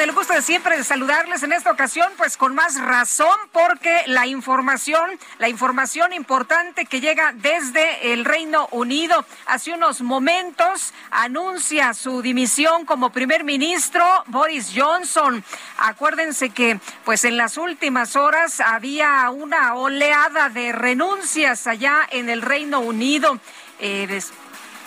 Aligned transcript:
Con 0.00 0.08
el 0.08 0.14
gusto 0.14 0.32
de 0.32 0.40
siempre 0.40 0.78
de 0.78 0.82
saludarles 0.84 1.42
en 1.42 1.52
esta 1.52 1.70
ocasión, 1.70 2.10
pues 2.16 2.38
con 2.38 2.54
más 2.54 2.80
razón, 2.80 3.36
porque 3.52 4.00
la 4.06 4.26
información, 4.26 5.10
la 5.38 5.50
información 5.50 6.14
importante 6.14 6.86
que 6.86 7.02
llega 7.02 7.34
desde 7.34 8.14
el 8.14 8.24
Reino 8.24 8.66
Unido 8.70 9.26
hace 9.44 9.74
unos 9.74 10.00
momentos 10.00 10.94
anuncia 11.10 11.92
su 11.92 12.22
dimisión 12.22 12.86
como 12.86 13.10
primer 13.10 13.44
ministro 13.44 14.02
Boris 14.28 14.72
Johnson. 14.74 15.44
Acuérdense 15.76 16.48
que, 16.48 16.80
pues 17.04 17.26
en 17.26 17.36
las 17.36 17.58
últimas 17.58 18.16
horas 18.16 18.60
había 18.60 19.28
una 19.28 19.74
oleada 19.74 20.48
de 20.48 20.72
renuncias 20.72 21.66
allá 21.66 22.08
en 22.10 22.30
el 22.30 22.40
Reino 22.40 22.80
Unido. 22.80 23.38
Eh, 23.80 24.20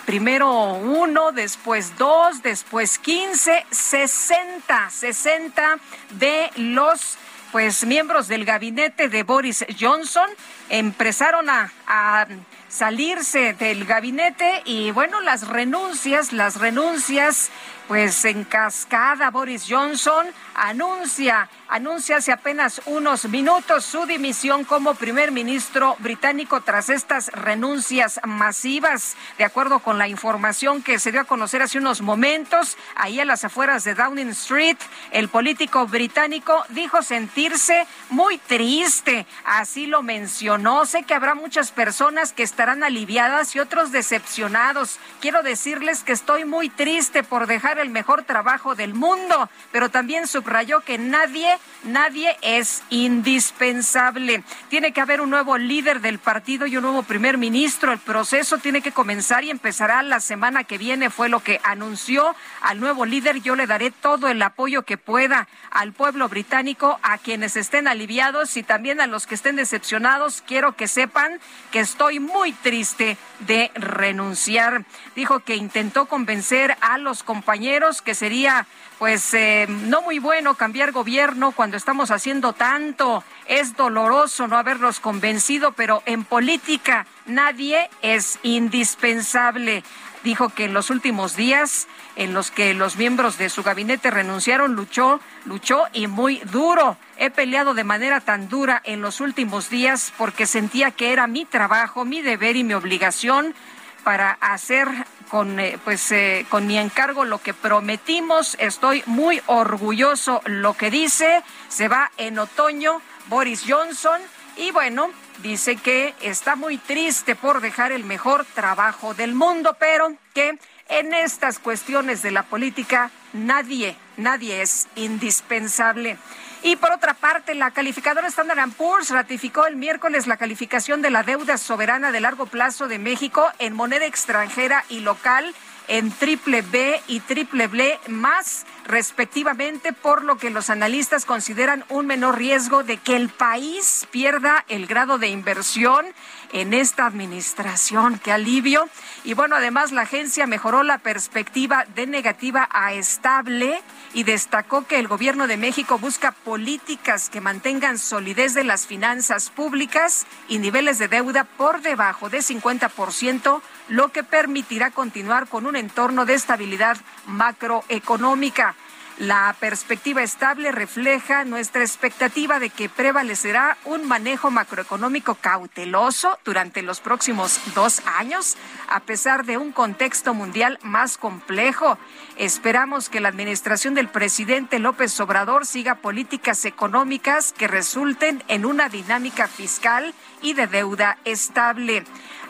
Primero 0.05 0.73
uno, 0.73 1.31
después 1.31 1.97
dos, 1.97 2.43
después 2.43 2.99
quince, 2.99 3.65
sesenta, 3.71 4.89
sesenta 4.89 5.77
de 6.11 6.51
los 6.57 7.17
pues 7.53 7.85
miembros 7.85 8.27
del 8.27 8.45
gabinete 8.45 9.09
de 9.09 9.23
Boris 9.23 9.65
Johnson. 9.79 10.27
Empezaron 10.69 11.49
a, 11.49 11.71
a 11.87 12.27
salirse 12.67 13.53
del 13.53 13.85
gabinete 13.85 14.63
y 14.65 14.91
bueno, 14.91 15.21
las 15.21 15.47
renuncias, 15.47 16.33
las 16.33 16.59
renuncias 16.59 17.51
pues 17.87 18.25
en 18.25 18.43
cascada 18.43 19.29
Boris 19.29 19.65
Johnson 19.69 20.27
anuncia, 20.55 21.49
anuncia 21.67 22.17
hace 22.17 22.31
apenas 22.31 22.81
unos 22.85 23.25
minutos 23.25 23.83
su 23.85 24.05
dimisión 24.05 24.63
como 24.63 24.95
primer 24.95 25.31
ministro 25.31 25.95
británico 25.99 26.61
tras 26.61 26.89
estas 26.89 27.27
renuncias 27.27 28.19
masivas. 28.25 29.15
De 29.37 29.43
acuerdo 29.43 29.79
con 29.79 29.97
la 29.97 30.07
información 30.07 30.81
que 30.81 30.99
se 30.99 31.11
dio 31.11 31.21
a 31.21 31.25
conocer 31.25 31.61
hace 31.61 31.77
unos 31.77 32.01
momentos, 32.01 32.77
ahí 32.95 33.19
a 33.19 33.25
las 33.25 33.43
afueras 33.43 33.83
de 33.83 33.95
Downing 33.95 34.29
Street, 34.29 34.77
el 35.11 35.29
político 35.29 35.87
británico 35.87 36.63
dijo 36.69 37.01
sentirse 37.01 37.87
muy 38.09 38.37
triste, 38.37 39.25
así 39.45 39.87
lo 39.87 40.03
mencionó. 40.03 40.85
Sé 40.85 41.03
que 41.03 41.13
habrá 41.13 41.35
muchas 41.35 41.71
personas 41.71 42.33
que 42.33 42.43
estarán 42.43 42.83
aliviadas 42.83 43.55
y 43.55 43.59
otros 43.59 43.91
decepcionados. 43.91 44.99
Quiero 45.19 45.43
decirles 45.43 46.03
que 46.03 46.13
estoy 46.13 46.45
muy 46.45 46.69
triste 46.69 47.23
por 47.23 47.47
dejar 47.47 47.72
el 47.79 47.89
mejor 47.89 48.23
trabajo 48.23 48.75
del 48.75 48.93
mundo, 48.93 49.49
pero 49.71 49.89
también 49.89 50.27
subrayó 50.27 50.81
que 50.81 50.97
nadie, 50.97 51.57
nadie 51.83 52.37
es 52.41 52.83
indispensable. 52.89 54.43
Tiene 54.69 54.93
que 54.93 55.01
haber 55.01 55.21
un 55.21 55.29
nuevo 55.29 55.57
líder 55.57 56.01
del 56.01 56.19
partido 56.19 56.65
y 56.65 56.77
un 56.77 56.83
nuevo 56.83 57.03
primer 57.03 57.37
ministro. 57.37 57.91
El 57.91 57.99
proceso 57.99 58.57
tiene 58.57 58.81
que 58.81 58.91
comenzar 58.91 59.43
y 59.43 59.49
empezará 59.49 60.03
la 60.03 60.19
semana 60.19 60.63
que 60.63 60.77
viene, 60.77 61.09
fue 61.09 61.29
lo 61.29 61.41
que 61.41 61.59
anunció 61.63 62.35
al 62.61 62.79
nuevo 62.79 63.05
líder. 63.05 63.41
Yo 63.41 63.55
le 63.55 63.67
daré 63.67 63.91
todo 63.91 64.27
el 64.27 64.41
apoyo 64.41 64.83
que 64.83 64.97
pueda 64.97 65.47
al 65.71 65.93
pueblo 65.93 66.29
británico, 66.29 66.99
a 67.03 67.17
quienes 67.17 67.55
estén 67.55 67.87
aliviados 67.87 68.57
y 68.57 68.63
también 68.63 69.01
a 69.01 69.07
los 69.07 69.27
que 69.27 69.35
estén 69.35 69.55
decepcionados. 69.55 70.43
Quiero 70.45 70.75
que 70.75 70.87
sepan 70.87 71.39
que 71.71 71.79
estoy 71.79 72.19
muy 72.19 72.53
triste 72.53 73.17
de 73.45 73.71
renunciar. 73.75 74.85
Dijo 75.15 75.39
que 75.39 75.55
intentó 75.55 76.05
convencer 76.05 76.75
a 76.81 76.97
los 76.97 77.23
compañeros 77.23 78.01
que 78.01 78.15
sería 78.15 78.67
pues 78.99 79.33
eh, 79.33 79.65
no 79.67 80.01
muy 80.01 80.19
bueno 80.19 80.55
cambiar 80.55 80.91
gobierno 80.91 81.51
cuando 81.51 81.75
estamos 81.75 82.11
haciendo 82.11 82.53
tanto. 82.53 83.23
Es 83.47 83.75
doloroso 83.75 84.47
no 84.47 84.57
haberlos 84.57 84.99
convencido, 84.99 85.73
pero 85.73 86.01
en 86.05 86.23
política 86.23 87.05
nadie 87.25 87.89
es 88.01 88.39
indispensable. 88.43 89.83
Dijo 90.23 90.49
que 90.49 90.65
en 90.65 90.73
los 90.73 90.89
últimos 90.89 91.35
días 91.35 91.87
en 92.15 92.33
los 92.33 92.51
que 92.51 92.73
los 92.73 92.95
miembros 92.95 93.37
de 93.37 93.49
su 93.49 93.63
gabinete 93.63 94.11
renunciaron, 94.11 94.75
luchó, 94.75 95.19
luchó 95.45 95.85
y 95.93 96.07
muy 96.07 96.39
duro. 96.51 96.97
He 97.17 97.29
peleado 97.29 97.73
de 97.73 97.83
manera 97.83 98.21
tan 98.21 98.49
dura 98.49 98.81
en 98.85 99.01
los 99.01 99.21
últimos 99.21 99.69
días 99.69 100.13
porque 100.17 100.45
sentía 100.45 100.91
que 100.91 101.11
era 101.11 101.27
mi 101.27 101.45
trabajo, 101.45 102.05
mi 102.05 102.21
deber 102.21 102.55
y 102.55 102.63
mi 102.63 102.73
obligación 102.73 103.55
para 104.03 104.31
hacer 104.41 104.87
con 105.29 105.59
eh, 105.59 105.79
pues 105.83 106.11
eh, 106.11 106.45
con 106.49 106.67
mi 106.67 106.77
encargo 106.77 107.25
lo 107.25 107.39
que 107.39 107.53
prometimos. 107.53 108.55
Estoy 108.59 109.03
muy 109.05 109.41
orgulloso 109.47 110.41
lo 110.45 110.75
que 110.75 110.91
dice. 110.91 111.41
Se 111.69 111.87
va 111.87 112.11
en 112.17 112.37
otoño 112.37 113.01
Boris 113.27 113.63
Johnson 113.67 114.21
y 114.57 114.71
bueno, 114.71 115.09
dice 115.43 115.75
que 115.75 116.15
está 116.21 116.55
muy 116.55 116.77
triste 116.77 117.35
por 117.35 117.61
dejar 117.61 117.91
el 117.91 118.05
mejor 118.05 118.45
trabajo 118.55 119.13
del 119.13 119.35
mundo, 119.35 119.75
pero 119.77 120.15
que 120.33 120.57
en 120.89 121.13
estas 121.13 121.59
cuestiones 121.59 122.21
de 122.21 122.31
la 122.31 122.43
política 122.43 123.11
nadie, 123.33 123.95
nadie 124.17 124.61
es 124.61 124.87
indispensable. 124.95 126.17
Y 126.63 126.77
por 126.77 126.93
otra 126.93 127.13
parte, 127.13 127.55
la 127.55 127.71
calificadora 127.71 128.29
Standard 128.29 128.71
Poor's 128.71 129.09
ratificó 129.09 129.65
el 129.67 129.75
miércoles 129.75 130.27
la 130.27 130.37
calificación 130.37 131.01
de 131.01 131.09
la 131.09 131.23
deuda 131.23 131.57
soberana 131.57 132.13
de 132.13 132.21
largo 132.21 132.45
plazo 132.45 132.87
de 132.87 132.99
México 132.99 133.51
en 133.59 133.73
moneda 133.73 134.05
extranjera 134.05 134.85
y 134.87 135.01
local 135.01 135.53
en 135.87 136.11
triple 136.11 136.61
B 136.61 137.01
y 137.07 137.19
triple 137.21 137.67
B 137.67 137.99
más 138.07 138.65
respectivamente, 138.85 139.93
por 139.93 140.23
lo 140.23 140.37
que 140.37 140.49
los 140.49 140.69
analistas 140.69 141.25
consideran 141.25 141.85
un 141.89 142.05
menor 142.05 142.37
riesgo 142.37 142.83
de 142.83 142.97
que 142.97 143.15
el 143.15 143.29
país 143.29 144.07
pierda 144.11 144.65
el 144.67 144.87
grado 144.87 145.17
de 145.17 145.27
inversión 145.27 146.05
en 146.51 146.73
esta 146.73 147.05
administración. 147.05 148.19
Qué 148.23 148.31
alivio. 148.31 148.87
Y 149.23 149.33
bueno, 149.33 149.55
además 149.55 149.91
la 149.91 150.01
agencia 150.01 150.47
mejoró 150.47 150.83
la 150.83 150.97
perspectiva 150.97 151.85
de 151.95 152.07
negativa 152.07 152.67
a 152.71 152.93
estable 152.93 153.81
y 154.13 154.23
destacó 154.23 154.85
que 154.85 154.99
el 154.99 155.07
gobierno 155.07 155.47
de 155.47 155.57
México 155.57 155.97
busca 155.97 156.31
políticas 156.31 157.29
que 157.29 157.41
mantengan 157.41 157.97
solidez 157.97 158.53
de 158.53 158.63
las 158.63 158.85
finanzas 158.85 159.49
públicas 159.49 160.25
y 160.47 160.59
niveles 160.59 160.99
de 160.99 161.07
deuda 161.07 161.43
por 161.43 161.81
debajo 161.81 162.29
de 162.29 162.39
50%, 162.39 163.61
lo 163.89 164.09
que 164.09 164.23
permitirá 164.23 164.91
continuar 164.91 165.47
con 165.47 165.65
un 165.65 165.75
entorno 165.75 166.25
de 166.25 166.35
estabilidad 166.35 166.97
macroeconómica. 167.25 168.75
La 169.19 169.55
perspectiva 169.59 170.23
estable 170.23 170.71
refleja 170.71 171.45
nuestra 171.45 171.83
expectativa 171.83 172.59
de 172.59 172.71
que 172.71 172.89
prevalecerá 172.89 173.77
un 173.85 174.07
manejo 174.07 174.49
macroeconómico 174.49 175.35
cauteloso 175.35 176.39
durante 176.43 176.81
los 176.81 176.99
próximos 176.99 177.59
dos 177.75 178.01
años, 178.17 178.57
a 178.89 179.01
pesar 179.01 179.45
de 179.45 179.57
un 179.57 179.71
contexto 179.71 180.33
mundial 180.33 180.79
más 180.81 181.19
complejo. 181.19 181.99
Esperamos 182.37 183.09
que 183.09 183.19
la 183.19 183.29
administración 183.29 183.93
del 183.93 184.07
presidente 184.07 184.79
López 184.79 185.19
Obrador 185.19 185.67
siga 185.67 185.95
políticas 185.95 186.65
económicas 186.65 187.53
que 187.53 187.67
resulten 187.67 188.43
en 188.47 188.65
una 188.65 188.89
dinámica 188.89 189.47
fiscal 189.47 190.15
y 190.41 190.53
de 190.53 190.65
deuda 190.65 191.19
estable. 191.25 192.03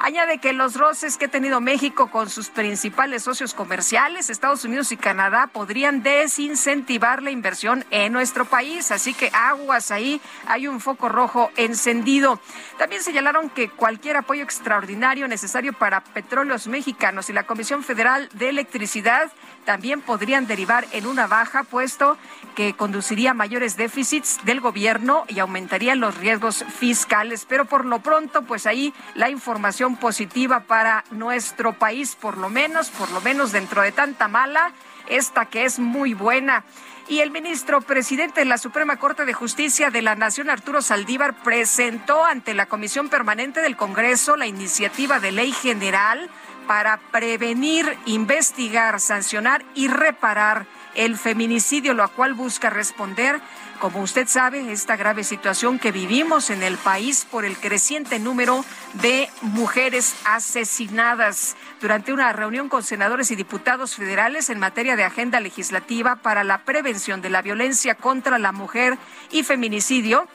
Añade 0.06 0.38
que 0.38 0.52
los 0.52 0.76
roces 0.76 1.18
que 1.18 1.26
ha 1.26 1.30
tenido 1.30 1.62
México 1.62 2.12
con 2.12 2.30
sus 2.30 2.50
principales 2.50 3.24
socios 3.24 3.54
comerciales, 3.54 4.30
Estados 4.30 4.66
Unidos 4.66 4.92
y 4.92 4.98
Canadá, 4.98 5.48
podrían 5.48 6.04
desinflar 6.04 6.44
incentivar 6.54 7.22
la 7.24 7.32
inversión 7.32 7.84
en 7.92 8.14
nuestro 8.14 8.46
país. 8.46 8.92
Así 8.92 9.14
que 9.14 9.30
aguas 9.34 9.92
ahí, 9.92 10.22
hay 10.48 10.68
un 10.68 10.80
foco 10.80 11.10
rojo 11.10 11.52
encendido. 11.56 12.40
También 12.78 13.02
señalaron 13.02 13.50
que 13.50 13.70
cualquier 13.70 14.18
apoyo 14.18 14.44
extraordinario 14.44 15.28
necesario 15.28 15.74
para 15.74 16.04
petróleos 16.04 16.68
mexicanos 16.68 17.30
y 17.30 17.34
la 17.34 17.44
Comisión 17.44 17.84
Federal 17.84 18.30
de 18.34 18.50
Electricidad 18.50 19.32
también 19.66 20.02
podrían 20.02 20.46
derivar 20.46 20.86
en 20.92 21.08
una 21.08 21.28
baja, 21.28 21.64
puesto 21.64 22.18
que 22.56 22.74
conduciría 22.74 23.32
a 23.32 23.34
mayores 23.34 23.78
déficits 23.78 24.40
del 24.44 24.60
gobierno 24.60 25.26
y 25.28 25.40
aumentaría 25.40 25.96
los 25.96 26.18
riesgos 26.18 26.66
fiscales. 26.80 27.46
Pero 27.48 27.66
por 27.66 27.86
lo 27.86 28.00
pronto, 28.00 28.44
pues 28.44 28.68
ahí 28.68 28.94
la 29.16 29.30
información 29.30 29.93
positiva 29.96 30.62
para 30.62 31.04
nuestro 31.12 31.74
país, 31.74 32.16
por 32.16 32.38
lo 32.38 32.50
menos, 32.50 32.90
por 32.90 33.12
lo 33.12 33.22
menos 33.22 33.52
dentro 33.52 33.82
de 33.82 33.92
tanta 33.92 34.28
mala, 34.28 34.72
esta 35.08 35.46
que 35.46 35.66
es 35.66 35.80
muy 35.80 36.14
buena. 36.14 36.64
Y 37.08 37.20
el 37.20 37.32
ministro 37.32 37.82
presidente 37.82 38.42
de 38.42 38.46
la 38.46 38.58
Suprema 38.58 38.98
Corte 38.98 39.26
de 39.26 39.34
Justicia 39.34 39.90
de 39.90 40.02
la 40.02 40.16
Nación, 40.16 40.50
Arturo 40.50 40.82
Saldívar, 40.82 41.36
presentó 41.44 42.24
ante 42.24 42.54
la 42.54 42.68
Comisión 42.68 43.10
Permanente 43.10 43.62
del 43.62 43.76
Congreso 43.76 44.38
la 44.38 44.48
iniciativa 44.48 45.20
de 45.20 45.34
ley 45.34 45.52
general 45.52 46.30
para 46.66 46.98
prevenir, 47.12 47.98
investigar, 48.06 49.02
sancionar 49.02 49.66
y 49.76 49.90
reparar 49.90 50.66
el 50.96 51.18
feminicidio, 51.18 51.94
lo 51.94 52.08
cual 52.10 52.34
busca 52.36 52.70
responder, 52.70 53.42
como 53.84 54.00
usted 54.00 54.30
sabe, 54.30 54.72
esta 54.72 54.96
grave 54.96 55.26
situación 55.26 55.78
que 55.78 55.92
vivimos 55.92 56.50
en 56.50 56.64
el 56.64 56.78
país 56.78 57.28
por 57.30 57.44
el 57.44 57.58
creciente 57.58 58.18
número 58.18 58.64
de 58.94 59.30
mujeres 59.42 60.16
asesinadas. 60.24 61.58
Durante 61.82 62.14
una 62.14 62.32
reunión 62.32 62.70
con 62.70 62.82
senadores 62.82 63.30
y 63.32 63.36
diputados 63.36 63.96
federales 63.96 64.50
en 64.50 64.58
materia 64.58 64.96
de 64.96 65.04
agenda 65.04 65.42
legislativa 65.42 66.16
para 66.16 66.46
la 66.46 66.60
prevención 66.60 67.22
de 67.22 67.30
la 67.30 67.42
violencia 67.42 67.96
contra 67.96 68.40
la 68.40 68.54
mujer 68.54 68.98
y 69.32 69.44
feminicidio, 69.44 70.30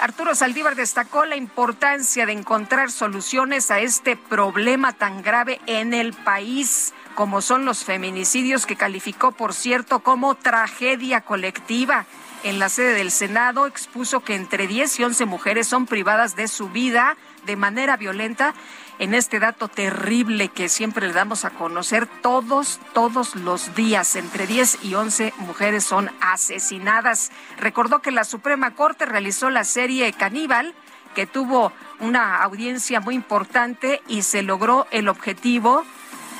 Arturo 0.00 0.34
Saldívar 0.34 0.76
destacó 0.76 1.26
la 1.26 1.36
importancia 1.36 2.24
de 2.24 2.32
encontrar 2.32 2.90
soluciones 2.90 3.70
a 3.70 3.80
este 3.80 4.16
problema 4.16 4.94
tan 4.94 5.20
grave 5.22 5.60
en 5.66 5.92
el 5.92 6.14
país, 6.14 6.94
como 7.14 7.42
son 7.42 7.66
los 7.66 7.84
feminicidios 7.84 8.64
que 8.64 8.76
calificó, 8.76 9.32
por 9.32 9.52
cierto, 9.52 9.98
como 9.98 10.36
tragedia 10.36 11.20
colectiva. 11.20 12.06
En 12.42 12.58
la 12.58 12.70
sede 12.70 12.94
del 12.94 13.10
Senado 13.10 13.66
expuso 13.66 14.20
que 14.20 14.34
entre 14.34 14.66
10 14.66 15.00
y 15.00 15.04
11 15.04 15.26
mujeres 15.26 15.68
son 15.68 15.84
privadas 15.84 16.36
de 16.36 16.48
su 16.48 16.70
vida 16.70 17.18
de 17.44 17.54
manera 17.54 17.98
violenta 17.98 18.54
en 18.98 19.12
este 19.12 19.38
dato 19.40 19.68
terrible 19.68 20.48
que 20.48 20.70
siempre 20.70 21.06
le 21.06 21.12
damos 21.12 21.44
a 21.44 21.50
conocer 21.50 22.06
todos, 22.06 22.80
todos 22.94 23.36
los 23.36 23.74
días. 23.74 24.16
Entre 24.16 24.46
10 24.46 24.84
y 24.84 24.94
11 24.94 25.34
mujeres 25.38 25.84
son 25.84 26.10
asesinadas. 26.22 27.30
Recordó 27.58 28.00
que 28.00 28.10
la 28.10 28.24
Suprema 28.24 28.74
Corte 28.74 29.04
realizó 29.04 29.50
la 29.50 29.64
serie 29.64 30.10
Caníbal 30.14 30.74
que 31.14 31.26
tuvo 31.26 31.72
una 31.98 32.42
audiencia 32.42 33.00
muy 33.00 33.16
importante 33.16 34.00
y 34.06 34.22
se 34.22 34.42
logró 34.42 34.86
el 34.92 35.08
objetivo 35.08 35.84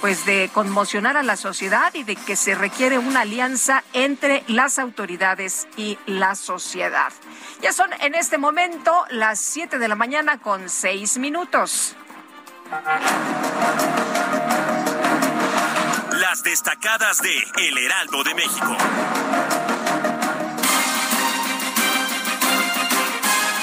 pues 0.00 0.24
de 0.24 0.50
conmocionar 0.52 1.16
a 1.16 1.22
la 1.22 1.36
sociedad 1.36 1.92
y 1.94 2.04
de 2.04 2.16
que 2.16 2.36
se 2.36 2.54
requiere 2.54 2.98
una 2.98 3.20
alianza 3.20 3.84
entre 3.92 4.44
las 4.46 4.78
autoridades 4.78 5.68
y 5.76 5.98
la 6.06 6.34
sociedad. 6.34 7.12
Ya 7.60 7.72
son 7.72 7.92
en 8.00 8.14
este 8.14 8.38
momento 8.38 9.04
las 9.10 9.40
7 9.40 9.78
de 9.78 9.88
la 9.88 9.94
mañana 9.94 10.38
con 10.38 10.68
6 10.68 11.18
minutos. 11.18 11.96
Las 16.12 16.42
destacadas 16.42 17.20
de 17.20 17.68
El 17.68 17.78
Heraldo 17.78 18.22
de 18.24 18.34
México. 18.34 18.76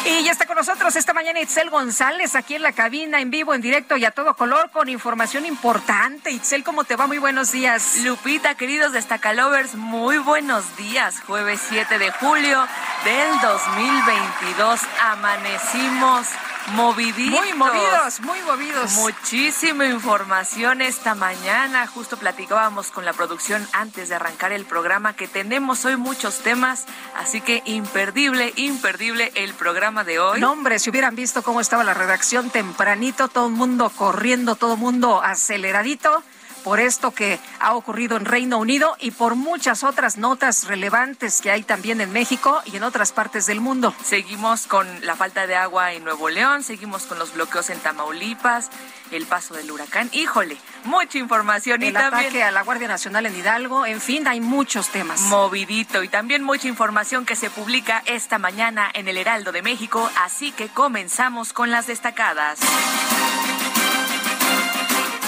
Y 0.09 0.24
ya 0.24 0.31
está 0.31 0.45
con 0.45 0.56
nosotros 0.56 0.95
esta 0.95 1.13
mañana 1.13 1.42
Itzel 1.42 1.69
González 1.69 2.36
aquí 2.36 2.56
en 2.56 2.62
la 2.62 2.71
cabina, 2.71 3.19
en 3.19 3.30
vivo, 3.30 3.54
en 3.54 3.59
directo 3.59 3.98
y 3.98 4.06
a 4.06 4.12
todo 4.12 4.38
color 4.38 4.71
con 4.71 4.88
información 4.88 5.45
importante. 5.45 6.31
Itzel, 6.31 6.63
¿cómo 6.63 6.86
te 6.86 6.95
va? 6.95 7.07
Muy 7.07 7.18
buenos 7.18 7.51
días. 7.51 7.98
Lupita, 8.04 8.56
queridos 8.56 8.94
destacalovers, 8.94 9.75
muy 9.75 10.18
buenos 10.18 10.77
días. 10.77 11.19
Jueves 11.27 11.59
7 11.68 12.00
de 12.00 12.09
julio 12.12 12.65
del 13.04 13.42
2022. 13.42 14.80
Amanecimos 15.04 16.27
moviditos. 16.74 17.39
Muy 17.39 17.54
movidos, 17.54 18.19
muy 18.21 18.42
movidos. 18.42 18.92
Muchísima 18.94 19.86
información 19.86 20.81
esta 20.81 21.15
mañana. 21.15 21.88
Justo 21.88 22.18
platicábamos 22.18 22.92
con 22.92 23.06
la 23.06 23.13
producción 23.13 23.68
antes 23.74 24.09
de 24.09 24.15
arrancar 24.15 24.51
el 24.51 24.65
programa 24.65 25.13
que 25.13 25.27
tenemos 25.27 25.86
hoy 25.86 25.95
muchos 25.98 26.39
temas, 26.39 26.86
así 27.15 27.42
que 27.42 27.62
imperdible, 27.65 28.54
imperdible 28.56 29.31
el 29.36 29.54
programa 29.54 29.96
de 30.03 30.19
hoy. 30.19 30.39
No, 30.39 30.51
hombre, 30.51 30.79
si 30.79 30.89
hubieran 30.89 31.15
visto 31.15 31.44
cómo 31.44 31.61
estaba 31.61 31.83
la 31.83 31.94
redacción 31.94 32.49
tempranito, 32.49 33.27
todo 33.27 33.47
el 33.47 33.53
mundo 33.53 33.91
corriendo, 33.95 34.55
todo 34.55 34.73
el 34.73 34.79
mundo 34.79 35.21
aceleradito 35.21 36.23
por 36.68 36.81
esto 36.81 37.12
que 37.12 37.40
ha 37.62 37.75
ocurrido 37.75 38.18
en 38.18 38.25
Reino 38.25 38.58
Unido 38.58 38.98
y 39.00 39.12
por 39.12 39.36
muchas 39.36 39.86
otras 39.86 40.18
notas 40.18 40.68
relevantes 40.68 41.40
que 41.40 41.50
hay 41.50 41.64
también 41.64 42.02
en 42.02 42.12
México 42.12 42.62
y 42.66 42.75
en 42.75 42.84
otras 42.84 43.14
partes 43.14 43.46
del 43.46 43.62
mundo. 43.62 43.96
Seguimos 44.04 44.68
con 44.68 44.86
la 45.06 45.16
falta 45.16 45.48
de 45.48 45.56
agua 45.56 45.94
en 45.94 46.04
Nuevo 46.04 46.28
León, 46.28 46.64
seguimos 46.64 47.04
con 47.04 47.19
los 47.19 47.34
bloqueos 47.34 47.69
en 47.69 47.80
Tamaulipas, 47.80 48.69
el 49.12 49.25
paso 49.28 49.54
del 49.54 49.72
huracán. 49.72 50.10
Híjole, 50.12 50.58
mucha 50.84 51.18
información. 51.18 51.81
El 51.81 51.94
y 51.94 51.96
ataque 51.96 52.44
a 52.44 52.52
la 52.52 52.64
Guardia 52.64 52.90
Nacional 52.90 53.25
en 53.28 53.38
Hidalgo, 53.38 53.86
en 53.86 54.02
fin, 54.02 54.28
hay 54.28 54.42
muchos 54.42 54.90
temas. 54.90 55.22
Movidito 55.22 56.04
y 56.04 56.10
también 56.10 56.44
mucha 56.44 56.68
información 56.68 57.25
que 57.25 57.38
se 57.38 57.50
publica 57.50 58.04
esta 58.06 58.40
mañana 58.40 58.92
en 58.94 59.08
el 59.08 59.18
Heraldo 59.18 59.54
de 59.54 59.62
México, 59.62 60.12
así 60.22 60.52
que 60.52 60.68
comenzamos 60.68 61.54
con 61.54 61.72
las 61.72 61.88
destacadas. 61.88 62.60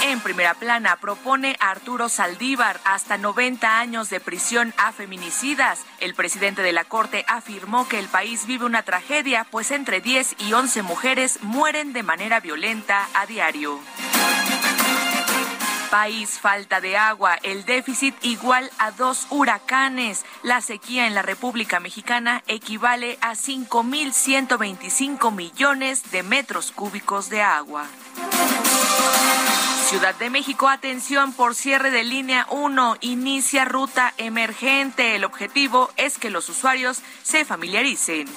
En 0.02 0.20
primera 0.20 0.54
plana 0.54 0.96
propone 0.96 1.56
Arturo 1.60 2.08
Saldívar 2.08 2.80
hasta 2.84 3.18
90 3.18 3.78
años 3.78 4.08
de 4.08 4.18
prisión 4.18 4.72
a 4.78 4.92
feminicidas. 4.92 5.84
El 6.00 6.14
presidente 6.14 6.62
de 6.62 6.72
la 6.72 6.84
Corte 6.84 7.24
afirmó 7.28 7.86
que 7.86 7.98
el 7.98 8.08
país 8.08 8.46
vive 8.46 8.64
una 8.64 8.82
tragedia, 8.82 9.46
pues 9.50 9.70
entre 9.70 10.00
10 10.00 10.36
y 10.38 10.54
11 10.54 10.82
mujeres 10.82 11.38
mueren 11.42 11.92
de 11.92 12.02
manera 12.02 12.40
violenta 12.40 13.08
a 13.14 13.26
diario. 13.26 13.78
País 15.90 16.38
falta 16.38 16.80
de 16.80 16.96
agua, 16.96 17.36
el 17.42 17.64
déficit 17.64 18.14
igual 18.22 18.70
a 18.78 18.92
dos 18.92 19.26
huracanes. 19.28 20.24
La 20.44 20.60
sequía 20.60 21.08
en 21.08 21.16
la 21.16 21.22
República 21.22 21.80
Mexicana 21.80 22.44
equivale 22.46 23.18
a 23.20 23.32
5.125 23.32 25.34
millones 25.34 26.12
de 26.12 26.22
metros 26.22 26.70
cúbicos 26.70 27.28
de 27.28 27.42
agua. 27.42 27.86
Ciudad 29.88 30.14
de 30.14 30.30
México, 30.30 30.68
atención 30.68 31.32
por 31.32 31.56
cierre 31.56 31.90
de 31.90 32.04
línea 32.04 32.46
1, 32.50 32.98
inicia 33.00 33.64
ruta 33.64 34.14
emergente. 34.16 35.16
El 35.16 35.24
objetivo 35.24 35.90
es 35.96 36.18
que 36.18 36.30
los 36.30 36.48
usuarios 36.48 37.00
se 37.24 37.44
familiaricen. 37.44 38.28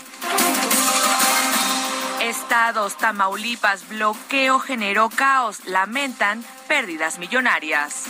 Estados, 2.23 2.95
Tamaulipas, 2.95 3.89
bloqueo 3.89 4.57
generó 4.59 5.09
caos, 5.09 5.65
lamentan 5.65 6.43
pérdidas 6.69 7.19
millonarias. 7.19 8.05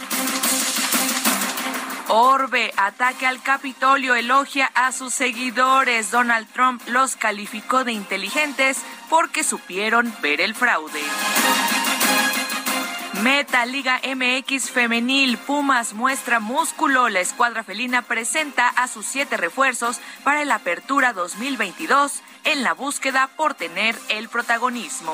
Orbe, 2.09 2.71
ataque 2.77 3.25
al 3.25 3.41
Capitolio, 3.41 4.13
elogia 4.13 4.69
a 4.75 4.91
sus 4.91 5.15
seguidores. 5.15 6.11
Donald 6.11 6.47
Trump 6.53 6.81
los 6.87 7.15
calificó 7.15 7.83
de 7.83 7.93
inteligentes 7.93 8.83
porque 9.09 9.43
supieron 9.43 10.13
ver 10.21 10.41
el 10.41 10.53
fraude. 10.53 11.01
Meta 13.23 13.65
Liga 13.65 13.99
MX 14.03 14.69
Femenil, 14.69 15.39
Pumas 15.39 15.93
muestra 15.93 16.39
músculo. 16.39 17.09
La 17.09 17.21
escuadra 17.21 17.63
felina 17.63 18.03
presenta 18.03 18.67
a 18.67 18.87
sus 18.87 19.07
siete 19.07 19.37
refuerzos 19.37 19.99
para 20.23 20.45
la 20.45 20.55
apertura 20.55 21.13
2022 21.13 22.21
en 22.45 22.63
la 22.63 22.73
búsqueda 22.73 23.29
por 23.35 23.53
tener 23.53 23.95
el 24.09 24.29
protagonismo. 24.29 25.13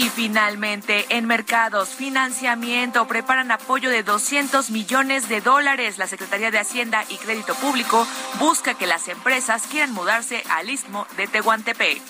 Y 0.00 0.08
finalmente, 0.08 1.04
en 1.10 1.26
mercados, 1.26 1.90
financiamiento, 1.90 3.06
preparan 3.06 3.50
apoyo 3.50 3.90
de 3.90 4.02
200 4.02 4.70
millones 4.70 5.28
de 5.28 5.42
dólares. 5.42 5.98
La 5.98 6.06
Secretaría 6.06 6.50
de 6.50 6.58
Hacienda 6.58 7.04
y 7.10 7.18
Crédito 7.18 7.54
Público 7.56 8.06
busca 8.38 8.72
que 8.72 8.86
las 8.86 9.08
empresas 9.08 9.64
quieran 9.70 9.92
mudarse 9.92 10.42
al 10.48 10.70
istmo 10.70 11.06
de 11.18 11.26
Tehuantepec. 11.26 12.00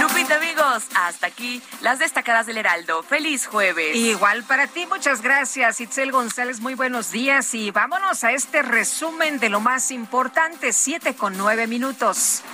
Lupita, 0.00 0.36
amigos, 0.36 0.84
hasta 0.94 1.26
aquí 1.26 1.60
las 1.80 1.98
destacadas 1.98 2.46
del 2.46 2.58
Heraldo. 2.58 3.02
Feliz 3.02 3.48
jueves. 3.48 3.96
Igual 3.96 4.44
para 4.44 4.68
ti, 4.68 4.86
muchas 4.86 5.22
gracias, 5.22 5.80
Itzel 5.80 6.12
González. 6.12 6.60
Muy 6.60 6.74
buenos 6.74 7.10
días 7.10 7.52
y 7.52 7.72
vámonos 7.72 8.22
a 8.22 8.30
este 8.30 8.62
resumen 8.62 9.40
de 9.40 9.48
lo 9.48 9.58
más 9.58 9.90
importante, 9.90 10.72
siete 10.72 11.16
con 11.16 11.36
nueve 11.36 11.66
minutos. 11.66 12.44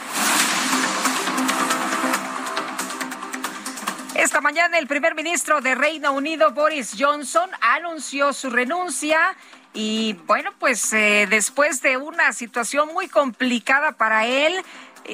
Esta 4.23 4.41
mañana 4.41 4.79
el 4.79 4.87
primer 4.87 5.17
ministro 5.17 5.61
de 5.61 5.75
Reino 5.75 6.13
Unido, 6.13 6.53
Boris 6.53 6.95
Johnson, 6.97 7.51
anunció 7.61 8.33
su 8.33 8.51
renuncia 8.51 9.35
y 9.75 10.13
bueno, 10.29 10.53
pues 10.61 10.93
eh, 10.93 11.27
después 11.29 11.83
de 11.83 11.97
una 11.97 12.33
situación 12.33 12.91
muy 12.95 13.09
complicada 13.09 13.91
para 13.91 14.25
él, 14.25 14.65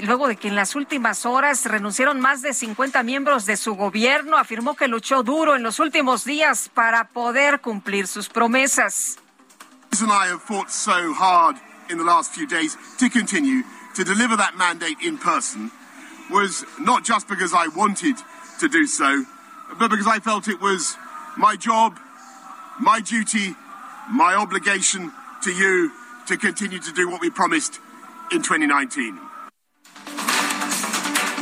luego 0.03 0.29
de 0.29 0.37
que 0.37 0.49
en 0.49 0.57
las 0.57 0.75
últimas 0.75 1.25
horas 1.25 1.65
renunciaron 1.65 2.21
más 2.21 2.43
de 2.43 2.53
50 2.53 3.03
miembros 3.03 3.47
de 3.47 3.57
su 3.57 3.77
gobierno, 3.77 4.37
afirmó 4.37 4.77
que 4.77 4.88
luchó 4.88 5.23
duro 5.23 5.57
en 5.57 5.62
los 5.62 5.81
últimos 5.81 6.27
días 6.27 6.69
para 6.69 7.05
poder 7.05 7.62
cumplir 7.62 8.09
sus 8.09 8.29
promesas. 8.29 9.17
In 11.91 11.97
the 11.97 12.05
last 12.05 12.35
few 12.35 12.47
days 12.47 12.77
to 12.99 13.09
continue 13.09 13.65
to 13.95 14.05
deliver 14.05 14.37
that 14.37 14.55
mandate 14.59 14.99
in 15.00 15.17
person 15.17 15.71
was 16.29 16.67
not 16.79 17.03
just 17.03 17.27
because 17.27 17.55
I 17.55 17.69
wanted 17.75 18.17
to 18.59 18.69
do 18.69 18.87
so, 18.87 19.25
but 19.79 19.88
because 19.91 20.07
I 20.07 20.19
felt 20.21 20.49
it 20.49 20.61
was 20.61 20.97
my 21.37 21.57
job, 21.57 21.99
my 22.81 23.00
duty, 23.00 23.55
my 24.11 24.35
obligation 24.35 25.12
to 25.43 25.50
you 25.53 25.93
to 26.27 26.37
continue 26.37 26.79
to 26.79 26.93
do 26.93 27.09
what 27.09 27.21
we 27.21 27.31
promised 27.31 27.81
in 28.33 28.43
2019. 28.43 29.21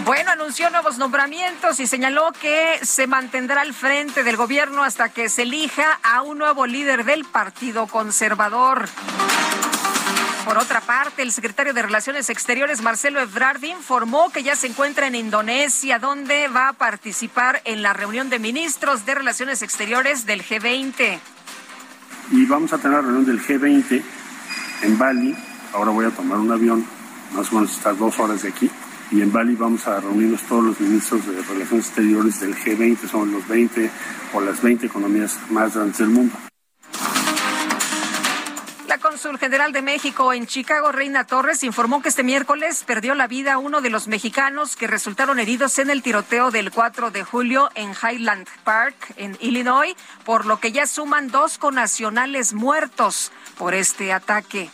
Bueno, 0.05 0.31
anunció 0.31 0.71
nuevos 0.71 0.99
nombramientos 0.99 1.81
y 1.81 1.87
señaló 1.89 2.31
que 2.41 2.79
se 2.83 3.09
mantendrá 3.09 3.63
al 3.63 3.75
frente 3.75 4.23
del 4.23 4.37
gobierno 4.37 4.85
hasta 4.85 5.09
que 5.09 5.29
se 5.29 5.43
elija 5.43 5.99
a 6.05 6.23
un 6.23 6.39
nuevo 6.39 6.65
líder 6.67 7.05
del 7.05 7.25
Partido 7.25 7.89
Conservador. 7.89 8.87
Por 10.47 10.59
otra 10.59 10.81
parte, 10.81 11.23
el 11.23 11.33
secretario 11.33 11.75
de 11.75 11.83
Relaciones 11.83 12.31
Exteriores, 12.31 12.81
Marcelo 12.81 13.21
Ebrard, 13.21 13.65
informó 13.65 14.31
que 14.31 14.45
ya 14.45 14.55
se 14.55 14.69
encuentra 14.69 15.09
en 15.09 15.17
Indonesia, 15.17 15.99
donde 15.99 16.47
va 16.47 16.69
a 16.69 16.73
participar 16.73 17.61
en 17.65 17.83
la 17.83 17.93
reunión 17.93 18.31
de 18.31 18.39
ministros 18.39 19.05
de 19.05 19.17
Relaciones 19.17 19.63
Exteriores 19.63 20.25
del 20.25 20.45
G20. 20.45 21.19
Y 22.31 22.47
vamos 22.47 22.73
a 22.73 22.79
tener 22.79 22.99
la 22.99 23.03
reunión 23.03 23.27
del 23.27 23.43
G20 23.43 24.01
en 24.83 24.99
Bali. 24.99 25.37
Ahora 25.75 25.91
voy 25.91 26.07
a 26.07 26.11
tomar 26.11 26.39
un 26.39 26.53
avión, 26.53 26.87
más 27.33 27.51
o 27.51 27.57
menos 27.57 27.77
estar 27.77 27.97
dos 27.97 28.17
horas 28.21 28.43
de 28.43 28.51
aquí 28.51 28.71
y 29.11 29.23
en 29.23 29.33
Bali 29.33 29.57
vamos 29.57 29.87
a 29.89 30.01
reunirnos 30.01 30.43
todos 30.43 30.65
los 30.65 30.81
ministros 30.81 31.27
de 31.27 31.43
Relaciones 31.43 31.87
Exteriores 31.87 32.41
del 32.41 32.55
G20, 32.55 33.09
son 33.09 33.33
los 33.33 33.47
20 33.49 33.91
o 34.33 34.41
las 34.41 34.63
20 34.63 34.87
economías 34.87 35.39
más 35.51 35.75
grandes 35.75 35.99
del 35.99 36.11
mundo. 36.11 36.37
La 38.97 39.03
cónsul 39.11 39.39
general 39.39 39.73
de 39.73 39.83
México 39.83 40.33
en 40.33 40.47
Chicago, 40.47 40.91
Reina 40.91 41.25
Torres, 41.25 41.63
informó 41.65 42.01
que 42.01 42.09
este 42.09 42.23
miércoles 42.23 42.83
perdió 42.87 43.15
la 43.15 43.27
vida 43.27 43.59
uno 43.59 43.83
de 43.83 43.91
los 43.91 44.09
mexicanos 44.09 44.75
que 44.75 44.87
resultaron 44.87 45.39
heridos 45.39 45.79
en 45.79 45.91
el 45.91 46.03
tiroteo 46.03 46.51
del 46.51 46.71
4 46.71 47.11
de 47.11 47.23
julio 47.23 47.69
en 47.75 47.91
Highland 47.91 48.49
Park, 48.65 48.97
en 49.19 49.37
Illinois, 49.39 49.95
por 50.25 50.47
lo 50.47 50.61
que 50.61 50.73
ya 50.73 50.87
suman 50.87 51.29
dos 51.31 51.59
conacionales 51.59 52.55
muertos 52.55 53.33
por 53.59 53.75
este 53.75 54.15
ataque. 54.15 54.71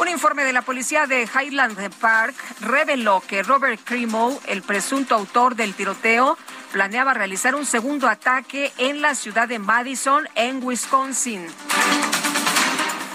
Un 0.00 0.06
informe 0.06 0.44
de 0.44 0.52
la 0.52 0.62
policía 0.62 1.08
de 1.08 1.22
Highland 1.26 1.92
Park 1.96 2.36
reveló 2.60 3.20
que 3.26 3.42
Robert 3.42 3.80
Cremo, 3.82 4.40
el 4.46 4.62
presunto 4.62 5.16
autor 5.16 5.56
del 5.56 5.74
tiroteo, 5.74 6.38
planeaba 6.72 7.14
realizar 7.14 7.54
un 7.54 7.66
segundo 7.66 8.08
ataque 8.08 8.72
en 8.78 9.00
la 9.00 9.14
ciudad 9.14 9.48
de 9.48 9.58
Madison, 9.58 10.28
en 10.34 10.62
Wisconsin. 10.62 11.46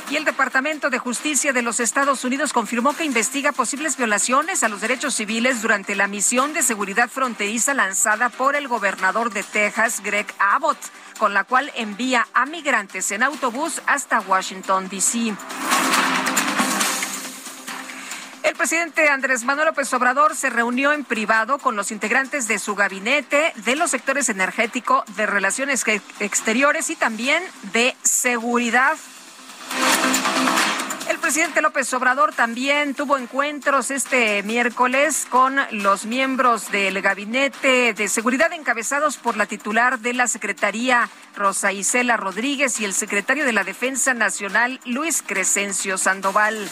Y 0.10 0.16
el 0.16 0.26
Departamento 0.26 0.90
de 0.90 1.00
Justicia 1.00 1.54
de 1.54 1.64
los 1.64 1.80
Estados 1.80 2.24
Unidos 2.24 2.54
confirmó 2.54 2.96
que 2.96 3.04
investiga 3.04 3.52
posibles 3.52 3.98
violaciones 3.98 4.64
a 4.64 4.70
los 4.70 4.82
derechos 4.82 5.16
civiles 5.16 5.62
durante 5.62 5.96
la 5.96 6.08
misión 6.08 6.54
de 6.54 6.62
seguridad 6.62 7.10
fronteriza 7.10 7.74
lanzada 7.74 8.30
por 8.30 8.56
el 8.56 8.68
gobernador 8.68 9.34
de 9.34 9.42
Texas, 9.44 10.02
Greg 10.04 10.28
Abbott, 10.38 10.78
con 11.18 11.34
la 11.34 11.46
cual 11.46 11.72
envía 11.76 12.28
a 12.34 12.46
migrantes 12.46 13.12
en 13.12 13.24
autobús 13.24 13.82
hasta 13.88 14.20
Washington, 14.20 14.88
D.C. 14.88 15.34
El 18.44 18.56
presidente 18.56 19.08
Andrés 19.08 19.46
Manuel 19.46 19.68
López 19.68 19.94
Obrador 19.94 20.36
se 20.36 20.50
reunió 20.50 20.92
en 20.92 21.06
privado 21.06 21.60
con 21.60 21.78
los 21.78 21.92
integrantes 21.92 22.48
de 22.48 22.60
su 22.60 22.76
gabinete 22.76 23.54
de 23.56 23.76
los 23.78 23.92
sectores 23.92 24.28
energético, 24.28 25.06
de 25.16 25.26
relaciones 25.26 25.86
exteriores 26.20 26.90
y 26.90 26.98
también 26.98 27.42
de 27.72 27.96
seguridad. 28.04 28.98
El 31.10 31.20
presidente 31.20 31.62
López 31.62 31.94
Obrador 31.94 32.34
también 32.34 32.94
tuvo 32.96 33.18
encuentros 33.18 33.92
este 33.92 34.44
miércoles 34.44 35.26
con 35.30 35.58
los 35.72 36.06
miembros 36.06 36.70
del 36.70 37.02
gabinete 37.02 37.94
de 37.94 38.08
seguridad 38.10 38.52
encabezados 38.52 39.18
por 39.18 39.38
la 39.38 39.46
titular 39.46 40.00
de 40.00 40.14
la 40.14 40.28
Secretaría, 40.28 41.10
Rosa 41.36 41.72
Isela 41.72 42.18
Rodríguez, 42.18 42.80
y 42.82 42.86
el 42.86 42.94
secretario 42.94 43.46
de 43.46 43.54
la 43.54 43.64
Defensa 43.64 44.14
Nacional, 44.14 44.82
Luis 44.86 45.24
Crescencio 45.26 45.98
Sandoval. 45.98 46.70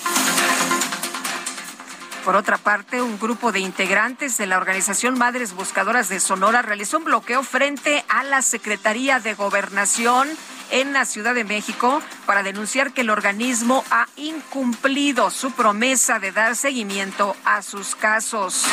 Por 2.24 2.36
otra 2.36 2.58
parte, 2.58 3.02
un 3.02 3.20
grupo 3.20 3.52
de 3.52 3.60
integrantes 3.60 4.38
de 4.38 4.46
la 4.46 4.58
organización 4.58 5.18
Madres 5.18 5.54
Buscadoras 5.54 6.08
de 6.08 6.20
Sonora 6.20 6.62
realizó 6.62 7.00
un 7.00 7.06
bloqueo 7.06 7.42
frente 7.42 8.06
a 8.10 8.24
la 8.24 8.44
Secretaría 8.44 9.20
de 9.20 9.34
Gobernación 9.34 10.28
en 10.70 10.94
la 10.94 11.06
Ciudad 11.06 11.34
de 11.34 11.44
México 11.44 12.00
para 12.28 12.44
denunciar 12.44 12.94
que 12.94 13.02
el 13.02 13.10
organismo 13.10 13.84
ha 13.90 14.06
incumplido 14.18 15.32
su 15.32 15.52
promesa 15.52 16.20
de 16.20 16.32
dar 16.32 16.56
seguimiento 16.56 17.36
a 17.44 17.64
sus 17.64 17.96
casos. 17.96 18.66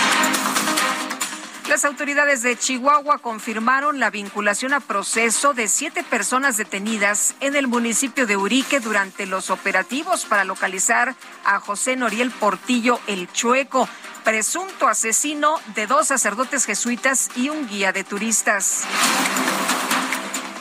Las 1.68 1.84
autoridades 1.84 2.40
de 2.42 2.56
Chihuahua 2.56 3.18
confirmaron 3.18 4.00
la 4.00 4.08
vinculación 4.08 4.72
a 4.72 4.80
proceso 4.80 5.52
de 5.52 5.68
siete 5.68 6.02
personas 6.02 6.56
detenidas 6.56 7.34
en 7.40 7.54
el 7.56 7.68
municipio 7.68 8.26
de 8.26 8.38
Urique 8.38 8.80
durante 8.80 9.26
los 9.26 9.50
operativos 9.50 10.24
para 10.24 10.44
localizar 10.44 11.14
a 11.44 11.60
José 11.60 11.94
Noriel 11.94 12.30
Portillo 12.30 12.98
el 13.06 13.30
Chueco, 13.32 13.86
presunto 14.24 14.88
asesino 14.88 15.56
de 15.74 15.86
dos 15.86 16.06
sacerdotes 16.06 16.64
jesuitas 16.64 17.28
y 17.36 17.50
un 17.50 17.68
guía 17.68 17.92
de 17.92 18.02
turistas. 18.02 18.84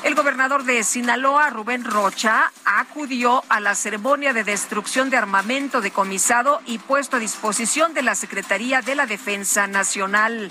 El 0.08 0.16
gobernador 0.16 0.64
de 0.64 0.86
Sinaloa, 0.86 1.50
Rubén 1.50 1.84
Rocha, 1.84 2.54
acudió 2.64 3.44
a 3.50 3.60
la 3.60 3.76
ceremonia 3.76 4.32
de 4.32 4.46
destrucción 4.46 5.10
de 5.10 5.18
armamento 5.18 5.82
decomisado 5.82 6.62
y 6.66 6.78
puesto 6.78 7.18
a 7.18 7.20
disposición 7.20 7.94
de 7.94 8.04
la 8.04 8.16
Secretaría 8.16 8.82
de 8.82 8.96
la 8.96 9.06
Defensa 9.06 9.68
Nacional. 9.68 10.50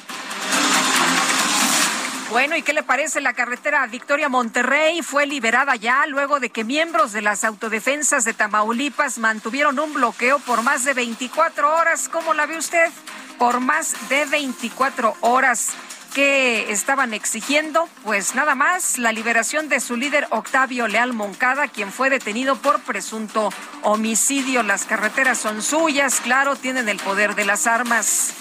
Bueno, 2.28 2.54
¿y 2.54 2.60
qué 2.60 2.75
le 2.75 2.82
parece? 2.82 3.22
La 3.22 3.32
carretera 3.32 3.86
Victoria 3.86 4.28
Monterrey 4.28 5.00
fue 5.00 5.25
liberada 5.25 5.75
ya 5.75 6.04
luego 6.04 6.38
de 6.38 6.50
que 6.50 6.62
miembros 6.62 7.12
de 7.12 7.22
las 7.22 7.42
autodefensas 7.42 8.26
de 8.26 8.34
Tamaulipas 8.34 9.16
mantuvieron 9.16 9.78
un 9.78 9.94
bloqueo 9.94 10.38
por 10.40 10.60
más 10.60 10.84
de 10.84 10.92
24 10.92 11.78
horas. 11.78 12.10
¿Cómo 12.10 12.34
la 12.34 12.44
ve 12.44 12.58
usted? 12.58 12.90
Por 13.38 13.60
más 13.60 13.94
de 14.10 14.26
24 14.26 15.16
horas 15.22 15.72
que 16.16 16.73
estaban 16.73 17.12
exigiendo, 17.12 17.90
pues 18.02 18.35
nada 18.35 18.54
más, 18.54 18.96
la 18.96 19.12
liberación 19.12 19.68
de 19.68 19.80
su 19.80 19.96
líder 19.96 20.26
Octavio 20.30 20.88
Leal 20.88 21.12
Moncada, 21.12 21.68
quien 21.68 21.92
fue 21.92 22.08
detenido 22.08 22.56
por 22.56 22.80
presunto 22.80 23.52
homicidio. 23.82 24.62
Las 24.62 24.87
carreteras 24.87 25.37
son 25.37 25.61
suyas, 25.61 26.23
claro, 26.23 26.56
tienen 26.56 26.88
el 26.88 26.96
poder 26.96 27.35
de 27.35 27.44
las 27.44 27.66
armas. 27.66 28.32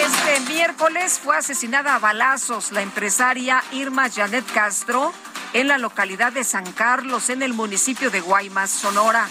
Este 0.00 0.52
miércoles 0.52 1.18
fue 1.18 1.36
asesinada 1.36 1.96
a 1.96 1.98
balazos 1.98 2.70
la 2.70 2.82
empresaria 2.82 3.64
Irma 3.72 4.08
Janet 4.08 4.44
Castro 4.54 5.12
en 5.52 5.66
la 5.66 5.76
localidad 5.76 6.32
de 6.32 6.44
San 6.44 6.70
Carlos, 6.70 7.30
en 7.30 7.42
el 7.42 7.52
municipio 7.52 8.12
de 8.12 8.20
Guaymas, 8.20 8.70
Sonora. 8.70 9.26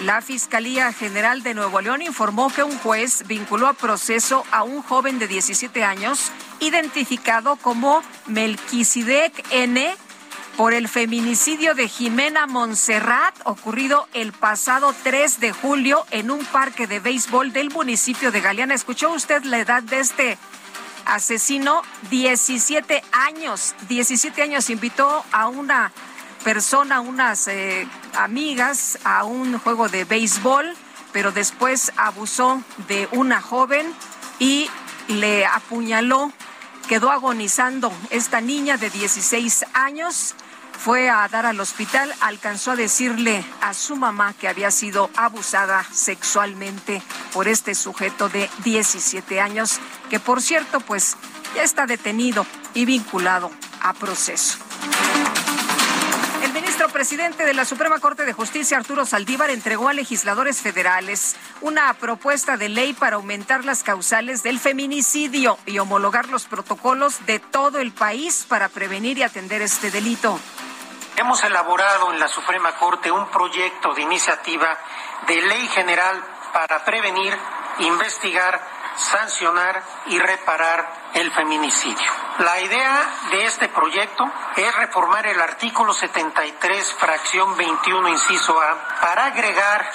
La 0.00 0.20
Fiscalía 0.20 0.92
General 0.92 1.42
de 1.44 1.54
Nuevo 1.54 1.80
León 1.80 2.02
informó 2.02 2.52
que 2.52 2.64
un 2.64 2.76
juez 2.78 3.24
vinculó 3.28 3.68
a 3.68 3.74
proceso 3.74 4.44
a 4.50 4.64
un 4.64 4.82
joven 4.82 5.20
de 5.20 5.28
17 5.28 5.84
años 5.84 6.32
identificado 6.58 7.56
como 7.56 8.02
Melquisedec 8.26 9.46
N 9.52 9.96
por 10.56 10.72
el 10.72 10.88
feminicidio 10.88 11.74
de 11.74 11.88
Jimena 11.88 12.46
Montserrat 12.48 13.34
ocurrido 13.44 14.08
el 14.14 14.32
pasado 14.32 14.92
3 15.04 15.38
de 15.38 15.52
julio 15.52 16.04
en 16.10 16.32
un 16.32 16.44
parque 16.44 16.88
de 16.88 16.98
béisbol 16.98 17.52
del 17.52 17.70
municipio 17.70 18.32
de 18.32 18.40
Galeana. 18.40 18.74
¿Escuchó 18.74 19.12
usted 19.12 19.44
la 19.44 19.58
edad 19.58 19.82
de 19.82 20.00
este 20.00 20.38
asesino? 21.06 21.82
17 22.10 23.02
años. 23.12 23.76
17 23.88 24.42
años 24.42 24.70
invitó 24.70 25.24
a 25.30 25.46
una 25.46 25.92
persona, 26.42 27.00
unas 27.00 27.48
eh, 27.48 27.88
amigas, 28.16 28.98
a 29.04 29.24
un 29.24 29.58
juego 29.58 29.88
de 29.88 30.04
béisbol, 30.04 30.74
pero 31.12 31.32
después 31.32 31.92
abusó 31.96 32.62
de 32.88 33.08
una 33.12 33.40
joven 33.40 33.86
y 34.38 34.68
le 35.08 35.46
apuñaló. 35.46 36.32
Quedó 36.88 37.10
agonizando 37.10 37.92
esta 38.10 38.40
niña 38.40 38.76
de 38.76 38.90
16 38.90 39.66
años. 39.74 40.34
fue 40.76 41.08
a 41.08 41.26
dar 41.28 41.46
al 41.46 41.60
hospital, 41.60 42.12
alcanzó 42.20 42.72
a 42.72 42.76
decirle 42.76 43.44
a 43.62 43.72
su 43.72 43.94
mamá 43.96 44.34
que 44.34 44.48
había 44.48 44.72
sido 44.72 45.08
abusada 45.16 45.84
sexualmente 45.92 47.00
por 47.32 47.46
este 47.46 47.76
sujeto 47.76 48.28
de 48.28 48.50
17 48.64 49.40
años, 49.40 49.78
que 50.10 50.18
por 50.18 50.42
cierto, 50.42 50.80
pues 50.80 51.16
ya 51.54 51.62
está 51.62 51.86
detenido 51.86 52.44
y 52.74 52.84
vinculado 52.86 53.52
a 53.80 53.94
proceso. 53.94 54.58
Ministro 56.84 57.00
presidente 57.00 57.46
de 57.46 57.54
la 57.54 57.64
Suprema 57.64 57.98
Corte 57.98 58.26
de 58.26 58.34
Justicia, 58.34 58.76
Arturo 58.76 59.06
Saldívar, 59.06 59.48
entregó 59.48 59.88
a 59.88 59.94
legisladores 59.94 60.60
federales 60.60 61.34
una 61.62 61.94
propuesta 61.94 62.58
de 62.58 62.68
ley 62.68 62.92
para 62.92 63.16
aumentar 63.16 63.64
las 63.64 63.82
causales 63.82 64.42
del 64.42 64.60
feminicidio 64.60 65.56
y 65.64 65.78
homologar 65.78 66.28
los 66.28 66.44
protocolos 66.44 67.24
de 67.24 67.38
todo 67.38 67.78
el 67.78 67.92
país 67.92 68.44
para 68.46 68.68
prevenir 68.68 69.16
y 69.16 69.22
atender 69.22 69.62
este 69.62 69.90
delito. 69.90 70.38
Hemos 71.16 71.42
elaborado 71.42 72.12
en 72.12 72.20
la 72.20 72.28
Suprema 72.28 72.76
Corte 72.76 73.10
un 73.10 73.30
proyecto 73.30 73.94
de 73.94 74.02
iniciativa 74.02 74.76
de 75.26 75.40
ley 75.40 75.66
general 75.68 76.22
para 76.52 76.84
prevenir, 76.84 77.34
investigar, 77.78 78.60
sancionar 78.98 79.82
y 80.08 80.18
reparar 80.18 81.03
el 81.14 81.30
feminicidio. 81.32 82.12
La 82.38 82.60
idea 82.60 83.06
de 83.30 83.46
este 83.46 83.68
proyecto 83.68 84.24
es 84.56 84.74
reformar 84.76 85.26
el 85.26 85.40
artículo 85.40 85.94
73, 85.94 86.94
fracción 86.94 87.56
21, 87.56 88.08
inciso 88.08 88.60
A, 88.60 89.00
para 89.00 89.26
agregar 89.26 89.88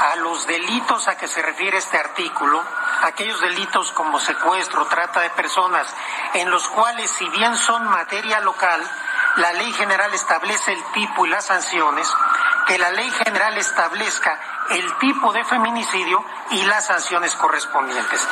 a 0.00 0.16
los 0.16 0.46
delitos 0.46 1.08
a 1.08 1.16
que 1.16 1.28
se 1.28 1.42
refiere 1.42 1.78
este 1.78 1.98
artículo, 1.98 2.62
aquellos 3.02 3.40
delitos 3.40 3.90
como 3.92 4.18
secuestro, 4.20 4.86
trata 4.86 5.20
de 5.20 5.30
personas, 5.30 5.86
en 6.34 6.50
los 6.50 6.68
cuales 6.68 7.10
si 7.10 7.28
bien 7.30 7.56
son 7.56 7.84
materia 7.88 8.40
local, 8.40 8.80
la 9.36 9.52
ley 9.52 9.72
general 9.72 10.12
establece 10.14 10.72
el 10.72 10.84
tipo 10.92 11.26
y 11.26 11.30
las 11.30 11.46
sanciones, 11.46 12.08
que 12.66 12.78
la 12.78 12.90
ley 12.92 13.10
general 13.24 13.58
establezca 13.58 14.38
el 14.70 14.98
tipo 14.98 15.32
de 15.32 15.44
feminicidio 15.44 16.24
y 16.50 16.62
las 16.62 16.86
sanciones 16.86 17.34
correspondientes. 17.34 18.28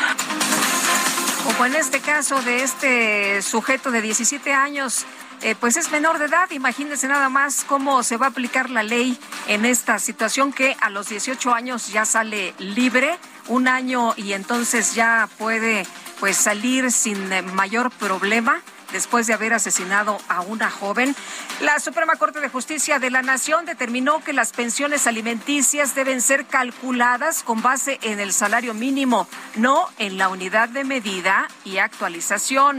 Como 1.44 1.66
en 1.66 1.74
este 1.76 2.00
caso 2.00 2.40
de 2.42 2.62
este 2.62 3.42
sujeto 3.42 3.90
de 3.90 4.02
17 4.02 4.52
años, 4.52 5.06
eh, 5.42 5.54
pues 5.58 5.76
es 5.76 5.90
menor 5.90 6.18
de 6.18 6.26
edad. 6.26 6.50
Imagínense 6.50 7.06
nada 7.08 7.28
más 7.28 7.64
cómo 7.64 8.02
se 8.02 8.16
va 8.16 8.26
a 8.26 8.28
aplicar 8.30 8.70
la 8.70 8.82
ley 8.82 9.18
en 9.46 9.64
esta 9.64 9.98
situación 9.98 10.52
que 10.52 10.76
a 10.80 10.90
los 10.90 11.08
18 11.08 11.52
años 11.54 11.92
ya 11.92 12.04
sale 12.04 12.54
libre, 12.58 13.18
un 13.46 13.68
año 13.68 14.14
y 14.16 14.32
entonces 14.32 14.94
ya 14.94 15.28
puede 15.38 15.86
pues 16.20 16.36
salir 16.36 16.90
sin 16.90 17.28
mayor 17.54 17.90
problema 17.90 18.60
después 18.92 19.26
de 19.26 19.34
haber 19.34 19.52
asesinado 19.52 20.18
a 20.28 20.40
una 20.40 20.70
joven. 20.70 21.14
La 21.60 21.78
Suprema 21.80 22.16
Corte 22.16 22.40
de 22.40 22.48
Justicia 22.48 22.98
de 22.98 23.10
la 23.10 23.22
Nación 23.22 23.64
determinó 23.64 24.22
que 24.22 24.32
las 24.32 24.52
pensiones 24.52 25.06
alimenticias 25.06 25.94
deben 25.94 26.20
ser 26.20 26.46
calculadas 26.46 27.42
con 27.42 27.62
base 27.62 27.98
en 28.02 28.20
el 28.20 28.32
salario 28.32 28.74
mínimo, 28.74 29.28
no 29.56 29.88
en 29.98 30.18
la 30.18 30.28
unidad 30.28 30.68
de 30.68 30.84
medida 30.84 31.48
y 31.64 31.78
actualización. 31.78 32.78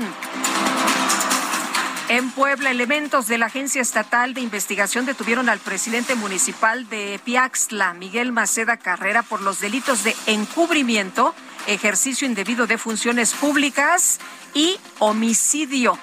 En 2.10 2.32
Puebla, 2.32 2.72
elementos 2.72 3.28
de 3.28 3.38
la 3.38 3.46
Agencia 3.46 3.84
Estatal 3.84 4.34
de 4.34 4.42
Investigación 4.42 5.06
detuvieron 5.06 5.48
al 5.48 5.60
presidente 5.60 6.16
municipal 6.16 6.90
de 6.90 7.20
Piaxtla, 7.24 7.94
Miguel 7.94 8.32
Maceda 8.32 8.78
Carrera, 8.78 9.22
por 9.22 9.42
los 9.42 9.60
delitos 9.60 10.04
de 10.04 10.16
encubrimiento, 10.26 11.36
ejercicio 11.68 12.28
indebido 12.28 12.66
de 12.66 12.80
funciones 12.80 13.34
públicas 13.34 14.20
y 14.54 14.78
homicidio. 15.00 15.98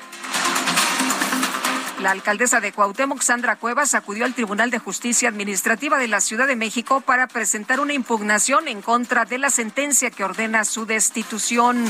La 2.00 2.10
alcaldesa 2.10 2.60
de 2.60 2.72
Cuauhtémoc, 2.72 3.22
Sandra 3.22 3.56
Cuevas, 3.56 3.94
acudió 3.94 4.26
al 4.26 4.34
Tribunal 4.34 4.70
de 4.70 4.78
Justicia 4.78 5.28
Administrativa 5.28 5.98
de 5.98 6.08
la 6.08 6.20
Ciudad 6.20 6.46
de 6.46 6.54
México 6.54 7.00
para 7.00 7.26
presentar 7.26 7.80
una 7.80 7.94
impugnación 7.94 8.68
en 8.68 8.82
contra 8.82 9.24
de 9.24 9.38
la 9.38 9.50
sentencia 9.50 10.10
que 10.10 10.22
ordena 10.22 10.64
su 10.64 10.84
destitución. 10.84 11.84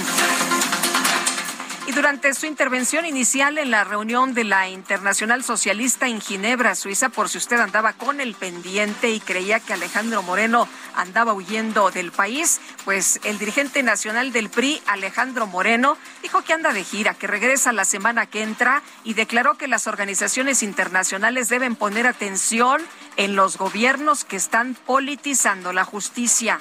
Y 1.87 1.93
durante 1.93 2.35
su 2.35 2.47
intervención 2.47 3.07
inicial 3.07 3.59
en 3.59 3.71
la 3.71 3.85
reunión 3.85 4.35
de 4.35 4.43
la 4.43 4.69
Internacional 4.69 5.45
Socialista 5.45 6.09
en 6.09 6.21
Ginebra, 6.21 6.75
Suiza, 6.75 7.11
por 7.11 7.29
si 7.29 7.39
usted 7.39 7.61
andaba 7.61 7.93
con 7.93 8.21
el 8.21 8.35
pendiente 8.35 9.11
y 9.11 9.21
creía 9.21 9.61
que 9.61 9.73
Alejandro 9.73 10.21
Moreno 10.25 10.69
andaba 10.97 11.33
huyendo 11.33 11.93
del 11.93 12.11
país, 12.11 12.61
pues 12.85 13.21
el 13.23 13.39
dirigente 13.39 13.85
nacional 13.85 14.33
del 14.33 14.51
PRI, 14.51 14.83
Alejandro 14.89 15.47
Moreno, 15.47 15.97
dijo 16.23 16.43
que 16.43 16.55
anda 16.55 16.73
de 16.73 16.83
gira, 16.83 17.15
que 17.15 17.29
regresa 17.29 17.73
la 17.73 17.85
semana 17.85 18.27
que 18.27 18.43
entra 18.43 18.83
y 19.05 19.15
declaró 19.15 19.57
que 19.57 19.69
las 19.69 19.87
organizaciones 19.87 20.65
internacionales 20.65 21.49
deben 21.49 21.77
poner 21.77 22.09
atención 22.09 22.83
en 23.17 23.37
los 23.37 23.59
gobiernos 23.59 24.25
que 24.25 24.35
están 24.35 24.75
politizando 24.75 25.73
la 25.73 25.85
justicia. 25.85 26.59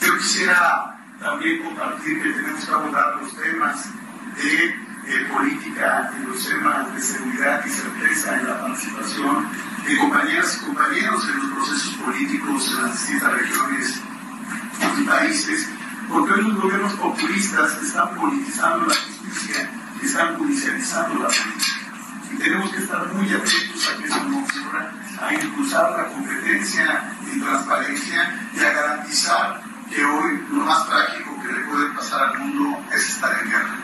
Yo 0.00 0.18
quisiera 0.18 1.14
también 1.20 1.62
compartir 1.62 2.20
que 2.20 2.30
tenemos 2.30 2.64
que 2.64 2.72
abordar 2.72 3.22
los 3.22 3.36
temas 3.36 3.86
de 4.36 4.86
eh, 5.08 5.28
política 5.32 6.10
en 6.16 6.28
los 6.28 6.46
temas 6.46 6.92
de 6.94 7.00
seguridad 7.00 7.64
y 7.64 7.70
certeza 7.70 8.38
en 8.38 8.46
la 8.48 8.60
participación 8.60 9.48
de 9.86 9.96
compañeras 9.98 10.58
y 10.60 10.66
compañeros 10.66 11.28
en 11.28 11.36
los 11.36 11.50
procesos 11.52 11.94
políticos 11.94 12.68
en 12.68 12.82
las 12.82 12.92
distintas 12.92 13.32
regiones 13.32 14.00
y 14.98 15.04
países, 15.04 15.68
porque 16.08 16.32
hoy 16.34 16.42
los 16.42 16.60
gobiernos 16.60 16.92
populistas 16.94 17.82
están 17.82 18.14
politizando 18.16 18.86
la 18.86 18.94
justicia, 18.94 19.70
están 20.02 20.36
judicializando 20.36 21.14
la 21.22 21.28
política. 21.28 21.76
Y 22.32 22.36
tenemos 22.36 22.70
que 22.70 22.78
estar 22.78 23.12
muy 23.14 23.28
atentos 23.28 23.88
a 23.88 23.98
que 23.98 24.06
eso 24.06 24.24
no 24.24 24.38
ocurra, 24.38 24.92
a 25.22 25.34
impulsar 25.34 25.90
la 25.92 26.06
competencia 26.08 27.12
y 27.32 27.40
transparencia 27.40 28.48
y 28.54 28.58
a 28.58 28.72
garantizar 28.72 29.65
que 29.90 30.04
hoy 30.04 30.44
lo 30.50 30.64
más 30.64 30.86
trágico 30.86 31.36
que 31.42 31.52
le 31.52 31.60
puede 31.60 31.94
pasar 31.94 32.28
al 32.30 32.38
mundo 32.38 32.78
es 32.92 33.08
estar 33.08 33.38
en 33.42 33.50
guerra. 33.50 33.76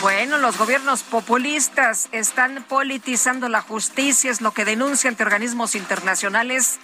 Bueno, 0.00 0.38
los 0.38 0.58
gobiernos 0.58 1.02
populistas 1.02 2.08
están 2.10 2.64
politizando 2.68 3.48
la 3.48 3.60
justicia, 3.60 4.30
es 4.30 4.40
lo 4.40 4.52
que 4.52 4.64
denuncia 4.64 5.08
ante 5.08 5.22
organismos 5.22 5.74
internacionales 5.74 6.78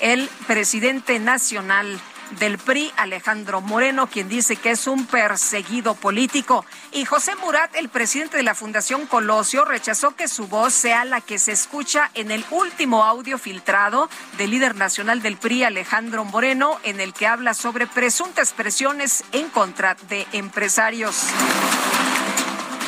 el 0.00 0.28
presidente 0.46 1.20
nacional 1.20 2.00
del 2.38 2.58
PRI, 2.58 2.92
Alejandro 2.96 3.60
Moreno, 3.60 4.08
quien 4.08 4.28
dice 4.28 4.56
que 4.56 4.72
es 4.72 4.86
un 4.86 5.06
perseguido 5.06 5.94
político. 5.94 6.64
Y 6.92 7.04
José 7.04 7.34
Murat, 7.36 7.74
el 7.76 7.88
presidente 7.88 8.36
de 8.36 8.42
la 8.42 8.54
Fundación 8.54 9.06
Colosio, 9.06 9.64
rechazó 9.64 10.14
que 10.16 10.28
su 10.28 10.46
voz 10.46 10.74
sea 10.74 11.04
la 11.04 11.20
que 11.20 11.38
se 11.38 11.52
escucha 11.52 12.10
en 12.14 12.30
el 12.30 12.44
último 12.50 13.04
audio 13.04 13.38
filtrado 13.38 14.08
del 14.38 14.50
líder 14.50 14.76
nacional 14.76 15.22
del 15.22 15.36
PRI, 15.36 15.64
Alejandro 15.64 16.24
Moreno, 16.24 16.78
en 16.82 17.00
el 17.00 17.12
que 17.12 17.26
habla 17.26 17.54
sobre 17.54 17.86
presuntas 17.86 18.52
presiones 18.52 19.24
en 19.32 19.48
contra 19.48 19.96
de 20.08 20.26
empresarios. 20.32 21.26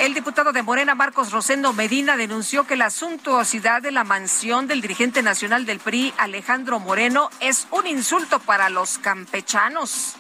El 0.00 0.12
diputado 0.12 0.52
de 0.52 0.62
Morena, 0.62 0.94
Marcos 0.94 1.32
Rosendo 1.32 1.72
Medina, 1.72 2.18
denunció 2.18 2.66
que 2.66 2.76
la 2.76 2.90
suntuosidad 2.90 3.80
de 3.80 3.92
la 3.92 4.04
mansión 4.04 4.66
del 4.66 4.82
dirigente 4.82 5.22
nacional 5.22 5.64
del 5.64 5.80
PRI, 5.80 6.12
Alejandro 6.18 6.78
Moreno, 6.78 7.30
es 7.40 7.66
un 7.70 7.87
insulto 7.87 8.38
para 8.38 8.68
los 8.68 8.98
campechanos. 8.98 10.16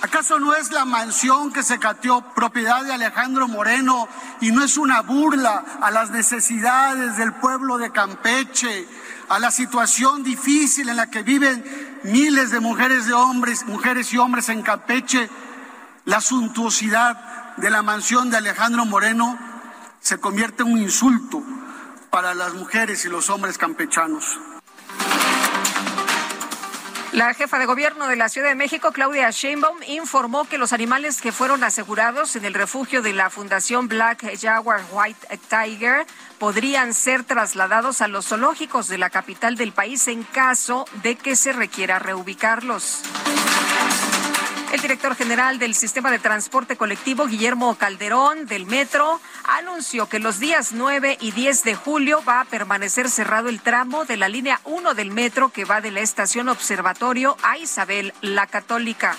¿Acaso 0.00 0.40
no 0.40 0.54
es 0.54 0.70
la 0.70 0.86
mansión 0.86 1.52
que 1.52 1.62
se 1.62 1.78
cateó 1.78 2.22
propiedad 2.34 2.82
de 2.82 2.94
Alejandro 2.94 3.48
Moreno 3.48 4.08
y 4.40 4.50
no 4.50 4.64
es 4.64 4.78
una 4.78 5.02
burla 5.02 5.62
a 5.82 5.90
las 5.90 6.10
necesidades 6.10 7.18
del 7.18 7.34
pueblo 7.34 7.76
de 7.76 7.92
Campeche, 7.92 8.88
a 9.28 9.38
la 9.38 9.50
situación 9.50 10.22
difícil 10.22 10.88
en 10.88 10.96
la 10.96 11.10
que 11.10 11.22
viven 11.22 12.00
miles 12.04 12.50
de 12.50 12.60
mujeres 12.60 13.12
hombres, 13.12 13.66
mujeres 13.66 14.10
y 14.14 14.16
hombres 14.16 14.48
en 14.48 14.62
Campeche? 14.62 15.28
La 16.06 16.22
suntuosidad 16.22 17.39
de 17.60 17.70
la 17.70 17.82
mansión 17.82 18.30
de 18.30 18.38
Alejandro 18.38 18.84
Moreno 18.86 19.38
se 20.00 20.18
convierte 20.18 20.62
en 20.62 20.72
un 20.72 20.78
insulto 20.78 21.42
para 22.10 22.34
las 22.34 22.54
mujeres 22.54 23.04
y 23.04 23.08
los 23.08 23.28
hombres 23.30 23.58
campechanos. 23.58 24.38
La 27.12 27.34
jefa 27.34 27.58
de 27.58 27.66
gobierno 27.66 28.06
de 28.06 28.14
la 28.14 28.28
Ciudad 28.28 28.48
de 28.48 28.54
México, 28.54 28.92
Claudia 28.92 29.30
Sheinbaum, 29.30 29.78
informó 29.88 30.44
que 30.44 30.58
los 30.58 30.72
animales 30.72 31.20
que 31.20 31.32
fueron 31.32 31.64
asegurados 31.64 32.36
en 32.36 32.44
el 32.44 32.54
refugio 32.54 33.02
de 33.02 33.12
la 33.12 33.30
Fundación 33.30 33.88
Black 33.88 34.24
Jaguar 34.40 34.82
White 34.92 35.40
Tiger 35.48 36.06
podrían 36.38 36.94
ser 36.94 37.24
trasladados 37.24 38.00
a 38.00 38.08
los 38.08 38.28
zoológicos 38.28 38.86
de 38.86 38.98
la 38.98 39.10
capital 39.10 39.56
del 39.56 39.72
país 39.72 40.06
en 40.06 40.22
caso 40.22 40.86
de 41.02 41.16
que 41.16 41.34
se 41.34 41.52
requiera 41.52 41.98
reubicarlos. 41.98 43.02
El 44.72 44.80
director 44.80 45.16
general 45.16 45.58
del 45.58 45.74
Sistema 45.74 46.12
de 46.12 46.20
Transporte 46.20 46.76
Colectivo, 46.76 47.26
Guillermo 47.26 47.74
Calderón, 47.74 48.46
del 48.46 48.66
Metro, 48.66 49.20
anunció 49.58 50.08
que 50.08 50.20
los 50.20 50.38
días 50.38 50.72
9 50.72 51.18
y 51.20 51.32
10 51.32 51.64
de 51.64 51.74
julio 51.74 52.22
va 52.26 52.42
a 52.42 52.44
permanecer 52.44 53.10
cerrado 53.10 53.48
el 53.48 53.60
tramo 53.60 54.04
de 54.04 54.16
la 54.16 54.28
línea 54.28 54.60
1 54.64 54.94
del 54.94 55.10
Metro 55.10 55.48
que 55.48 55.64
va 55.64 55.80
de 55.80 55.90
la 55.90 56.00
estación 56.00 56.48
Observatorio 56.48 57.36
a 57.42 57.58
Isabel 57.58 58.14
la 58.20 58.46
Católica. 58.46 59.16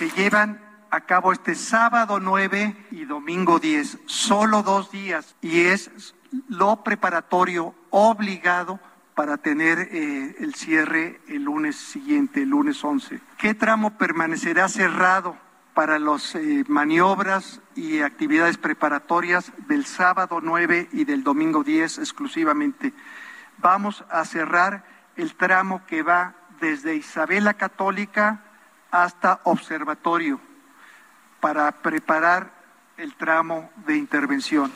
Se 0.00 0.10
llevan 0.10 0.60
a 0.90 1.02
cabo 1.02 1.32
este 1.32 1.54
sábado 1.54 2.18
9 2.18 2.88
y 2.90 3.04
domingo 3.04 3.60
10, 3.60 3.98
solo 4.06 4.64
dos 4.64 4.90
días, 4.90 5.36
y 5.40 5.66
es 5.66 6.14
lo 6.48 6.82
preparatorio 6.82 7.76
obligado 7.90 8.80
para 9.18 9.36
tener 9.36 9.80
eh, 9.90 10.36
el 10.38 10.54
cierre 10.54 11.20
el 11.26 11.42
lunes 11.42 11.74
siguiente, 11.74 12.42
el 12.42 12.50
lunes 12.50 12.84
11. 12.84 13.20
¿Qué 13.36 13.52
tramo 13.52 13.98
permanecerá 13.98 14.68
cerrado 14.68 15.36
para 15.74 15.98
las 15.98 16.36
eh, 16.36 16.62
maniobras 16.68 17.60
y 17.74 17.98
actividades 17.98 18.58
preparatorias 18.58 19.50
del 19.66 19.86
sábado 19.86 20.38
9 20.40 20.90
y 20.92 21.04
del 21.04 21.24
domingo 21.24 21.64
10 21.64 21.98
exclusivamente? 21.98 22.92
Vamos 23.56 24.04
a 24.08 24.24
cerrar 24.24 24.84
el 25.16 25.34
tramo 25.34 25.84
que 25.84 26.04
va 26.04 26.36
desde 26.60 26.94
Isabela 26.94 27.54
Católica 27.54 28.44
hasta 28.92 29.40
Observatorio 29.42 30.38
para 31.40 31.72
preparar 31.72 32.52
el 32.96 33.16
tramo 33.16 33.68
de 33.84 33.96
intervención. 33.96 34.72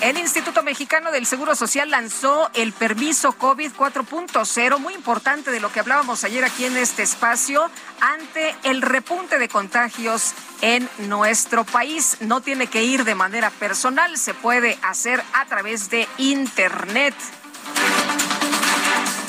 El 0.00 0.16
Instituto 0.16 0.62
Mexicano 0.62 1.10
del 1.10 1.26
Seguro 1.26 1.56
Social 1.56 1.90
lanzó 1.90 2.48
el 2.54 2.72
permiso 2.72 3.32
COVID 3.32 3.72
4.0, 3.72 4.78
muy 4.78 4.94
importante 4.94 5.50
de 5.50 5.58
lo 5.58 5.72
que 5.72 5.80
hablábamos 5.80 6.22
ayer 6.22 6.44
aquí 6.44 6.66
en 6.66 6.76
este 6.76 7.02
espacio, 7.02 7.68
ante 8.00 8.54
el 8.62 8.80
repunte 8.80 9.40
de 9.40 9.48
contagios 9.48 10.34
en 10.60 10.88
nuestro 11.08 11.64
país. 11.64 12.18
No 12.20 12.40
tiene 12.42 12.68
que 12.68 12.84
ir 12.84 13.04
de 13.04 13.16
manera 13.16 13.50
personal, 13.50 14.16
se 14.18 14.34
puede 14.34 14.78
hacer 14.82 15.20
a 15.32 15.46
través 15.46 15.90
de 15.90 16.06
Internet. 16.18 17.16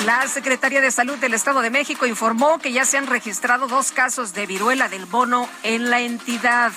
La 0.06 0.28
Secretaría 0.28 0.82
de 0.82 0.92
Salud 0.92 1.18
del 1.18 1.34
Estado 1.34 1.62
de 1.62 1.70
México 1.70 2.06
informó 2.06 2.60
que 2.60 2.72
ya 2.72 2.86
se 2.86 2.98
han 2.98 3.08
registrado 3.08 3.68
dos 3.68 3.92
casos 3.92 4.34
de 4.34 4.46
viruela 4.46 4.88
del 4.88 5.08
mono 5.08 5.50
en 5.64 5.90
la 5.90 6.00
entidad. 6.00 6.72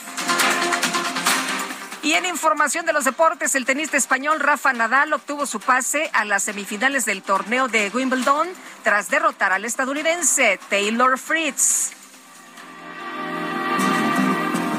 Y 2.02 2.14
en 2.14 2.26
información 2.26 2.84
de 2.84 2.92
los 2.92 3.04
deportes, 3.04 3.54
el 3.54 3.64
tenista 3.64 3.96
español 3.96 4.40
Rafa 4.40 4.72
Nadal 4.72 5.12
obtuvo 5.12 5.46
su 5.46 5.60
pase 5.60 6.10
a 6.12 6.24
las 6.24 6.42
semifinales 6.42 7.04
del 7.04 7.22
torneo 7.22 7.68
de 7.68 7.92
Wimbledon 7.94 8.48
tras 8.82 9.08
derrotar 9.08 9.52
al 9.52 9.64
estadounidense 9.64 10.58
Taylor 10.68 11.16
Fritz. 11.16 11.92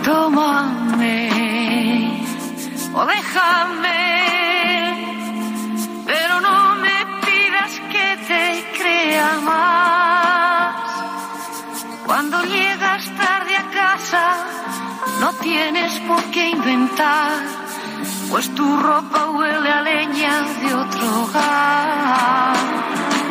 Tómame 0.03 1.29
o 2.93 3.05
déjame 3.05 4.03
te 6.05 6.27
más. 9.41 10.75
Cuando 12.05 12.43
llegas 12.43 13.05
tarde 13.17 13.55
a 13.55 13.69
casa, 13.71 14.45
no 15.19 15.33
tienes 15.33 15.99
por 16.01 16.23
qué 16.31 16.49
inventar, 16.49 17.31
pues 18.29 18.53
tu 18.55 18.77
ropa 18.77 19.29
huele 19.31 19.71
a 19.71 19.81
leña 19.81 20.41
de 20.41 20.73
otro 20.73 21.23
hogar. 21.23 22.55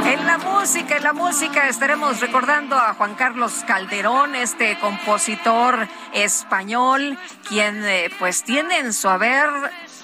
En 0.07 0.27
la 0.27 0.39
música, 0.39 0.97
en 0.97 1.03
la 1.05 1.13
música 1.13 1.69
estaremos 1.69 2.21
recordando 2.21 2.77
a 2.77 2.95
Juan 2.95 3.15
Carlos 3.15 3.65
Calderón, 3.67 4.35
este 4.35 4.79
compositor 4.79 5.89
español, 6.13 7.19
quien 7.49 7.85
eh, 7.85 8.11
pues 8.19 8.43
tiene 8.43 8.79
en 8.79 8.93
su 8.93 9.09
haber 9.09 9.49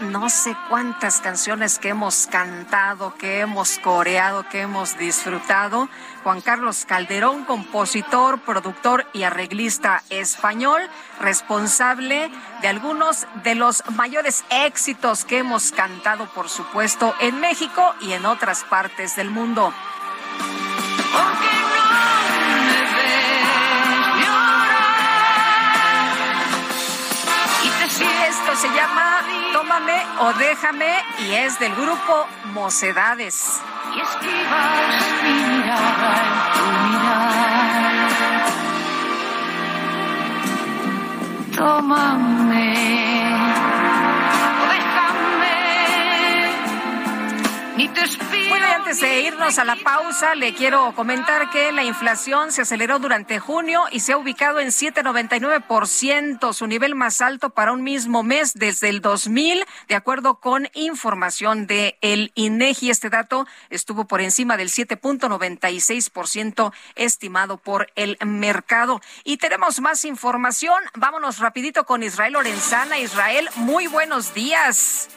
no 0.01 0.31
sé 0.31 0.57
cuántas 0.69 1.21
canciones 1.21 1.79
que 1.79 1.91
hemos 1.91 2.27
cantado, 2.27 3.15
que 3.15 3.41
hemos 3.41 3.79
coreado, 3.79 4.49
que 4.49 4.61
hemos 4.61 4.97
disfrutado. 4.99 5.89
Juan 6.23 6.41
Carlos 6.41 6.85
Calderón, 6.87 7.45
compositor, 7.45 8.41
productor 8.41 9.07
y 9.13 9.25
arreglista 9.25 10.03
español, 10.11 10.83
responsable 11.21 12.31
de 12.63 12.69
algunos 12.69 13.27
de 13.43 13.55
los 13.55 13.83
mayores 13.93 14.45
éxitos 14.51 15.25
que 15.25 15.39
hemos 15.39 15.73
cantado, 15.73 16.27
por 16.35 16.49
supuesto, 16.49 17.15
en 17.21 17.41
México 17.41 17.95
y 18.01 18.13
en 18.13 18.27
otras 18.27 18.65
partes 18.65 19.17
del 19.17 19.31
mundo. 19.31 19.73
Se 28.59 28.69
llama 28.75 29.23
Tómame 29.53 30.03
o 30.19 30.33
Déjame 30.33 30.93
y 31.21 31.33
es 31.33 31.61
del 31.61 31.73
grupo 31.77 32.27
Mocedades. 32.55 33.61
Y 33.95 34.01
esquivas 34.01 35.05
mi 35.23 35.31
mirada 35.31 36.25
en 36.25 36.75
tu 41.53 41.57
Tómame 41.57 43.28
Bueno, 47.79 48.67
y 48.67 48.73
antes 48.73 49.01
de 49.01 49.21
irnos 49.21 49.57
a 49.61 49.65
la 49.65 49.77
pausa, 49.77 50.35
le 50.35 50.53
quiero 50.53 50.93
comentar 50.97 51.49
que 51.51 51.71
la 51.71 51.85
inflación 51.85 52.51
se 52.51 52.63
aceleró 52.63 52.99
durante 52.99 53.39
junio 53.39 53.85
y 53.93 54.01
se 54.01 54.15
ha 54.15 54.17
ubicado 54.17 54.59
en 54.59 54.71
7,99%, 54.71 56.53
su 56.53 56.67
nivel 56.67 56.97
más 56.97 57.21
alto 57.21 57.51
para 57.51 57.71
un 57.71 57.85
mismo 57.85 58.25
mes 58.25 58.55
desde 58.55 58.89
el 58.89 59.01
2000, 59.01 59.65
de 59.87 59.95
acuerdo 59.95 60.41
con 60.41 60.69
información 60.75 61.69
de 61.69 61.97
el 62.01 62.33
INEGI. 62.35 62.91
Este 62.91 63.11
dato 63.11 63.47
estuvo 63.71 64.07
por 64.07 64.23
encima 64.23 64.57
del 64.57 64.71
7.96% 64.71 66.73
estimado 66.97 67.59
por 67.59 67.93
el 67.95 68.19
mercado. 68.27 69.01
Y 69.23 69.37
tenemos 69.37 69.81
más 69.81 70.05
información. 70.05 70.83
Vámonos 70.97 71.39
rapidito 71.39 71.85
con 71.85 72.03
Israel 72.03 72.33
Lorenzana. 72.33 72.99
Israel, 72.99 73.49
muy 73.55 73.87
buenos 73.87 74.35
días. 74.35 75.09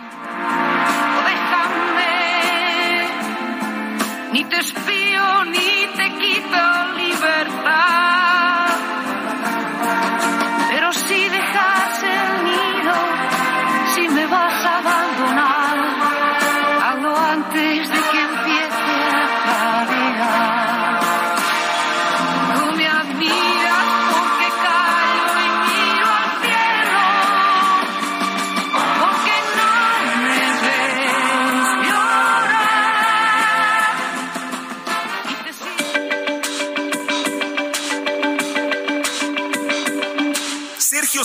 Ni 4.31 4.43
te 4.45 4.57
espío, 4.57 5.45
ni 5.45 5.87
te 5.97 6.07
quito 6.21 6.61
libertad. 6.97 8.69
Pero 10.69 10.93
si 10.93 11.29
dejas 11.29 11.86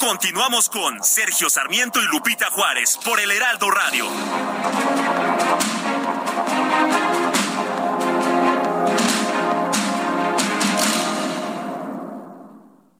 Continuamos 0.00 0.70
con 0.70 1.04
Sergio 1.04 1.50
Sarmiento 1.50 2.00
y 2.00 2.06
Lupita 2.06 2.50
Juárez 2.50 2.98
por 3.04 3.20
el 3.20 3.30
Heraldo 3.30 3.70
Radio. 3.70 4.06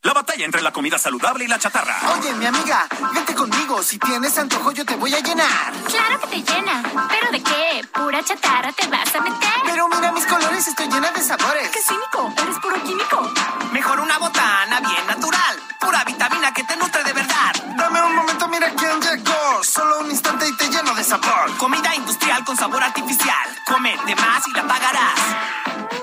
La 0.03 0.13
batalla 0.13 0.45
entre 0.45 0.61
la 0.61 0.73
comida 0.73 0.99
saludable 0.99 1.45
y 1.45 1.49
la 1.49 1.59
chatarra. 1.59 1.97
Oye, 2.19 2.35
mi 2.35 2.45
amiga, 2.45 2.87
vente 3.15 3.35
conmigo. 3.35 3.83
Si 3.83 3.99
tienes 3.99 4.37
antojo, 4.37 4.71
yo 4.73 4.85
te 4.85 4.97
voy 4.97 5.15
a 5.15 5.21
llenar. 5.21 5.73
Claro 5.87 6.21
que 6.21 6.27
te 6.27 6.53
llena. 6.53 6.83
¿Pero 7.09 7.33
de 7.33 7.43
qué? 7.43 7.89
¿Pura 7.95 8.23
chatarra 8.23 8.73
te 8.73 8.87
vas 8.89 9.15
a 9.15 9.21
meter? 9.23 9.49
Pero 9.65 9.89
mira 9.89 10.13
mis 10.13 10.27
colores, 10.27 10.67
estoy 10.67 10.87
llena 10.89 11.11
de 11.13 11.23
sabores. 11.23 11.71
¡Qué 11.71 11.81
cínico! 11.81 12.31
Eres 12.43 12.59
puro 12.59 12.83
químico. 12.85 13.33
Mejor 13.73 14.01
una 14.01 14.19
botana 14.19 14.81
bien 14.81 15.07
natural. 15.07 15.69
Pura 15.81 16.05
vitamina 16.05 16.53
que 16.53 16.62
te 16.64 16.77
nutre 16.77 17.03
de 17.05 17.12
verdad. 17.12 17.53
Dame 17.77 18.03
un 18.03 18.14
momento, 18.14 18.49
mira 18.49 18.71
quién 18.77 19.01
llegó. 19.01 19.64
Solo 19.64 20.01
un 20.01 20.11
instante 20.11 20.47
y 20.47 20.57
te 20.57 20.69
lleno 20.69 20.95
de 20.95 21.03
sabor. 21.03 21.57
Comida 21.57 21.95
industrial 21.95 22.45
con 22.45 22.57
sabor 22.57 22.83
artificial. 22.83 23.49
Come 23.66 23.97
de 24.07 24.14
más 24.14 24.47
y 24.47 24.53
la 24.53 24.66
pagarás. 24.66 25.21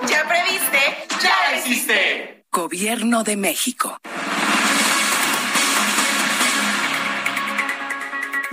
¿Ya 0.08 0.28
previste? 0.28 1.08
¡Ya 1.22 1.52
la 1.52 1.58
hiciste! 1.58 2.46
Gobierno 2.52 3.24
de 3.24 3.38
México. 3.38 4.00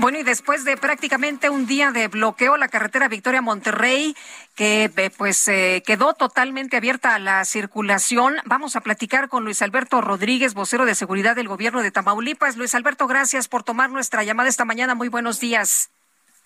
Bueno, 0.04 0.18
y 0.18 0.22
después 0.22 0.66
de 0.66 0.76
prácticamente 0.76 1.48
un 1.48 1.66
día 1.66 1.90
de 1.90 2.08
bloqueo, 2.08 2.58
la 2.58 2.68
carretera 2.68 3.08
Victoria 3.08 3.40
Monterrey, 3.40 4.14
que 4.54 4.92
eh, 4.94 5.10
pues 5.16 5.48
eh, 5.48 5.82
quedó 5.86 6.12
totalmente 6.12 6.76
abierta 6.76 7.14
a 7.14 7.18
la 7.18 7.42
circulación, 7.46 8.34
vamos 8.44 8.76
a 8.76 8.82
platicar 8.82 9.30
con 9.30 9.44
Luis 9.44 9.62
Alberto 9.62 10.02
Rodríguez, 10.02 10.52
vocero 10.52 10.84
de 10.84 10.94
seguridad 10.94 11.34
del 11.34 11.48
gobierno 11.48 11.80
de 11.80 11.90
Tamaulipas. 11.90 12.58
Luis 12.58 12.74
Alberto, 12.74 13.06
gracias 13.06 13.48
por 13.48 13.62
tomar 13.62 13.88
nuestra 13.88 14.24
llamada 14.24 14.50
esta 14.50 14.66
mañana. 14.66 14.94
Muy 14.94 15.08
buenos 15.08 15.40
días. 15.40 15.90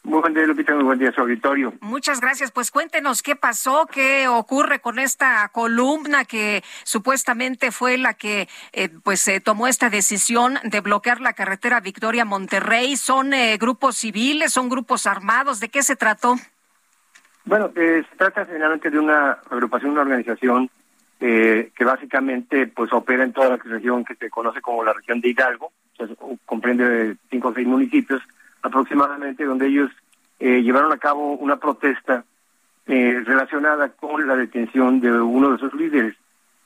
Muy 0.03 0.21
buen 0.21 0.33
día, 0.33 0.47
Lupita. 0.47 0.75
Muy 0.75 0.85
buen 0.85 0.99
día, 0.99 1.13
su 1.13 1.21
auditorio. 1.21 1.75
Muchas 1.81 2.21
gracias. 2.21 2.51
Pues 2.51 2.71
cuéntenos 2.71 3.23
qué 3.23 3.37
pasó, 3.37 3.87
qué 3.87 4.27
ocurre 4.29 4.81
con 4.81 4.99
esta 4.99 5.49
columna 5.49 6.25
que 6.25 6.63
supuestamente 6.85 7.73
fue 7.73 7.99
la 7.99 8.15
que 8.15 8.49
eh, 8.73 8.89
pues 9.03 9.27
eh, 9.29 9.41
tomó 9.41 9.67
esta 9.67 9.91
decisión 9.91 10.59
de 10.65 10.81
bloquear 10.81 11.21
la 11.21 11.35
carretera 11.35 11.81
Victoria 11.81 12.25
Monterrey. 12.25 12.97
¿Son 12.97 13.35
eh, 13.35 13.59
grupos 13.59 13.97
civiles? 13.97 14.53
¿Son 14.53 14.69
grupos 14.69 15.07
armados? 15.07 15.61
¿De 15.61 15.69
qué 15.69 15.83
se 15.83 15.97
trató? 15.97 16.37
Bueno, 17.49 17.71
eh, 17.77 18.05
se 18.11 18.17
trata 18.17 18.45
finalmente 18.45 18.91
de 18.91 18.99
una 18.99 19.33
agrupación, 19.51 19.93
una 19.93 20.03
organización 20.03 20.69
eh, 21.19 21.73
que 21.75 21.85
básicamente 21.85 22.67
pues 22.67 22.93
opera 22.93 23.25
en 23.25 23.33
toda 23.33 23.49
la 23.49 23.57
región 23.57 24.05
que 24.05 24.15
se 24.17 24.29
conoce 24.29 24.61
como 24.61 24.85
la 24.85 24.93
región 24.93 25.23
de 25.23 25.31
Hidalgo, 25.31 25.73
o 25.99 26.07
sea, 26.07 26.15
comprende 26.45 27.17
cinco 27.31 27.49
o 27.49 27.55
seis 27.55 27.67
municipios 27.67 28.23
aproximadamente, 28.63 29.45
donde 29.45 29.67
ellos 29.67 29.91
eh, 30.39 30.63
llevaron 30.63 30.93
a 30.93 30.99
cabo 30.99 31.35
una 31.35 31.57
protesta 31.57 32.25
eh, 32.87 33.23
relacionada 33.25 33.91
con 33.91 34.27
la 34.27 34.37
detención 34.37 35.01
de 35.01 35.13
uno 35.13 35.53
de 35.53 35.59
sus 35.59 35.75
líderes. 35.75 36.15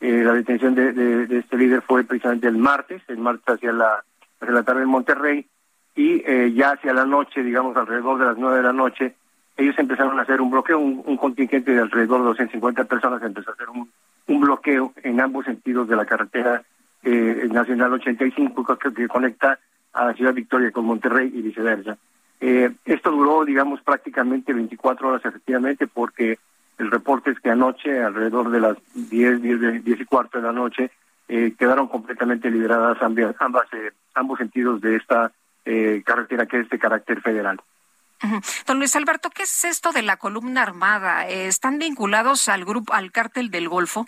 Eh, 0.01 0.23
la 0.25 0.33
detención 0.35 0.75
de, 0.75 0.93
de, 0.93 1.39
este 1.39 1.57
líder 1.57 1.83
fue 1.83 2.05
precisamente 2.05 2.49
el 2.49 2.57
martes, 2.57 3.03
el 3.09 3.19
martes 3.19 3.57
hacia 3.57 3.73
la, 3.73 4.05
hacia 4.41 4.55
la 4.55 4.63
tarde 4.63 4.83
en 4.83 4.89
Monterrey, 4.89 5.47
y 5.95 6.23
eh, 6.27 6.53
ya 6.55 6.73
hacia 6.73 6.93
la 6.93 7.05
noche, 7.05 7.43
digamos 7.43 7.77
alrededor 7.77 8.19
de 8.19 8.25
las 8.27 8.39
nueve 8.39 8.59
de 8.59 8.63
la 8.63 8.73
noche, 8.73 9.15
ellos 9.57 9.79
empezaron 9.79 10.19
a 10.19 10.23
hacer 10.23 10.41
un 10.41 10.51
bloqueo, 10.51 10.79
un, 10.79 11.17
contingente 11.17 11.73
de 11.73 11.81
alrededor 11.81 12.21
de 12.21 12.27
250 12.27 12.85
personas 12.85 13.23
empezó 13.23 13.51
a 13.51 13.55
hacer 13.55 13.69
un, 13.69 13.91
un 14.29 14.41
bloqueo 14.41 14.93
en 15.03 15.21
ambos 15.21 15.45
sentidos 15.45 15.89
de 15.89 15.97
la 15.97 16.07
carretera 16.07 16.63
eh, 17.03 17.49
nacional 17.51 17.93
85 17.93 18.79
que, 18.79 18.95
que 18.95 19.09
conecta 19.09 19.59
a 19.93 20.07
la 20.07 20.15
ciudad 20.15 20.35
Victoria 20.35 20.71
con 20.71 20.85
Monterrey 20.85 21.31
y 21.33 21.43
viceversa. 21.43 21.99
Eh, 22.41 22.73
esto 22.85 23.11
duró, 23.11 23.45
digamos, 23.45 23.81
prácticamente 23.83 24.53
24 24.53 25.09
horas 25.09 25.25
efectivamente, 25.25 25.87
porque 25.87 26.39
el 26.79 26.91
reporte 26.91 27.31
es 27.31 27.41
que 27.41 27.51
anoche, 27.51 28.03
alrededor 28.03 28.51
de 28.51 28.61
las 28.61 28.77
10, 28.95 29.43
10, 29.43 29.85
10 29.85 30.01
y 30.01 30.05
cuarto 30.05 30.39
de 30.39 30.45
la 30.45 30.53
noche, 30.53 30.91
eh, 31.29 31.55
quedaron 31.59 31.89
completamente 31.89 32.51
liberadas 32.51 32.99
ambas, 33.01 33.67
eh, 33.73 33.93
ambos 34.15 34.39
sentidos 34.39 34.81
de 34.81 34.97
esta 34.97 35.33
eh, 35.65 36.03
carretera 36.05 36.47
que 36.47 36.61
es 36.61 36.69
de 36.69 36.79
carácter 36.79 37.21
federal. 37.21 37.61
Don 38.67 38.79
Luis 38.79 38.95
Alberto, 38.95 39.31
¿qué 39.31 39.45
es 39.45 39.65
esto 39.65 39.93
de 39.93 40.03
la 40.03 40.17
columna 40.17 40.63
armada? 40.63 41.27
¿Están 41.29 41.79
vinculados 41.79 42.49
al 42.49 42.65
grupo, 42.65 42.93
al 42.93 43.11
cártel 43.11 43.51
del 43.51 43.69
Golfo? 43.69 44.07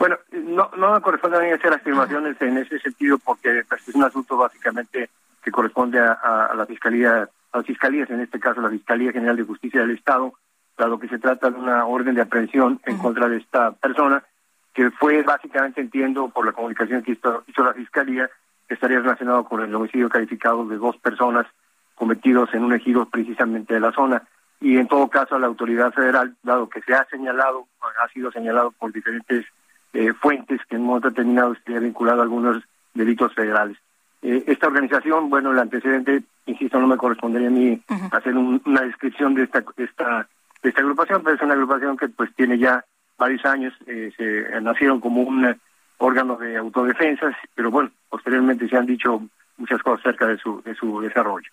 Bueno, 0.00 0.16
no, 0.32 0.70
no 0.78 0.94
me 0.94 1.00
corresponde 1.02 1.36
a 1.36 1.40
mí 1.40 1.50
hacer 1.50 1.74
afirmaciones 1.74 2.40
en 2.40 2.56
ese 2.56 2.78
sentido 2.78 3.18
porque 3.18 3.64
pues, 3.68 3.86
es 3.86 3.94
un 3.94 4.02
asunto 4.02 4.34
básicamente 4.38 5.10
que 5.42 5.50
corresponde 5.50 5.98
a, 6.00 6.12
a, 6.12 6.46
a, 6.46 6.54
la 6.54 6.64
fiscalía, 6.64 7.28
a 7.52 7.56
las 7.58 7.66
fiscalías, 7.66 8.08
en 8.08 8.20
este 8.20 8.40
caso 8.40 8.62
la 8.62 8.70
Fiscalía 8.70 9.12
General 9.12 9.36
de 9.36 9.42
Justicia 9.42 9.82
del 9.82 9.90
Estado, 9.90 10.32
dado 10.78 10.98
que 10.98 11.08
se 11.08 11.18
trata 11.18 11.50
de 11.50 11.58
una 11.58 11.84
orden 11.84 12.14
de 12.14 12.22
aprehensión 12.22 12.80
en 12.86 12.94
uh 12.94 12.98
-huh. 12.98 13.02
contra 13.02 13.28
de 13.28 13.36
esta 13.36 13.72
persona, 13.72 14.24
que 14.72 14.90
fue 14.90 15.22
básicamente, 15.22 15.82
entiendo, 15.82 16.30
por 16.30 16.46
la 16.46 16.52
comunicación 16.52 17.02
que 17.02 17.12
hizo, 17.12 17.44
hizo 17.46 17.62
la 17.62 17.74
Fiscalía, 17.74 18.30
que 18.66 18.74
estaría 18.74 19.00
relacionado 19.00 19.44
con 19.44 19.60
el 19.60 19.74
homicidio 19.74 20.08
calificado 20.08 20.64
de 20.64 20.78
dos 20.78 20.96
personas 20.96 21.46
cometidos 21.94 22.54
en 22.54 22.64
un 22.64 22.72
ejido 22.72 23.04
precisamente 23.04 23.74
de 23.74 23.80
la 23.80 23.92
zona. 23.92 24.22
Y 24.60 24.78
en 24.78 24.88
todo 24.88 25.08
caso, 25.08 25.36
a 25.36 25.38
la 25.38 25.46
autoridad 25.46 25.92
federal, 25.92 26.36
dado 26.42 26.70
que 26.70 26.80
se 26.80 26.94
ha 26.94 27.04
señalado, 27.10 27.66
ha 28.02 28.08
sido 28.08 28.32
señalado 28.32 28.70
por 28.70 28.92
diferentes 28.92 29.44
eh, 29.92 30.12
fuentes 30.14 30.60
que 30.68 30.76
en 30.76 30.82
un 30.82 30.88
momento 30.88 31.10
determinado 31.10 31.52
estaría 31.52 31.80
vinculado 31.80 32.20
a 32.20 32.22
algunos 32.22 32.62
delitos 32.94 33.34
federales. 33.34 33.76
Eh, 34.22 34.44
esta 34.46 34.66
organización, 34.66 35.30
bueno, 35.30 35.52
el 35.52 35.58
antecedente, 35.58 36.22
insisto, 36.46 36.78
no 36.80 36.86
me 36.86 36.96
correspondería 36.96 37.48
a 37.48 37.52
mí 37.52 37.82
uh 37.88 37.94
-huh. 37.94 38.16
hacer 38.18 38.36
un, 38.36 38.60
una 38.66 38.82
descripción 38.82 39.34
de 39.34 39.44
esta, 39.44 39.64
esta, 39.76 40.28
de 40.62 40.68
esta 40.68 40.80
agrupación, 40.80 41.22
pero 41.22 41.36
es 41.36 41.42
una 41.42 41.54
agrupación 41.54 41.96
que 41.96 42.08
pues 42.08 42.34
tiene 42.34 42.58
ya 42.58 42.84
varios 43.18 43.44
años, 43.44 43.72
eh, 43.86 44.12
se 44.16 44.60
nacieron 44.60 45.00
como 45.00 45.22
un 45.22 45.56
órgano 45.98 46.36
de 46.36 46.56
autodefensas, 46.56 47.34
pero 47.54 47.70
bueno, 47.70 47.90
posteriormente 48.08 48.68
se 48.68 48.76
han 48.76 48.86
dicho 48.86 49.22
muchas 49.58 49.82
cosas 49.82 50.00
acerca 50.00 50.26
de 50.26 50.38
su, 50.38 50.62
de 50.62 50.74
su 50.74 51.00
desarrollo. 51.00 51.50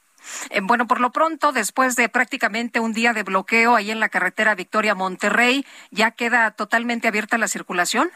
Eh, 0.50 0.62
bueno, 0.63 0.88
por 0.88 1.00
lo 1.00 1.12
pronto, 1.12 1.52
después 1.52 1.95
de 1.95 2.10
prácticamente 2.10 2.80
un 2.80 2.93
día 2.93 3.13
de 3.13 3.23
bloqueo 3.23 3.76
ahí 3.76 3.91
en 3.91 4.00
la 4.00 4.10
carretera 4.10 4.56
Victoria 4.56 4.95
Monterrey, 4.95 5.65
¿ya 5.91 6.12
queda 6.12 6.52
totalmente 6.52 7.08
abierta 7.08 7.38
la 7.38 7.47
circulación? 7.47 8.10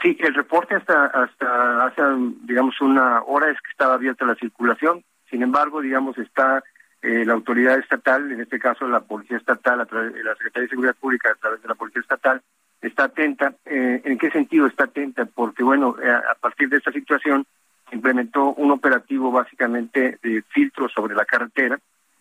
Sí, 0.00 0.16
el 0.20 0.34
reporte 0.34 0.76
hasta 0.76 1.06
hasta 1.06 1.86
hace, 1.86 2.02
digamos, 2.44 2.80
una 2.80 3.22
hora 3.22 3.50
es 3.50 3.60
que 3.60 3.70
estaba 3.70 3.94
abierta 3.94 4.24
la 4.24 4.36
circulación. 4.36 5.02
Sin 5.28 5.42
embargo, 5.42 5.80
digamos, 5.80 6.16
está 6.18 6.62
eh, 7.02 7.24
la 7.24 7.34
autoridad 7.34 7.78
estatal, 7.78 8.30
en 8.30 8.40
este 8.40 8.58
caso 8.58 8.86
la 8.88 9.00
Policía 9.00 9.36
Estatal, 9.36 9.80
a 9.80 9.86
través 9.86 10.12
la 10.24 10.34
Secretaría 10.34 10.62
de 10.62 10.70
Seguridad 10.70 10.96
Pública, 10.96 11.30
a 11.30 11.34
través 11.34 11.62
de 11.62 11.68
la 11.68 11.74
Policía 11.74 12.00
Estatal, 12.00 12.42
está 12.80 13.04
atenta. 13.04 13.54
Eh, 13.66 14.02
¿En 14.04 14.18
qué 14.18 14.30
sentido 14.30 14.66
está 14.66 14.84
atenta? 14.84 15.24
Porque, 15.26 15.62
bueno, 15.62 15.96
eh, 16.02 16.10
a 16.10 16.34
partir 16.40 16.68
de 16.68 16.78
esta 16.78 16.92
situación 16.92 17.44
implementó 17.90 18.52
un 18.54 18.70
operativo 18.70 19.30
básicamente 19.32 20.18
de 20.22 20.42
filtro 20.48 20.88
sobre 20.88 21.14
la 21.14 21.24
carretera, 21.24 21.78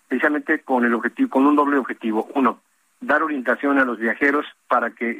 precisamente 0.07 0.59
con 0.59 0.85
el 0.85 0.93
objetivo, 0.93 1.29
con 1.29 1.45
un 1.45 1.55
doble 1.55 1.77
objetivo. 1.77 2.29
Uno, 2.35 2.61
dar 2.99 3.23
orientación 3.23 3.79
a 3.79 3.85
los 3.85 3.99
viajeros 3.99 4.45
para 4.67 4.91
que 4.91 5.11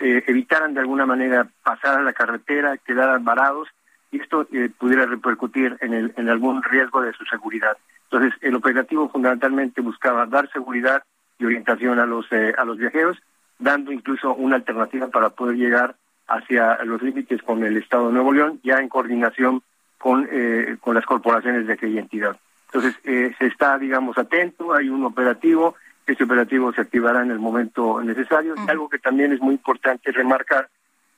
eh, 0.00 0.24
evitaran 0.26 0.74
de 0.74 0.80
alguna 0.80 1.06
manera 1.06 1.48
pasar 1.62 1.98
a 1.98 2.02
la 2.02 2.12
carretera, 2.12 2.78
quedaran 2.78 3.24
varados 3.24 3.68
y 4.10 4.20
esto 4.20 4.46
eh, 4.52 4.70
pudiera 4.78 5.06
repercutir 5.06 5.76
en, 5.80 5.92
el, 5.92 6.14
en 6.16 6.28
algún 6.28 6.62
riesgo 6.62 7.02
de 7.02 7.12
su 7.12 7.24
seguridad. 7.24 7.76
Entonces, 8.04 8.34
el 8.40 8.54
operativo 8.54 9.08
fundamentalmente 9.08 9.80
buscaba 9.80 10.26
dar 10.26 10.50
seguridad 10.52 11.02
y 11.38 11.44
orientación 11.44 11.98
a 11.98 12.06
los, 12.06 12.26
a 12.32 12.64
los 12.64 12.78
viajeros, 12.78 13.18
dando 13.58 13.92
incluso 13.92 14.34
una 14.34 14.56
alternativa 14.56 15.08
para 15.08 15.30
poder 15.30 15.56
llegar 15.56 15.96
hacia 16.28 16.82
los 16.84 17.02
límites 17.02 17.42
con 17.42 17.64
el 17.64 17.76
Estado 17.76 18.08
de 18.08 18.14
Nuevo 18.14 18.32
León, 18.32 18.60
ya 18.62 18.78
en 18.78 18.88
coordinación 18.88 19.62
con, 19.98 20.28
eh, 20.30 20.76
con 20.80 20.94
las 20.94 21.04
corporaciones 21.04 21.66
de 21.66 21.72
aquella 21.72 22.00
entidad. 22.00 22.36
Entonces, 22.66 22.98
eh, 23.04 23.34
se 23.38 23.46
está, 23.46 23.78
digamos, 23.78 24.18
atento, 24.18 24.74
hay 24.74 24.88
un 24.88 25.04
operativo, 25.04 25.76
este 26.06 26.24
operativo 26.24 26.72
se 26.72 26.80
activará 26.80 27.22
en 27.22 27.30
el 27.30 27.38
momento 27.38 28.00
necesario. 28.02 28.54
Algo 28.68 28.88
que 28.88 28.98
también 28.98 29.32
es 29.32 29.40
muy 29.40 29.54
importante 29.54 30.12
remarcar, 30.12 30.68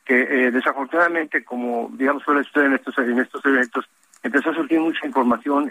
que 0.05 0.20
eh, 0.20 0.51
desafortunadamente, 0.51 1.44
como 1.44 1.90
digamos 1.92 2.22
suele 2.22 2.44
suceder 2.44 2.68
en 2.68 2.74
estos, 2.74 2.98
en 2.98 3.18
estos 3.18 3.44
eventos, 3.44 3.88
empezó 4.22 4.51
a 4.51 4.55
surgir 4.55 4.81
mucha 4.81 5.07
información 5.07 5.70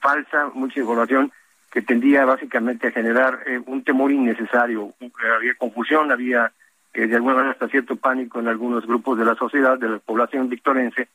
falsa, 0.00 0.50
mucha 0.54 0.80
información 0.80 1.32
que 1.72 1.82
tendía 1.82 2.24
básicamente 2.24 2.86
a 2.86 2.92
generar 2.92 3.40
un 3.66 3.82
temor 3.82 4.12
innecesario. 4.12 4.94
Había 5.34 5.54
confusión, 5.56 6.12
había 6.12 6.52
de 6.94 7.16
alguna 7.16 7.34
manera 7.34 7.52
hasta 7.52 7.68
cierto 7.68 7.96
pánico 7.96 8.38
en 8.38 8.46
algunos 8.46 8.86
grupos 8.86 9.18
de 9.18 9.24
la 9.24 9.34
sociedad, 9.34 9.76
de 9.78 9.88
la 9.88 9.98
población 9.98 10.48
victorense, 10.48 11.08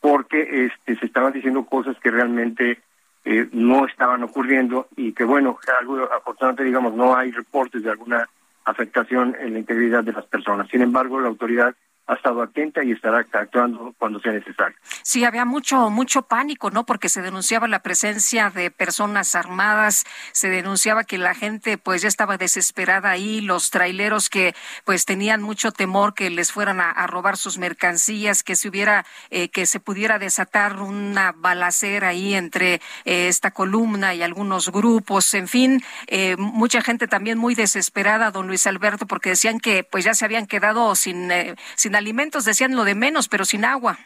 porque 0.00 0.66
este, 0.66 0.96
se 0.96 1.06
estaban 1.06 1.32
diciendo 1.32 1.64
cosas 1.64 1.96
que 1.98 2.10
realmente 2.10 2.78
eh, 3.24 3.48
no 3.52 3.86
estaban 3.86 4.22
ocurriendo 4.22 4.88
y 4.96 5.12
que, 5.12 5.24
bueno, 5.24 5.58
algo, 5.80 6.08
afortunadamente, 6.12 6.64
digamos, 6.64 6.94
no 6.94 7.16
hay 7.16 7.30
reportes 7.30 7.82
de 7.82 7.90
alguna 7.90 8.28
afectación 8.64 9.36
en 9.40 9.54
la 9.54 9.58
integridad 9.58 10.04
de 10.04 10.12
las 10.12 10.26
personas. 10.26 10.68
Sin 10.68 10.82
embargo, 10.82 11.20
la 11.20 11.28
autoridad 11.28 11.74
ha 12.06 12.14
estado 12.14 12.42
atenta 12.42 12.84
y 12.84 12.92
estará 12.92 13.24
actuando 13.32 13.94
cuando 13.98 14.20
sea 14.20 14.32
necesario. 14.32 14.76
Sí, 15.02 15.24
había 15.24 15.44
mucho 15.44 15.88
mucho 15.88 16.22
pánico, 16.22 16.70
¿no? 16.70 16.84
Porque 16.84 17.08
se 17.08 17.22
denunciaba 17.22 17.66
la 17.66 17.80
presencia 17.80 18.50
de 18.50 18.70
personas 18.70 19.34
armadas, 19.34 20.04
se 20.32 20.50
denunciaba 20.50 21.04
que 21.04 21.16
la 21.16 21.34
gente 21.34 21.78
pues 21.78 22.02
ya 22.02 22.08
estaba 22.08 22.36
desesperada 22.36 23.10
ahí, 23.10 23.40
los 23.40 23.70
traileros 23.70 24.28
que 24.28 24.54
pues 24.84 25.06
tenían 25.06 25.42
mucho 25.42 25.72
temor 25.72 26.14
que 26.14 26.28
les 26.28 26.52
fueran 26.52 26.80
a, 26.80 27.06
robar 27.06 27.36
sus 27.36 27.58
mercancías, 27.58 28.42
que 28.42 28.56
se 28.56 28.68
hubiera 28.68 29.06
eh, 29.30 29.48
que 29.48 29.66
se 29.66 29.80
pudiera 29.80 30.18
desatar 30.18 30.80
una 30.80 31.32
balacera 31.32 32.08
ahí 32.08 32.34
entre 32.34 32.74
eh, 33.04 33.28
esta 33.28 33.50
columna 33.50 34.14
y 34.14 34.22
algunos 34.22 34.70
grupos, 34.70 35.32
en 35.34 35.48
fin, 35.48 35.82
eh, 36.06 36.36
mucha 36.36 36.82
gente 36.82 37.08
también 37.08 37.38
muy 37.38 37.54
desesperada, 37.54 38.30
don 38.30 38.46
Luis 38.46 38.66
Alberto, 38.66 39.06
porque 39.06 39.30
decían 39.30 39.58
que 39.60 39.84
pues 39.84 40.04
ya 40.04 40.14
se 40.14 40.24
habían 40.24 40.46
quedado 40.46 40.94
sin 40.94 41.30
sin 41.76 41.93
alimentos, 41.96 42.44
decían 42.44 42.76
lo 42.76 42.84
de 42.84 42.94
menos, 42.94 43.28
pero 43.28 43.44
sin 43.44 43.64
agua. 43.64 43.98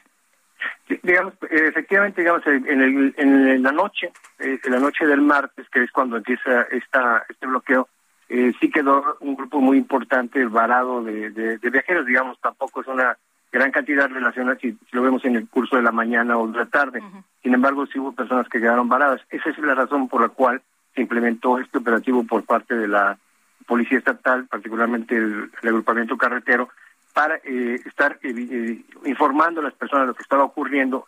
digamos, 1.03 1.35
efectivamente, 1.51 2.23
digamos, 2.23 2.47
en, 2.47 2.83
el, 2.83 3.15
en 3.17 3.63
la 3.63 3.73
noche, 3.73 4.11
eh, 4.39 4.59
en 4.63 4.73
la 4.73 4.81
noche 4.81 5.07
del 5.07 5.21
martes, 5.21 5.67
que 5.71 5.83
es 5.83 5.91
cuando 5.91 6.17
empieza 6.17 6.63
esta, 6.71 7.25
este 7.29 7.47
bloqueo, 7.47 7.89
eh, 8.29 8.53
sí 8.61 8.71
quedó 8.71 9.17
un 9.21 9.37
grupo 9.37 9.61
muy 9.61 9.79
importante 9.79 10.45
varado 10.45 11.03
de, 11.03 11.31
de, 11.31 11.71
viajeros, 11.71 12.05
digamos, 12.05 12.39
tampoco 12.41 12.83
es 12.83 12.87
una 12.87 13.17
gran 13.51 13.71
cantidad 13.71 14.09
relacionada 14.09 14.59
si, 14.61 14.77
lo 14.93 15.03
vemos 15.03 15.25
en 15.25 15.37
el 15.37 15.49
curso 15.49 15.77
de 15.77 15.83
la 15.83 15.93
mañana 15.93 16.37
o 16.37 16.47
de 16.47 16.59
la 16.59 16.67
tarde. 16.67 17.03
Sin 17.43 17.55
embargo, 17.55 17.87
sí 17.87 17.99
hubo 17.99 18.13
personas 18.13 18.47
que 18.49 18.61
quedaron 18.61 18.89
varadas. 18.89 19.23
Esa 19.31 19.49
es 19.49 19.59
la 19.59 19.75
razón 19.75 20.09
por 20.09 20.21
la 20.21 20.29
cual 20.29 20.61
se 20.95 21.01
implementó 21.01 21.59
este 21.59 21.79
operativo 21.79 22.25
por 22.25 22.45
parte 22.45 22.75
de 22.75 22.89
la 22.89 23.19
Policía 23.67 23.99
Estatal, 23.99 24.47
particularmente 24.47 25.17
el 25.17 25.51
agrupamiento 25.63 26.19
carretero, 26.19 26.69
para 27.13 27.37
eh, 27.37 27.81
estar 27.85 28.19
eh, 28.23 28.33
eh, 28.33 28.83
informando 29.05 29.61
a 29.61 29.65
las 29.65 29.75
personas 29.75 30.05
de 30.05 30.09
lo 30.09 30.15
que 30.15 30.23
estaba 30.23 30.45
ocurriendo, 30.45 31.07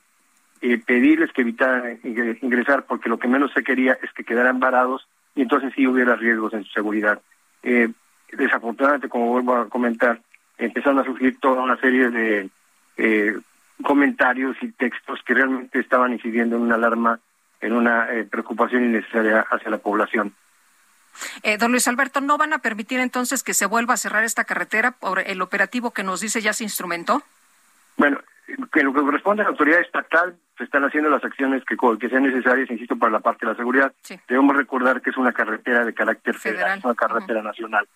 pedirles 0.84 1.32
que 1.32 1.40
evitaran 1.40 1.98
ingresar, 2.02 2.84
porque 2.84 3.08
lo 3.08 3.18
que 3.18 3.28
menos 3.28 3.50
se 3.54 3.64
quería 3.64 3.96
es 4.02 4.12
que 4.12 4.24
quedaran 4.24 4.60
varados 4.60 5.08
y 5.34 5.40
entonces 5.40 5.72
sí 5.74 5.86
hubiera 5.86 6.16
riesgos 6.16 6.52
en 6.52 6.64
su 6.64 6.72
seguridad. 6.72 7.18
desafortunadamente, 8.30 9.08
como 9.08 9.28
vuelvo 9.28 9.54
a 9.54 9.70
comentar, 9.70 10.20
empezaron 10.58 10.98
a 10.98 11.04
surgir 11.04 11.38
toda 11.40 11.62
una 11.62 11.78
serie 11.78 12.10
de 12.10 13.40
comentarios 13.82 14.54
y 14.60 14.70
textos 14.72 15.22
que 15.24 15.32
realmente 15.32 15.80
estaban 15.80 16.12
incidiendo 16.12 16.56
en 16.56 16.62
una 16.62 16.74
alarma, 16.74 17.20
en 17.62 17.72
una 17.72 18.08
preocupación 18.30 18.84
innecesaria 18.84 19.46
hacia 19.50 19.70
la 19.70 19.78
población. 19.78 20.34
Eh, 21.42 21.58
don 21.58 21.70
Luis 21.70 21.88
Alberto, 21.88 22.20
¿no 22.20 22.38
van 22.38 22.52
a 22.52 22.58
permitir 22.58 23.00
entonces 23.00 23.42
que 23.42 23.54
se 23.54 23.66
vuelva 23.66 23.94
a 23.94 23.96
cerrar 23.96 24.24
esta 24.24 24.44
carretera 24.44 24.92
por 24.92 25.18
el 25.20 25.42
operativo 25.42 25.90
que 25.90 26.02
nos 26.02 26.20
dice 26.20 26.40
ya 26.40 26.52
se 26.52 26.64
instrumentó? 26.64 27.22
Bueno, 27.96 28.20
en 28.46 28.84
lo 28.84 28.92
que 28.92 29.00
corresponde 29.00 29.42
a 29.42 29.44
la 29.44 29.50
autoridad 29.50 29.80
estatal, 29.80 30.36
se 30.56 30.64
están 30.64 30.84
haciendo 30.84 31.10
las 31.10 31.24
acciones 31.24 31.62
que, 31.64 31.76
que 31.98 32.08
sean 32.08 32.22
necesarias, 32.22 32.70
insisto, 32.70 32.96
para 32.96 33.12
la 33.12 33.20
parte 33.20 33.46
de 33.46 33.52
la 33.52 33.56
seguridad. 33.56 33.92
Debemos 34.28 34.56
recordar 34.56 35.00
que 35.00 35.10
es 35.10 35.16
una 35.16 35.32
carretera 35.32 35.84
de 35.84 35.94
carácter 35.94 36.34
federal, 36.34 36.80
una 36.84 36.94
carretera 36.94 37.42
nacional. 37.42 37.86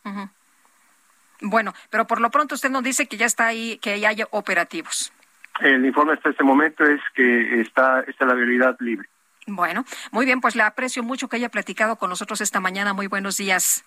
Bueno, 1.41 1.75
pero 1.91 2.07
por 2.07 2.21
lo 2.21 2.31
pronto 2.31 2.55
usted 2.55 2.71
nos 2.71 2.83
dice 2.83 3.07
que 3.07 3.17
ya 3.17 3.27
está 3.27 3.47
ahí, 3.47 3.79
que 3.79 3.99
ya 4.01 4.11
hay 4.11 4.23
operativos. 4.31 5.13
El 5.61 5.85
informe 5.85 6.15
hasta 6.15 6.31
este 6.31 6.43
momento 6.43 6.85
es 6.85 7.01
que 7.15 7.61
está, 7.61 8.01
está 8.01 8.25
la 8.25 8.35
vialidad 8.35 8.77
libre. 8.81 9.09
Bueno, 9.47 9.85
muy 10.11 10.25
bien, 10.25 10.41
pues 10.41 10.57
le 10.57 10.63
aprecio 10.63 11.03
mucho 11.03 11.29
que 11.29 11.37
haya 11.37 11.49
platicado 11.49 11.97
con 11.97 12.11
nosotros 12.11 12.41
esta 12.41 12.61
mañana. 12.61 12.93
Muy 12.93 13.07
buenos 13.07 13.37
días. 13.37 13.85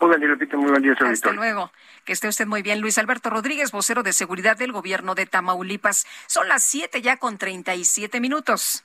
Muy 0.00 0.10
buen 0.10 0.20
día, 0.20 0.56
muy 0.56 0.70
buen 0.70 0.82
día, 0.82 0.94
Hasta 1.00 1.32
luego. 1.32 1.72
Que 2.04 2.12
esté 2.12 2.28
usted 2.28 2.46
muy 2.46 2.62
bien. 2.62 2.80
Luis 2.80 2.98
Alberto 2.98 3.30
Rodríguez, 3.30 3.72
vocero 3.72 4.02
de 4.02 4.12
seguridad 4.12 4.56
del 4.56 4.70
gobierno 4.70 5.14
de 5.14 5.26
Tamaulipas. 5.26 6.06
Son 6.26 6.46
las 6.48 6.62
siete 6.62 7.02
ya 7.02 7.16
con 7.16 7.36
treinta 7.36 7.74
y 7.74 7.84
siete 7.84 8.20
minutos. 8.20 8.84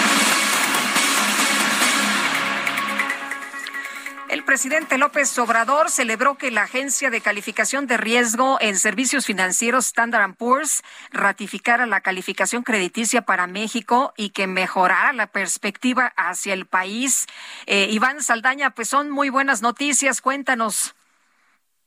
El 4.31 4.45
presidente 4.45 4.97
López 4.97 5.37
Obrador 5.39 5.89
celebró 5.89 6.37
que 6.37 6.51
la 6.51 6.63
agencia 6.63 7.09
de 7.09 7.19
calificación 7.19 7.85
de 7.85 7.97
riesgo 7.97 8.57
en 8.61 8.77
servicios 8.77 9.25
financieros 9.25 9.87
Standard 9.87 10.35
Poor's 10.35 10.83
ratificara 11.11 11.85
la 11.85 11.99
calificación 11.99 12.63
crediticia 12.63 13.23
para 13.23 13.45
México 13.45 14.13
y 14.15 14.29
que 14.29 14.47
mejorara 14.47 15.11
la 15.11 15.27
perspectiva 15.27 16.13
hacia 16.15 16.53
el 16.53 16.65
país. 16.65 17.27
Eh, 17.65 17.89
Iván 17.91 18.23
Saldaña, 18.23 18.69
pues 18.69 18.87
son 18.87 19.09
muy 19.09 19.29
buenas 19.29 19.61
noticias. 19.61 20.21
Cuéntanos. 20.21 20.95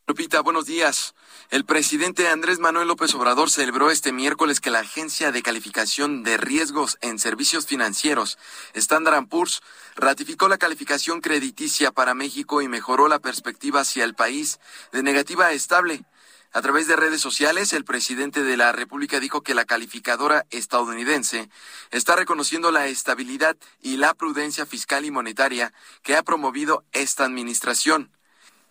Lupita, 0.07 0.43
buenos 0.43 0.67
días. 0.67 1.15
El 1.49 1.65
presidente 1.65 2.29
Andrés 2.29 2.59
Manuel 2.59 2.89
López 2.89 3.15
Obrador 3.15 3.49
celebró 3.49 3.91
este 3.91 4.13
miércoles 4.13 4.61
que 4.61 4.71
la 4.71 4.81
Agencia 4.81 5.33
de 5.33 5.43
Calificación 5.43 6.23
de 6.23 6.37
Riesgos 6.37 6.99
en 7.01 7.19
Servicios 7.19 7.65
Financieros, 7.65 8.37
Standard 8.75 9.27
Poor's, 9.29 9.63
ratificó 9.97 10.47
la 10.49 10.59
calificación 10.59 11.23
crediticia 11.23 11.91
para 11.91 12.13
México 12.13 12.61
y 12.61 12.69
mejoró 12.69 13.09
la 13.09 13.19
perspectiva 13.19 13.81
hacia 13.81 14.05
el 14.05 14.15
país 14.15 14.61
de 14.93 15.03
negativa 15.03 15.47
a 15.47 15.53
estable. 15.53 16.05
A 16.53 16.61
través 16.61 16.87
de 16.87 16.97
redes 16.97 17.23
sociales, 17.23 17.73
el 17.73 17.87
presidente 17.87 18.43
de 18.43 18.59
la 18.59 18.73
República 18.73 19.21
dijo 19.21 19.41
que 19.41 19.55
la 19.55 19.65
calificadora 19.65 20.45
estadounidense 20.51 21.49
está 21.93 22.15
reconociendo 22.15 22.71
la 22.71 22.89
estabilidad 22.89 23.57
y 23.81 23.97
la 23.97 24.13
prudencia 24.13 24.67
fiscal 24.67 25.07
y 25.07 25.11
monetaria 25.11 25.73
que 26.03 26.15
ha 26.15 26.23
promovido 26.23 26.85
esta 26.93 27.25
administración. 27.25 28.11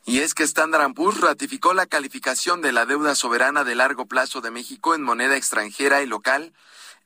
Y 0.05 0.19
es 0.19 0.33
que 0.33 0.43
Standard 0.43 0.93
Poor's 0.93 1.21
ratificó 1.21 1.73
la 1.73 1.85
calificación 1.85 2.61
de 2.61 2.73
la 2.73 2.85
deuda 2.85 3.15
soberana 3.15 3.63
de 3.63 3.75
largo 3.75 4.05
plazo 4.05 4.41
de 4.41 4.51
México 4.51 4.95
en 4.95 5.01
moneda 5.01 5.37
extranjera 5.37 6.01
y 6.01 6.05
local 6.05 6.53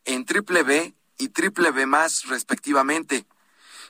en 0.05 0.25
triple 0.25 0.63
B 0.63 0.95
y 1.17 1.29
triple 1.29 1.71
B 1.71 1.85
más 1.85 2.25
respectivamente. 2.25 3.25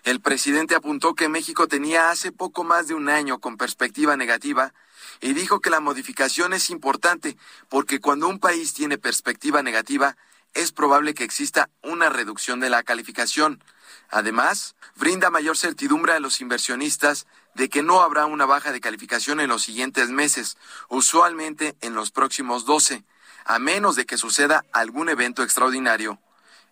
El 0.03 0.19
presidente 0.19 0.75
apuntó 0.75 1.15
que 1.15 1.29
México 1.29 1.67
tenía 1.67 2.09
hace 2.09 2.31
poco 2.31 2.63
más 2.63 2.87
de 2.87 2.95
un 2.95 3.07
año 3.07 3.39
con 3.39 3.57
perspectiva 3.57 4.17
negativa 4.17 4.73
y 5.21 5.33
dijo 5.33 5.61
que 5.61 5.69
la 5.69 5.79
modificación 5.79 6.53
es 6.53 6.69
importante 6.69 7.37
porque 7.69 7.99
cuando 7.99 8.27
un 8.27 8.39
país 8.39 8.73
tiene 8.73 8.97
perspectiva 8.97 9.63
negativa 9.63 10.17
es 10.53 10.71
probable 10.71 11.13
que 11.13 11.23
exista 11.23 11.69
una 11.81 12.09
reducción 12.09 12.59
de 12.59 12.69
la 12.69 12.83
calificación. 12.83 13.63
Además, 14.09 14.75
brinda 14.95 15.29
mayor 15.29 15.57
certidumbre 15.57 16.13
a 16.13 16.19
los 16.19 16.39
inversionistas 16.41 17.27
de 17.55 17.69
que 17.69 17.83
no 17.83 18.01
habrá 18.01 18.25
una 18.25 18.45
baja 18.45 18.71
de 18.71 18.79
calificación 18.79 19.39
en 19.39 19.49
los 19.49 19.63
siguientes 19.63 20.09
meses, 20.09 20.57
usualmente 20.89 21.75
en 21.81 21.93
los 21.93 22.11
próximos 22.11 22.65
12, 22.65 23.03
a 23.45 23.59
menos 23.59 23.95
de 23.95 24.05
que 24.05 24.17
suceda 24.17 24.63
algún 24.71 25.09
evento 25.09 25.43
extraordinario. 25.43 26.19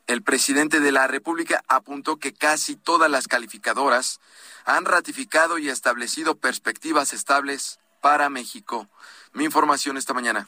el 0.07 0.21
presidente 0.21 0.79
de 0.81 0.91
la 0.91 1.07
República 1.07 1.63
apuntó 1.67 2.17
que 2.17 2.31
casi 2.31 2.75
todas 2.75 3.09
las 3.09 3.27
calificadoras 3.27 4.19
han 4.63 4.85
ratificado 4.85 5.57
y 5.57 5.69
establecido 5.69 6.35
perspectivas 6.35 7.11
estables 7.11 7.79
para 8.01 8.29
México. 8.29 8.87
Mi 9.33 9.45
información 9.45 9.97
esta 9.97 10.13
mañana. 10.13 10.47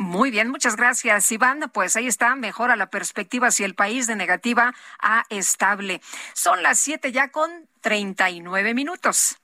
Muy 0.00 0.30
bien, 0.30 0.48
muchas 0.48 0.76
gracias, 0.76 1.30
Iván. 1.30 1.70
Pues 1.74 1.94
ahí 1.94 2.06
está, 2.06 2.34
mejora 2.34 2.74
la 2.74 2.88
perspectiva 2.88 3.50
si 3.50 3.64
el 3.64 3.74
país 3.74 4.06
de 4.06 4.16
negativa 4.16 4.74
a 4.98 5.24
estable. 5.28 6.00
Son 6.32 6.62
las 6.62 6.80
siete 6.80 7.12
ya 7.12 7.28
con 7.28 7.68
treinta 7.82 8.30
y 8.30 8.40
nueve 8.40 8.72
minutos. 8.72 9.36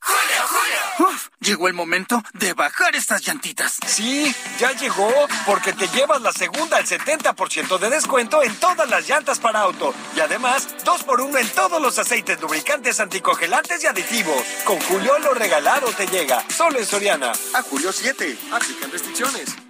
¡Julio, 0.00 0.48
Julio! 0.48 1.10
Uf, 1.10 1.28
llegó 1.38 1.68
el 1.68 1.74
momento 1.74 2.20
de 2.32 2.54
bajar 2.54 2.96
estas 2.96 3.24
llantitas. 3.24 3.78
Sí, 3.86 4.34
ya 4.58 4.72
llegó, 4.72 5.12
porque 5.46 5.72
te 5.74 5.86
llevas 5.86 6.20
la 6.22 6.32
segunda 6.32 6.78
al 6.78 6.86
70% 6.86 7.78
de 7.78 7.90
descuento 7.90 8.42
en 8.42 8.56
todas 8.56 8.90
las 8.90 9.08
llantas 9.08 9.38
para 9.38 9.60
auto. 9.60 9.94
Y 10.16 10.20
además, 10.20 10.74
dos 10.84 11.04
por 11.04 11.20
uno 11.20 11.38
en 11.38 11.48
todos 11.50 11.80
los 11.80 12.00
aceites 12.00 12.40
lubricantes, 12.40 12.98
anticongelantes 12.98 13.84
y 13.84 13.86
aditivos. 13.86 14.42
Con 14.64 14.80
Julio 14.80 15.20
lo 15.20 15.34
regalado 15.34 15.86
te 15.92 16.08
llega, 16.08 16.44
solo 16.50 16.80
en 16.80 16.86
Soriana. 16.86 17.30
A 17.54 17.62
Julio 17.62 17.92
7, 17.92 18.36
aplican 18.50 18.90
restricciones. 18.90 19.69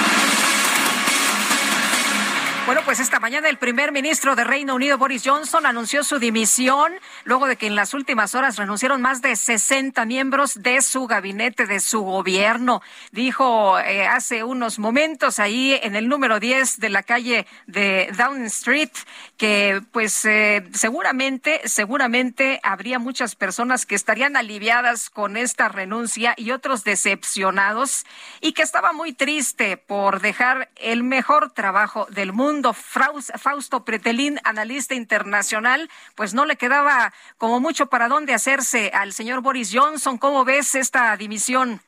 Bueno, 2.71 2.85
pues 2.85 3.01
esta 3.01 3.19
mañana 3.19 3.49
el 3.49 3.57
primer 3.57 3.91
ministro 3.91 4.33
de 4.37 4.45
Reino 4.45 4.75
Unido, 4.75 4.97
Boris 4.97 5.23
Johnson, 5.25 5.65
anunció 5.65 6.05
su 6.05 6.19
dimisión 6.19 6.93
luego 7.25 7.47
de 7.47 7.57
que 7.57 7.67
en 7.67 7.75
las 7.75 7.93
últimas 7.93 8.33
horas 8.33 8.55
renunciaron 8.55 9.01
más 9.01 9.21
de 9.21 9.35
60 9.35 10.05
miembros 10.05 10.63
de 10.63 10.81
su 10.81 11.05
gabinete, 11.05 11.65
de 11.65 11.81
su 11.81 11.99
gobierno. 11.99 12.81
Dijo 13.11 13.77
eh, 13.77 14.07
hace 14.07 14.45
unos 14.45 14.79
momentos 14.79 15.37
ahí 15.37 15.77
en 15.83 15.97
el 15.97 16.07
número 16.07 16.39
10 16.39 16.79
de 16.79 16.87
la 16.87 17.03
calle 17.03 17.45
de 17.67 18.09
Downing 18.17 18.45
Street 18.45 18.91
que 19.35 19.81
pues 19.91 20.23
eh, 20.23 20.65
seguramente, 20.71 21.59
seguramente 21.65 22.61
habría 22.63 22.99
muchas 22.99 23.35
personas 23.35 23.85
que 23.85 23.95
estarían 23.95 24.37
aliviadas 24.37 25.09
con 25.09 25.35
esta 25.35 25.67
renuncia 25.67 26.35
y 26.37 26.51
otros 26.51 26.85
decepcionados 26.85 28.05
y 28.39 28.53
que 28.53 28.61
estaba 28.61 28.93
muy 28.93 29.11
triste 29.11 29.75
por 29.75 30.21
dejar 30.21 30.69
el 30.77 31.03
mejor 31.03 31.51
trabajo 31.51 32.07
del 32.11 32.31
mundo 32.31 32.60
Fausto 32.73 33.83
Pretelín, 33.83 34.37
analista 34.43 34.95
internacional, 34.95 35.89
pues 36.15 36.33
no 36.33 36.45
le 36.45 36.55
quedaba 36.55 37.11
como 37.37 37.59
mucho 37.59 37.87
para 37.87 38.07
dónde 38.07 38.33
hacerse 38.33 38.91
al 38.93 39.11
señor 39.11 39.41
Boris 39.41 39.71
Johnson. 39.73 40.17
¿Cómo 40.17 40.45
ves 40.45 40.75
esta 40.75 41.15
dimisión? 41.17 41.79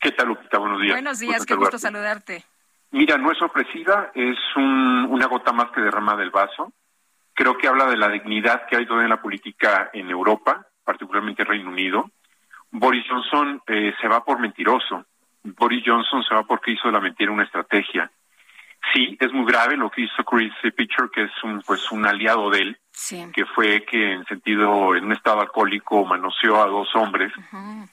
¿Qué 0.00 0.12
tal, 0.12 0.28
Lupita? 0.28 0.58
Buenos 0.58 0.80
días. 0.80 0.92
Buenos 0.92 1.18
días, 1.18 1.46
qué 1.46 1.54
gusto 1.54 1.78
saludarte. 1.78 2.44
Mira, 2.90 3.18
no 3.18 3.30
es 3.30 3.38
sorpresiva, 3.38 4.10
es 4.14 4.38
una 4.56 5.26
gota 5.26 5.52
más 5.52 5.70
que 5.72 5.80
derrama 5.80 6.16
del 6.16 6.30
vaso. 6.30 6.72
Creo 7.34 7.58
que 7.58 7.68
habla 7.68 7.86
de 7.86 7.96
la 7.96 8.08
dignidad 8.08 8.66
que 8.66 8.76
hay 8.76 8.86
todavía 8.86 9.04
en 9.04 9.10
la 9.10 9.22
política 9.22 9.90
en 9.92 10.10
Europa, 10.10 10.66
particularmente 10.84 11.42
en 11.42 11.48
Reino 11.48 11.70
Unido. 11.70 12.10
Boris 12.70 13.04
Johnson 13.08 13.60
eh, 13.66 13.92
se 14.00 14.08
va 14.08 14.24
por 14.24 14.38
mentiroso. 14.38 15.04
Boris 15.42 15.82
Johnson 15.84 16.22
se 16.22 16.34
va 16.34 16.44
porque 16.44 16.72
hizo 16.72 16.88
de 16.88 16.92
la 16.92 17.00
mentira 17.00 17.30
una 17.30 17.44
estrategia 17.44 18.10
sí, 18.92 19.16
es 19.20 19.32
muy 19.32 19.46
grave 19.46 19.76
lo 19.76 19.90
que 19.90 20.02
hizo 20.02 20.24
Chris 20.24 20.52
Pitcher, 20.74 21.10
que 21.12 21.24
es 21.24 21.44
un, 21.44 21.62
pues, 21.62 21.90
un 21.90 22.06
aliado 22.06 22.50
de 22.50 22.60
él, 22.60 22.78
que 23.32 23.44
fue 23.46 23.84
que 23.84 24.12
en 24.12 24.24
sentido, 24.26 24.94
en 24.94 25.04
un 25.04 25.12
estado 25.12 25.40
alcohólico, 25.40 26.04
manoseó 26.04 26.62
a 26.62 26.66
dos 26.66 26.94
hombres, 26.94 27.32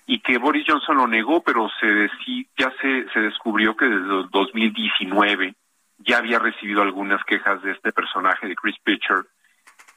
y 0.05 0.19
que 0.19 0.37
Boris 0.37 0.65
Johnson 0.67 0.97
lo 0.97 1.07
negó, 1.07 1.43
pero 1.43 1.69
se 1.79 2.09
ya 2.57 2.71
se, 2.81 3.09
se 3.09 3.19
descubrió 3.19 3.75
que 3.75 3.85
desde 3.85 4.27
2019 4.31 5.55
ya 5.99 6.17
había 6.17 6.39
recibido 6.39 6.81
algunas 6.81 7.23
quejas 7.25 7.61
de 7.63 7.71
este 7.71 7.91
personaje 7.91 8.47
de 8.47 8.55
Chris 8.55 8.77
Pitcher, 8.83 9.25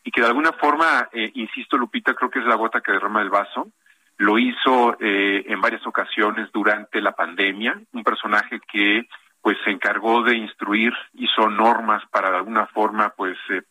y 0.05 0.11
que 0.11 0.21
de 0.21 0.29
alguna 0.29 0.53
forma, 0.53 1.09
eh, 1.13 1.33
insisto, 1.35 1.77
Lupita, 1.77 2.15
creo 2.15 2.31
que 2.31 2.39
es 2.39 2.47
la 2.47 2.55
gota 2.55 2.81
que 2.81 2.93
derrama 2.93 3.23
el 3.23 3.31
vaso, 3.31 3.73
lo 4.19 4.39
hizo 4.39 4.97
eh, 5.01 5.45
en 5.47 5.61
varias 5.61 5.87
ocasiones 5.87 6.51
durante 6.53 7.01
la 7.01 7.13
pandemia, 7.13 7.79
un 7.93 8.05
personaje 8.05 8.61
que 8.73 9.07
pues 9.47 9.59
se 9.63 9.71
encargó 9.71 10.25
de 10.25 10.37
instruir, 10.37 10.93
hizo 11.15 11.49
normas 11.49 12.03
para 12.11 12.33
de 12.33 12.39
alguna 12.39 12.67
forma, 12.67 13.11
pues 13.11 13.39
eh, 13.51 13.63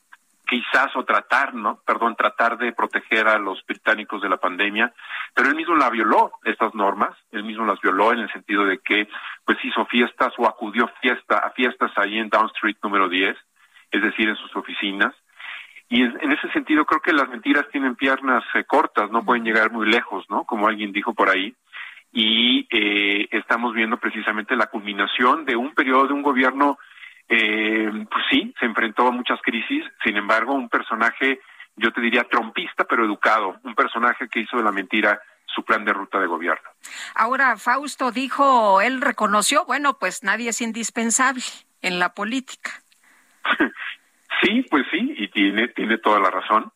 quizás 0.47 0.95
o 0.95 1.03
tratar, 1.03 1.53
¿no? 1.53 1.81
Perdón, 1.85 2.15
tratar 2.15 2.57
de 2.57 2.71
proteger 2.71 3.27
a 3.27 3.37
los 3.37 3.61
británicos 3.65 4.21
de 4.21 4.29
la 4.29 4.37
pandemia, 4.37 4.93
pero 5.33 5.49
él 5.49 5.55
mismo 5.57 5.75
la 5.75 5.89
violó, 5.89 6.31
estas 6.45 6.73
normas, 6.75 7.17
él 7.33 7.43
mismo 7.43 7.65
las 7.65 7.81
violó 7.81 8.13
en 8.13 8.19
el 8.19 8.31
sentido 8.31 8.65
de 8.65 8.79
que, 8.79 9.09
pues 9.43 9.57
hizo 9.65 9.85
fiestas 9.87 10.31
o 10.37 10.47
acudió 10.47 10.89
fiesta, 11.01 11.39
a 11.39 11.49
fiestas 11.49 11.91
ahí 11.97 12.19
en 12.19 12.29
Down 12.29 12.49
Street 12.55 12.77
número 12.81 13.09
10, 13.09 13.35
es 13.91 14.01
decir, 14.01 14.29
en 14.29 14.37
sus 14.37 14.55
oficinas. 14.55 15.13
Y 15.89 16.03
en, 16.03 16.31
ese 16.31 16.49
sentido 16.53 16.85
creo 16.85 17.01
que 17.01 17.11
las 17.11 17.27
mentiras 17.27 17.67
tienen 17.69 17.97
piernas 17.97 18.45
eh, 18.53 18.63
cortas, 18.63 19.11
no 19.11 19.25
pueden 19.25 19.43
llegar 19.43 19.73
muy 19.73 19.91
lejos, 19.91 20.23
¿no? 20.29 20.45
Como 20.45 20.69
alguien 20.69 20.93
dijo 20.93 21.13
por 21.13 21.27
ahí 21.27 21.53
y 22.15 22.65
eh, 22.71 23.27
estamos 23.31 23.73
viendo 23.73 23.97
precisamente 23.97 24.55
la 24.55 24.67
culminación 24.67 25.43
de 25.43 25.57
un 25.57 25.75
periodo 25.75 26.07
de 26.07 26.13
un 26.13 26.23
gobierno, 26.23 26.79
eh, 27.27 27.91
pues 28.09 28.23
sí, 28.29 28.53
se 28.57 28.65
enfrentó 28.65 29.09
a 29.09 29.11
muchas 29.11 29.41
crisis, 29.41 29.83
sin 30.01 30.15
embargo, 30.15 30.53
un 30.53 30.69
personaje, 30.69 31.41
yo 31.75 31.91
te 31.91 31.99
diría, 31.99 32.23
trompista, 32.23 32.85
pero 32.85 33.03
educado, 33.03 33.57
un 33.63 33.75
personaje 33.75 34.29
que 34.29 34.39
hizo 34.39 34.55
de 34.55 34.63
la 34.63 34.71
mentira 34.71 35.21
su 35.45 35.65
plan 35.65 35.83
de 35.83 35.91
ruta 35.91 36.17
de 36.17 36.27
gobierno. 36.27 36.69
Ahora, 37.15 37.57
Fausto 37.57 38.11
dijo, 38.11 38.79
él 38.79 39.01
reconoció, 39.01 39.65
bueno, 39.65 39.99
pues 39.99 40.23
nadie 40.23 40.51
es 40.51 40.61
indispensable 40.61 41.43
en 41.81 41.99
la 41.99 42.13
política. 42.13 42.71
sí, 44.41 44.65
pues 44.71 44.85
sí, 44.89 45.15
y 45.17 45.27
tiene, 45.27 45.67
tiene 45.67 45.97
toda 45.97 46.21
la 46.21 46.31
razón 46.31 46.71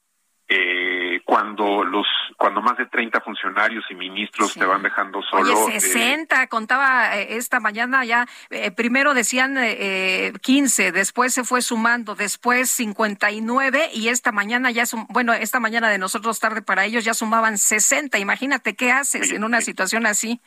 eh, 0.51 1.21
cuando 1.25 1.83
los 1.83 2.07
cuando 2.35 2.61
más 2.61 2.75
de 2.77 2.87
30 2.87 3.21
funcionarios 3.21 3.85
y 3.89 3.95
ministros 3.95 4.55
te 4.55 4.65
van 4.65 4.81
dejando 4.81 5.21
solo. 5.21 5.65
Oye, 5.65 5.79
60, 5.79 6.41
eh, 6.41 6.47
contaba 6.47 7.15
eh, 7.17 7.37
esta 7.37 7.59
mañana 7.59 8.03
ya, 8.03 8.25
eh, 8.49 8.71
primero 8.71 9.13
decían 9.13 9.55
eh, 9.59 10.33
15, 10.41 10.91
después 10.91 11.33
se 11.33 11.43
fue 11.43 11.61
sumando, 11.61 12.15
después 12.15 12.71
59 12.71 13.91
y 13.93 14.07
esta 14.07 14.31
mañana 14.31 14.71
ya, 14.71 14.85
bueno, 15.09 15.33
esta 15.33 15.59
mañana 15.59 15.89
de 15.89 15.99
nosotros 15.99 16.39
tarde 16.39 16.63
para 16.63 16.85
ellos 16.85 17.05
ya 17.05 17.13
sumaban 17.13 17.59
60. 17.59 18.17
Imagínate 18.17 18.75
qué 18.75 18.91
haces 18.91 19.31
en 19.31 19.43
una 19.43 19.61
situación 19.61 20.07
así. 20.07 20.41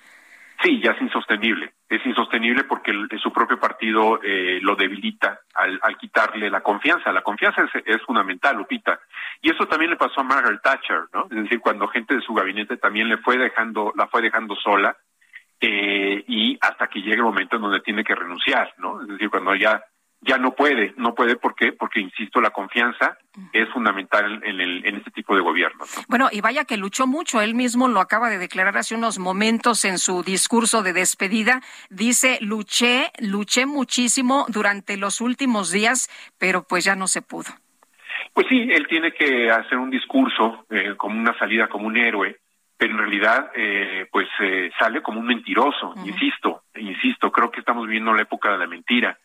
Sí, 0.63 0.81
ya 0.81 0.93
es 0.93 1.03
insostenible. 1.03 1.73
Es 1.89 2.05
insostenible 2.07 2.65
porque 2.65 2.93
su 3.21 3.33
propio 3.33 3.59
partido 3.59 4.21
eh, 4.23 4.61
lo 4.63 4.77
debilita 4.77 5.41
al, 5.55 5.81
quitarle 5.99 6.49
la 6.51 6.61
confianza. 6.61 7.13
La 7.13 7.23
confianza 7.23 7.69
es, 7.85 8.03
fundamental, 8.03 8.57
Lupita. 8.57 9.01
Y 9.41 9.51
eso 9.51 9.67
también 9.67 9.91
le 9.91 9.97
pasó 9.97 10.21
a 10.21 10.25
Margaret 10.25 10.63
Thatcher, 10.63 11.09
¿no? 11.13 11.25
Es 11.25 11.43
decir, 11.43 11.61
cuando 11.61 11.89
gente 11.89 12.15
de 12.15 12.21
su 12.21 12.33
gabinete 12.33 12.77
también 12.77 13.09
le 13.09 13.19
fue 13.19 13.37
dejando, 13.37 13.93
la 13.97 14.07
fue 14.07 14.23
dejando 14.23 14.55
sola, 14.55 14.97
eh, 15.61 16.25
y 16.29 16.57
hasta 16.61 16.87
que 16.87 17.01
llegue 17.01 17.17
el 17.17 17.23
momento 17.23 17.57
en 17.57 17.63
donde 17.63 17.81
tiene 17.81 18.05
que 18.05 18.15
renunciar, 18.15 18.73
¿no? 18.79 19.03
Es 19.03 19.09
decir, 19.09 19.31
cuando 19.31 19.55
ya 19.57 19.83
ya 20.23 20.39
no 20.39 20.55
puede, 20.55 20.95
no 20.97 21.15
puede, 21.15 21.37
¿por 21.37 21.55
qué? 21.57 21.73
Porque, 21.73 22.01
insisto, 22.01 22.41
la 22.41 22.51
confianza 22.51 23.19
es 23.53 23.69
fundamental 23.71 24.41
en, 24.45 24.61
el, 24.61 24.87
en 24.87 24.97
este 24.97 25.11
tipo 25.11 25.35
de 25.35 25.43
gobierno. 25.43 25.85
Bueno, 26.09 26.29
y 26.31 26.41
vaya 26.41 26.65
que 26.65 26.77
luchó 26.77 27.09
mucho, 27.09 27.41
él 27.41 27.55
mismo 27.55 27.89
lo 27.89 28.01
acaba 28.01 28.31
de 28.31 28.39
declarar 28.39 28.79
hace 28.79 28.95
unos 28.95 29.19
momentos 29.19 29.85
en 29.85 29.99
su 29.99 30.23
discurso 30.23 30.83
de 30.85 30.93
despedida, 30.93 31.61
dice, 31.91 32.39
luché, 32.41 33.11
luché 33.19 33.67
muchísimo 33.67 34.47
durante 34.49 34.97
los 34.97 35.21
últimos 35.21 35.73
días, 35.73 36.09
pero 36.39 36.63
pues 36.63 36.85
ya 36.85 36.95
no 36.95 37.09
se 37.09 37.23
pudo. 37.23 37.51
Pues 38.33 38.47
sí, 38.49 38.69
él 38.71 38.87
tiene 38.87 39.13
que 39.13 39.51
hacer 39.51 39.77
un 39.77 39.91
discurso 39.91 40.67
eh, 40.71 40.95
como 40.97 41.19
una 41.19 41.37
salida 41.37 41.67
como 41.67 41.89
un 41.89 41.97
héroe, 41.97 42.39
pero 42.77 42.93
en 42.93 42.99
realidad 42.99 43.51
eh, 43.57 44.07
pues 44.11 44.29
eh, 44.41 44.71
sale 44.79 45.03
como 45.03 45.19
un 45.19 45.27
mentiroso, 45.27 45.95
insisto, 46.05 46.63
insisto, 46.77 47.33
creo 47.33 47.51
que 47.51 47.61
estamos 47.61 47.87
viviendo 47.87 48.15
la 48.15 48.23
época 48.23 48.53
de 48.53 48.59
la 48.59 48.67
mentira 48.69 49.19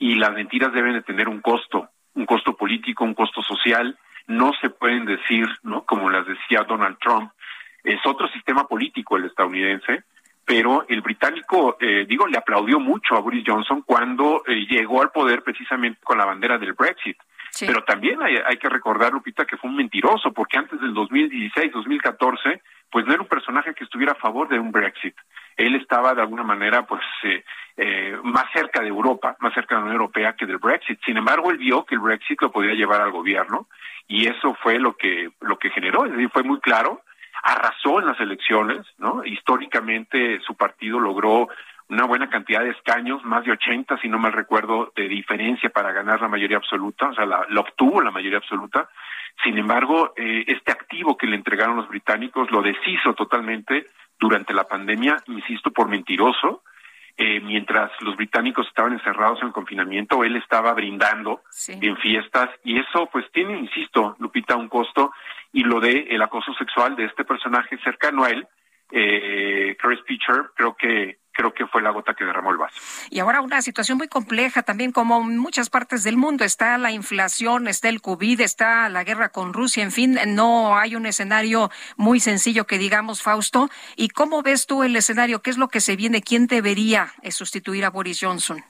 y 0.00 0.14
las 0.16 0.32
mentiras 0.32 0.72
deben 0.72 0.94
de 0.94 1.02
tener 1.02 1.28
un 1.28 1.40
costo, 1.40 1.90
un 2.14 2.26
costo 2.26 2.56
político, 2.56 3.04
un 3.04 3.14
costo 3.14 3.42
social, 3.42 3.96
no 4.26 4.52
se 4.60 4.70
pueden 4.70 5.04
decir, 5.04 5.46
¿no? 5.62 5.84
Como 5.84 6.08
las 6.10 6.26
decía 6.26 6.64
Donald 6.66 6.96
Trump, 6.98 7.30
es 7.84 8.00
otro 8.06 8.26
sistema 8.28 8.66
político 8.66 9.16
el 9.16 9.26
estadounidense, 9.26 10.04
pero 10.44 10.86
el 10.88 11.02
británico, 11.02 11.76
eh, 11.78 12.06
digo, 12.08 12.26
le 12.26 12.38
aplaudió 12.38 12.80
mucho 12.80 13.14
a 13.14 13.20
Boris 13.20 13.44
Johnson 13.46 13.82
cuando 13.82 14.42
eh, 14.46 14.66
llegó 14.68 15.02
al 15.02 15.10
poder 15.10 15.42
precisamente 15.42 16.00
con 16.02 16.16
la 16.18 16.24
bandera 16.24 16.58
del 16.58 16.72
Brexit. 16.72 17.18
Pero 17.58 17.82
también 17.84 18.22
hay, 18.22 18.36
hay, 18.46 18.56
que 18.58 18.68
recordar, 18.68 19.12
Lupita, 19.12 19.44
que 19.44 19.56
fue 19.56 19.68
un 19.68 19.76
mentiroso, 19.76 20.32
porque 20.32 20.56
antes 20.56 20.80
del 20.80 20.94
2016, 20.94 21.72
2014, 21.72 22.62
pues 22.90 23.06
no 23.06 23.12
era 23.12 23.22
un 23.22 23.28
personaje 23.28 23.74
que 23.74 23.84
estuviera 23.84 24.12
a 24.12 24.16
favor 24.16 24.48
de 24.48 24.58
un 24.58 24.72
Brexit. 24.72 25.14
Él 25.56 25.74
estaba 25.76 26.14
de 26.14 26.22
alguna 26.22 26.42
manera, 26.42 26.86
pues, 26.86 27.02
eh, 27.24 27.44
eh, 27.76 28.18
más 28.22 28.44
cerca 28.52 28.80
de 28.80 28.88
Europa, 28.88 29.36
más 29.40 29.54
cerca 29.54 29.74
de 29.74 29.80
la 29.80 29.86
Unión 29.86 30.00
Europea 30.00 30.34
que 30.34 30.46
del 30.46 30.58
Brexit. 30.58 30.98
Sin 31.04 31.16
embargo, 31.16 31.50
él 31.50 31.58
vio 31.58 31.84
que 31.84 31.94
el 31.94 32.00
Brexit 32.00 32.40
lo 32.42 32.50
podía 32.50 32.74
llevar 32.74 33.00
al 33.00 33.12
gobierno 33.12 33.68
y 34.08 34.26
eso 34.26 34.54
fue 34.62 34.78
lo 34.78 34.96
que 34.96 35.30
lo 35.40 35.58
que 35.58 35.70
generó, 35.70 36.04
es 36.04 36.12
decir, 36.12 36.30
fue 36.30 36.42
muy 36.42 36.58
claro, 36.60 37.02
arrasó 37.42 38.00
en 38.00 38.06
las 38.06 38.20
elecciones, 38.20 38.86
¿no? 38.98 39.24
Históricamente 39.24 40.40
su 40.40 40.56
partido 40.56 40.98
logró 40.98 41.48
una 41.90 42.04
buena 42.04 42.30
cantidad 42.30 42.62
de 42.62 42.70
escaños, 42.70 43.24
más 43.24 43.44
de 43.44 43.52
80, 43.52 43.98
si 43.98 44.08
no 44.08 44.18
mal 44.18 44.32
recuerdo, 44.32 44.92
de 44.94 45.08
diferencia 45.08 45.70
para 45.70 45.92
ganar 45.92 46.20
la 46.20 46.28
mayoría 46.28 46.56
absoluta, 46.56 47.08
o 47.08 47.14
sea, 47.14 47.26
la, 47.26 47.46
obtuvo 47.58 48.00
la 48.00 48.12
mayoría 48.12 48.38
absoluta. 48.38 48.88
Sin 49.42 49.58
embargo, 49.58 50.12
eh, 50.16 50.44
este 50.46 50.70
activo 50.70 51.16
que 51.16 51.26
le 51.26 51.36
entregaron 51.36 51.76
los 51.76 51.88
británicos 51.88 52.50
lo 52.50 52.62
deshizo 52.62 53.14
totalmente 53.14 53.86
durante 54.18 54.54
la 54.54 54.64
pandemia, 54.64 55.16
insisto, 55.26 55.72
por 55.72 55.88
mentiroso. 55.88 56.62
Eh, 57.16 57.40
mientras 57.40 57.90
los 58.00 58.16
británicos 58.16 58.66
estaban 58.68 58.92
encerrados 58.92 59.42
en 59.42 59.50
confinamiento, 59.50 60.24
él 60.24 60.36
estaba 60.36 60.72
brindando 60.72 61.42
en 61.68 61.96
fiestas 61.98 62.48
y 62.64 62.78
eso 62.78 63.10
pues 63.12 63.30
tiene, 63.32 63.58
insisto, 63.58 64.16
Lupita, 64.20 64.56
un 64.56 64.68
costo 64.68 65.12
y 65.52 65.64
lo 65.64 65.80
de 65.80 66.06
el 66.10 66.22
acoso 66.22 66.54
sexual 66.54 66.96
de 66.96 67.06
este 67.06 67.24
personaje 67.24 67.76
cercano 67.84 68.24
a 68.24 68.30
él, 68.30 68.46
eh, 68.92 69.76
Chris 69.80 70.00
Pitcher, 70.06 70.50
creo 70.54 70.76
que 70.76 71.18
creo 71.32 71.54
que 71.54 71.66
fue 71.66 71.80
la 71.80 71.90
gota 71.90 72.12
que 72.14 72.24
derramó 72.24 72.50
el 72.50 72.58
vaso. 72.58 72.78
Y 73.08 73.18
ahora 73.20 73.40
una 73.40 73.62
situación 73.62 73.96
muy 73.96 74.08
compleja 74.08 74.62
también, 74.62 74.92
como 74.92 75.20
en 75.22 75.38
muchas 75.38 75.70
partes 75.70 76.02
del 76.02 76.16
mundo, 76.16 76.44
está 76.44 76.76
la 76.76 76.90
inflación, 76.90 77.66
está 77.66 77.88
el 77.88 78.02
COVID, 78.02 78.40
está 78.40 78.88
la 78.90 79.04
guerra 79.04 79.30
con 79.30 79.54
Rusia, 79.54 79.82
en 79.82 79.92
fin, 79.92 80.18
no 80.26 80.76
hay 80.76 80.96
un 80.96 81.06
escenario 81.06 81.70
muy 81.96 82.20
sencillo 82.20 82.66
que 82.66 82.78
digamos, 82.78 83.22
Fausto. 83.22 83.70
¿Y 83.96 84.08
cómo 84.08 84.42
ves 84.42 84.66
tú 84.66 84.82
el 84.82 84.94
escenario? 84.96 85.40
¿Qué 85.40 85.50
es 85.50 85.56
lo 85.56 85.68
que 85.68 85.80
se 85.80 85.96
viene? 85.96 86.20
¿Quién 86.20 86.46
debería 86.46 87.12
sustituir 87.30 87.84
a 87.84 87.90
Boris 87.90 88.18
Johnson? 88.20 88.62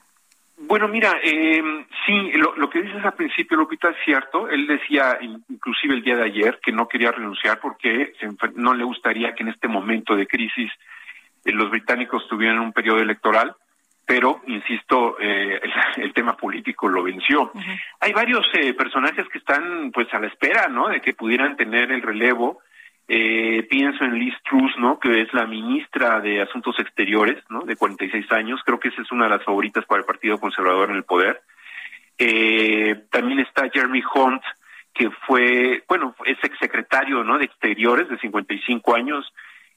Bueno, 0.67 0.87
mira, 0.87 1.19
eh, 1.23 1.61
sí, 2.05 2.31
lo, 2.33 2.55
lo, 2.55 2.69
que 2.69 2.81
dices 2.81 3.03
al 3.03 3.13
principio, 3.13 3.57
Lupita, 3.57 3.89
es 3.89 3.97
cierto. 4.05 4.47
Él 4.47 4.67
decía, 4.67 5.17
inclusive 5.21 5.95
el 5.95 6.03
día 6.03 6.15
de 6.15 6.23
ayer, 6.23 6.59
que 6.63 6.71
no 6.71 6.87
quería 6.87 7.11
renunciar 7.11 7.59
porque 7.59 8.13
no 8.55 8.73
le 8.73 8.83
gustaría 8.83 9.33
que 9.33 9.43
en 9.43 9.49
este 9.49 9.67
momento 9.67 10.15
de 10.15 10.27
crisis 10.27 10.71
eh, 11.43 11.51
los 11.51 11.69
británicos 11.69 12.27
tuvieran 12.27 12.59
un 12.59 12.73
periodo 12.73 12.99
electoral, 12.99 13.55
pero, 14.05 14.41
insisto, 14.47 15.17
eh, 15.19 15.61
el, 15.97 16.13
tema 16.13 16.35
político 16.35 16.87
lo 16.87 17.03
venció. 17.03 17.51
Hay 17.99 18.11
varios 18.13 18.45
eh, 18.53 18.73
personajes 18.73 19.27
que 19.29 19.37
están 19.37 19.91
pues 19.91 20.13
a 20.13 20.19
la 20.19 20.27
espera, 20.27 20.67
¿no?, 20.67 20.89
de 20.89 21.01
que 21.01 21.13
pudieran 21.13 21.55
tener 21.55 21.91
el 21.91 22.01
relevo. 22.01 22.59
Pienso 23.69 24.03
en 24.05 24.19
Liz 24.19 24.33
Truss, 24.43 24.77
¿no?, 24.77 24.99
que 24.99 25.21
es 25.21 25.33
la 25.33 25.45
ministra 25.45 26.21
de 26.21 26.41
Asuntos 26.41 26.79
Exteriores, 26.79 27.43
¿no?, 27.49 27.61
de 27.61 27.75
46 27.75 28.31
años. 28.31 28.61
Creo 28.65 28.79
que 28.79 28.89
esa 28.89 29.01
es 29.01 29.11
una 29.11 29.25
de 29.25 29.31
las 29.31 29.43
favoritas 29.43 29.85
para 29.85 29.99
el 29.99 30.05
Partido 30.05 30.39
Conservador 30.39 30.89
en 30.89 30.95
el 30.95 31.03
poder. 31.03 31.41
también 33.09 33.39
está 33.39 33.69
Jeremy 33.69 34.01
Hunt, 34.13 34.43
que 34.93 35.09
fue, 35.27 35.83
bueno, 35.87 36.15
es 36.25 36.37
exsecretario, 36.43 37.23
¿no?, 37.23 37.37
de 37.37 37.45
Exteriores 37.45 38.07
de 38.09 38.17
55 38.17 38.95
años 38.95 39.31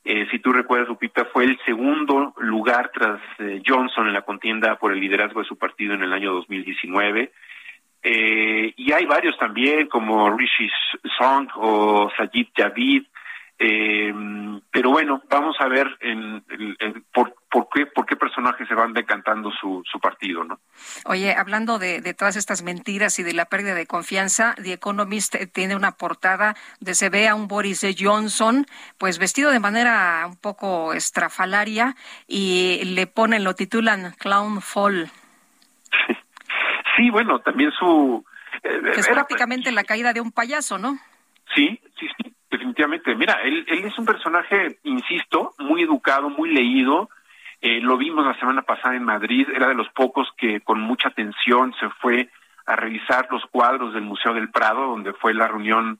eh, 0.04 0.26
si 0.30 0.38
tú 0.38 0.52
recuerdas, 0.52 0.88
Lupita, 0.88 1.24
fue 1.24 1.44
el 1.44 1.58
segundo 1.64 2.34
lugar 2.38 2.90
tras 2.92 3.20
eh, 3.38 3.62
Johnson 3.66 4.06
en 4.06 4.12
la 4.12 4.20
contienda 4.22 4.76
por 4.78 4.92
el 4.92 5.00
liderazgo 5.00 5.40
de 5.40 5.46
su 5.46 5.56
partido 5.56 5.94
en 5.94 6.02
el 6.02 6.12
año 6.12 6.32
2019. 6.34 7.32
Eh, 8.02 8.74
y 8.76 8.92
hay 8.92 9.06
varios 9.06 9.38
también, 9.38 9.86
como 9.86 10.30
Rishi 10.36 10.68
Song 11.16 11.48
o 11.54 12.10
Sajid 12.18 12.48
Javid, 12.54 13.04
eh, 13.58 14.12
pero 14.72 14.90
bueno, 14.90 15.22
vamos 15.30 15.56
a 15.60 15.68
ver 15.68 15.86
en, 16.00 16.44
por, 17.12 17.36
por, 17.48 17.68
qué, 17.72 17.86
por 17.86 18.04
qué 18.04 18.16
personajes 18.16 18.66
se 18.66 18.74
van 18.74 18.92
decantando 18.92 19.52
su, 19.52 19.82
su 19.90 20.00
partido, 20.00 20.42
¿no? 20.42 20.58
Oye, 21.04 21.32
hablando 21.32 21.78
de, 21.78 22.00
de, 22.00 22.14
todas 22.14 22.34
estas 22.34 22.62
mentiras 22.64 23.18
y 23.20 23.22
de 23.22 23.32
la 23.32 23.44
pérdida 23.44 23.74
de 23.74 23.86
confianza, 23.86 24.56
The 24.60 24.72
Economist 24.72 25.36
tiene 25.52 25.76
una 25.76 25.92
portada 25.92 26.56
de 26.80 26.94
se 26.94 27.08
ve 27.10 27.28
a 27.28 27.36
un 27.36 27.46
Boris 27.46 27.86
Johnson, 27.96 28.66
pues 28.98 29.18
vestido 29.18 29.52
de 29.52 29.60
manera 29.60 30.26
un 30.26 30.36
poco 30.36 30.92
estrafalaria 30.92 31.94
y 32.26 32.82
le 32.84 33.06
ponen, 33.06 33.44
lo 33.44 33.54
titulan 33.54 34.14
Clown 34.18 34.60
Fall. 34.60 35.10
Sí, 36.96 37.10
bueno, 37.10 37.40
también 37.40 37.70
su... 37.72 38.24
Eh, 38.64 38.80
es 38.96 39.08
prácticamente 39.08 39.70
la 39.70 39.84
caída 39.84 40.12
de 40.12 40.20
un 40.20 40.32
payaso, 40.32 40.78
¿no? 40.78 40.98
Sí 41.54 41.80
definitivamente. 42.64 43.14
Mira, 43.14 43.40
él, 43.42 43.64
él 43.68 43.84
es 43.84 43.98
un 43.98 44.06
personaje, 44.06 44.78
insisto, 44.84 45.54
muy 45.58 45.82
educado, 45.82 46.30
muy 46.30 46.50
leído. 46.50 47.10
Eh, 47.60 47.80
lo 47.80 47.98
vimos 47.98 48.24
la 48.24 48.38
semana 48.38 48.62
pasada 48.62 48.96
en 48.96 49.04
Madrid, 49.04 49.46
era 49.54 49.68
de 49.68 49.74
los 49.74 49.88
pocos 49.90 50.28
que 50.36 50.60
con 50.60 50.80
mucha 50.80 51.08
atención 51.08 51.74
se 51.78 51.88
fue 52.00 52.28
a 52.66 52.76
revisar 52.76 53.28
los 53.30 53.44
cuadros 53.46 53.92
del 53.92 54.02
Museo 54.02 54.32
del 54.32 54.50
Prado, 54.50 54.86
donde 54.86 55.12
fue 55.12 55.34
la 55.34 55.48
reunión 55.48 55.98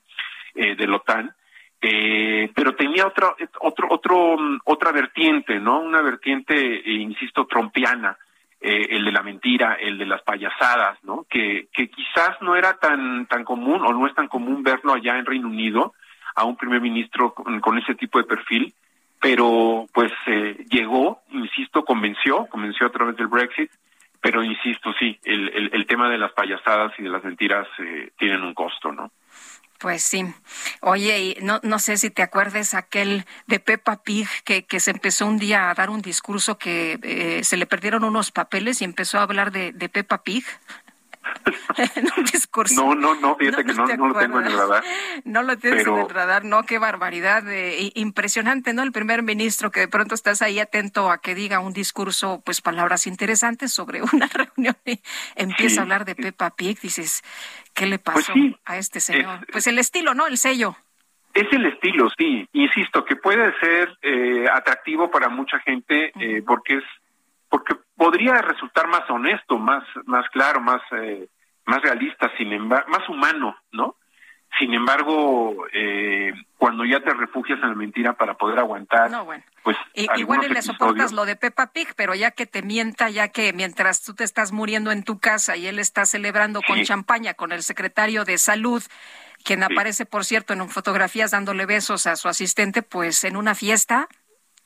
eh, 0.55 0.75
de 0.75 0.87
la 0.87 0.95
OTAN. 0.97 1.33
Eh, 1.81 2.51
pero 2.55 2.75
tenía 2.75 3.05
otro, 3.05 3.35
otro, 3.61 3.87
otro, 3.91 4.37
otra 4.63 4.91
vertiente, 4.91 5.59
¿no? 5.59 5.79
Una 5.79 6.01
vertiente, 6.01 6.55
eh, 6.55 6.93
insisto, 6.93 7.45
trompiana, 7.45 8.17
el 8.59 9.05
de 9.05 9.11
la 9.11 9.21
mentira, 9.21 9.75
el 9.75 9.99
de 9.99 10.07
las 10.07 10.23
payasadas, 10.23 10.97
¿no? 11.03 11.27
Que, 11.29 11.67
que 11.71 11.87
quizás 11.87 12.41
no 12.41 12.55
era 12.55 12.73
tan, 12.79 13.27
tan 13.27 13.43
común 13.43 13.83
o 13.85 13.93
no 13.93 14.07
es 14.07 14.15
tan 14.15 14.27
común 14.27 14.63
verlo 14.63 14.93
allá 14.93 15.19
en 15.19 15.25
Reino 15.27 15.47
Unido, 15.47 15.93
a 16.35 16.43
un 16.43 16.57
primer 16.57 16.81
ministro 16.81 17.33
con, 17.33 17.77
ese 17.77 17.95
tipo 17.95 18.19
de 18.19 18.25
perfil, 18.25 18.73
pero 19.19 19.87
pues 19.93 20.11
eh, 20.27 20.65
llegó, 20.69 21.21
insisto, 21.31 21.83
convenció, 21.83 22.45
convenció 22.47 22.87
a 22.87 22.91
través 22.91 23.15
del 23.15 23.27
Brexit, 23.27 23.71
pero 24.21 24.43
insisto, 24.43 24.93
sí, 24.99 25.19
el, 25.23 25.69
el, 25.71 25.85
tema 25.85 26.09
de 26.09 26.17
las 26.17 26.31
payasadas 26.33 26.93
y 26.97 27.03
de 27.03 27.09
las 27.09 27.23
mentiras 27.23 27.67
eh, 27.79 28.11
tienen 28.17 28.41
un 28.41 28.53
costo, 28.53 28.91
¿no? 28.91 29.11
Pues 29.77 30.03
sí. 30.03 30.25
Oye, 30.81 31.19
y 31.19 31.37
no, 31.43 31.59
no 31.61 31.79
sé 31.79 31.97
si 31.97 32.09
te 32.09 32.23
acuerdes 32.23 32.73
aquel 32.73 33.25
de 33.45 33.59
Peppa 33.59 34.01
Pig 34.03 34.27
que, 34.43 34.65
que 34.65 34.79
se 34.79 34.91
empezó 34.91 35.27
un 35.27 35.37
día 35.37 35.69
a 35.69 35.73
dar 35.73 35.89
un 35.89 36.01
discurso 36.01 36.57
que 36.57 36.97
eh, 37.03 37.43
se 37.43 37.57
le 37.57 37.65
perdieron 37.65 38.03
unos 38.03 38.31
papeles 38.31 38.81
y 38.81 38.85
empezó 38.85 39.19
a 39.19 39.23
hablar 39.23 39.51
de, 39.51 39.73
de 39.73 39.89
Peppa 39.89 40.23
Pig. 40.23 40.45
No, 42.75 42.95
no, 42.95 43.15
no, 43.15 43.35
fíjate 43.35 43.65
que 43.65 43.73
no, 43.73 44.07
lo 44.07 44.13
tengo 44.15 44.39
en 44.39 44.47
el 44.47 44.57
radar. 44.57 44.83
No 45.25 45.43
lo 45.43 45.57
tienes 45.57 45.85
en 45.85 45.97
el 45.97 46.09
radar, 46.09 46.45
no, 46.45 46.63
qué 46.63 46.79
barbaridad. 46.79 47.43
impresionante, 47.95 48.73
¿no? 48.73 48.83
El 48.83 48.91
primer 48.91 49.23
ministro 49.23 49.71
que 49.71 49.81
de 49.81 49.87
pronto 49.87 50.15
estás 50.15 50.41
ahí 50.41 50.59
atento 50.59 51.11
a 51.11 51.19
que 51.19 51.35
diga 51.35 51.59
un 51.59 51.73
discurso, 51.73 52.41
pues 52.45 52.61
palabras 52.61 53.07
interesantes 53.07 53.73
sobre 53.73 54.01
una 54.13 54.27
reunión 54.27 54.75
y 54.85 54.99
empieza 55.35 55.81
a 55.81 55.83
hablar 55.83 56.05
de 56.05 56.15
Peppa 56.15 56.51
Pig, 56.51 56.79
dices, 56.79 57.23
¿qué 57.73 57.85
le 57.85 57.99
pues 57.99 58.27
pasó 58.27 58.33
a 58.65 58.77
este 58.77 58.99
señor? 58.99 59.45
pues 59.51 59.67
el 59.67 59.79
estilo, 59.79 60.13
¿no? 60.13 60.27
El 60.27 60.37
sello. 60.37 60.75
Es 61.33 61.51
el 61.51 61.65
estilo, 61.65 62.09
sí. 62.17 62.47
Insisto, 62.53 63.03
que 63.03 63.17
puede 63.17 63.53
ser 63.59 63.97
eh, 64.01 64.45
atractivo 64.51 65.11
para 65.11 65.27
mucha 65.27 65.59
gente 65.59 66.13
eh, 66.19 66.41
porque 66.45 66.77
es 66.77 66.83
porque 67.49 67.75
podría 67.95 68.41
resultar 68.41 68.87
más 68.87 69.09
honesto, 69.09 69.57
más, 69.57 69.83
más 70.05 70.27
claro, 70.29 70.59
más, 70.59 70.81
eh, 70.91 71.27
más 71.65 71.81
realista, 71.81 72.31
sin 72.37 72.53
embargo, 72.53 72.89
más 72.89 73.07
humano, 73.09 73.57
¿no? 73.71 73.95
Sin 74.59 74.73
embargo, 74.73 75.67
eh, 75.73 76.33
cuando 76.57 76.85
ya 76.85 77.01
te 77.01 77.13
refugias 77.13 77.59
en 77.61 77.69
la 77.69 77.75
mentira 77.75 78.13
para 78.13 78.35
poder 78.35 78.59
aguantar, 78.59 79.11
pues 79.63 79.75
igual 80.15 80.47
le 80.49 80.61
soportas 80.61 81.11
lo 81.11 81.25
de 81.25 81.35
Peppa 81.35 81.73
Pig, 81.73 81.89
pero 81.97 82.15
ya 82.15 82.31
que 82.31 82.45
te 82.45 82.61
mienta, 82.61 83.09
ya 83.09 83.27
que 83.27 83.51
mientras 83.51 84.01
tú 84.01 84.13
te 84.13 84.23
estás 84.23 84.53
muriendo 84.53 84.91
en 84.91 85.03
tu 85.03 85.19
casa 85.19 85.57
y 85.57 85.67
él 85.67 85.77
está 85.77 86.05
celebrando 86.05 86.61
con 86.65 86.81
champaña 86.83 87.33
con 87.33 87.51
el 87.51 87.63
secretario 87.63 88.23
de 88.23 88.37
salud, 88.37 88.81
quien 89.43 89.61
aparece, 89.61 90.05
por 90.05 90.23
cierto, 90.23 90.53
en 90.53 90.69
fotografías 90.69 91.31
dándole 91.31 91.65
besos 91.65 92.07
a 92.07 92.15
su 92.15 92.29
asistente, 92.29 92.81
pues 92.81 93.25
en 93.25 93.35
una 93.35 93.55
fiesta, 93.55 94.07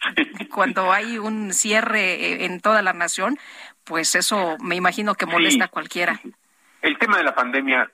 cuando 0.53 0.91
hay 0.91 1.17
un 1.17 1.51
cierre 1.51 2.45
en 2.45 2.61
toda 2.61 2.83
la 2.83 2.93
nación, 2.93 3.39
pues 3.85 4.13
eso 4.13 4.55
me 4.59 4.75
imagino 4.75 5.15
que 5.15 5.25
molesta 5.25 5.65
a 5.65 5.69
cualquiera. 5.69 6.21
El 6.81 6.97
tema 6.97 7.17
de 7.17 7.23
la 7.23 7.35
pandemia 7.35 7.89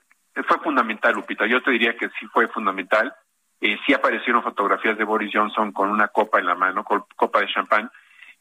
fue 0.46 0.58
fundamental, 0.58 1.14
Lupita. 1.14 1.46
Yo 1.46 1.62
te 1.62 1.70
diría 1.70 1.96
que 1.96 2.08
sí 2.18 2.26
fue 2.26 2.48
fundamental. 2.48 3.14
Eh, 3.60 3.78
sí 3.86 3.94
aparecieron 3.94 4.42
fotografías 4.42 4.98
de 4.98 5.04
Boris 5.04 5.30
Johnson 5.32 5.72
con 5.72 5.90
una 5.90 6.08
copa 6.08 6.38
en 6.38 6.46
la 6.46 6.54
mano, 6.54 6.84
copa 6.84 7.40
de 7.40 7.48
champán, 7.48 7.90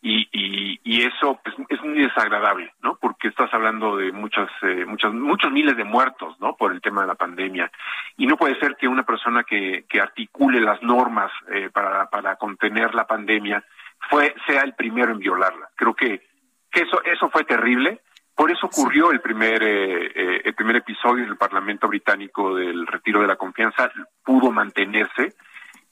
y, 0.02 0.28
y, 0.32 0.80
y, 0.84 1.02
eso 1.02 1.40
pues, 1.44 1.56
es 1.70 1.82
muy 1.82 2.00
desagradable, 2.00 2.72
¿no? 2.84 2.96
Porque 3.02 3.30
estás 3.30 3.52
hablando 3.54 3.98
de 3.98 4.12
muchas, 4.12 4.50
eh, 4.62 4.86
muchas, 4.86 5.12
muchos 5.14 5.52
miles 5.52 5.76
de 5.76 5.84
muertos, 5.84 6.40
¿no? 6.40 6.56
Por 6.56 6.74
el 6.74 6.82
tema 6.82 7.02
de 7.02 7.08
la 7.08 7.16
pandemia. 7.16 7.72
Y 8.18 8.28
no 8.28 8.38
puede 8.38 8.60
ser 8.60 8.76
que 8.76 8.88
una 8.88 9.04
persona 9.04 9.44
que, 9.44 9.86
articule 10.00 10.62
las 10.62 10.84
normas 10.84 11.32
eh, 11.52 11.70
para, 11.74 12.08
para 12.10 12.36
contener 12.36 12.94
la 12.94 13.08
pandemia 13.08 13.64
fue, 14.10 14.36
sea 14.46 14.62
el 14.62 14.76
primero 14.76 15.12
en 15.12 15.20
violarla. 15.20 15.70
Creo 15.76 15.96
que, 15.96 16.22
que 16.70 16.82
eso, 16.82 17.04
eso 17.04 17.30
fue 17.30 17.44
terrible. 17.44 18.02
Por 18.36 18.52
eso 18.52 18.68
ocurrió 18.68 19.12
el 19.12 19.22
primer, 19.22 19.64
eh, 19.64 20.12
eh, 20.14 20.42
el 20.44 20.54
primer 20.54 20.76
episodio 20.78 21.26
del 21.26 21.38
Parlamento 21.38 21.88
británico 21.88 22.54
del 22.56 22.86
retiro 22.86 23.22
de 23.22 23.28
la 23.28 23.38
confianza, 23.38 23.90
pudo 24.24 24.52
mantenerse 24.52 25.34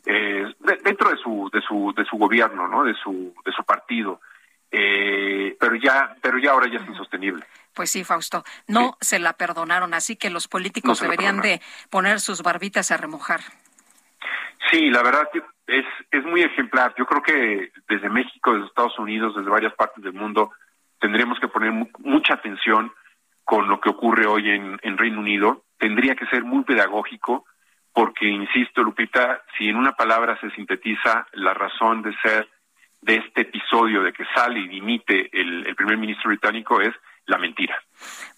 eh, 0.06 0.54
dentro 0.84 1.10
de 1.10 1.18
su 1.18 1.50
de 1.54 1.62
su 1.62 1.94
de 1.96 2.04
su 2.04 2.18
gobierno 2.18 2.68
no 2.68 2.84
de 2.84 2.94
su 2.96 3.34
de 3.46 3.52
su 3.54 3.64
partido. 3.64 4.20
Eh, 4.70 5.56
pero 5.60 5.76
ya 5.76 6.16
pero 6.22 6.38
ya 6.40 6.52
ahora 6.52 6.68
ya 6.68 6.80
es 6.80 6.88
insostenible. 6.88 7.46
Pues 7.74 7.92
sí 7.92 8.04
Fausto 8.04 8.44
no 8.68 8.98
se 9.00 9.20
la 9.20 9.34
perdonaron 9.34 9.94
así 9.94 10.16
que 10.18 10.30
los 10.30 10.48
políticos 10.48 11.00
deberían 11.00 11.42
de 11.42 11.62
poner 11.90 12.20
sus 12.20 12.44
barbitas 12.44 12.92
a 12.92 12.98
remojar. 12.98 13.40
Sí 14.70 14.90
la 14.90 15.04
verdad 15.04 15.30
es, 15.68 15.86
es 16.12 16.26
muy 16.26 16.42
ejemplar. 16.42 16.94
Yo 16.98 17.06
creo 17.06 17.22
que 17.22 17.72
desde 17.88 18.10
México, 18.10 18.54
desde 18.54 18.68
Estados 18.68 19.00
Unidos, 19.00 19.36
desde 19.36 19.50
varias 19.50 19.74
partes 19.76 20.04
del 20.04 20.14
mundo, 20.14 20.52
tendríamos 21.04 21.38
que 21.38 21.50
poner 21.50 21.74
mucha 22.00 22.36
atención 22.36 22.90
con 23.44 23.68
lo 23.68 23.82
que 23.82 23.90
ocurre 23.90 24.26
hoy 24.26 24.50
en, 24.50 24.98
Reino 24.98 25.20
Unido. 25.20 25.66
Tendría 25.78 26.16
que 26.16 26.26
ser 26.28 26.46
muy 26.46 26.64
pedagógico, 26.64 27.44
porque, 27.92 28.26
insisto, 28.26 28.82
Lupita, 28.82 29.42
si 29.58 29.68
en 29.68 29.76
una 29.76 29.92
palabra 29.92 30.40
se 30.40 30.50
sintetiza 30.52 31.28
la 31.34 31.54
razón 31.54 32.04
de 32.04 32.16
ser 32.22 32.48
de 33.02 33.18
este 33.18 33.42
episodio 33.42 34.02
de 34.02 34.14
que 34.14 34.24
sale 34.34 34.62
y 34.62 34.70
dimite 34.70 35.30
el, 35.34 35.68
el 35.68 35.76
primer 35.76 35.98
ministro 35.98 36.30
británico 36.30 36.80
es 36.80 36.96
la 37.26 37.38
mentira. 37.38 37.76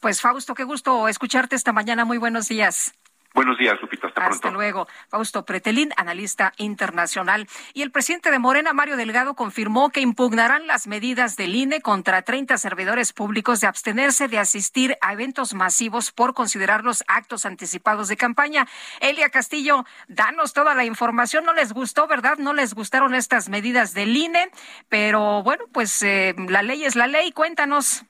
Pues 0.02 0.20
Fausto, 0.20 0.56
qué 0.56 0.64
gusto 0.64 1.08
escucharte 1.08 1.56
esta 1.56 1.72
mañana. 1.72 2.04
Muy 2.04 2.18
buenos 2.18 2.48
días. 2.48 2.96
Buenos 3.36 3.58
días, 3.58 3.76
Lupita. 3.82 4.08
Hasta, 4.08 4.28
hasta 4.28 4.50
luego. 4.50 4.88
Fausto 5.10 5.44
Pretelín, 5.44 5.92
analista 5.98 6.54
internacional. 6.56 7.50
Y 7.74 7.82
el 7.82 7.92
presidente 7.92 8.32
de 8.32 8.40
Morena, 8.40 8.72
Mario 8.72 8.96
Delgado, 8.96 9.36
confirmó 9.36 9.90
que 9.90 10.00
impugnarán 10.00 10.68
las 10.68 10.88
medidas 10.88 11.36
del 11.36 11.54
INE 11.54 11.82
contra 11.82 12.22
30 12.22 12.58
servidores 12.58 13.12
públicos 13.12 13.60
de 13.60 13.68
abstenerse 13.68 14.30
de 14.30 14.40
asistir 14.40 14.98
a 15.02 15.12
eventos 15.12 15.54
masivos 15.54 16.14
por 16.14 16.34
considerarlos 16.34 17.04
actos 17.10 17.46
anticipados 17.46 18.08
de 18.08 18.16
campaña. 18.16 18.70
Elia 19.02 19.30
Castillo, 19.30 19.84
danos 20.08 20.54
toda 20.54 20.74
la 20.74 20.86
información. 20.86 21.44
No 21.44 21.52
les 21.52 21.74
gustó, 21.74 22.08
¿verdad? 22.08 22.38
No 22.38 22.54
les 22.54 22.74
gustaron 22.74 23.14
estas 23.14 23.50
medidas 23.50 23.94
del 23.94 24.16
INE, 24.16 24.50
pero 24.88 25.44
bueno, 25.44 25.66
pues 25.74 26.02
eh, 26.04 26.36
la 26.48 26.62
ley 26.62 26.86
es 26.86 26.96
la 26.96 27.08
ley. 27.08 27.34
Cuéntanos. 27.34 28.06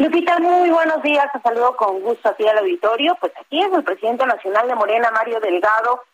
Lupita, 0.00 0.38
muy 0.38 0.70
buenos 0.70 1.02
días. 1.02 1.30
Te 1.30 1.42
saludo 1.42 1.76
con 1.76 2.00
gusto 2.00 2.30
aquí 2.30 2.48
al 2.48 2.56
auditorio. 2.56 3.18
Pues 3.20 3.34
aquí 3.38 3.60
es 3.60 3.70
el 3.70 3.84
presidente 3.84 4.24
nacional 4.24 4.66
de 4.66 4.74
Morena, 4.74 5.10
Mario 5.10 5.40
Delgado, 5.40 6.04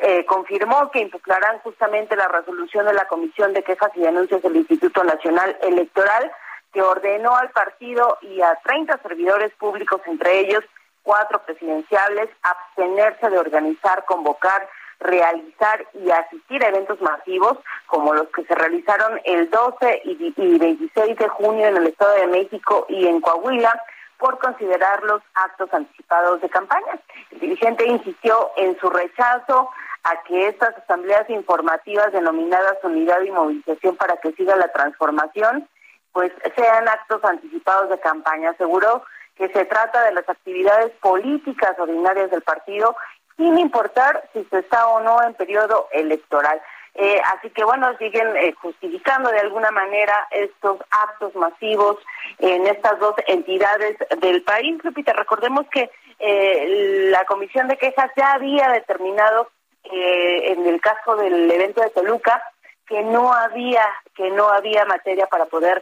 eh, 0.00 0.24
confirmó 0.26 0.92
que 0.92 1.00
impugnarán 1.00 1.58
justamente 1.58 2.14
la 2.14 2.28
resolución 2.28 2.86
de 2.86 2.94
la 2.94 3.08
Comisión 3.08 3.52
de 3.52 3.64
Quejas 3.64 3.90
y 3.96 4.02
Denuncias 4.02 4.42
del 4.42 4.54
Instituto 4.54 5.02
Nacional 5.02 5.58
Electoral, 5.60 6.30
que 6.72 6.82
ordenó 6.82 7.34
al 7.34 7.50
partido 7.50 8.16
y 8.22 8.40
a 8.42 8.54
30 8.62 8.98
servidores 8.98 9.52
públicos, 9.54 10.00
entre 10.06 10.38
ellos 10.38 10.62
cuatro 11.02 11.42
presidenciales, 11.44 12.28
abstenerse 12.42 13.28
de 13.28 13.40
organizar, 13.40 14.04
convocar, 14.04 14.68
realizar 15.00 15.86
y 15.94 16.10
asistir 16.10 16.64
a 16.64 16.68
eventos 16.68 17.00
masivos 17.00 17.58
como 17.86 18.14
los 18.14 18.28
que 18.28 18.44
se 18.44 18.54
realizaron 18.54 19.20
el 19.24 19.50
12 19.50 20.02
y 20.04 20.58
26 20.58 21.16
de 21.16 21.28
junio 21.28 21.66
en 21.66 21.76
el 21.76 21.86
Estado 21.86 22.14
de 22.14 22.26
México 22.26 22.86
y 22.88 23.06
en 23.06 23.20
Coahuila 23.20 23.80
por 24.18 24.38
considerarlos 24.38 25.22
actos 25.34 25.72
anticipados 25.72 26.40
de 26.40 26.48
campaña. 26.48 26.98
El 27.30 27.40
dirigente 27.40 27.86
insistió 27.86 28.50
en 28.56 28.78
su 28.78 28.88
rechazo 28.88 29.70
a 30.04 30.22
que 30.22 30.48
estas 30.48 30.76
asambleas 30.76 31.28
informativas 31.28 32.12
denominadas 32.12 32.78
unidad 32.82 33.20
y 33.22 33.30
movilización 33.30 33.96
para 33.96 34.16
que 34.18 34.32
siga 34.32 34.56
la 34.56 34.68
transformación, 34.68 35.68
pues 36.12 36.32
sean 36.54 36.88
actos 36.88 37.22
anticipados 37.24 37.90
de 37.90 37.98
campaña. 37.98 38.50
Aseguró 38.50 39.02
que 39.36 39.48
se 39.48 39.64
trata 39.66 40.04
de 40.04 40.14
las 40.14 40.28
actividades 40.28 40.92
políticas 41.00 41.78
ordinarias 41.78 42.30
del 42.30 42.42
partido 42.42 42.96
sin 43.36 43.58
importar 43.58 44.28
si 44.32 44.44
se 44.44 44.58
está 44.60 44.88
o 44.88 45.00
no 45.00 45.22
en 45.22 45.34
periodo 45.34 45.88
electoral. 45.92 46.60
Eh, 46.98 47.20
así 47.34 47.50
que 47.50 47.62
bueno, 47.62 47.94
siguen 47.98 48.34
eh, 48.38 48.54
justificando 48.54 49.30
de 49.30 49.40
alguna 49.40 49.70
manera 49.70 50.14
estos 50.30 50.78
actos 50.90 51.34
masivos 51.34 51.98
en 52.38 52.66
estas 52.66 52.98
dos 52.98 53.14
entidades 53.26 53.98
del 54.18 54.42
país. 54.42 54.82
Lupita, 54.82 55.12
recordemos 55.12 55.66
que 55.70 55.90
eh, 56.18 57.10
la 57.10 57.26
Comisión 57.26 57.68
de 57.68 57.76
Quejas 57.76 58.10
ya 58.16 58.32
había 58.32 58.70
determinado 58.70 59.50
en 59.88 60.66
el 60.66 60.80
caso 60.80 61.14
del 61.14 61.48
evento 61.48 61.80
de 61.80 61.90
Toluca 61.90 62.42
que 62.88 63.02
no 63.02 63.32
había 63.32 63.84
que 64.16 64.30
no 64.30 64.48
había 64.48 64.84
materia 64.84 65.26
para 65.28 65.44
poder 65.44 65.80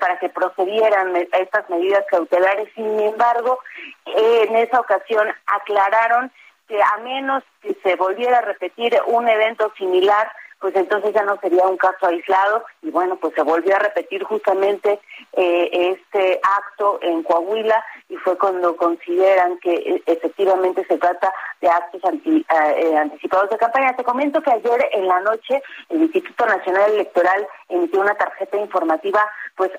para 0.00 0.18
que 0.18 0.28
procedieran 0.28 1.14
estas 1.32 1.70
medidas 1.70 2.04
cautelares. 2.10 2.68
Sin 2.74 2.98
embargo, 2.98 3.60
en 4.06 4.56
esa 4.56 4.80
ocasión 4.80 5.28
aclararon 5.46 6.32
a 6.80 6.98
menos 6.98 7.42
que 7.60 7.74
se 7.82 7.96
volviera 7.96 8.38
a 8.38 8.42
repetir 8.42 8.98
un 9.06 9.28
evento 9.28 9.72
similar, 9.76 10.30
pues 10.62 10.76
entonces 10.76 11.12
ya 11.12 11.24
no 11.24 11.36
sería 11.38 11.66
un 11.66 11.76
caso 11.76 12.06
aislado 12.06 12.64
y 12.82 12.90
bueno, 12.90 13.16
pues 13.16 13.34
se 13.34 13.42
volvió 13.42 13.74
a 13.74 13.80
repetir 13.80 14.22
justamente 14.22 15.00
eh, 15.32 15.96
este 15.98 16.40
acto 16.40 17.00
en 17.02 17.24
Coahuila 17.24 17.84
y 18.08 18.16
fue 18.16 18.38
cuando 18.38 18.76
consideran 18.76 19.58
que 19.58 19.74
eh, 19.74 20.02
efectivamente 20.06 20.84
se 20.86 20.98
trata 20.98 21.32
de 21.60 21.68
actos 21.68 22.00
eh, 22.04 22.96
anticipados 22.96 23.50
de 23.50 23.58
campaña. 23.58 23.96
Te 23.96 24.04
comento 24.04 24.40
que 24.40 24.52
ayer 24.52 24.88
en 24.92 25.08
la 25.08 25.20
noche 25.20 25.60
el 25.88 26.02
Instituto 26.02 26.46
Nacional 26.46 26.92
Electoral 26.92 27.46
emitió 27.68 28.00
una 28.00 28.14
tarjeta 28.14 28.56
informativa 28.56 29.28
pues 29.56 29.72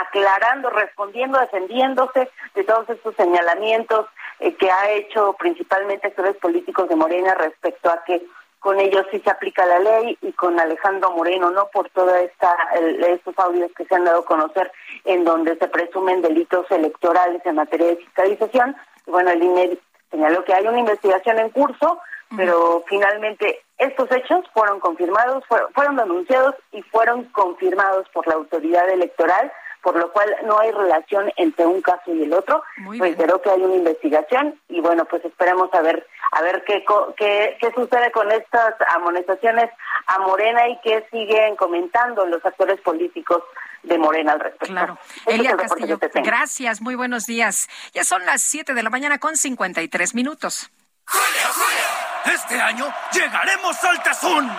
aclarando, 0.00 0.70
respondiendo, 0.70 1.38
defendiéndose 1.38 2.28
de 2.54 2.64
todos 2.64 2.88
estos 2.88 3.14
señalamientos 3.16 4.06
eh, 4.40 4.54
que 4.54 4.70
ha 4.70 4.90
hecho 4.90 5.34
principalmente 5.38 6.08
actores 6.08 6.36
políticos 6.36 6.88
de 6.88 6.96
Morena 6.96 7.34
respecto 7.34 7.90
a 7.90 8.02
que 8.04 8.22
con 8.58 8.80
ellos 8.80 9.06
sí 9.10 9.20
se 9.20 9.30
aplica 9.30 9.64
la 9.64 9.78
ley 9.78 10.18
y 10.22 10.32
con 10.32 10.58
Alejandro 10.58 11.12
Moreno 11.12 11.50
no 11.50 11.68
por 11.68 11.88
toda 11.90 12.20
esta 12.20 12.52
estos 12.74 13.38
audios 13.38 13.70
que 13.76 13.84
se 13.84 13.94
han 13.94 14.04
dado 14.04 14.20
a 14.20 14.24
conocer 14.24 14.72
en 15.04 15.24
donde 15.24 15.56
se 15.56 15.68
presumen 15.68 16.20
delitos 16.20 16.68
electorales 16.70 17.40
en 17.44 17.54
materia 17.54 17.86
de 17.86 17.96
fiscalización. 17.96 18.76
Bueno 19.06 19.30
el 19.30 19.42
INE 19.42 19.78
señaló 20.10 20.44
que 20.44 20.52
hay 20.54 20.66
una 20.66 20.80
investigación 20.80 21.38
en 21.38 21.50
curso 21.50 22.00
pero 22.36 22.82
finalmente 22.88 23.62
estos 23.78 24.10
hechos 24.10 24.44
fueron 24.52 24.80
confirmados 24.80 25.44
fueron 25.72 25.96
denunciados 25.96 26.56
y 26.72 26.82
fueron 26.82 27.24
confirmados 27.26 28.08
por 28.08 28.26
la 28.26 28.34
autoridad 28.34 28.90
electoral 28.90 29.52
por 29.86 29.94
lo 29.94 30.10
cual 30.10 30.34
no 30.46 30.58
hay 30.58 30.72
relación 30.72 31.32
entre 31.36 31.64
un 31.64 31.80
caso 31.80 32.12
y 32.12 32.24
el 32.24 32.32
otro. 32.32 32.60
Reitero 32.98 33.40
que 33.40 33.50
hay 33.50 33.62
una 33.62 33.76
investigación 33.76 34.60
y 34.68 34.80
bueno, 34.80 35.04
pues 35.04 35.24
esperemos 35.24 35.72
a 35.72 35.80
ver 35.80 36.04
a 36.32 36.42
ver 36.42 36.64
qué, 36.64 36.84
qué, 37.16 37.56
qué 37.60 37.70
sucede 37.72 38.10
con 38.10 38.32
estas 38.32 38.74
amonestaciones 38.96 39.70
a 40.08 40.18
Morena 40.18 40.66
y 40.66 40.80
qué 40.82 41.06
siguen 41.12 41.54
comentando 41.54 42.26
los 42.26 42.44
actores 42.44 42.80
políticos 42.80 43.44
de 43.84 43.96
Morena 43.96 44.32
al 44.32 44.40
respecto. 44.40 44.74
Claro. 44.74 44.98
Elia 45.24 45.56
Castillo, 45.56 46.00
gracias, 46.14 46.80
muy 46.80 46.96
buenos 46.96 47.26
días. 47.26 47.68
Ya 47.94 48.02
son 48.02 48.26
las 48.26 48.42
7 48.42 48.74
de 48.74 48.82
la 48.82 48.90
mañana 48.90 49.18
con 49.18 49.36
53 49.36 50.16
minutos. 50.16 50.68
¡Julio, 51.06 51.46
Julio! 51.54 52.34
Este 52.34 52.60
año 52.60 52.92
llegaremos 53.12 53.84
al 53.84 54.02
tazón. 54.02 54.50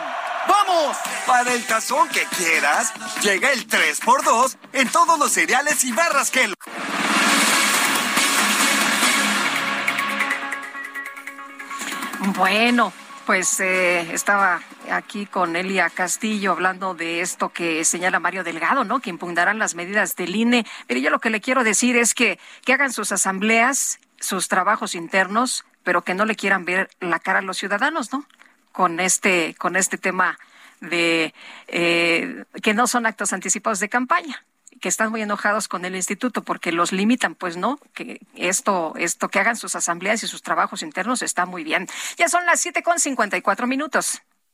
¡Vamos! 0.48 0.98
Para 1.26 1.54
el 1.54 1.66
tazón 1.66 2.08
que 2.10 2.24
quieras, 2.38 2.93
llega 3.22 3.52
el 3.52 3.68
3x2 3.68 4.58
en 4.74 4.89
todos 4.89 5.20
los 5.20 5.32
cereales 5.32 5.84
y 5.84 5.91
barras 5.91 6.32
que... 6.32 6.54
Bueno, 12.36 12.91
pues 13.26 13.60
eh, 13.60 14.14
estaba 14.14 14.62
aquí 14.91 15.26
con 15.26 15.56
Elia 15.56 15.89
Castillo 15.89 16.54
hablando 16.54 16.93
de 16.93 17.22
esto 17.22 17.50
que 17.50 17.84
señala 17.84 18.20
Mario 18.20 18.43
Delgado, 18.43 18.84
¿no? 18.84 19.00
Que 19.00 19.10
impugnarán 19.10 19.60
las 19.60 19.76
medidas 19.76 20.16
del 20.16 20.36
INE. 20.36 20.66
Pero 20.88 21.00
yo 21.00 21.10
lo 21.10 21.20
que 21.20 21.30
le 21.30 21.41
quiero 21.41 21.64
decir 21.64 21.98
es 21.98 22.14
que, 22.14 22.39
que 22.64 22.74
hagan 22.74 22.93
sus 22.93 23.12
asambleas, 23.12 24.00
sus 24.20 24.48
trabajos 24.48 24.95
internos, 24.95 25.66
pero 25.84 26.04
que 26.04 26.14
no 26.14 26.26
le 26.26 26.36
quieran 26.36 26.66
ver 26.66 26.89
la 27.00 27.20
cara 27.20 27.39
a 27.39 27.41
los 27.41 27.58
ciudadanos, 27.58 28.12
¿no? 28.12 28.26
Con 28.78 29.00
este, 29.00 29.56
con 29.58 29.76
este 29.76 29.98
tema 29.98 30.38
de 30.82 31.34
eh, 31.68 32.44
que 32.62 32.76
no 32.76 32.86
son 32.86 33.08
actos 33.08 33.34
anticipados 33.34 33.80
de 33.80 33.90
campaña 33.90 34.46
que 34.80 34.88
están 34.88 35.10
muy 35.10 35.24
enojados 35.24 35.68
con 35.68 35.84
el 35.84 35.96
instituto 35.96 36.44
porque 36.44 36.72
los 36.72 36.92
limitan, 36.92 37.34
pues 37.34 37.58
no, 37.58 37.80
que 37.96 38.22
esto, 38.36 38.94
esto 38.96 39.30
que 39.30 39.40
hagan 39.40 39.56
sus 39.56 39.74
asambleas 39.76 40.22
y 40.22 40.28
sus 40.28 40.44
trabajos 40.44 40.84
internos 40.84 41.24
está 41.24 41.48
muy 41.48 41.64
bien. 41.64 41.88
Ya 42.18 42.30
son 42.30 42.46
las 42.46 42.60
siete 42.60 42.84
con 42.84 43.00
cincuenta 43.00 43.36
y 43.36 43.42
cuatro 43.42 43.66
minutos. 43.66 44.22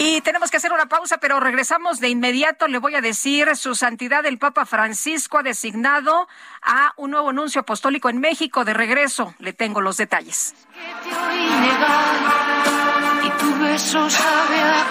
Y 0.00 0.20
tenemos 0.20 0.52
que 0.52 0.58
hacer 0.58 0.72
una 0.72 0.86
pausa, 0.86 1.18
pero 1.18 1.40
regresamos 1.40 1.98
de 1.98 2.08
inmediato. 2.08 2.68
Le 2.68 2.78
voy 2.78 2.94
a 2.94 3.00
decir, 3.00 3.56
su 3.56 3.74
santidad 3.74 4.24
el 4.26 4.38
Papa 4.38 4.64
Francisco 4.64 5.38
ha 5.38 5.42
designado 5.42 6.28
a 6.62 6.92
un 6.96 7.10
nuevo 7.10 7.30
anuncio 7.30 7.62
apostólico 7.62 8.08
en 8.08 8.20
México. 8.20 8.64
De 8.64 8.74
regreso, 8.74 9.34
le 9.40 9.52
tengo 9.52 9.80
los 9.80 9.96
detalles. 9.96 10.54
Y 13.24 13.30
tu 13.40 13.58
beso 13.58 14.08
sabe 14.08 14.60
a 14.60 14.86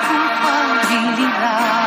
culpabilidad. 0.89 1.86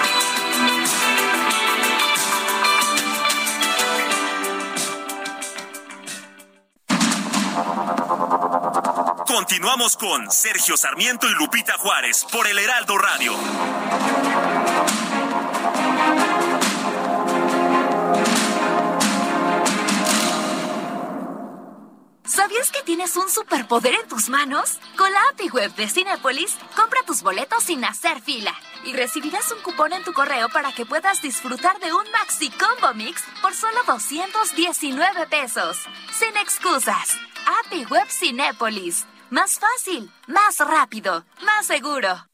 Continuamos 9.33 9.95
con 9.95 10.29
Sergio 10.29 10.75
Sarmiento 10.75 11.25
y 11.25 11.33
Lupita 11.35 11.77
Juárez 11.77 12.25
por 12.33 12.47
el 12.47 12.59
Heraldo 12.59 12.97
Radio. 12.97 13.33
¿Sabías 22.25 22.71
que 22.71 22.83
tienes 22.83 23.15
un 23.15 23.29
superpoder 23.29 23.93
en 23.93 24.07
tus 24.09 24.27
manos? 24.27 24.79
Con 24.97 25.09
la 25.09 25.19
API 25.31 25.49
Web 25.49 25.75
de 25.75 25.87
Cinepolis, 25.87 26.57
compra 26.75 26.99
tus 27.07 27.21
boletos 27.21 27.63
sin 27.63 27.85
hacer 27.85 28.19
fila 28.21 28.53
y 28.83 28.91
recibirás 28.91 29.49
un 29.53 29.61
cupón 29.61 29.93
en 29.93 30.03
tu 30.03 30.11
correo 30.11 30.49
para 30.49 30.73
que 30.73 30.85
puedas 30.85 31.21
disfrutar 31.21 31.79
de 31.79 31.93
un 31.93 32.03
Maxi 32.11 32.49
Combo 32.49 32.93
Mix 32.95 33.23
por 33.41 33.53
solo 33.53 33.77
219 33.87 35.27
pesos. 35.27 35.77
Sin 36.11 36.35
excusas. 36.35 37.17
API 37.65 37.85
Web 37.85 38.09
Cinépolis. 38.09 39.05
Más 39.31 39.57
fácil, 39.59 40.11
más 40.27 40.57
rápido, 40.57 41.23
más 41.45 41.65
seguro. 41.65 42.27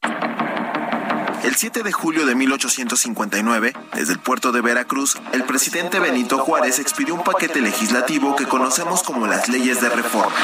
El 1.44 1.54
7 1.54 1.84
de 1.84 1.92
julio 1.92 2.26
de 2.26 2.34
1859, 2.34 3.72
desde 3.94 4.14
el 4.14 4.18
puerto 4.18 4.50
de 4.50 4.60
Veracruz, 4.60 5.16
el 5.32 5.44
presidente 5.44 6.00
Benito 6.00 6.38
Juárez 6.38 6.80
expidió 6.80 7.14
un 7.14 7.22
paquete 7.22 7.60
legislativo 7.60 8.34
que 8.34 8.46
conocemos 8.48 9.04
como 9.04 9.28
las 9.28 9.48
leyes 9.48 9.80
de 9.80 9.90
reforma. 9.90 10.34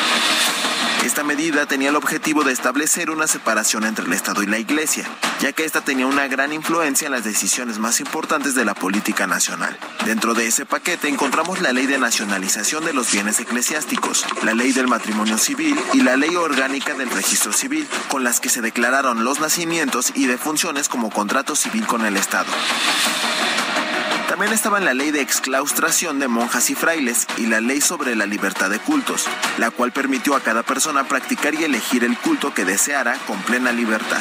Esta 1.04 1.22
medida 1.22 1.66
tenía 1.66 1.90
el 1.90 1.96
objetivo 1.96 2.44
de 2.44 2.52
establecer 2.54 3.10
una 3.10 3.26
separación 3.26 3.84
entre 3.84 4.06
el 4.06 4.12
Estado 4.14 4.42
y 4.42 4.46
la 4.46 4.58
Iglesia, 4.58 5.04
ya 5.38 5.52
que 5.52 5.66
esta 5.66 5.82
tenía 5.82 6.06
una 6.06 6.28
gran 6.28 6.50
influencia 6.54 7.04
en 7.04 7.12
las 7.12 7.24
decisiones 7.24 7.78
más 7.78 8.00
importantes 8.00 8.54
de 8.54 8.64
la 8.64 8.72
política 8.72 9.26
nacional. 9.26 9.78
Dentro 10.06 10.32
de 10.32 10.46
ese 10.46 10.64
paquete 10.64 11.08
encontramos 11.08 11.60
la 11.60 11.74
ley 11.74 11.86
de 11.86 11.98
nacionalización 11.98 12.86
de 12.86 12.94
los 12.94 13.12
bienes 13.12 13.38
eclesiásticos, 13.38 14.24
la 14.42 14.54
ley 14.54 14.72
del 14.72 14.88
matrimonio 14.88 15.36
civil 15.36 15.78
y 15.92 16.00
la 16.00 16.16
ley 16.16 16.36
orgánica 16.36 16.94
del 16.94 17.10
registro 17.10 17.52
civil, 17.52 17.86
con 18.08 18.24
las 18.24 18.40
que 18.40 18.48
se 18.48 18.62
declararon 18.62 19.24
los 19.24 19.40
nacimientos 19.40 20.10
y 20.14 20.24
defunciones 20.24 20.88
como 20.88 21.10
contrato 21.10 21.54
civil 21.54 21.86
con 21.86 22.06
el 22.06 22.16
Estado. 22.16 22.50
También 24.28 24.52
estaban 24.52 24.84
la 24.84 24.94
ley 24.94 25.10
de 25.10 25.20
exclaustración 25.20 26.18
de 26.18 26.28
monjas 26.28 26.70
y 26.70 26.74
frailes 26.74 27.26
y 27.36 27.46
la 27.46 27.60
ley 27.60 27.80
sobre 27.80 28.16
la 28.16 28.26
libertad 28.26 28.70
de 28.70 28.78
cultos, 28.78 29.26
la 29.58 29.70
cual 29.70 29.92
permitió 29.92 30.34
a 30.34 30.40
cada 30.40 30.62
persona 30.62 31.04
practicar 31.04 31.54
y 31.54 31.64
elegir 31.64 32.04
el 32.04 32.18
culto 32.18 32.54
que 32.54 32.64
deseara 32.64 33.18
con 33.26 33.40
plena 33.42 33.70
libertad. 33.70 34.20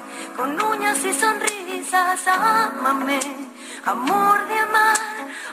ámame, 2.27 3.19
amor 3.85 4.47
de 4.47 4.59
amar, 4.59 4.97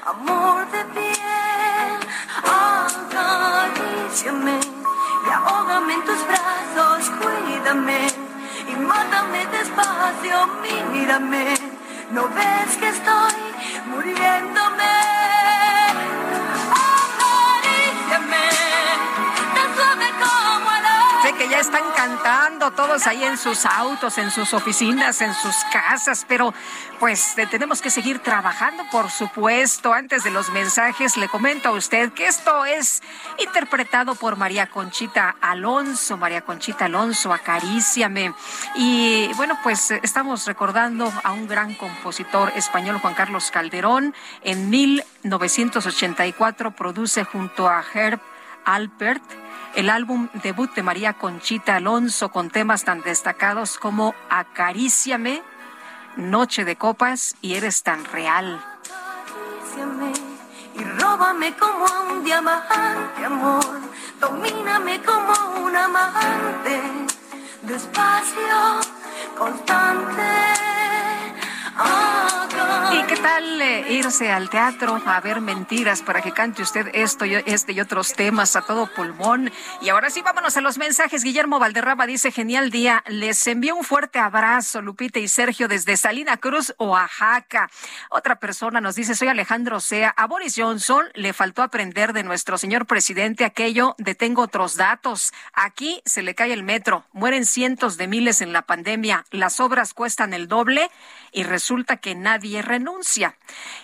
amor 0.07 0.71
de 0.71 0.85
piel, 0.97 1.99
acaríciame 3.23 4.61
y 5.27 5.31
ahógame 5.31 5.95
en 5.95 6.05
tus 6.05 6.27
brazos, 6.27 7.11
cuídame 7.21 8.09
y 8.67 8.77
mátame 8.77 9.47
despacio, 9.47 10.47
mírame, 10.93 11.55
no 12.13 12.29
ves 12.29 12.77
que 12.79 12.89
estoy 12.89 13.35
muriéndome, 13.87 14.98
están 21.59 21.83
cantando 21.97 22.71
todos 22.71 23.09
ahí 23.09 23.25
en 23.25 23.37
sus 23.37 23.67
autos, 23.67 24.17
en 24.19 24.31
sus 24.31 24.55
oficinas, 24.55 25.21
en 25.21 25.35
sus 25.35 25.57
casas, 25.73 26.25
pero 26.29 26.55
pues 27.01 27.35
tenemos 27.51 27.83
que 27.83 27.91
seguir 27.91 28.21
trabajando, 28.21 28.85
por 28.91 29.11
supuesto. 29.11 29.93
Antes 29.93 30.23
de 30.23 30.31
los 30.31 30.51
mensajes, 30.51 31.17
le 31.17 31.29
comento 31.29 31.69
a 31.69 31.73
usted 31.73 32.13
que 32.13 32.29
esto 32.29 32.65
es 32.65 33.03
interpretado 33.39 34.15
por 34.15 34.37
María 34.37 34.69
Conchita 34.69 35.35
Alonso. 35.41 36.17
María 36.17 36.43
Conchita 36.43 36.85
Alonso, 36.85 37.33
acaríciame. 37.33 38.33
Y 38.77 39.29
bueno, 39.35 39.59
pues 39.63 39.91
estamos 39.91 40.47
recordando 40.47 41.13
a 41.25 41.33
un 41.33 41.49
gran 41.49 41.75
compositor 41.75 42.53
español, 42.55 43.01
Juan 43.01 43.15
Carlos 43.15 43.51
Calderón. 43.51 44.15
En 44.43 44.71
1984 44.71 46.71
produce 46.73 47.25
junto 47.25 47.69
a 47.69 47.85
Herb 47.93 48.21
Alpert 48.69 49.23
el 49.75 49.89
álbum 49.89 50.29
debut 50.43 50.75
de 50.75 50.83
María 50.83 51.15
Conchita 51.15 51.77
Alonso 51.77 52.31
con 52.31 52.51
temas 52.51 52.85
tan 52.85 53.01
destacados 53.01 53.79
como 53.79 54.15
Acaríciame, 54.29 55.43
Noche 56.17 56.65
de 56.65 56.77
Copas 56.77 57.37
y 57.41 57.55
Eres 57.55 57.83
tan 57.83 58.05
real. 58.05 58.63
Acaríciame 58.85 60.13
y 60.75 60.85
róbame 61.01 61.55
como 61.57 61.87
a 61.87 62.01
un 62.13 62.25
diamante, 62.25 63.25
amor. 63.25 63.81
Domíname 64.21 65.01
como 65.03 65.65
un 65.65 65.77
amante. 65.77 66.81
Despacio, 67.63 68.81
constante. 69.39 70.59
¿Y 72.93 73.03
qué 73.07 73.17
tal 73.17 73.61
eh, 73.61 73.93
irse 73.93 74.31
al 74.31 74.49
teatro 74.51 75.03
a 75.05 75.21
ver 75.21 75.41
mentiras 75.41 76.01
para 76.01 76.23
que 76.23 76.33
cante 76.33 76.63
usted 76.63 76.89
esto 76.95 77.27
y 77.27 77.35
este 77.35 77.73
y 77.73 77.81
otros 77.81 78.15
temas 78.15 78.57
a 78.57 78.63
todo 78.63 78.87
pulmón? 78.95 79.51
Y 79.83 79.89
ahora 79.89 80.11
sí, 80.11 80.23
vámonos 80.23 80.57
a 80.57 80.61
los 80.61 80.79
mensajes. 80.79 81.23
Guillermo 81.23 81.59
Valderrama 81.59 82.07
dice, 82.07 82.31
genial 82.31 82.71
día. 82.71 83.03
Les 83.07 83.47
envío 83.47 83.77
un 83.77 83.85
fuerte 83.85 84.19
abrazo, 84.19 84.81
Lupita 84.81 85.19
y 85.19 85.29
Sergio, 85.29 85.69
desde 85.69 85.97
Salina 85.97 86.37
Cruz, 86.37 86.75
Oaxaca. 86.79 87.69
Otra 88.11 88.37
persona 88.37 88.81
nos 88.81 88.95
dice, 88.95 89.15
soy 89.15 89.29
Alejandro 89.29 89.81
Sea. 89.81 90.15
A 90.17 90.27
Boris 90.27 90.55
Johnson 90.57 91.05
le 91.15 91.33
faltó 91.33 91.63
aprender 91.63 92.13
de 92.13 92.23
nuestro 92.23 92.59
señor 92.59 92.87
presidente 92.87 93.45
aquello 93.45 93.97
de 93.99 94.15
tengo 94.15 94.43
otros 94.43 94.77
datos. 94.77 95.33
Aquí 95.53 96.01
se 96.05 96.23
le 96.23 96.35
cae 96.35 96.53
el 96.53 96.63
metro. 96.63 97.05
Mueren 97.13 97.45
cientos 97.45 97.97
de 97.97 98.07
miles 98.07 98.41
en 98.41 98.53
la 98.53 98.63
pandemia. 98.63 99.25
Las 99.31 99.61
obras 99.61 99.95
cuestan 99.95 100.33
el 100.33 100.49
doble 100.49 100.91
y 101.33 101.43
resulta 101.43 101.99
que 101.99 102.15
nadie 102.15 102.63
renuncia. 102.69 103.37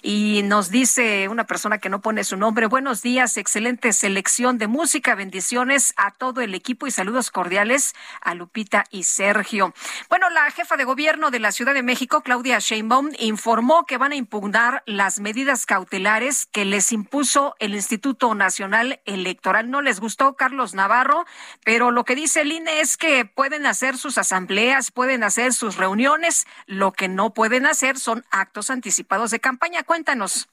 Y 0.02 0.42
nos 0.44 0.70
dice 0.70 1.28
una 1.28 1.44
persona 1.44 1.78
que 1.78 1.88
no 1.88 2.00
pone 2.00 2.22
su 2.22 2.36
nombre, 2.36 2.66
buenos 2.66 3.02
días, 3.02 3.36
excelente 3.36 3.92
selección 3.92 4.58
de 4.58 4.68
música, 4.68 5.14
bendiciones 5.14 5.92
a 5.96 6.12
todo 6.12 6.40
el 6.40 6.54
equipo 6.54 6.86
y 6.86 6.90
saludos 6.90 7.30
cordiales 7.30 7.94
a 8.20 8.34
Lupita 8.34 8.84
y 8.90 9.04
Sergio. 9.04 9.74
Bueno, 10.08 10.30
la 10.30 10.50
jefa 10.50 10.76
de 10.76 10.84
gobierno 10.84 11.30
de 11.30 11.40
la 11.40 11.50
Ciudad 11.50 11.74
de 11.74 11.82
México, 11.82 12.20
Claudia 12.20 12.58
Sheinbaum, 12.58 13.10
informó 13.18 13.86
que 13.86 13.98
van 13.98 14.12
a 14.12 14.16
impugnar 14.16 14.82
las 14.86 15.20
medidas 15.20 15.66
cautelares 15.66 16.46
que 16.46 16.64
les 16.64 16.92
impuso 16.92 17.56
el 17.58 17.74
Instituto 17.74 18.34
Nacional 18.34 19.00
Electoral. 19.06 19.70
No 19.70 19.80
les 19.80 20.00
gustó 20.00 20.34
Carlos 20.34 20.74
Navarro, 20.74 21.24
pero 21.64 21.90
lo 21.90 22.04
que 22.04 22.14
dice 22.14 22.42
el 22.42 22.52
INE 22.52 22.80
es 22.80 22.96
que 22.96 23.24
pueden 23.24 23.66
hacer 23.66 23.96
sus 23.96 24.18
asambleas, 24.18 24.90
pueden 24.90 25.24
hacer 25.24 25.52
sus 25.54 25.76
reuniones, 25.76 26.46
lo 26.66 26.92
que 26.92 27.08
no 27.08 27.32
pueden 27.32 27.66
hacer 27.66 27.98
son 27.98 28.24
actos 28.30 28.70
anticipados 28.74 29.30
de 29.30 29.40
campaña. 29.40 29.82
Cuéntanos. 29.82 30.48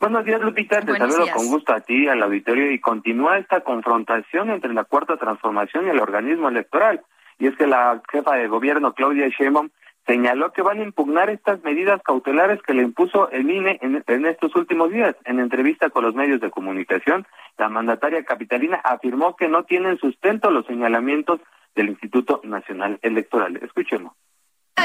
Buenos 0.00 0.24
días, 0.24 0.40
Lupita. 0.40 0.80
Te 0.80 0.86
Buenos 0.86 1.12
saludo 1.12 1.24
días. 1.24 1.36
con 1.36 1.48
gusto 1.48 1.74
a 1.74 1.80
ti, 1.80 2.08
al 2.08 2.22
auditorio, 2.22 2.70
y 2.70 2.80
continúa 2.80 3.38
esta 3.38 3.60
confrontación 3.62 4.50
entre 4.50 4.72
la 4.72 4.84
Cuarta 4.84 5.16
Transformación 5.16 5.86
y 5.86 5.90
el 5.90 5.98
organismo 6.00 6.48
electoral. 6.48 7.02
Y 7.38 7.48
es 7.48 7.56
que 7.56 7.66
la 7.66 8.00
jefa 8.10 8.36
de 8.36 8.48
gobierno, 8.48 8.94
Claudia 8.94 9.28
Sheinbaum, 9.28 9.70
señaló 10.06 10.52
que 10.52 10.62
van 10.62 10.78
a 10.78 10.84
impugnar 10.84 11.30
estas 11.30 11.62
medidas 11.64 12.00
cautelares 12.02 12.62
que 12.62 12.74
le 12.74 12.82
impuso 12.82 13.28
el 13.30 13.50
INE 13.50 13.78
en, 13.82 14.02
en 14.06 14.26
estos 14.26 14.54
últimos 14.56 14.90
días. 14.90 15.14
En 15.24 15.38
entrevista 15.38 15.90
con 15.90 16.04
los 16.04 16.14
medios 16.14 16.40
de 16.40 16.50
comunicación, 16.50 17.26
la 17.58 17.68
mandataria 17.68 18.24
capitalina 18.24 18.80
afirmó 18.84 19.36
que 19.36 19.48
no 19.48 19.64
tienen 19.64 19.98
sustento 19.98 20.50
los 20.50 20.64
señalamientos 20.66 21.40
del 21.74 21.90
Instituto 21.90 22.40
Nacional 22.44 22.98
Electoral. 23.02 23.56
Escuchemos. 23.62 24.14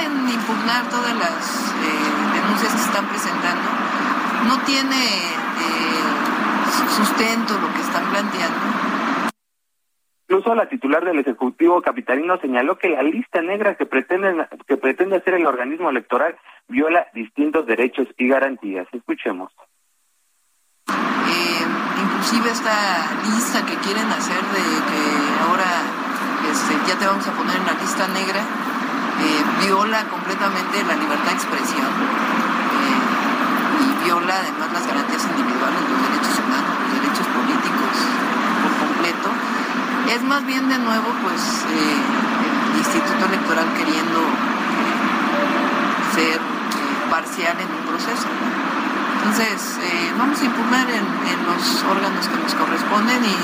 En 0.01 0.29
impugnar 0.29 0.89
todas 0.89 1.15
las 1.15 1.73
eh, 1.81 2.33
denuncias 2.33 2.73
que 2.73 2.79
se 2.79 2.85
están 2.85 3.07
presentando, 3.07 3.69
no 4.47 4.57
tiene 4.65 5.05
eh, 5.05 6.03
sustento 6.89 7.53
lo 7.59 7.73
que 7.73 7.81
están 7.81 8.03
planteando 8.09 8.93
Incluso 10.33 10.55
la 10.55 10.67
titular 10.67 11.05
del 11.05 11.19
Ejecutivo 11.19 11.79
Capitalino 11.83 12.39
señaló 12.39 12.79
que 12.79 12.89
la 12.89 13.03
lista 13.03 13.39
negra 13.43 13.75
que 13.75 13.85
pretende, 13.85 14.47
que 14.65 14.77
pretende 14.77 15.17
hacer 15.17 15.35
el 15.35 15.45
organismo 15.45 15.91
electoral 15.91 16.35
viola 16.67 17.05
distintos 17.13 17.67
derechos 17.67 18.07
y 18.17 18.29
garantías. 18.29 18.87
Escuchemos. 18.93 19.51
Eh, 20.87 21.65
inclusive 22.01 22.49
esta 22.49 23.11
lista 23.29 23.63
que 23.63 23.75
quieren 23.85 24.09
hacer 24.09 24.41
de 24.41 24.63
que 24.89 25.03
ahora 25.45 25.69
este, 26.49 26.73
ya 26.87 26.97
te 26.97 27.05
vamos 27.05 27.27
a 27.27 27.33
poner 27.33 27.55
en 27.55 27.65
la 27.67 27.73
lista 27.73 28.07
negra, 28.07 28.41
viola 29.65 30.03
completamente 30.05 30.83
la 30.83 30.95
libertad 30.95 31.31
de 31.31 31.37
expresión 31.37 31.87
eh, 31.87 33.83
y 33.83 34.05
viola 34.05 34.35
además 34.39 34.71
las 34.73 34.87
garantías 34.87 35.23
individuales, 35.23 35.81
los 35.87 35.99
derechos 36.07 36.35
humanos, 36.43 36.73
los 36.83 36.91
derechos 36.99 37.27
políticos 37.31 37.93
por 38.63 38.73
completo 38.87 39.29
es 40.11 40.21
más 40.23 40.45
bien 40.45 40.67
de 40.69 40.77
nuevo 40.79 41.09
pues 41.23 41.41
eh, 41.71 41.99
el 42.71 42.77
Instituto 42.77 43.25
Electoral 43.25 43.67
queriendo 43.77 44.19
ser 46.15 46.37
eh, 46.37 47.09
parcial 47.09 47.55
en 47.59 47.69
un 47.71 47.83
proceso. 47.87 48.27
Entonces, 49.23 49.79
vamos 50.17 50.41
a 50.41 50.45
impugnar 50.45 50.89
en, 50.89 50.99
en 50.99 51.39
los 51.47 51.83
órganos 51.89 52.27
que 52.27 52.37
nos 52.43 52.53
corresponden 52.55 53.23
y 53.23 53.35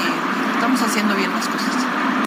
estamos 0.56 0.82
haciendo 0.82 1.16
bien 1.16 1.32
las 1.32 1.48
cosas. 1.48 2.19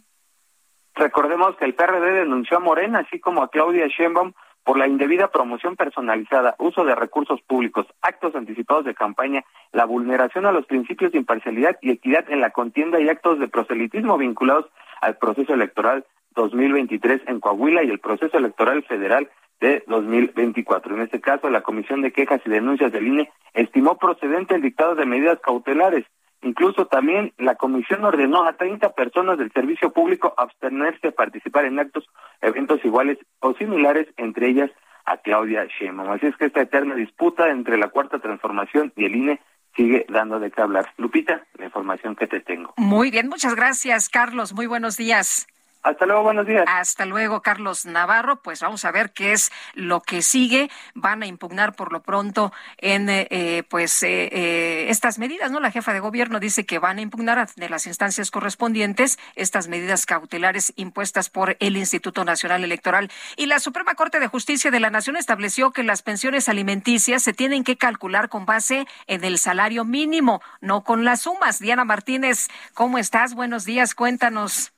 Recordemos 0.94 1.56
que 1.56 1.64
el 1.64 1.74
PRD 1.74 2.12
denunció 2.12 2.58
a 2.58 2.60
Morena, 2.60 3.00
así 3.00 3.18
como 3.18 3.42
a 3.42 3.48
Claudia 3.48 3.86
Sheinbaum, 3.86 4.32
por 4.64 4.78
la 4.78 4.86
indebida 4.86 5.28
promoción 5.28 5.76
personalizada, 5.76 6.54
uso 6.58 6.84
de 6.84 6.94
recursos 6.94 7.40
públicos, 7.42 7.86
actos 8.00 8.34
anticipados 8.36 8.84
de 8.84 8.94
campaña, 8.94 9.44
la 9.72 9.86
vulneración 9.86 10.46
a 10.46 10.52
los 10.52 10.66
principios 10.66 11.12
de 11.12 11.18
imparcialidad 11.18 11.78
y 11.80 11.90
equidad 11.90 12.30
en 12.30 12.40
la 12.40 12.50
contienda 12.50 13.00
y 13.00 13.08
actos 13.08 13.40
de 13.40 13.48
proselitismo 13.48 14.18
vinculados 14.18 14.66
al 15.00 15.16
proceso 15.16 15.54
electoral 15.54 16.04
2023 16.34 17.22
en 17.26 17.40
Coahuila 17.40 17.82
y 17.82 17.90
el 17.90 17.98
proceso 17.98 18.38
electoral 18.38 18.84
federal 18.84 19.28
de 19.60 19.82
2024. 19.86 20.94
En 20.94 21.02
este 21.02 21.20
caso, 21.20 21.50
la 21.50 21.62
Comisión 21.62 22.02
de 22.02 22.12
Quejas 22.12 22.40
y 22.44 22.50
Denuncias 22.50 22.92
del 22.92 23.06
INE 23.06 23.30
estimó 23.54 23.96
procedente 23.96 24.54
el 24.54 24.62
dictado 24.62 24.94
de 24.94 25.06
medidas 25.06 25.38
cautelares 25.40 26.04
Incluso 26.42 26.86
también 26.86 27.32
la 27.38 27.54
comisión 27.54 28.04
ordenó 28.04 28.44
a 28.44 28.54
30 28.54 28.90
personas 28.94 29.38
del 29.38 29.52
servicio 29.52 29.92
público 29.92 30.34
abstenerse 30.36 30.98
de 31.02 31.12
participar 31.12 31.64
en 31.64 31.78
actos, 31.78 32.04
eventos 32.40 32.84
iguales 32.84 33.18
o 33.40 33.54
similares, 33.54 34.08
entre 34.16 34.48
ellas 34.48 34.70
a 35.04 35.18
Claudia 35.18 35.66
Sheinbaum. 35.66 36.10
Así 36.10 36.26
es 36.26 36.36
que 36.36 36.46
esta 36.46 36.60
eterna 36.60 36.94
disputa 36.94 37.48
entre 37.48 37.78
la 37.78 37.88
Cuarta 37.88 38.18
Transformación 38.18 38.92
y 38.96 39.04
el 39.04 39.16
INE 39.16 39.40
sigue 39.76 40.04
dando 40.08 40.40
de 40.40 40.50
qué 40.50 40.60
hablar. 40.60 40.92
Lupita, 40.96 41.44
la 41.58 41.64
información 41.64 42.16
que 42.16 42.26
te 42.26 42.40
tengo. 42.40 42.74
Muy 42.76 43.10
bien, 43.10 43.28
muchas 43.28 43.54
gracias, 43.54 44.08
Carlos. 44.08 44.52
Muy 44.52 44.66
buenos 44.66 44.96
días. 44.96 45.46
Hasta 45.82 46.06
luego, 46.06 46.22
buenos 46.22 46.46
días. 46.46 46.64
Hasta 46.68 47.06
luego, 47.06 47.42
Carlos 47.42 47.86
Navarro. 47.86 48.40
Pues 48.40 48.60
vamos 48.60 48.84
a 48.84 48.92
ver 48.92 49.12
qué 49.12 49.32
es 49.32 49.50
lo 49.74 50.00
que 50.00 50.22
sigue. 50.22 50.70
Van 50.94 51.22
a 51.22 51.26
impugnar 51.26 51.74
por 51.74 51.92
lo 51.92 52.02
pronto 52.02 52.52
en 52.78 53.08
eh, 53.08 53.26
eh, 53.30 53.64
pues 53.68 54.00
eh, 54.04 54.88
estas 54.90 55.18
medidas, 55.18 55.50
¿no? 55.50 55.58
La 55.58 55.72
jefa 55.72 55.92
de 55.92 55.98
gobierno 55.98 56.38
dice 56.38 56.64
que 56.64 56.78
van 56.78 56.98
a 56.98 57.00
impugnar 57.00 57.48
de 57.56 57.68
las 57.68 57.88
instancias 57.88 58.30
correspondientes 58.30 59.18
estas 59.34 59.66
medidas 59.66 60.06
cautelares 60.06 60.72
impuestas 60.76 61.30
por 61.30 61.56
el 61.58 61.76
Instituto 61.76 62.24
Nacional 62.24 62.62
Electoral. 62.62 63.10
Y 63.36 63.46
la 63.46 63.58
Suprema 63.58 63.96
Corte 63.96 64.20
de 64.20 64.28
Justicia 64.28 64.70
de 64.70 64.78
la 64.78 64.90
Nación 64.90 65.16
estableció 65.16 65.72
que 65.72 65.82
las 65.82 66.02
pensiones 66.02 66.48
alimenticias 66.48 67.24
se 67.24 67.32
tienen 67.32 67.64
que 67.64 67.76
calcular 67.76 68.28
con 68.28 68.46
base 68.46 68.86
en 69.08 69.24
el 69.24 69.38
salario 69.38 69.84
mínimo, 69.84 70.42
no 70.60 70.84
con 70.84 71.04
las 71.04 71.22
sumas. 71.22 71.58
Diana 71.58 71.84
Martínez, 71.84 72.48
¿cómo 72.72 72.98
estás? 72.98 73.34
Buenos 73.34 73.64
días, 73.64 73.96
cuéntanos. 73.96 74.72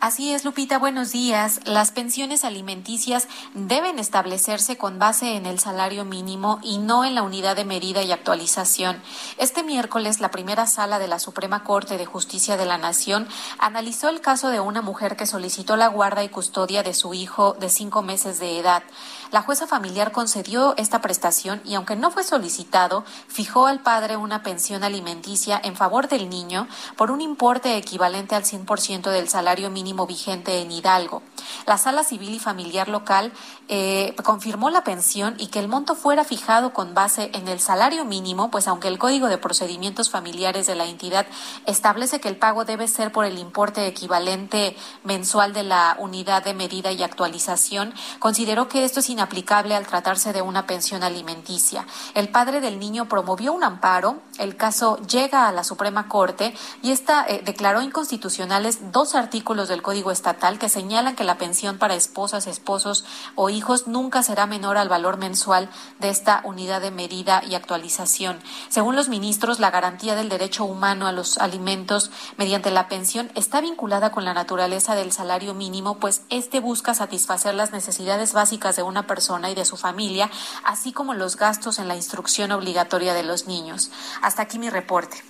Así 0.00 0.32
es, 0.32 0.44
Lupita, 0.44 0.78
buenos 0.78 1.10
días. 1.10 1.58
Las 1.64 1.90
pensiones 1.90 2.44
alimenticias 2.44 3.26
deben 3.54 3.98
establecerse 3.98 4.76
con 4.76 5.00
base 5.00 5.34
en 5.34 5.44
el 5.44 5.58
salario 5.58 6.04
mínimo 6.04 6.60
y 6.62 6.78
no 6.78 7.04
en 7.04 7.16
la 7.16 7.24
unidad 7.24 7.56
de 7.56 7.64
medida 7.64 8.04
y 8.04 8.12
actualización. 8.12 9.02
Este 9.38 9.64
miércoles, 9.64 10.20
la 10.20 10.30
primera 10.30 10.68
sala 10.68 11.00
de 11.00 11.08
la 11.08 11.18
Suprema 11.18 11.64
Corte 11.64 11.98
de 11.98 12.06
Justicia 12.06 12.56
de 12.56 12.64
la 12.64 12.78
Nación 12.78 13.26
analizó 13.58 14.08
el 14.08 14.20
caso 14.20 14.50
de 14.50 14.60
una 14.60 14.82
mujer 14.82 15.16
que 15.16 15.26
solicitó 15.26 15.76
la 15.76 15.88
guarda 15.88 16.22
y 16.22 16.28
custodia 16.28 16.84
de 16.84 16.94
su 16.94 17.12
hijo 17.12 17.56
de 17.58 17.68
cinco 17.68 18.02
meses 18.02 18.38
de 18.38 18.56
edad. 18.56 18.84
La 19.30 19.42
jueza 19.42 19.66
familiar 19.66 20.10
concedió 20.10 20.74
esta 20.78 21.02
prestación 21.02 21.60
y 21.64 21.74
aunque 21.74 21.96
no 21.96 22.10
fue 22.10 22.24
solicitado, 22.24 23.04
fijó 23.28 23.66
al 23.66 23.80
padre 23.80 24.16
una 24.16 24.42
pensión 24.42 24.84
alimenticia 24.84 25.60
en 25.62 25.76
favor 25.76 26.08
del 26.08 26.30
niño 26.30 26.66
por 26.96 27.10
un 27.10 27.20
importe 27.20 27.76
equivalente 27.76 28.34
al 28.34 28.44
100% 28.44 29.10
del 29.10 29.28
salario 29.28 29.68
mínimo 29.68 30.06
vigente 30.06 30.62
en 30.62 30.72
Hidalgo. 30.72 31.22
La 31.66 31.76
sala 31.76 32.04
civil 32.04 32.30
y 32.30 32.38
familiar 32.38 32.88
local 32.88 33.32
eh, 33.68 34.14
confirmó 34.24 34.70
la 34.70 34.82
pensión 34.82 35.34
y 35.38 35.48
que 35.48 35.58
el 35.58 35.68
monto 35.68 35.94
fuera 35.94 36.24
fijado 36.24 36.72
con 36.72 36.94
base 36.94 37.30
en 37.34 37.48
el 37.48 37.60
salario 37.60 38.06
mínimo, 38.06 38.50
pues 38.50 38.66
aunque 38.66 38.88
el 38.88 38.98
Código 38.98 39.28
de 39.28 39.36
Procedimientos 39.36 40.08
Familiares 40.08 40.66
de 40.66 40.74
la 40.74 40.86
entidad 40.86 41.26
establece 41.66 42.20
que 42.20 42.28
el 42.28 42.36
pago 42.36 42.64
debe 42.64 42.88
ser 42.88 43.12
por 43.12 43.26
el 43.26 43.38
importe 43.38 43.86
equivalente 43.86 44.74
mensual 45.04 45.52
de 45.52 45.64
la 45.64 45.96
unidad 45.98 46.42
de 46.44 46.54
medida 46.54 46.92
y 46.92 47.02
actualización, 47.02 47.92
consideró 48.18 48.68
que 48.68 48.84
esto 48.84 49.00
es 49.00 49.10
inaplicable 49.18 49.74
al 49.74 49.84
tratarse 49.84 50.32
de 50.32 50.42
una 50.42 50.66
pensión 50.66 51.02
alimenticia. 51.02 51.84
El 52.14 52.28
padre 52.28 52.60
del 52.60 52.78
niño 52.78 53.08
promovió 53.08 53.52
un 53.52 53.64
amparo, 53.64 54.22
el 54.38 54.56
caso 54.56 54.96
llega 55.08 55.48
a 55.48 55.52
la 55.52 55.64
Suprema 55.64 56.08
Corte 56.08 56.54
y 56.82 56.92
esta 56.92 57.26
eh, 57.26 57.42
declaró 57.44 57.82
inconstitucionales 57.82 58.92
dos 58.92 59.16
artículos 59.16 59.68
del 59.68 59.82
Código 59.82 60.12
Estatal 60.12 60.60
que 60.60 60.68
señalan 60.68 61.16
que 61.16 61.24
la 61.24 61.36
pensión 61.36 61.78
para 61.78 61.96
esposas, 61.96 62.46
esposos 62.46 63.04
o 63.34 63.50
hijos 63.50 63.88
nunca 63.88 64.22
será 64.22 64.46
menor 64.46 64.76
al 64.76 64.88
valor 64.88 65.16
mensual 65.16 65.68
de 65.98 66.10
esta 66.10 66.42
unidad 66.44 66.80
de 66.80 66.92
medida 66.92 67.42
y 67.44 67.56
actualización. 67.56 68.38
Según 68.68 68.94
los 68.94 69.08
ministros, 69.08 69.58
la 69.58 69.72
garantía 69.72 70.14
del 70.14 70.28
derecho 70.28 70.64
humano 70.64 71.08
a 71.08 71.12
los 71.12 71.38
alimentos 71.38 72.12
mediante 72.36 72.70
la 72.70 72.86
pensión 72.86 73.32
está 73.34 73.60
vinculada 73.60 74.12
con 74.12 74.24
la 74.24 74.34
naturaleza 74.34 74.94
del 74.94 75.10
salario 75.10 75.54
mínimo, 75.54 75.98
pues 75.98 76.22
este 76.30 76.60
busca 76.60 76.94
satisfacer 76.94 77.56
las 77.56 77.72
necesidades 77.72 78.32
básicas 78.32 78.76
de 78.76 78.84
una 78.84 79.07
persona 79.08 79.50
y 79.50 79.56
de 79.56 79.64
su 79.64 79.76
familia, 79.76 80.30
así 80.62 80.92
como 80.92 81.14
los 81.14 81.36
gastos 81.36 81.80
en 81.80 81.88
la 81.88 81.96
instrucción 81.96 82.52
obligatoria 82.52 83.14
de 83.14 83.24
los 83.24 83.48
niños. 83.48 83.90
Hasta 84.22 84.42
aquí 84.42 84.60
mi 84.60 84.70
reporte. 84.70 85.24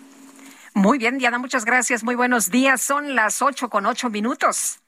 Muy 0.74 0.99
bien, 0.99 1.16
Diana, 1.16 1.39
muchas 1.39 1.64
gracias. 1.64 2.05
Muy 2.05 2.14
buenos 2.14 2.51
días. 2.51 2.83
Son 2.83 3.14
las 3.14 3.41
ocho 3.41 3.70
con 3.70 3.87
ocho 3.87 4.11
minutos. 4.11 4.81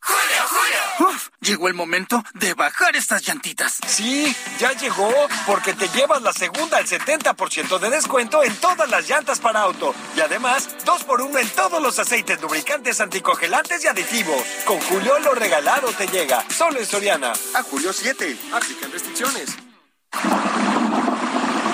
¡Julio, 0.00 0.42
Julio! 0.48 1.10
Uf, 1.10 1.28
llegó 1.40 1.68
el 1.68 1.74
momento 1.74 2.22
de 2.34 2.54
bajar 2.54 2.96
estas 2.96 3.22
llantitas. 3.22 3.78
Sí, 3.86 4.34
ya 4.58 4.72
llegó, 4.72 5.12
porque 5.46 5.74
te 5.74 5.88
llevas 5.88 6.22
la 6.22 6.32
segunda 6.32 6.78
al 6.78 6.86
70% 6.86 7.78
de 7.78 7.90
descuento 7.90 8.42
en 8.42 8.54
todas 8.56 8.88
las 8.88 9.08
llantas 9.08 9.40
para 9.40 9.60
auto. 9.60 9.94
Y 10.16 10.20
además, 10.20 10.68
dos 10.84 11.04
por 11.04 11.20
uno 11.20 11.38
en 11.38 11.48
todos 11.50 11.82
los 11.82 11.98
aceites 11.98 12.40
lubricantes, 12.40 13.00
anticongelantes 13.00 13.84
y 13.84 13.88
aditivos. 13.88 14.42
Con 14.64 14.78
Julio 14.80 15.18
lo 15.20 15.34
regalado 15.34 15.92
te 15.92 16.06
llega, 16.06 16.44
solo 16.50 16.78
en 16.78 16.86
Soriana. 16.86 17.32
A 17.54 17.62
Julio 17.62 17.92
7, 17.92 18.36
aplican 18.52 18.92
restricciones. 18.92 19.56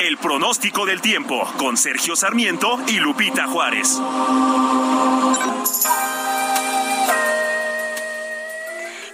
El 0.00 0.18
pronóstico 0.18 0.84
del 0.84 1.00
tiempo 1.00 1.50
con 1.56 1.76
Sergio 1.76 2.14
Sarmiento 2.16 2.78
y 2.88 2.98
Lupita 2.98 3.46
Juárez. 3.46 3.88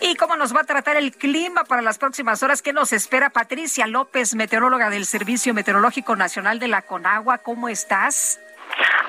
¿Y 0.02 0.14
cómo 0.14 0.34
nos 0.36 0.54
va 0.54 0.62
a 0.62 0.64
tratar 0.64 0.96
el 0.96 1.12
clima 1.12 1.64
para 1.64 1.82
las 1.82 1.98
próximas 1.98 2.42
horas? 2.42 2.62
¿Qué 2.62 2.72
nos 2.72 2.94
espera 2.94 3.28
Patricia 3.28 3.86
López, 3.86 4.34
meteoróloga 4.34 4.88
del 4.88 5.04
Servicio 5.04 5.52
Meteorológico 5.52 6.16
Nacional 6.16 6.58
de 6.58 6.68
la 6.68 6.82
Conagua? 6.82 7.38
¿Cómo 7.38 7.68
estás? 7.68 8.40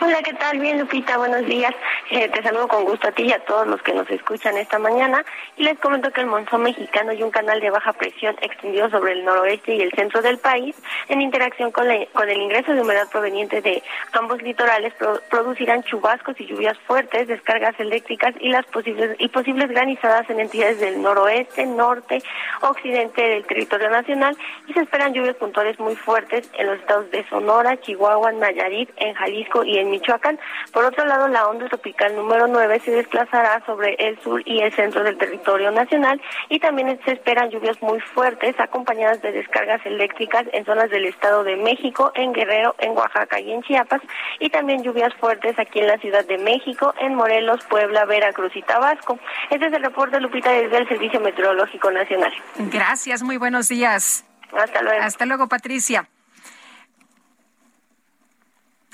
Hola, 0.02 0.22
¿qué 0.24 0.34
tal? 0.34 0.60
Bien, 0.60 0.80
Lupita, 0.80 1.18
buenos 1.18 1.46
días. 1.46 1.74
Eh, 2.10 2.28
te 2.30 2.42
saludo 2.42 2.68
con 2.68 2.84
gusto 2.84 3.08
a 3.08 3.12
ti 3.12 3.24
y 3.24 3.32
a 3.32 3.46
todos 3.46 3.68
los 3.68 3.82
que 3.82 3.94
nos 3.94 4.10
escuchan 4.10 4.58
esta 4.58 4.80
mañana. 4.80 5.24
Y 5.58 5.64
les 5.64 5.80
comento 5.80 6.12
que 6.12 6.22
el 6.22 6.28
monzón 6.28 6.64
mexicano 6.64 7.14
y 7.14 7.24
un 7.24 7.32
canal 7.32 7.62
de 7.62 7.70
baja 7.70 7.94
presión 7.94 8.36
extendido 8.42 8.90
sobre 8.90 9.14
el 9.14 9.24
noroeste 9.24 9.76
y 9.76 9.82
el 9.82 9.92
centro 9.92 10.22
del 10.22 10.40
país, 10.40 10.76
en 11.08 11.22
interacción 11.22 11.72
con, 11.72 11.88
con 12.14 12.30
el 12.30 12.42
ingreso 12.42 12.74
de 12.74 12.82
humedad 12.82 13.08
proveniente 13.12 13.62
de 13.62 13.84
ambos 14.14 14.42
litorales, 14.42 14.94
producirán 15.30 15.84
chubascos 15.84 16.40
y 16.40 16.48
lluvias 16.48 16.78
fuertes, 16.80 17.28
descargas 17.28 17.80
eléctricas 17.80 18.34
y 18.40 18.50
las 18.50 18.66
posibles 18.66 19.16
y 19.20 19.28
posibles 19.30 19.70
granizadas 19.70 20.30
en 20.30 20.40
entidades 20.40 20.80
del 20.80 21.02
noroeste, 21.02 21.66
norte, 21.66 22.22
occidente 22.62 23.22
del 23.22 23.46
territorio 23.46 23.90
nacional. 23.90 24.36
Y 24.68 24.74
se 24.74 24.82
esperan 24.82 25.14
lluvias 25.14 25.36
puntuales 25.36 25.80
muy 25.80 25.96
fuertes 25.96 26.50
en 26.58 26.68
los 26.68 26.80
estados 26.80 27.10
de 27.12 27.24
Sonora, 27.30 27.80
Chihuahua, 27.80 28.32
Nayarit, 28.32 28.90
en 28.98 29.14
Jalisco 29.14 29.61
y 29.64 29.78
en 29.78 29.90
Michoacán. 29.90 30.40
Por 30.74 30.86
otro 30.86 31.06
lado, 31.06 31.28
la 31.28 31.48
onda 31.48 31.68
tropical 31.68 32.16
número 32.16 32.48
9 32.48 32.80
se 32.84 32.92
desplazará 32.92 33.64
sobre 33.66 33.96
el 34.00 34.20
sur 34.22 34.42
y 34.46 34.62
el 34.62 34.74
centro 34.74 35.04
del 35.04 35.18
territorio 35.18 35.72
nacional 35.72 36.22
y 36.50 36.60
también 36.60 37.00
se 37.06 37.12
esperan 37.14 37.50
lluvias 37.50 37.82
muy 37.82 38.00
fuertes 38.00 38.60
acompañadas 38.60 39.22
de 39.22 39.32
descargas 39.32 39.86
eléctricas 39.86 40.46
en 40.54 40.66
zonas 40.66 40.90
del 40.90 41.06
Estado 41.06 41.44
de 41.44 41.56
México, 41.56 42.12
en 42.16 42.34
Guerrero, 42.34 42.76
en 42.80 42.92
Oaxaca 42.92 43.40
y 43.40 43.52
en 43.52 43.62
Chiapas 43.64 44.02
y 44.40 44.50
también 44.50 44.84
lluvias 44.84 45.14
fuertes 45.16 45.58
aquí 45.60 45.80
en 45.80 45.88
la 45.88 45.98
Ciudad 45.98 46.26
de 46.26 46.38
México, 46.38 46.94
en 47.00 47.16
Morelos, 47.16 47.64
Puebla, 47.66 48.06
Veracruz 48.06 48.56
y 48.56 48.62
Tabasco. 48.62 49.20
Este 49.50 49.68
es 49.68 49.74
el 49.74 49.84
reporte, 49.84 50.20
Lupita, 50.20 50.52
desde 50.52 50.78
el 50.78 50.88
Servicio 50.88 51.20
Meteorológico 51.20 51.92
Nacional. 51.92 52.34
Gracias, 52.58 53.24
muy 53.24 53.38
buenos 53.38 53.68
días. 53.68 54.26
Hasta 54.58 54.82
luego. 54.82 55.04
Hasta 55.04 55.26
luego, 55.26 55.48
Patricia. 55.48 56.08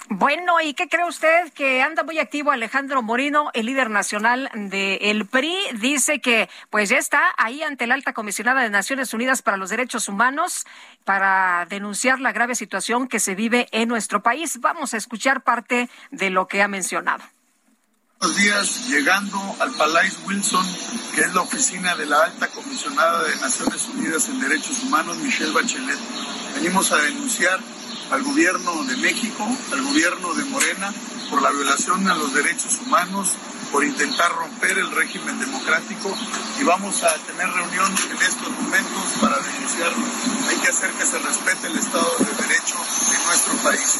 Bueno, 0.10 0.62
¿y 0.62 0.74
qué 0.74 0.88
cree 0.88 1.05
usted 1.05 1.51
que 1.53 1.82
anda 1.82 2.01
muy 2.03 2.18
activo 2.18 2.51
Alejandro 2.51 3.01
Moreno, 3.01 3.51
el 3.53 3.66
líder 3.66 3.89
nacional 3.89 4.49
del 4.53 5.26
PRI? 5.26 5.53
Dice 5.74 6.22
que 6.22 6.49
pues 6.70 6.88
ya 6.88 6.97
está 6.97 7.22
ahí 7.38 7.62
ante 7.62 7.88
la 7.88 7.95
alta 7.95 8.14
comisionada 8.14 8.62
de 8.62 8.70
Naciones 8.70 9.14
Unidas 9.14 9.41
para 9.41 9.58
los 9.58 9.70
Derechos 9.70 10.08
Humanos 10.08 10.66
para 11.03 11.66
denunciar 11.70 12.22
la 12.22 12.32
grave 12.32 12.55
situación 12.55 13.10
que 13.10 13.20
se 13.20 13.36
vive 13.36 13.68
en 13.72 13.89
nuestro 13.89 14.24
país. 14.24 14.62
Vamos 14.62 14.93
a 14.93 14.97
escuchar 14.97 15.41
parte 15.41 15.89
de 16.12 16.30
lo 16.30 16.47
que 16.47 16.62
ha 16.62 16.70
mencionado. 16.70 17.24
Buenos 18.20 18.38
días, 18.38 18.88
llegando 18.88 19.38
al 19.60 19.72
Palais 19.74 20.18
Wilson, 20.26 20.66
que 21.16 21.22
es 21.22 21.34
la 21.34 21.41
oficina 21.41 21.95
de 21.95 22.05
la 22.05 22.24
alta 22.24 22.47
comisionada 22.47 23.24
de 23.24 23.36
Naciones 23.36 23.86
Unidas 23.89 24.30
en 24.30 24.39
Derechos 24.39 24.84
Humanos, 24.84 25.18
Michelle 25.18 25.51
Bachelet. 25.51 25.99
Venimos 26.55 26.91
a 26.93 26.97
denunciar 26.97 27.60
al 28.12 28.24
gobierno 28.24 28.84
de 28.84 28.97
México, 28.97 29.47
al 29.72 29.82
gobierno 29.84 30.34
de 30.34 30.45
Morena, 30.45 30.93
por 31.30 31.41
la 31.41 31.51
violación 31.51 32.08
a 32.08 32.16
los 32.16 32.34
derechos 32.34 32.80
humanos, 32.86 33.36
por 33.72 33.84
intentar 33.84 34.32
romper 34.32 34.78
el 34.78 34.91
régimen 34.91 35.39
democrático 35.39 36.16
y 36.60 36.64
vamos 36.64 37.03
a 37.03 37.14
tener 37.26 37.47
reunión 37.47 37.93
en 38.12 38.18
estos 38.18 38.49
momentos 38.49 39.03
para 39.20 39.38
denunciarlo. 39.38 40.05
Hay 40.49 40.55
que 40.58 40.70
hacer 40.70 40.91
que 40.91 41.05
se 41.05 41.20
respete 41.20 41.68
el 41.68 41.78
Estado 41.78 42.12
de 42.20 42.43
Derecho 42.43 42.76
en 43.14 43.26
nuestro 43.26 43.53
país. 43.64 43.99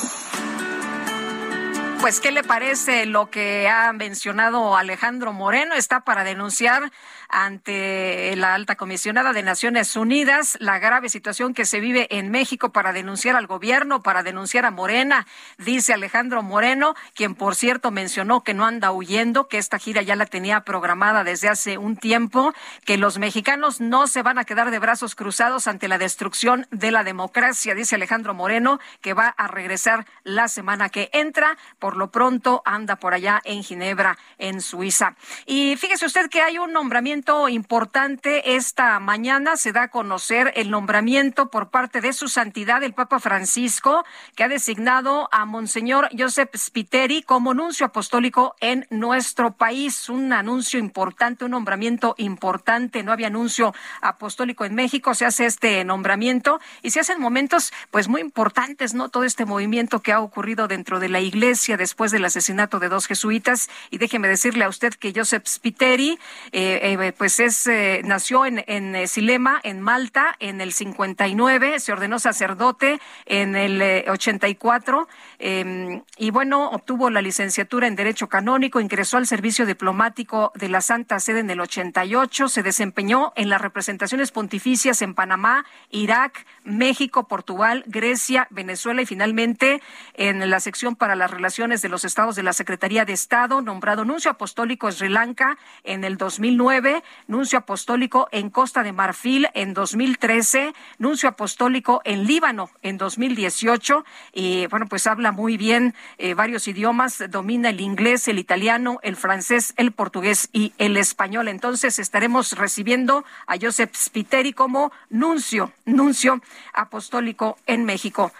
Pues, 1.99 2.22
¿qué 2.22 2.32
le 2.32 2.43
parece 2.43 3.05
lo 3.05 3.30
que 3.30 3.68
ha 3.68 3.91
mencionado 3.91 4.78
Alejandro 4.78 5.34
Moreno? 5.34 5.76
Está 5.76 6.01
para 6.01 6.24
denunciar 6.24 6.91
ante 7.30 8.36
la 8.36 8.53
alta 8.53 8.75
comisionada 8.75 9.34
de 9.34 9.43
Naciones 9.43 9.95
Unidas 9.95 10.57
la 10.59 10.80
grave 10.80 11.09
situación 11.09 11.53
que 11.53 11.65
se 11.65 11.80
vive 11.80 12.07
en 12.09 12.32
México 12.32 12.71
para 12.71 12.93
denunciar 12.93 13.36
al 13.36 13.47
gobierno, 13.47 14.01
para 14.01 14.23
denunciar 14.23 14.65
a 14.65 14.71
Morena, 14.71 15.28
dice 15.57 15.93
Alejandro 15.93 16.43
Moreno, 16.43 16.95
quien 17.13 17.36
por 17.36 17.55
cierto 17.55 17.91
mencionó 17.91 18.43
que 18.43 18.53
no 18.53 18.65
anda 18.65 18.91
huyendo, 18.91 19.47
que 19.47 19.57
esta 19.57 19.80
gira 19.80 20.01
ya 20.01 20.15
la 20.15 20.25
tenía 20.25 20.61
programada 20.61 21.23
desde 21.23 21.49
hace 21.49 21.78
un 21.78 21.97
tiempo, 21.97 22.53
que 22.86 22.97
los 22.97 23.17
mexicanos 23.17 23.82
no 23.82 24.07
se 24.07 24.21
van 24.21 24.38
a 24.38 24.45
quedar 24.45 24.71
de 24.71 24.80
brazos 24.80 25.15
cruzados 25.15 25.67
ante 25.67 25.88
la 25.88 25.97
destrucción 25.97 26.67
de 26.71 26.91
la 26.91 27.03
democracia, 27.03 27.75
dice 27.75 27.95
Alejandro 27.95 28.34
Moreno, 28.34 28.80
que 29.01 29.13
va 29.13 29.28
a 29.28 29.47
regresar 29.47 30.05
la 30.23 30.47
semana 30.47 30.89
que 30.89 31.09
entra. 31.13 31.57
Por 31.80 31.97
lo 31.97 32.11
pronto 32.11 32.61
anda 32.65 32.95
por 32.97 33.13
allá 33.13 33.41
en 33.43 33.63
Ginebra, 33.63 34.17
en 34.38 34.61
Suiza. 34.61 35.15
Y 35.45 35.75
fíjese 35.78 36.05
usted 36.05 36.30
que 36.30 36.41
hay 36.41 36.57
un 36.57 36.71
nombramiento 36.71 37.16
importante 37.49 38.55
esta 38.55 38.99
mañana. 38.99 39.57
Se 39.57 39.72
da 39.72 39.84
a 39.84 39.88
conocer 39.89 40.53
el 40.55 40.70
nombramiento 40.70 41.49
por 41.49 41.70
parte 41.70 42.01
de 42.01 42.13
su 42.13 42.28
santidad, 42.28 42.84
el 42.84 42.93
Papa 42.93 43.20
Francisco, 43.20 44.05
que 44.36 44.43
ha 44.43 44.47
designado 44.47 45.30
a 45.32 45.45
Monseñor 45.45 46.09
Joseph 46.18 46.55
Spiteri 46.55 47.24
como 47.24 47.53
nuncio 47.53 47.86
apostólico 47.86 48.55
en 48.59 48.86
nuestro 48.89 49.53
país. 49.53 50.09
Un 50.09 50.32
anuncio 50.32 50.80
importante, 50.80 51.45
un 51.45 51.51
nombramiento 51.51 52.15
importante. 52.18 53.03
No 53.03 53.11
había 53.11 53.28
anuncio 53.28 53.74
apostólico 54.01 54.65
en 54.65 54.76
México. 54.76 55.13
Se 55.13 55.26
hace 55.26 55.45
este 55.45 55.84
nombramiento 55.84 56.59
y 56.84 56.91
se 56.91 56.99
hacen 56.99 57.20
momentos, 57.20 57.74
pues, 57.91 58.07
muy 58.07 58.22
importantes, 58.22 58.93
¿no? 58.93 59.09
Todo 59.09 59.24
este 59.24 59.45
movimiento 59.45 60.01
que 60.01 60.11
ha 60.11 60.22
ocurrido 60.22 60.68
dentro 60.68 60.99
de 60.99 61.09
la 61.09 61.20
iglesia 61.20 61.78
después 61.78 62.11
del 62.11 62.26
asesinato 62.26 62.80
de 62.80 62.89
dos 62.89 63.07
jesuitas. 63.07 63.70
Y 63.89 63.97
déjeme 63.97 64.28
decirle 64.28 64.63
a 64.63 64.70
usted 64.70 64.93
que 64.93 65.13
Joseph 65.15 65.47
Spiteri, 65.47 66.20
eh, 66.51 66.80
eh, 66.84 67.07
pues 67.14 67.39
es 67.39 67.68
eh, 67.68 68.01
nació 68.03 68.45
en, 68.45 68.64
en 68.68 68.95
eh, 68.95 69.08
Silema, 69.08 69.60
en 69.64 69.82
Malta, 69.82 70.36
en 70.39 70.62
el 70.62 70.74
59, 70.74 71.80
se 71.80 71.91
ordenó 71.91 72.20
sacerdote 72.20 72.99
en 73.26 73.55
el 73.55 74.08
84 74.10 75.08
eh, 75.39 75.60
em, 75.60 76.03
y 76.18 76.32
bueno, 76.32 76.70
obtuvo 76.70 77.10
la 77.10 77.22
licenciatura 77.22 77.88
en 77.88 77.95
Derecho 77.95 78.28
Canónico, 78.30 78.80
ingresó 78.80 79.18
al 79.18 79.28
servicio 79.28 79.66
diplomático 79.66 80.51
de 80.55 80.70
la 80.70 80.82
Santa 80.82 81.20
Sede 81.20 81.39
en 81.39 81.49
el 81.49 81.60
88, 81.60 82.47
se 82.47 82.64
desempeñó 82.64 83.34
en 83.36 83.49
las 83.49 83.62
representaciones 83.62 84.32
pontificias 84.32 85.01
en 85.01 85.14
Panamá, 85.14 85.66
Irak, 85.91 86.45
México, 86.64 87.28
Portugal, 87.28 87.84
Grecia, 87.88 88.47
Venezuela 88.49 89.01
y 89.01 89.05
finalmente 89.05 89.82
en 90.14 90.49
la 90.49 90.60
sección 90.60 90.95
para 90.95 91.16
las 91.16 91.32
relaciones 91.32 91.82
de 91.82 91.89
los 91.89 92.03
estados 92.03 92.36
de 92.36 92.43
la 92.43 92.53
Secretaría 92.53 93.05
de 93.05 93.14
Estado, 93.14 93.62
nombrado 93.62 94.05
nuncio 94.05 94.32
apostólico 94.32 94.91
Sri 94.91 95.10
Lanka 95.10 95.58
en 95.84 96.03
el 96.03 96.18
2009 96.18 96.96
nuncio 97.27 97.59
apostólico 97.59 98.27
en 98.31 98.49
Costa 98.49 98.83
de 98.83 98.91
Marfil 98.91 99.49
en 99.53 99.73
2013, 99.73 100.73
nuncio 100.97 101.29
apostólico 101.29 102.01
en 102.03 102.25
Líbano 102.25 102.69
en 102.81 102.97
2018. 102.97 104.05
Y 104.33 104.67
bueno, 104.67 104.87
pues 104.87 105.07
habla 105.07 105.31
muy 105.31 105.57
bien 105.57 105.95
eh, 106.17 106.33
varios 106.33 106.67
idiomas, 106.67 107.23
domina 107.29 107.69
el 107.69 107.81
inglés, 107.81 108.27
el 108.27 108.39
italiano, 108.39 108.99
el 109.03 109.15
francés, 109.15 109.73
el 109.77 109.91
portugués 109.91 110.49
y 110.53 110.73
el 110.77 110.97
español. 110.97 111.47
Entonces 111.47 111.99
estaremos 111.99 112.53
recibiendo 112.53 113.25
a 113.45 113.55
Joseph 113.59 113.95
Spiteri 113.95 114.53
como 114.53 114.91
nuncio, 115.09 115.71
nuncio 115.85 116.41
apostólico 116.73 117.57
en 117.65 117.85
México. 117.85 118.31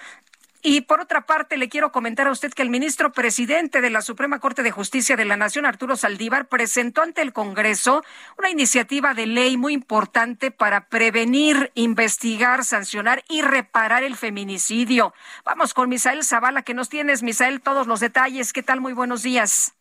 Y 0.62 0.82
por 0.82 1.00
otra 1.00 1.26
parte, 1.26 1.58
le 1.58 1.70
quiero 1.70 1.92
comentar 1.92 2.28
a 2.28 2.32
usted 2.32 2.52
que 2.52 2.64
el 2.64 2.70
ministro 2.70 3.12
presidente 3.12 3.80
de 3.80 3.90
la 3.90 4.02
Suprema 4.02 4.40
Corte 4.40 4.64
de 4.64 4.72
Justicia 4.72 5.16
de 5.16 5.26
la 5.26 5.38
Nación, 5.38 5.66
Arturo 5.66 5.96
Saldívar, 5.96 6.48
presentó 6.48 7.04
ante 7.04 7.22
el 7.22 7.32
Congreso 7.32 8.04
una 8.38 8.50
iniciativa 8.50 9.14
de 9.14 9.28
ley 9.28 9.56
muy 9.56 9.74
importante 9.74 10.52
para 10.52 10.90
prevenir, 10.90 11.72
investigar, 11.76 12.66
sancionar 12.66 13.24
y 13.30 13.42
reparar 13.42 14.04
el 14.04 14.16
feminicidio. 14.16 15.14
Vamos 15.46 15.74
con 15.74 15.90
Misael 15.90 16.24
Zavala, 16.24 16.64
que 16.64 16.74
nos 16.74 16.90
tienes, 16.90 17.24
Misael, 17.24 17.62
todos 17.62 17.88
los 17.88 18.00
detalles. 18.00 18.52
¿Qué 18.52 18.64
tal? 18.64 18.82
Muy 18.82 18.94
buenos 18.94 19.24
días 19.24 19.77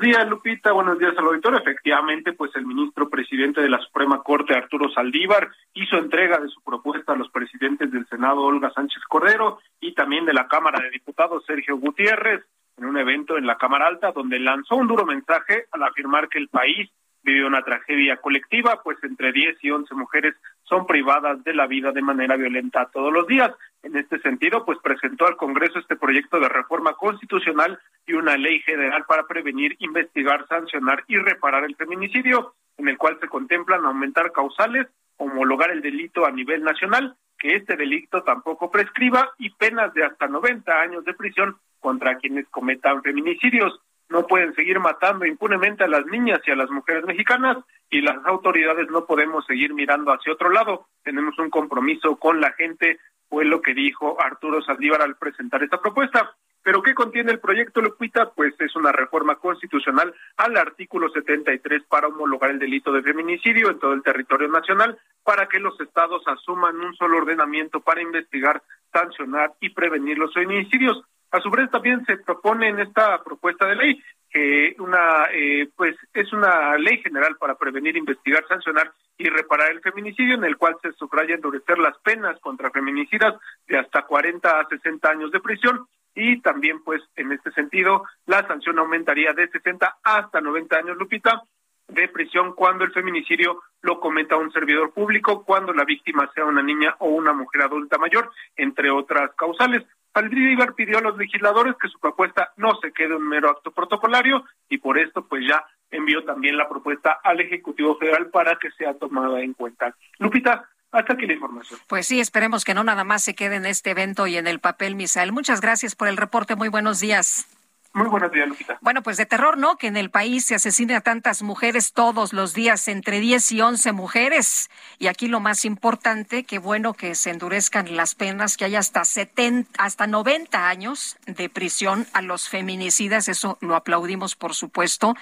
días, 0.00 0.26
Lupita. 0.28 0.72
Buenos 0.72 0.98
días 0.98 1.12
al 1.16 1.26
auditorio. 1.26 1.58
Efectivamente, 1.58 2.32
pues 2.32 2.50
el 2.56 2.66
ministro 2.66 3.08
presidente 3.08 3.60
de 3.60 3.68
la 3.68 3.78
Suprema 3.78 4.22
Corte, 4.22 4.56
Arturo 4.56 4.90
Saldívar, 4.90 5.50
hizo 5.74 5.98
entrega 5.98 6.38
de 6.38 6.48
su 6.48 6.62
propuesta 6.62 7.12
a 7.12 7.16
los 7.16 7.30
presidentes 7.30 7.92
del 7.92 8.06
Senado, 8.08 8.40
Olga 8.40 8.72
Sánchez 8.72 9.02
Cordero, 9.08 9.60
y 9.80 9.92
también 9.92 10.24
de 10.24 10.32
la 10.32 10.48
Cámara 10.48 10.82
de 10.82 10.90
Diputados, 10.90 11.44
Sergio 11.46 11.76
Gutiérrez, 11.76 12.42
en 12.78 12.86
un 12.86 12.96
evento 12.96 13.36
en 13.36 13.46
la 13.46 13.58
Cámara 13.58 13.86
Alta, 13.86 14.12
donde 14.12 14.40
lanzó 14.40 14.76
un 14.76 14.88
duro 14.88 15.04
mensaje 15.04 15.66
al 15.70 15.82
afirmar 15.82 16.28
que 16.28 16.38
el 16.38 16.48
país 16.48 16.90
vive 17.22 17.46
una 17.46 17.62
tragedia 17.62 18.16
colectiva, 18.16 18.80
pues 18.82 18.98
entre 19.02 19.32
10 19.32 19.58
y 19.62 19.70
11 19.70 19.94
mujeres 19.94 20.34
son 20.64 20.86
privadas 20.86 21.42
de 21.44 21.54
la 21.54 21.66
vida 21.66 21.92
de 21.92 22.02
manera 22.02 22.36
violenta 22.36 22.88
todos 22.92 23.12
los 23.12 23.26
días. 23.26 23.50
En 23.82 23.96
este 23.96 24.18
sentido, 24.20 24.64
pues 24.64 24.78
presentó 24.82 25.26
al 25.26 25.36
Congreso 25.36 25.78
este 25.78 25.96
proyecto 25.96 26.38
de 26.38 26.48
reforma 26.48 26.94
constitucional 26.94 27.78
y 28.06 28.14
una 28.14 28.36
ley 28.36 28.60
general 28.60 29.04
para 29.06 29.26
prevenir, 29.26 29.76
investigar, 29.80 30.46
sancionar 30.48 31.04
y 31.08 31.16
reparar 31.16 31.64
el 31.64 31.76
feminicidio, 31.76 32.54
en 32.76 32.88
el 32.88 32.98
cual 32.98 33.18
se 33.20 33.28
contemplan 33.28 33.84
aumentar 33.84 34.32
causales, 34.32 34.86
homologar 35.16 35.70
el 35.70 35.82
delito 35.82 36.26
a 36.26 36.30
nivel 36.30 36.62
nacional, 36.62 37.16
que 37.38 37.56
este 37.56 37.76
delito 37.76 38.22
tampoco 38.22 38.70
prescriba 38.70 39.30
y 39.38 39.50
penas 39.50 39.92
de 39.94 40.04
hasta 40.04 40.26
90 40.28 40.72
años 40.80 41.04
de 41.04 41.14
prisión 41.14 41.56
contra 41.80 42.16
quienes 42.16 42.46
cometan 42.48 43.02
feminicidios 43.02 43.80
no 44.10 44.26
pueden 44.26 44.54
seguir 44.54 44.78
matando 44.80 45.24
impunemente 45.24 45.84
a 45.84 45.88
las 45.88 46.04
niñas 46.06 46.40
y 46.46 46.50
a 46.50 46.56
las 46.56 46.68
mujeres 46.68 47.04
mexicanas 47.04 47.56
y 47.88 48.02
las 48.02 48.18
autoridades 48.26 48.90
no 48.90 49.06
podemos 49.06 49.46
seguir 49.46 49.72
mirando 49.72 50.12
hacia 50.12 50.32
otro 50.32 50.50
lado. 50.50 50.86
Tenemos 51.02 51.38
un 51.38 51.48
compromiso 51.48 52.16
con 52.16 52.40
la 52.40 52.52
gente, 52.52 52.98
fue 53.28 53.44
lo 53.44 53.62
que 53.62 53.72
dijo 53.72 54.20
Arturo 54.20 54.60
Saldívar 54.62 55.00
al 55.02 55.16
presentar 55.16 55.62
esta 55.62 55.80
propuesta. 55.80 56.34
¿Pero 56.62 56.82
qué 56.82 56.92
contiene 56.92 57.32
el 57.32 57.38
proyecto 57.38 57.80
Lupita? 57.80 58.30
Pues 58.32 58.52
es 58.60 58.76
una 58.76 58.92
reforma 58.92 59.36
constitucional 59.36 60.12
al 60.36 60.56
artículo 60.56 61.08
73 61.08 61.84
para 61.84 62.08
homologar 62.08 62.50
el 62.50 62.58
delito 62.58 62.92
de 62.92 63.02
feminicidio 63.02 63.70
en 63.70 63.78
todo 63.78 63.94
el 63.94 64.02
territorio 64.02 64.48
nacional, 64.48 64.98
para 65.24 65.46
que 65.46 65.58
los 65.58 65.80
estados 65.80 66.22
asuman 66.26 66.76
un 66.76 66.94
solo 66.96 67.18
ordenamiento 67.18 67.80
para 67.80 68.02
investigar, 68.02 68.62
sancionar 68.92 69.54
y 69.60 69.70
prevenir 69.70 70.18
los 70.18 70.34
feminicidios. 70.34 71.02
A 71.32 71.40
su 71.40 71.50
vez 71.50 71.70
también 71.70 72.04
se 72.06 72.16
propone 72.18 72.68
en 72.68 72.80
esta 72.80 73.22
propuesta 73.22 73.66
de 73.66 73.76
ley 73.76 74.02
que 74.30 74.76
una 74.78 75.26
eh, 75.32 75.68
pues 75.76 75.96
es 76.14 76.32
una 76.32 76.76
ley 76.78 76.98
general 76.98 77.36
para 77.36 77.56
prevenir, 77.56 77.96
investigar, 77.96 78.44
sancionar 78.48 78.92
y 79.18 79.28
reparar 79.28 79.70
el 79.70 79.80
feminicidio 79.80 80.34
en 80.34 80.44
el 80.44 80.56
cual 80.56 80.76
se 80.82 80.92
subraya 80.92 81.34
endurecer 81.34 81.78
las 81.78 81.98
penas 81.98 82.38
contra 82.40 82.70
feminicidas 82.70 83.34
de 83.66 83.78
hasta 83.78 84.02
40 84.02 84.48
a 84.48 84.68
60 84.68 85.10
años 85.10 85.32
de 85.32 85.40
prisión 85.40 85.86
y 86.14 86.40
también 86.40 86.82
pues 86.82 87.02
en 87.16 87.32
este 87.32 87.50
sentido 87.52 88.04
la 88.26 88.46
sanción 88.46 88.78
aumentaría 88.78 89.32
de 89.32 89.48
60 89.48 89.98
hasta 90.02 90.40
90 90.40 90.76
años, 90.76 90.96
Lupita, 90.96 91.42
de 91.88 92.08
prisión 92.08 92.54
cuando 92.54 92.84
el 92.84 92.92
feminicidio 92.92 93.60
lo 93.82 94.00
cometa 94.00 94.36
un 94.36 94.52
servidor 94.52 94.92
público, 94.92 95.44
cuando 95.44 95.72
la 95.72 95.84
víctima 95.84 96.30
sea 96.34 96.44
una 96.44 96.62
niña 96.62 96.94
o 96.98 97.08
una 97.08 97.32
mujer 97.32 97.62
adulta 97.62 97.98
mayor, 97.98 98.30
entre 98.56 98.90
otras 98.90 99.32
causales. 99.36 99.84
Saldívar 100.12 100.74
pidió 100.74 100.98
a 100.98 101.02
los 101.02 101.16
legisladores 101.16 101.74
que 101.80 101.88
su 101.88 101.98
propuesta 101.98 102.52
no 102.56 102.74
se 102.80 102.92
quede 102.92 103.14
un 103.14 103.28
mero 103.28 103.50
acto 103.50 103.70
protocolario 103.70 104.44
y 104.68 104.78
por 104.78 104.98
esto 104.98 105.26
pues 105.26 105.46
ya 105.48 105.64
envió 105.90 106.24
también 106.24 106.56
la 106.56 106.68
propuesta 106.68 107.18
al 107.22 107.40
Ejecutivo 107.40 107.96
Federal 107.96 108.28
para 108.30 108.56
que 108.56 108.70
sea 108.72 108.94
tomada 108.94 109.40
en 109.40 109.54
cuenta. 109.54 109.94
Lupita, 110.18 110.68
hasta 110.92 111.12
aquí 111.12 111.26
la 111.26 111.34
información. 111.34 111.78
Pues 111.86 112.06
sí, 112.06 112.20
esperemos 112.20 112.64
que 112.64 112.74
no 112.74 112.84
nada 112.84 113.04
más 113.04 113.22
se 113.22 113.34
quede 113.34 113.56
en 113.56 113.66
este 113.66 113.90
evento 113.90 114.26
y 114.26 114.36
en 114.36 114.46
el 114.46 114.58
papel, 114.58 114.96
Misael. 114.96 115.32
Muchas 115.32 115.60
gracias 115.60 115.94
por 115.94 116.08
el 116.08 116.16
reporte. 116.16 116.56
Muy 116.56 116.68
buenos 116.68 117.00
días. 117.00 117.46
Muy 117.92 118.06
buenos 118.06 118.30
días, 118.30 118.46
Lupita. 118.46 118.78
Bueno, 118.82 119.02
pues 119.02 119.16
de 119.16 119.26
terror, 119.26 119.58
¿no? 119.58 119.76
Que 119.76 119.88
en 119.88 119.96
el 119.96 120.10
país 120.10 120.44
se 120.44 120.54
asesine 120.54 120.94
a 120.94 121.00
tantas 121.00 121.42
mujeres 121.42 121.92
todos 121.92 122.32
los 122.32 122.54
días, 122.54 122.86
entre 122.86 123.18
10 123.18 123.50
y 123.50 123.62
11 123.62 123.90
mujeres. 123.90 124.70
Y 125.00 125.08
aquí 125.08 125.26
lo 125.26 125.40
más 125.40 125.64
importante, 125.64 126.44
que 126.44 126.60
bueno 126.60 126.94
que 126.94 127.16
se 127.16 127.30
endurezcan 127.30 127.96
las 127.96 128.14
penas, 128.14 128.56
que 128.56 128.64
haya 128.64 128.78
hasta 128.78 129.04
70, 129.04 129.82
hasta 129.82 130.06
90 130.06 130.68
años 130.68 131.16
de 131.26 131.48
prisión 131.48 132.06
a 132.12 132.22
los 132.22 132.48
feminicidas. 132.48 133.26
Eso 133.26 133.58
lo 133.60 133.74
aplaudimos, 133.74 134.36
por 134.36 134.54
supuesto. 134.54 135.16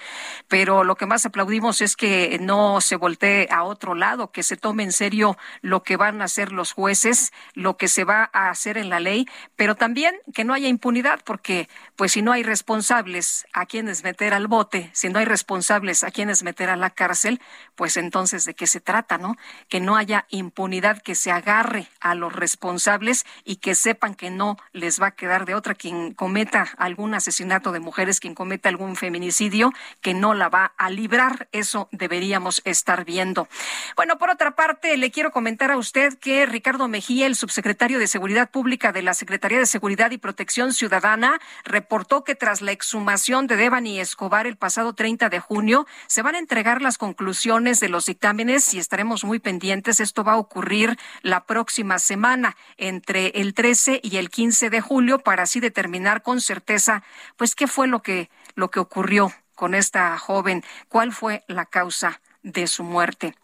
Pero 0.47 0.85
lo 0.85 0.97
que 0.97 1.07
más 1.07 1.25
aplaudimos 1.25 1.81
es 1.81 1.97
que 1.97 2.39
no 2.39 2.83
se 2.83 2.97
voltee 2.97 3.49
a 3.51 3.63
otro 3.63 3.95
lado, 3.95 4.31
que 4.31 4.43
se 4.43 4.59
tome 4.59 4.83
en 4.83 4.93
serio 4.93 5.39
lo 5.63 5.83
que 5.83 5.97
van 5.97 6.21
a 6.21 6.27
hacer 6.27 6.53
los 6.53 6.73
jueces, 6.73 7.33
lo 7.55 7.79
que 7.79 7.89
se 7.89 8.05
va 8.05 8.29
a 8.35 8.51
hacer 8.51 8.77
en 8.77 8.91
la 8.91 9.01
ley, 9.01 9.27
pero 9.57 9.75
también 9.75 10.15
que 10.35 10.45
no 10.45 10.53
haya 10.53 10.69
impunidad, 10.69 11.21
porque 11.25 11.71
pues 11.97 12.13
si 12.13 12.21
no 12.21 12.33
hay 12.33 12.43
responsables 12.59 13.47
a 13.53 13.67
quienes 13.67 14.03
meter 14.03 14.35
al 14.35 14.49
bote, 14.49 14.91
si 14.93 15.09
no 15.09 15.21
hay 15.21 15.25
responsables 15.25 16.03
a 16.03 16.11
quienes 16.11 16.43
meter 16.43 16.71
a 16.71 16.77
la 16.77 16.91
cárcel, 16.91 17.41
pues 17.77 17.97
entonces 17.97 18.45
de 18.45 18.55
qué 18.55 18.67
se 18.67 18.81
trata, 18.81 19.17
¿no? 19.17 19.37
Que 19.69 19.79
no 19.79 19.97
haya 19.97 20.27
impunidad, 20.29 21.01
que 21.01 21.15
se 21.15 21.31
agarre 21.31 21.87
a 22.01 22.17
los 22.17 22.33
responsables 22.33 23.27
y 23.45 23.57
que 23.57 23.77
sepan 23.77 24.17
que 24.17 24.31
no 24.31 24.57
les 24.73 25.01
va 25.01 25.09
a 25.09 25.11
quedar 25.13 25.47
de 25.47 25.55
otra 25.55 25.77
quien 25.77 26.15
cometa 26.15 26.67
algún 26.79 27.15
asesinato 27.15 27.71
de 27.71 27.79
mujeres, 27.79 28.19
quien 28.19 28.35
cometa 28.35 28.69
algún 28.69 28.97
feminicidio, 28.97 29.73
que 30.01 30.15
no 30.15 30.35
la 30.35 30.49
va 30.49 30.73
a 30.77 30.91
librar. 30.91 31.49
Eso 31.53 31.89
deberíamos 31.93 32.61
estar 32.65 33.05
viendo. 33.05 33.47
Bueno, 33.95 34.19
por 34.19 34.31
otra 34.31 34.57
parte, 34.57 34.97
le 34.97 35.13
quiero 35.13 35.31
comentar 35.31 35.71
a 35.71 35.77
usted 35.77 36.19
que 36.19 36.45
Ricardo 36.45 36.89
Mejía, 36.89 37.29
el 37.29 37.37
subsecretario 37.37 38.01
de 38.01 38.09
Seguridad 38.09 38.51
Pública 38.51 38.91
de 38.91 39.03
la 39.03 39.15
Secretaría 39.15 39.61
de 39.61 39.67
Seguridad 39.67 40.11
y 40.11 40.19
Protección 40.19 40.73
Ciudadana, 40.73 41.41
reportó 41.65 42.25
que 42.25 42.35
tras 42.35 42.48
la 42.49 42.73
exhumación 42.73 43.47
de 43.47 43.57
Devani 43.57 44.01
Escobar 44.01 44.47
el 44.47 44.57
pasado 44.57 44.95
30 44.95 45.29
de 45.29 45.39
junio, 45.39 45.87
se 46.07 46.23
van 46.23 46.35
a 46.35 46.39
entregar 46.39 46.81
las 46.81 46.97
conclusiones 46.97 47.79
de 47.79 47.91
los 47.91 48.07
dictámenes 48.07 48.73
y 48.73 48.79
estaremos 48.79 49.23
muy 49.23 49.39
pendientes. 49.39 50.01
Esto 50.01 50.25
va 50.25 50.33
a 50.33 50.39
ocurrir 50.39 50.99
la 51.21 51.45
próxima 51.45 51.99
semana, 51.99 52.57
entre 52.79 53.29
el 53.41 53.53
13 53.53 54.01
y 54.03 54.17
el 54.17 54.31
15 54.31 54.71
de 54.71 54.81
julio, 54.81 55.19
para 55.19 55.43
así 55.43 55.61
determinar 55.61 56.23
con 56.23 56.41
certeza, 56.41 57.03
pues, 57.37 57.55
qué 57.55 57.67
fue 57.67 57.87
lo 57.87 58.01
que, 58.01 58.31
lo 58.55 58.71
que 58.71 58.81
ocurrió 58.81 59.31
con 59.55 59.75
esta 59.75 60.17
joven, 60.17 60.65
cuál 60.89 61.13
fue 61.13 61.45
la 61.49 61.67
causa 61.67 62.23
de 62.43 62.67
su 62.67 62.83
muerte. 62.83 63.35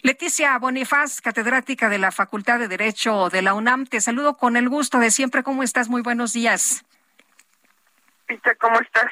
Leticia 0.00 0.56
Bonifaz, 0.58 1.20
catedrática 1.20 1.90
de 1.90 1.98
la 1.98 2.12
Facultad 2.12 2.58
de 2.58 2.68
Derecho 2.68 3.28
de 3.28 3.42
la 3.42 3.52
UNAM, 3.52 3.84
te 3.84 4.00
saludo 4.00 4.38
con 4.38 4.56
el 4.56 4.70
gusto 4.70 4.98
de 5.00 5.10
siempre. 5.10 5.42
¿Cómo 5.42 5.62
estás? 5.62 5.88
Muy 5.90 6.00
buenos 6.00 6.32
días. 6.32 6.84
¿Cómo 8.58 8.80
estás? 8.80 9.10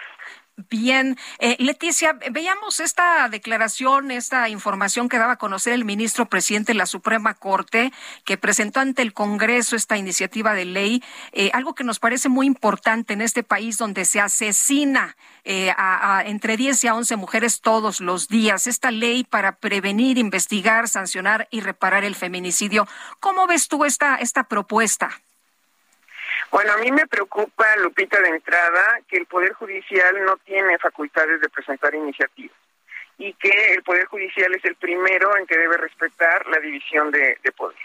Bien, 0.71 1.19
eh, 1.39 1.55
Leticia, 1.59 2.19
veíamos 2.31 2.81
esta 2.81 3.29
declaración, 3.29 4.11
esta 4.11 4.49
información 4.49 5.11
que 5.11 5.19
daba 5.19 5.33
a 5.33 5.37
conocer 5.37 5.75
el 5.75 5.85
ministro 5.85 6.31
presidente 6.31 6.73
de 6.73 6.79
la 6.79 6.87
Suprema 6.87 7.35
Corte, 7.35 7.93
que 8.25 8.39
presentó 8.39 8.81
ante 8.81 9.03
el 9.03 9.13
Congreso 9.13 9.77
esta 9.77 9.99
iniciativa 9.99 10.55
de 10.55 10.65
ley, 10.65 11.05
eh, 11.33 11.51
algo 11.53 11.75
que 11.75 11.85
nos 11.85 11.99
parece 11.99 12.31
muy 12.31 12.47
importante 12.47 13.13
en 13.13 13.21
este 13.21 13.43
país 13.43 13.77
donde 13.77 14.07
se 14.07 14.19
asesina 14.19 15.19
eh, 15.45 15.75
a, 15.77 16.23
entre 16.25 16.57
10 16.57 16.85
y 16.85 16.89
a 16.89 16.95
11 16.95 17.17
mujeres 17.17 17.61
todos 17.61 18.01
los 18.01 18.29
días. 18.29 18.67
Esta 18.67 18.91
ley 18.91 19.25
para 19.25 19.59
prevenir, 19.59 20.17
investigar, 20.17 20.89
sancionar 20.89 21.49
y 21.51 21.61
reparar 21.61 22.03
el 22.03 22.15
feminicidio. 22.15 22.89
¿Cómo 23.21 23.47
ves 23.47 23.69
tú 23.69 23.85
esta, 23.85 24.17
esta 24.17 24.45
propuesta? 24.45 25.11
Bueno, 26.51 26.73
a 26.73 26.79
mí 26.79 26.91
me 26.91 27.07
preocupa, 27.07 27.77
Lupita, 27.77 28.21
de 28.21 28.29
entrada, 28.29 29.01
que 29.09 29.17
el 29.17 29.27
Poder 29.27 29.53
Judicial 29.55 30.25
no 30.25 30.37
tiene 30.39 30.79
facultades 30.79 31.41
de 31.41 31.49
presentar 31.49 31.95
iniciativas 31.95 32.57
y 33.19 33.33
que 33.35 33.73
el 33.73 33.83
Poder 33.83 34.07
Judicial 34.07 34.55
es 34.55 34.65
el 34.65 34.77
primero 34.77 35.37
en 35.37 35.47
que 35.47 35.57
debe 35.57 35.77
respetar 35.77 36.47
la 36.49 36.59
división 36.61 37.11
de, 37.11 37.39
de 37.43 37.53
poderes. 37.53 37.81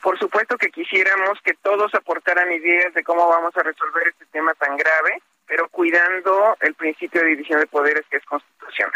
Por 0.00 0.18
supuesto 0.18 0.56
que 0.58 0.70
quisiéramos 0.70 1.40
que 1.42 1.54
todos 1.54 1.94
aportaran 1.94 2.52
ideas 2.52 2.92
de 2.94 3.02
cómo 3.02 3.28
vamos 3.28 3.56
a 3.56 3.62
resolver 3.62 4.08
este 4.08 4.26
tema 4.26 4.54
tan 4.54 4.76
grave, 4.76 5.22
pero 5.46 5.68
cuidando 5.68 6.56
el 6.60 6.74
principio 6.74 7.22
de 7.22 7.28
división 7.28 7.60
de 7.60 7.66
poderes 7.66 8.04
que 8.10 8.18
es 8.18 8.24
constitucional. 8.24 8.92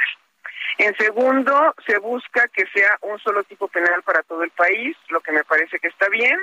En 0.79 0.95
segundo, 0.97 1.75
se 1.87 1.99
busca 1.99 2.47
que 2.49 2.67
sea 2.67 2.99
un 3.01 3.19
solo 3.19 3.43
tipo 3.45 3.69
penal 3.69 4.03
para 4.03 4.23
todo 4.23 4.45
el 4.45 4.51
país, 4.51 4.97
lo 5.09 5.21
que 5.21 5.33
me 5.33 5.45
parece 5.45 5.79
que 5.79 5.89
está 5.89 6.09
bien, 6.09 6.39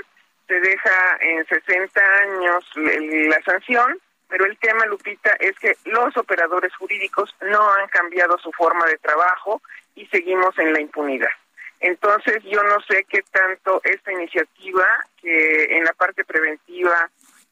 se 0.48 0.60
deja 0.60 1.18
en 1.22 1.46
60 1.46 2.02
años 2.22 2.66
la 2.76 3.42
sanción, 3.44 4.00
pero 4.28 4.46
el 4.46 4.58
tema, 4.58 4.86
Lupita, 4.86 5.36
es 5.40 5.58
que 5.60 5.76
los 5.86 6.16
operadores 6.18 6.76
jurídicos 6.76 7.36
no 7.42 7.74
han 7.74 7.88
cambiado 7.90 8.38
su 8.40 8.52
forma 8.52 8.86
de 8.86 8.98
trabajo 8.98 9.62
y 9.96 10.06
seguimos 10.08 10.58
en 10.60 10.74
la 10.74 10.82
impunidad. 10.82 11.30
Entonces, 11.80 12.44
yo 12.44 12.64
no 12.64 12.82
sé 12.90 13.06
qué 13.08 13.22
tanto 13.32 13.82
esta 13.84 14.12
iniciativa, 14.12 14.86
que 15.22 15.78
en 15.78 15.84
la 15.84 15.94
parte 15.94 16.24
preventiva 16.24 17.10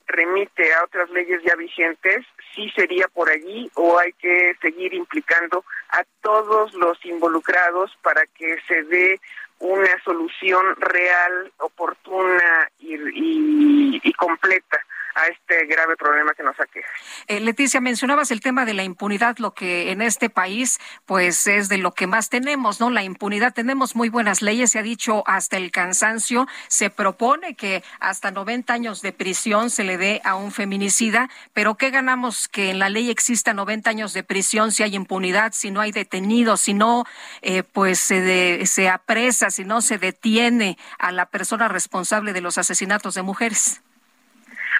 remite 0.08 0.74
a 0.74 0.84
otras 0.84 1.10
leyes 1.12 1.42
ya 1.44 1.56
vigentes, 1.56 2.26
sí 2.54 2.70
sería 2.76 3.08
por 3.08 3.30
allí 3.30 3.70
o 3.76 3.98
hay 3.98 4.12
que 4.14 4.56
seguir 4.62 4.94
implicando 4.94 5.64
a 5.90 6.04
todos 6.22 6.74
los 6.74 7.04
involucrados 7.06 7.92
para 8.02 8.26
que 8.28 8.58
se 8.68 8.84
dé 8.84 9.20
una 9.60 10.02
solución 10.04 10.76
real, 10.78 11.52
oportuna 11.60 12.70
y, 12.80 14.00
y 14.04 14.14
completa 14.14 14.84
a 15.16 15.28
este 15.28 15.66
grave 15.66 15.96
problema 15.96 16.34
que 16.34 16.44
nos 16.44 16.60
aqueja. 16.60 16.88
Eh, 17.28 17.40
Leticia, 17.40 17.82
mencionabas 17.82 18.32
el 18.32 18.42
tema 18.42 18.66
de 18.66 18.74
la 18.74 18.84
impunidad, 18.84 19.38
lo 19.38 19.54
que 19.54 19.92
en 19.92 20.02
este 20.02 20.30
país 20.30 20.80
pues 21.06 21.48
es 21.48 21.70
de 21.70 21.78
lo 21.78 21.92
que 21.94 22.08
más 22.08 22.30
tenemos, 22.30 22.80
¿no? 22.80 22.90
La 22.90 23.04
impunidad, 23.04 23.54
tenemos 23.54 23.96
muy 23.96 24.10
buenas 24.10 24.42
leyes, 24.42 24.72
se 24.72 24.80
ha 24.80 24.84
dicho 24.84 25.24
hasta 25.28 25.58
el 25.58 25.72
cansancio, 25.72 26.48
se 26.68 26.90
propone 26.90 27.56
que 27.56 27.84
hasta 28.00 28.32
90 28.32 28.74
años 28.74 29.02
de 29.02 29.14
prisión 29.14 29.70
se 29.70 29.84
le 29.84 29.98
dé 29.98 30.22
a 30.24 30.36
un 30.36 30.52
feminicida, 30.52 31.30
pero 31.54 31.76
¿qué 31.76 31.90
ganamos 31.90 32.48
que 32.48 32.72
en 32.72 32.80
la 32.80 32.90
ley 32.90 33.10
exista 33.10 33.54
90 33.54 33.90
años 33.90 34.14
de 34.14 34.24
prisión 34.24 34.72
si 34.72 34.84
hay 34.84 34.96
impunidad, 34.96 35.54
si 35.54 35.72
no 35.72 35.82
hay 35.82 35.92
detenidos, 35.92 36.62
si 36.62 36.74
no 36.74 37.06
eh, 37.42 37.64
pues 37.64 38.00
se, 38.00 38.66
se 38.66 38.90
apresa, 38.90 39.52
si 39.52 39.64
no 39.66 39.82
se 39.82 39.98
detiene 39.98 40.78
a 40.98 41.12
la 41.12 41.28
persona 41.28 41.68
responsable 41.68 42.34
de 42.34 42.42
los 42.42 42.58
asesinatos 42.58 43.16
de 43.16 43.22
mujeres? 43.22 43.83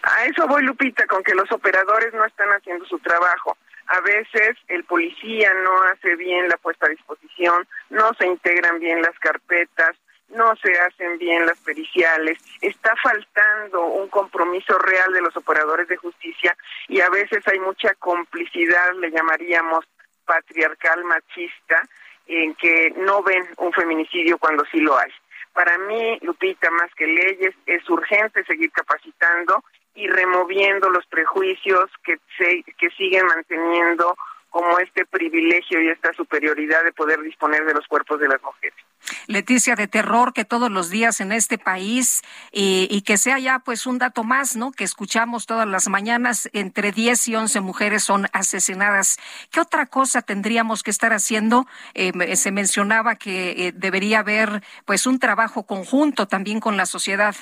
A 0.04 0.26
eso 0.26 0.48
voy, 0.48 0.64
Lupita, 0.64 1.08
con 1.08 1.24
que 1.24 1.34
los 1.34 1.50
operadores 1.52 2.14
no 2.14 2.26
están 2.26 2.50
haciendo 2.50 2.86
su 2.86 3.00
trabajo. 3.00 3.58
A 3.88 4.02
veces 4.02 4.58
el 4.68 4.84
policía 4.84 5.54
no 5.64 5.84
hace 5.84 6.16
bien 6.16 6.50
la 6.50 6.58
puesta 6.58 6.88
a 6.88 6.90
disposición, 6.90 7.68
no 7.90 8.14
se 8.16 8.28
integran 8.28 8.80
bien 8.80 9.02
las 9.02 9.18
carpetas, 9.20 9.96
no 10.30 10.56
se 10.58 10.78
hacen 10.80 11.18
bien 11.20 11.46
las 11.46 11.60
periciales, 11.60 12.38
está 12.62 12.94
faltando 13.02 13.86
un 13.86 14.10
compromiso 14.10 14.78
real 14.80 15.14
de 15.14 15.22
los 15.22 15.36
operadores 15.38 15.88
de 15.88 15.98
justicia 15.98 16.56
y 16.88 17.02
a 17.02 17.10
veces 17.10 17.48
hay 17.48 17.60
mucha 17.60 17.94
complicidad, 17.96 18.94
le 18.96 19.12
llamaríamos 19.12 19.86
patriarcal 20.26 21.04
machista, 21.04 21.82
en 22.26 22.56
que 22.56 22.94
no 22.98 23.22
ven 23.22 23.46
un 23.58 23.72
feminicidio 23.74 24.38
cuando 24.38 24.64
sí 24.72 24.80
lo 24.80 24.98
hay. 24.98 25.12
Para 25.54 25.78
mí, 25.78 26.18
Lupita, 26.22 26.72
más 26.72 26.94
que 26.96 27.06
leyes, 27.06 27.54
es 27.66 27.88
urgente 27.90 28.44
seguir 28.46 28.72
capacitando 28.72 29.64
y 29.96 30.08
removiendo 30.08 30.90
los 30.90 31.06
prejuicios 31.08 31.90
que, 32.04 32.18
se, 32.38 32.64
que 32.78 32.90
siguen 32.98 33.26
manteniendo 33.28 34.16
como 34.54 34.78
este 34.78 35.04
privilegio 35.08 35.82
y 35.82 35.90
esta 35.90 36.14
superioridad 36.14 36.84
de 36.84 36.94
poder 36.94 37.20
disponer 37.24 37.66
de 37.66 37.74
los 37.74 37.88
cuerpos 37.88 38.20
de 38.20 38.28
las 38.28 38.40
mujeres. 38.44 38.78
Leticia, 39.26 39.76
de 39.76 39.88
terror 39.88 40.32
que 40.32 40.46
todos 40.46 40.70
los 40.70 40.92
días 40.92 41.22
en 41.22 41.32
este 41.32 41.58
país 41.58 42.22
y, 42.52 43.02
que 43.02 43.18
sea 43.18 43.40
ya 43.40 43.58
pues 43.58 43.88
un 43.88 43.98
dato 43.98 44.24
más, 44.24 44.56
¿no? 44.56 44.72
Que 44.72 44.84
escuchamos 44.84 45.48
todas 45.48 45.68
las 45.68 45.90
mañanas, 45.90 46.52
entre 46.54 46.92
10 46.92 47.30
y 47.30 47.36
11 47.36 47.62
mujeres 47.62 48.04
son 48.04 48.28
asesinadas. 48.32 49.18
¿Qué 49.50 49.60
otra 49.60 49.88
cosa 49.88 50.22
tendríamos 50.22 50.84
que 50.84 50.92
estar 50.92 51.14
haciendo? 51.14 51.66
Eh, 51.96 52.36
se 52.36 52.52
mencionaba 52.52 53.16
que 53.16 53.68
eh, 53.68 53.72
debería 53.74 54.20
haber 54.20 54.64
pues 54.86 55.08
un 55.08 55.18
trabajo 55.18 55.64
conjunto 55.66 56.28
también 56.28 56.60
con 56.60 56.78
la 56.78 56.86
sociedad. 56.86 57.36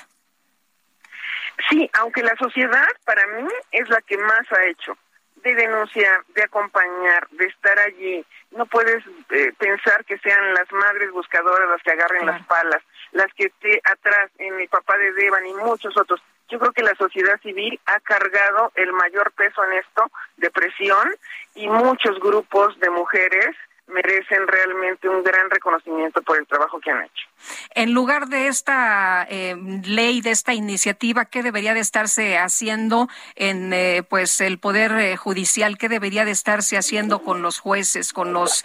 Sí, 1.72 1.90
aunque 1.94 2.22
la 2.22 2.36
sociedad 2.36 2.86
para 3.06 3.26
mí 3.28 3.48
es 3.70 3.88
la 3.88 4.02
que 4.02 4.18
más 4.18 4.52
ha 4.52 4.66
hecho 4.66 4.94
de 5.36 5.54
denunciar, 5.54 6.22
de 6.34 6.42
acompañar, 6.44 7.26
de 7.30 7.46
estar 7.46 7.78
allí. 7.78 8.24
No 8.50 8.66
puedes 8.66 9.02
eh, 9.30 9.52
pensar 9.58 10.04
que 10.04 10.18
sean 10.18 10.52
las 10.52 10.70
madres 10.70 11.10
buscadoras 11.12 11.68
las 11.70 11.82
que 11.82 11.92
agarren 11.92 12.26
las 12.26 12.46
palas, 12.46 12.82
las 13.12 13.32
que 13.32 13.46
esté 13.46 13.80
atrás 13.84 14.30
en 14.38 14.54
mi 14.56 14.68
papá 14.68 14.98
de 14.98 15.12
Devan 15.14 15.46
y 15.46 15.54
muchos 15.54 15.96
otros. 15.96 16.20
Yo 16.50 16.58
creo 16.58 16.72
que 16.72 16.82
la 16.82 16.94
sociedad 16.94 17.40
civil 17.40 17.80
ha 17.86 17.98
cargado 18.00 18.70
el 18.74 18.92
mayor 18.92 19.32
peso 19.32 19.64
en 19.64 19.78
esto 19.78 20.10
de 20.36 20.50
presión 20.50 21.08
y 21.54 21.66
muchos 21.68 22.20
grupos 22.20 22.78
de 22.80 22.90
mujeres 22.90 23.56
merecen 23.92 24.46
realmente 24.46 25.08
un 25.08 25.22
gran 25.22 25.48
reconocimiento 25.50 26.22
por 26.22 26.38
el 26.38 26.46
trabajo 26.46 26.80
que 26.80 26.90
han 26.90 27.04
hecho. 27.04 27.28
En 27.74 27.92
lugar 27.92 28.26
de 28.26 28.48
esta 28.48 29.26
eh, 29.28 29.56
ley, 29.84 30.20
de 30.20 30.30
esta 30.30 30.54
iniciativa, 30.54 31.24
¿qué 31.26 31.42
debería 31.42 31.74
de 31.74 31.80
estarse 31.80 32.38
haciendo 32.38 33.08
en 33.34 33.72
eh, 33.72 34.02
pues 34.08 34.40
el 34.40 34.58
poder 34.58 34.92
eh, 34.92 35.16
judicial? 35.16 35.78
¿Qué 35.78 35.88
debería 35.88 36.24
de 36.24 36.30
estarse 36.30 36.76
haciendo 36.76 37.22
con 37.22 37.42
los 37.42 37.58
jueces, 37.58 38.12
con 38.12 38.32
los 38.32 38.64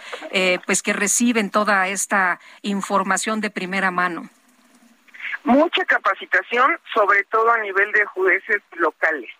pues 0.66 0.82
que 0.82 0.92
reciben 0.92 1.50
toda 1.50 1.88
esta 1.88 2.40
información 2.62 3.40
de 3.40 3.50
primera 3.50 3.90
mano? 3.90 4.28
Mucha 5.44 5.84
capacitación, 5.84 6.78
sobre 6.94 7.24
todo 7.24 7.50
a 7.50 7.58
nivel 7.58 7.90
de 7.92 8.04
jueces 8.06 8.62
locales 8.76 9.30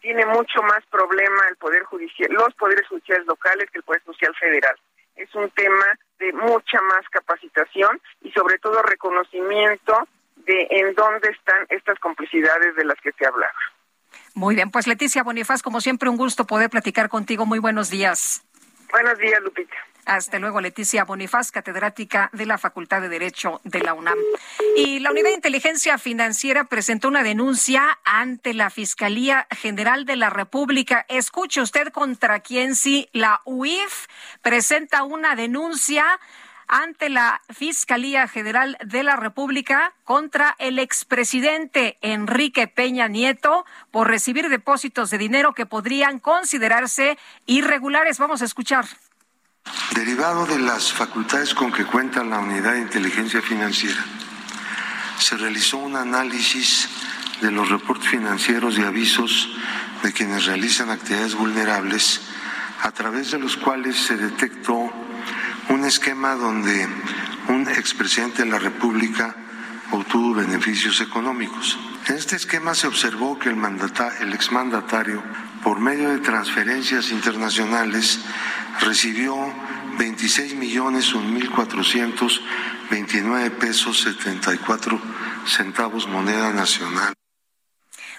tiene 0.00 0.26
mucho 0.26 0.60
más 0.62 0.84
problema 0.90 1.46
el 1.48 1.56
poder 1.56 1.84
judicial, 1.84 2.28
los 2.32 2.52
poderes 2.54 2.86
judiciales 2.88 3.24
locales 3.24 3.70
que 3.70 3.78
el 3.78 3.84
poder 3.84 4.02
judicial 4.02 4.34
federal 4.34 4.76
es 5.16 5.34
un 5.34 5.50
tema 5.50 5.86
de 6.18 6.32
mucha 6.32 6.80
más 6.82 7.08
capacitación 7.10 8.00
y 8.22 8.30
sobre 8.32 8.58
todo 8.58 8.82
reconocimiento 8.82 10.08
de 10.36 10.66
en 10.70 10.94
dónde 10.94 11.28
están 11.30 11.66
estas 11.68 11.98
complicidades 11.98 12.74
de 12.76 12.84
las 12.84 12.98
que 13.00 13.12
se 13.12 13.26
hablaba. 13.26 13.52
Muy 14.34 14.54
bien, 14.54 14.70
pues 14.70 14.86
Leticia 14.86 15.22
Bonifaz, 15.22 15.62
como 15.62 15.80
siempre, 15.80 16.08
un 16.08 16.16
gusto 16.16 16.46
poder 16.46 16.70
platicar 16.70 17.08
contigo. 17.08 17.46
Muy 17.46 17.58
buenos 17.58 17.90
días. 17.90 18.42
Buenos 18.90 19.18
días, 19.18 19.40
Lupita. 19.42 19.76
Hasta 20.04 20.38
luego, 20.38 20.60
Leticia 20.60 21.04
Bonifaz, 21.04 21.52
catedrática 21.52 22.28
de 22.32 22.46
la 22.46 22.58
Facultad 22.58 23.00
de 23.00 23.08
Derecho 23.08 23.60
de 23.64 23.80
la 23.80 23.94
UNAM. 23.94 24.18
Y 24.76 24.98
la 24.98 25.10
Unidad 25.10 25.28
de 25.28 25.34
Inteligencia 25.34 25.96
Financiera 25.96 26.64
presentó 26.64 27.08
una 27.08 27.22
denuncia 27.22 27.98
ante 28.04 28.52
la 28.52 28.70
Fiscalía 28.70 29.46
General 29.50 30.04
de 30.04 30.16
la 30.16 30.30
República. 30.30 31.06
Escuche 31.08 31.60
usted 31.60 31.88
contra 31.88 32.40
quién 32.40 32.74
sí 32.74 33.08
la 33.12 33.40
UIF 33.44 34.06
presenta 34.42 35.04
una 35.04 35.36
denuncia 35.36 36.04
ante 36.66 37.08
la 37.10 37.42
Fiscalía 37.50 38.26
General 38.28 38.78
de 38.84 39.02
la 39.02 39.16
República 39.16 39.92
contra 40.04 40.56
el 40.58 40.78
expresidente 40.78 41.98
Enrique 42.00 42.66
Peña 42.66 43.08
Nieto 43.08 43.66
por 43.90 44.08
recibir 44.08 44.48
depósitos 44.48 45.10
de 45.10 45.18
dinero 45.18 45.52
que 45.52 45.66
podrían 45.66 46.18
considerarse 46.18 47.18
irregulares. 47.46 48.18
Vamos 48.18 48.42
a 48.42 48.46
escuchar. 48.46 48.86
Derivado 49.94 50.46
de 50.46 50.58
las 50.58 50.92
facultades 50.92 51.54
con 51.54 51.70
que 51.70 51.84
cuenta 51.84 52.24
la 52.24 52.38
Unidad 52.38 52.72
de 52.72 52.80
Inteligencia 52.80 53.42
Financiera, 53.42 54.02
se 55.18 55.36
realizó 55.36 55.76
un 55.76 55.96
análisis 55.96 56.88
de 57.40 57.50
los 57.50 57.68
reportes 57.68 58.08
financieros 58.08 58.78
y 58.78 58.82
avisos 58.82 59.50
de 60.02 60.12
quienes 60.12 60.46
realizan 60.46 60.90
actividades 60.90 61.34
vulnerables, 61.34 62.22
a 62.82 62.90
través 62.90 63.30
de 63.32 63.38
los 63.38 63.56
cuales 63.56 63.96
se 63.96 64.16
detectó 64.16 64.90
un 65.68 65.84
esquema 65.84 66.34
donde 66.36 66.88
un 67.48 67.68
expresidente 67.68 68.44
de 68.44 68.50
la 68.50 68.58
República 68.58 69.36
obtuvo 69.90 70.34
beneficios 70.34 71.00
económicos. 71.00 71.78
En 72.08 72.16
este 72.16 72.36
esquema 72.36 72.74
se 72.74 72.86
observó 72.86 73.38
que 73.38 73.50
el, 73.50 73.58
el 74.20 74.32
exmandatario, 74.32 75.22
por 75.62 75.80
medio 75.80 76.10
de 76.10 76.18
transferencias 76.18 77.10
internacionales, 77.10 78.20
recibió 78.80 79.36
26 79.98 80.54
millones 80.56 81.14
mil 81.32 81.50
pesos 83.50 84.00
74 84.02 85.00
centavos 85.46 86.08
moneda 86.08 86.52
nacional. 86.52 87.14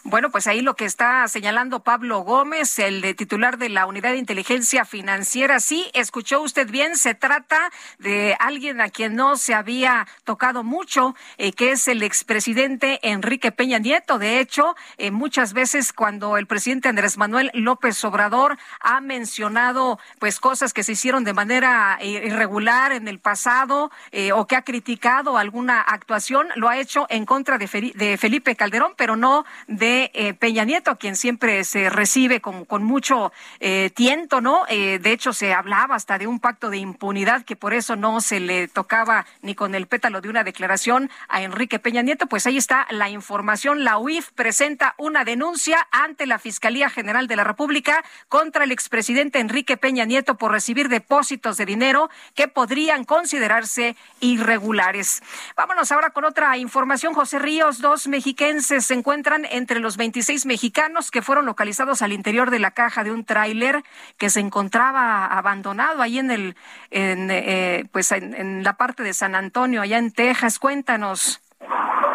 Bueno, 0.06 0.32
pues 0.32 0.48
ahí 0.48 0.60
lo 0.60 0.76
que 0.76 0.84
está 0.84 1.26
señalando 1.30 1.80
Pablo 1.80 2.20
Gómez, 2.20 2.78
el 2.78 3.16
titular 3.16 3.58
de 3.58 3.70
la 3.70 3.86
Unidad 3.86 4.12
de 4.12 4.18
Inteligencia 4.18 4.84
Financiera. 4.84 5.62
Sí, 5.62 5.90
escuchó 5.94 6.42
usted 6.42 6.70
bien, 6.70 6.98
se 6.98 7.16
trata 7.16 7.72
de 8.00 8.36
alguien 8.38 8.82
a 8.82 8.90
quien 8.90 9.16
no 9.16 9.38
se 9.38 9.54
había 9.54 10.06
tocado 10.26 10.62
mucho, 10.66 11.16
eh, 11.38 11.54
que 11.54 11.72
es 11.72 11.88
el 11.88 12.04
expresidente 12.04 13.00
Enrique 13.02 13.54
Peña 13.54 13.80
Nieto. 13.80 14.20
De 14.20 14.42
hecho, 14.42 14.76
eh, 14.98 15.10
muchas 15.10 15.54
veces 15.54 15.94
cuando 15.94 16.36
el 16.36 16.48
presidente 16.48 16.90
Andrés 16.90 17.18
Manuel 17.18 17.50
López 17.54 18.04
Obrador 18.04 18.58
ha 18.82 19.00
mencionado 19.00 20.00
pues 20.20 20.42
cosas 20.42 20.74
que 20.74 20.84
se 20.84 20.92
hicieron 20.92 21.24
de 21.24 21.32
manera 21.32 21.98
eh, 22.02 22.26
irregular 22.26 22.92
en 22.92 23.08
el 23.08 23.20
pasado 23.20 23.90
o 24.34 24.48
que 24.48 24.56
ha 24.56 24.64
criticado 24.64 25.38
alguna 25.38 25.80
actuación, 25.82 26.50
lo 26.56 26.68
ha 26.68 26.78
hecho 26.78 27.08
en 27.10 27.26
contra 27.26 27.58
de 27.58 28.18
Felipe 28.18 28.56
Calderón, 28.56 28.94
pero 28.98 29.16
no 29.16 29.46
de 29.68 29.93
eh, 30.14 30.34
Peña 30.34 30.65
Nieto, 30.65 30.98
quien 30.98 31.15
siempre 31.15 31.64
se 31.64 31.90
recibe 31.90 32.41
con, 32.41 32.84
mucho 32.84 33.32
eh, 33.60 33.91
tiento, 33.94 34.41
¿no? 34.41 34.65
Eh, 34.70 34.99
de 34.99 35.11
hecho, 35.11 35.34
se 35.34 35.53
hablaba 35.53 35.95
hasta 35.95 36.18
de 36.18 36.28
un 36.28 36.40
pacto 36.40 36.70
de 36.70 36.78
impunidad 36.78 37.44
que 37.44 37.56
por 37.56 37.74
eso 37.74 37.95
no 37.95 38.22
se 38.22 38.40
le 38.40 38.68
tocaba 38.68 39.26
ni 39.41 39.56
con 39.56 39.76
el 39.76 39.88
pétalo 39.88 40.22
de 40.22 40.30
una 40.30 40.44
declaración 40.44 41.10
a 41.28 41.41
Enrique 41.41 41.80
Peña 41.80 42.02
Nieto. 42.02 42.28
Pues 42.28 42.48
ahí 42.48 42.57
está 42.57 42.88
la 42.90 43.10
información. 43.10 43.84
La 43.84 43.98
UIF 43.98 44.32
presenta 44.32 44.95
una 44.98 45.24
denuncia 45.24 45.88
ante 45.91 46.26
la 46.26 46.40
Fiscalía 46.40 46.90
General 46.90 47.28
de 47.28 47.36
la 47.36 47.44
República 47.44 48.03
contra 48.30 48.64
el 48.64 48.72
expresidente 48.72 49.40
Enrique 49.40 49.78
Peña 49.78 50.06
Nieto 50.06 50.36
por 50.38 50.52
recibir 50.52 50.90
depósitos 50.90 51.57
de 51.57 51.65
dinero 51.65 52.10
que 52.36 52.48
podrían 52.48 53.03
considerarse 53.03 53.95
irregulares. 54.20 55.22
Vámonos 55.56 55.91
ahora 55.91 56.10
con 56.10 56.26
otra 56.26 56.57
información. 56.57 57.14
José 57.14 57.40
Ríos, 57.40 57.80
dos 57.80 58.07
mexiquenses 58.07 58.86
se 58.86 58.94
encuentran 58.94 59.45
entre 59.45 59.80
los 59.84 59.98
26 59.98 60.48
mexicanos 60.48 61.12
que 61.12 61.22
fueron 61.22 61.46
localizados 61.46 62.02
al 62.02 62.14
interior 62.14 62.50
de 62.50 62.60
la 62.60 62.72
caja 62.72 63.04
de 63.04 63.12
un 63.12 63.26
tráiler 63.26 63.84
que 64.18 64.30
se 64.30 64.40
encontraba 64.40 65.26
abandonado 65.26 66.02
ahí 66.02 66.18
en 66.18 66.32
el, 66.32 66.56
en, 66.90 67.30
eh, 67.30 67.86
pues 67.92 68.12
en, 68.12 68.64
la 68.64 68.74
parte 68.74 69.04
de 69.04 69.14
San 69.14 69.36
Antonio, 69.36 69.82
allá 69.82 69.98
en 69.98 70.12
Texas. 70.12 70.58
Cuéntanos. 70.58 71.42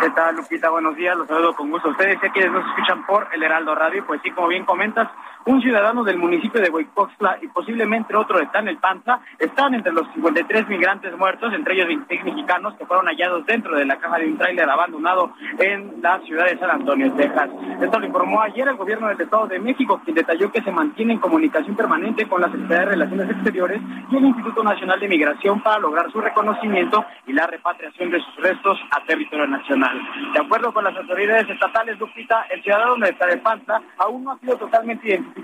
¿Qué 0.00 0.10
tal, 0.10 0.36
Lupita? 0.36 0.70
Buenos 0.70 0.96
días, 0.96 1.16
los 1.16 1.28
saludo 1.28 1.54
con 1.54 1.70
gusto 1.70 1.90
ustedes. 1.90 2.18
Sé 2.20 2.30
quienes 2.30 2.52
nos 2.52 2.66
escuchan 2.68 3.04
por 3.04 3.28
el 3.32 3.42
Heraldo 3.42 3.74
Radio, 3.74 4.06
pues 4.06 4.20
sí, 4.22 4.30
como 4.30 4.48
bien 4.48 4.64
comentas, 4.64 5.08
un 5.48 5.62
ciudadano 5.62 6.04
del 6.04 6.18
municipio 6.18 6.60
de 6.60 6.68
Huaypoxtla 6.68 7.38
y 7.40 7.48
posiblemente 7.48 8.14
otro 8.14 8.38
de 8.38 8.46
Tanelpanza 8.48 9.20
están 9.38 9.72
entre 9.72 9.92
los 9.92 10.06
53 10.12 10.68
migrantes 10.68 11.16
muertos, 11.16 11.54
entre 11.54 11.72
ellos 11.72 11.86
26 11.86 12.24
mexicanos 12.24 12.74
que 12.74 12.84
fueron 12.84 13.06
hallados 13.06 13.46
dentro 13.46 13.74
de 13.74 13.86
la 13.86 13.96
caja 13.96 14.18
de 14.18 14.26
un 14.26 14.36
tráiler 14.36 14.68
abandonado 14.68 15.32
en 15.58 16.02
la 16.02 16.20
ciudad 16.20 16.44
de 16.44 16.58
San 16.58 16.70
Antonio, 16.70 17.10
Texas. 17.14 17.48
Esto 17.80 17.98
lo 17.98 18.06
informó 18.06 18.42
ayer 18.42 18.68
el 18.68 18.76
gobierno 18.76 19.08
del 19.08 19.18
Estado 19.18 19.46
de 19.46 19.58
México, 19.58 19.98
quien 20.04 20.16
detalló 20.16 20.52
que 20.52 20.60
se 20.60 20.70
mantiene 20.70 21.14
en 21.14 21.18
comunicación 21.18 21.74
permanente 21.74 22.28
con 22.28 22.42
la 22.42 22.50
Secretaría 22.50 22.80
de 22.80 22.90
Relaciones 22.90 23.30
Exteriores 23.30 23.80
y 24.10 24.16
el 24.16 24.26
Instituto 24.26 24.62
Nacional 24.62 25.00
de 25.00 25.08
Migración 25.08 25.62
para 25.62 25.78
lograr 25.78 26.12
su 26.12 26.20
reconocimiento 26.20 27.06
y 27.26 27.32
la 27.32 27.46
repatriación 27.46 28.10
de 28.10 28.20
sus 28.20 28.36
restos 28.36 28.78
a 28.90 29.02
territorio 29.06 29.46
nacional. 29.46 29.98
De 30.34 30.40
acuerdo 30.40 30.74
con 30.74 30.84
las 30.84 30.94
autoridades 30.94 31.48
estatales, 31.48 31.98
Lupita, 31.98 32.42
el 32.50 32.62
ciudadano 32.62 32.96
de 32.96 33.14
Tanelpanza 33.14 33.80
aún 33.96 34.24
no 34.24 34.32
ha 34.32 34.38
sido 34.40 34.56
totalmente 34.56 35.08
identificado 35.08 35.37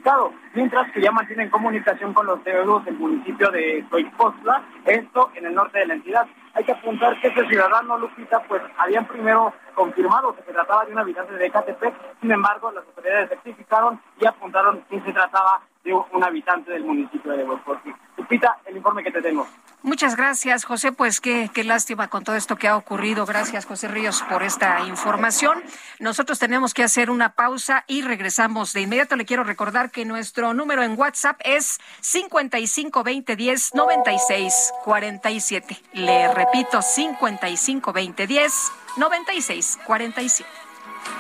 mientras 0.54 0.90
que 0.92 1.00
ya 1.00 1.10
mantienen 1.10 1.50
comunicación 1.50 2.12
con 2.12 2.26
los 2.26 2.42
deudos 2.44 2.84
del 2.84 2.96
municipio 2.96 3.50
de 3.50 3.84
Soypostla, 3.90 4.62
esto 4.84 5.30
en 5.34 5.46
el 5.46 5.54
norte 5.54 5.78
de 5.78 5.86
la 5.86 5.94
entidad. 5.94 6.26
Hay 6.54 6.64
que 6.64 6.72
apuntar 6.72 7.20
que 7.20 7.28
este 7.28 7.46
ciudadano, 7.48 7.98
Lupita, 7.98 8.40
pues 8.48 8.62
habían 8.78 9.06
primero 9.06 9.52
confirmado 9.74 10.34
que 10.36 10.42
se 10.42 10.52
trataba 10.52 10.84
de 10.84 10.92
un 10.92 10.98
habitante 10.98 11.34
de 11.34 11.46
Ecatepec, 11.46 11.94
sin 12.20 12.30
embargo, 12.30 12.70
las 12.70 12.84
autoridades 12.84 13.28
certificaron 13.28 14.00
y 14.20 14.26
apuntaron 14.26 14.82
que 14.88 15.00
se 15.00 15.12
trataba 15.12 15.60
de 15.82 15.92
un 15.92 16.24
habitante 16.24 16.72
del 16.72 16.84
municipio 16.84 17.32
de 17.32 17.44
Huepotlán. 17.44 17.96
Lupita, 18.16 18.58
el 18.66 18.76
informe 18.76 19.02
que 19.02 19.10
te 19.10 19.20
tengo. 19.20 19.46
Muchas 19.84 20.16
gracias, 20.16 20.64
José. 20.64 20.90
Pues 20.92 21.20
qué, 21.20 21.50
qué 21.52 21.62
lástima 21.62 22.08
con 22.08 22.24
todo 22.24 22.36
esto 22.36 22.56
que 22.56 22.68
ha 22.68 22.76
ocurrido. 22.78 23.26
Gracias, 23.26 23.66
José 23.66 23.86
Ríos, 23.86 24.24
por 24.30 24.42
esta 24.42 24.80
información. 24.86 25.62
Nosotros 25.98 26.38
tenemos 26.38 26.72
que 26.72 26.82
hacer 26.82 27.10
una 27.10 27.34
pausa 27.34 27.84
y 27.86 28.00
regresamos 28.00 28.72
de 28.72 28.80
inmediato. 28.80 29.14
Le 29.14 29.26
quiero 29.26 29.44
recordar 29.44 29.90
que 29.90 30.06
nuestro 30.06 30.54
número 30.54 30.82
en 30.82 30.98
WhatsApp 30.98 31.38
es 31.44 31.80
552010 32.00 33.74
9647. 33.74 35.82
Le 35.92 36.32
repito, 36.32 36.80
552010 36.80 38.72
9647. 38.96 40.50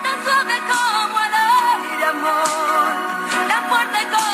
Tan 0.02 0.24
suave 0.24 0.58
como 0.60 1.20
el 1.20 1.34
amor, 2.02 2.44
tan 3.46 3.68
fuerte 3.68 3.98
como 4.10 4.33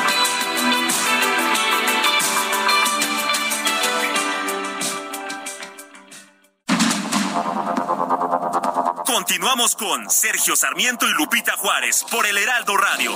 Continuamos 9.13 9.75
con 9.75 10.09
Sergio 10.09 10.55
Sarmiento 10.55 11.05
y 11.05 11.11
Lupita 11.11 11.57
Juárez 11.57 12.05
por 12.09 12.25
el 12.25 12.37
Heraldo 12.37 12.77
Radio. 12.77 13.11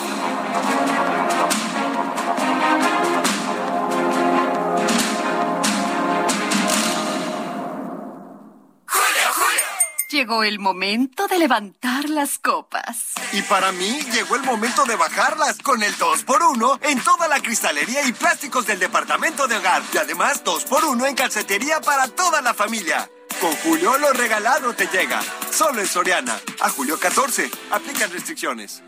Llegó 10.10 10.44
el 10.44 10.60
momento 10.60 11.28
de 11.28 11.40
levantar 11.40 12.10
las 12.10 12.40
copas. 12.40 13.14
Y 13.32 13.42
para 13.44 13.72
mí 13.72 14.02
llegó 14.12 14.36
el 14.36 14.44
momento 14.44 14.84
de 14.84 14.98
bajarlas 14.98 15.60
con 15.60 15.82
el 15.82 15.96
2x1 15.98 16.80
en 16.84 17.02
toda 17.02 17.30
la 17.30 17.40
cristalería 17.40 18.06
y 18.06 18.12
plásticos 18.12 18.68
del 18.68 18.80
departamento 18.80 19.48
de 19.48 19.58
hogar. 19.58 19.82
Y 19.94 19.98
además 19.98 20.44
2x1 20.44 21.08
en 21.08 21.16
calcetería 21.16 21.80
para 21.80 22.10
toda 22.10 22.42
la 22.42 22.54
familia. 22.54 23.10
Con 23.42 23.54
Julio 23.58 23.98
lo 23.98 24.14
regalado 24.14 24.74
te 24.74 24.88
llega. 24.88 25.22
Solo 25.52 25.82
en 25.82 25.88
Soriana. 25.88 26.40
A 26.62 26.70
julio 26.70 27.00
14. 27.00 27.50
Aplican 27.72 28.12
restricciones. 28.12 28.82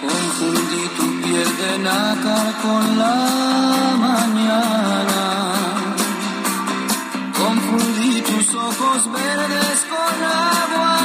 Confundí 0.00 0.88
tu 0.96 1.22
piel 1.22 1.56
de 1.58 1.78
nácar 1.78 2.54
con 2.62 2.98
la 2.98 3.96
mañana. 3.98 5.52
Confundí 7.36 8.22
tus 8.22 8.54
ojos 8.54 9.12
verdes 9.12 9.86
con 9.90 10.24
agua 10.24 10.97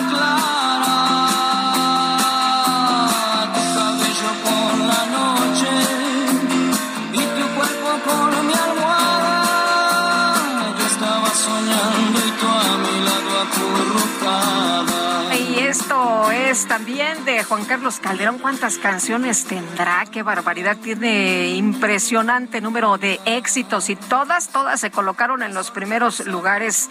esto 16.64 16.76
es 16.76 16.80
también 16.80 17.26
de 17.26 17.44
Juan 17.44 17.66
Carlos 17.66 18.00
Calderón. 18.00 18.40
¿Cuántas 18.40 18.78
canciones 18.78 19.46
tendrá? 19.46 20.06
Qué 20.12 20.24
barbaridad. 20.24 20.78
Tiene 20.78 21.50
impresionante 21.50 22.62
número 22.62 22.98
de 22.98 23.20
éxitos 23.26 23.90
y 23.90 23.96
todas, 23.96 24.50
todas 24.50 24.80
se 24.80 24.92
colocaron 24.92 25.44
en 25.44 25.54
los 25.54 25.72
primeros 25.72 26.26
lugares. 26.26 26.90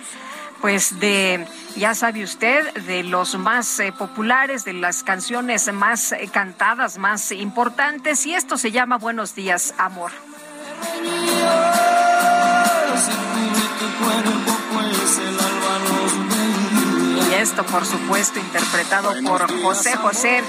Pues 0.61 1.01
de, 1.01 1.47
ya 1.77 1.95
sabe 1.95 2.23
usted, 2.23 2.73
de 2.83 3.03
los 3.03 3.37
más 3.37 3.81
eh, 3.81 3.93
populares, 3.93 4.65
de 4.65 4.75
las 4.75 5.03
canciones 5.03 5.73
más 5.73 6.13
eh, 6.13 6.29
cantadas, 6.33 6.99
más 6.99 7.33
importantes. 7.33 8.27
Y 8.27 8.35
esto 8.35 8.57
se 8.57 8.73
llama 8.73 8.99
Buenos 8.99 9.35
días, 9.35 9.75
amor. 9.79 10.13
Esto, 17.43 17.67
por 17.67 17.85
supuesto, 17.85 18.39
interpretado 18.39 19.13
por 19.25 19.51
José 19.63 19.97
José. 19.97 20.45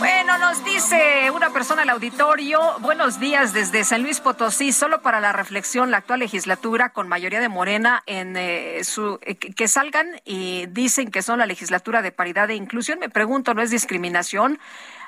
Bueno, 0.00 0.38
nos 0.38 0.64
dice 0.64 1.30
una 1.30 1.50
persona 1.50 1.82
al 1.82 1.90
auditorio, 1.90 2.80
buenos 2.80 3.20
días 3.20 3.52
desde 3.52 3.84
San 3.84 4.02
Luis 4.02 4.18
Potosí, 4.18 4.72
solo 4.72 5.02
para 5.02 5.20
la 5.20 5.32
reflexión, 5.32 5.92
la 5.92 5.98
actual 5.98 6.18
legislatura 6.18 6.88
con 6.88 7.06
mayoría 7.06 7.38
de 7.38 7.48
Morena 7.48 8.02
en 8.06 8.36
eh, 8.36 8.82
su 8.82 9.20
eh, 9.22 9.36
que 9.36 9.68
salgan 9.68 10.20
y 10.24 10.66
dicen 10.66 11.12
que 11.12 11.22
son 11.22 11.38
la 11.38 11.46
legislatura 11.46 12.02
de 12.02 12.10
paridad 12.10 12.50
e 12.50 12.56
inclusión. 12.56 12.98
Me 12.98 13.08
pregunto, 13.08 13.54
¿no 13.54 13.62
es 13.62 13.70
discriminación? 13.70 14.58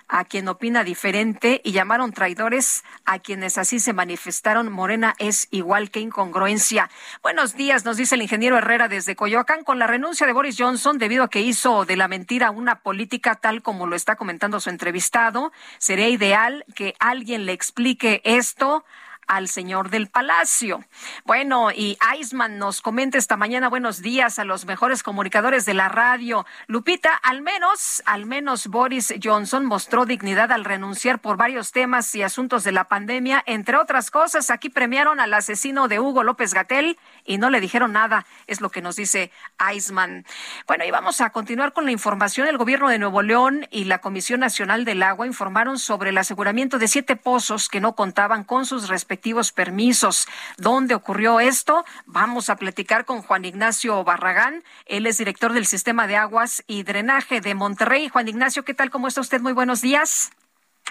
A 0.09 0.25
quien 0.25 0.49
opina 0.49 0.85
diferente 0.85 1.61
y 1.65 1.73
llamaron 1.73 2.13
traidores 2.13 2.85
a 3.05 3.19
quienes 3.19 3.59
así 3.59 3.81
se 3.81 3.93
manifestaron. 3.93 4.73
Morena 4.73 5.15
es 5.19 5.49
igual 5.51 5.91
que 5.91 6.01
incongruencia. 6.01 6.91
Buenos 7.23 7.55
días, 7.57 7.85
nos 7.85 7.97
dice 7.97 8.15
el 8.15 8.23
ingeniero 8.23 8.59
Herrera 8.59 8.89
desde 8.89 9.17
Coyoacán. 9.17 9.65
Con 9.65 9.79
la 9.79 9.87
renuncia 9.87 10.27
de 10.27 10.33
Boris 10.33 10.57
Johnson, 10.59 10.99
debido 10.99 11.25
a 11.25 11.31
que 11.31 11.41
hizo 11.41 11.85
de 11.85 11.97
la 11.97 12.09
mentira 12.09 12.51
una 12.51 12.81
política 12.81 13.35
tal 13.35 13.63
como 13.63 13.87
lo 13.87 13.97
está 13.97 14.17
comentando 14.17 14.61
su 14.61 14.71
entrevistado, 14.71 15.53
sería 15.79 16.09
ideal 16.09 16.65
que 16.75 16.95
alguien 16.99 17.47
le 17.47 17.53
explique 17.53 18.21
esto 18.25 18.85
al 19.27 19.49
señor 19.49 19.91
del 19.91 20.09
palacio. 20.09 20.85
Bueno, 21.25 21.71
y 21.71 21.97
Eisman 22.13 22.59
nos 22.59 22.81
comenta 22.81 23.19
esta 23.19 23.37
mañana 23.37 23.69
buenos 23.69 24.03
días 24.03 24.39
a 24.39 24.45
los 24.45 24.67
mejores 24.67 25.03
comunicadores 25.03 25.65
de 25.65 25.75
la 25.75 25.89
radio. 25.89 26.47
Lupita, 26.67 27.15
al 27.15 27.43
menos, 27.43 28.03
al 28.07 28.27
menos 28.27 28.69
Boris 28.69 29.15
Johnson 29.23 29.65
mostró 29.67 30.07
dignidad 30.07 30.53
al 30.53 30.65
renunciar 30.65 31.21
por 31.21 31.37
varios 31.37 31.73
temas 31.73 32.15
y 32.15 32.23
asuntos 32.23 32.65
de 32.65 32.73
la 32.73 32.85
pandemia. 32.85 33.43
Entre 33.47 33.77
otras 33.77 34.11
cosas, 34.11 34.51
aquí 34.51 34.69
premiaron 34.69 35.21
al 35.21 35.33
asesino 35.35 35.89
de 35.89 36.01
Hugo 36.01 36.23
López 36.23 36.55
Gatel 36.55 36.99
y 37.25 37.39
no 37.39 37.51
le 37.51 37.61
dijeron 37.61 37.93
nada, 37.93 38.27
es 38.47 38.61
lo 38.61 38.71
que 38.71 38.83
nos 38.83 38.97
dice 38.97 39.31
Eisman. 39.59 40.27
Bueno, 40.67 40.85
y 40.85 40.91
vamos 40.91 41.21
a 41.21 41.31
continuar 41.31 41.73
con 41.73 41.85
la 41.85 41.93
información. 41.93 42.47
El 42.47 42.59
gobierno 42.59 42.89
de 42.89 42.99
Nuevo 42.99 43.23
León 43.23 43.67
y 43.71 43.85
la 43.85 43.99
Comisión 43.99 44.41
Nacional 44.41 44.85
del 44.85 45.03
Agua 45.03 45.27
informaron 45.27 45.79
sobre 45.79 46.11
el 46.11 46.19
aseguramiento 46.19 46.79
de 46.79 46.89
siete 46.89 47.17
pozos 47.17 47.69
que 47.69 47.81
no 47.81 47.95
contaban 47.95 48.45
con 48.45 48.67
sus 48.67 48.89
respectivos 48.89 49.14
permisos. 49.53 50.27
¿Dónde 50.57 50.95
ocurrió 50.95 51.41
esto? 51.41 51.85
Vamos 52.07 52.51
a 52.51 52.57
platicar 52.57 53.05
con 53.05 53.23
Juan 53.23 53.45
Ignacio 53.45 54.03
Barragán. 54.05 54.63
Él 54.87 55.07
es 55.07 55.19
director 55.19 55.53
del 55.53 55.67
Sistema 55.67 56.07
de 56.07 56.17
Aguas 56.17 56.65
y 56.67 56.83
Drenaje 56.83 57.41
de 57.41 57.55
Monterrey. 57.55 58.09
Juan 58.09 58.29
Ignacio, 58.29 58.65
¿qué 58.65 58.75
tal? 58.75 58.91
¿Cómo 58.91 59.09
está 59.09 59.21
usted? 59.21 59.41
Muy 59.41 59.53
buenos 59.53 59.81
días. 59.81 60.31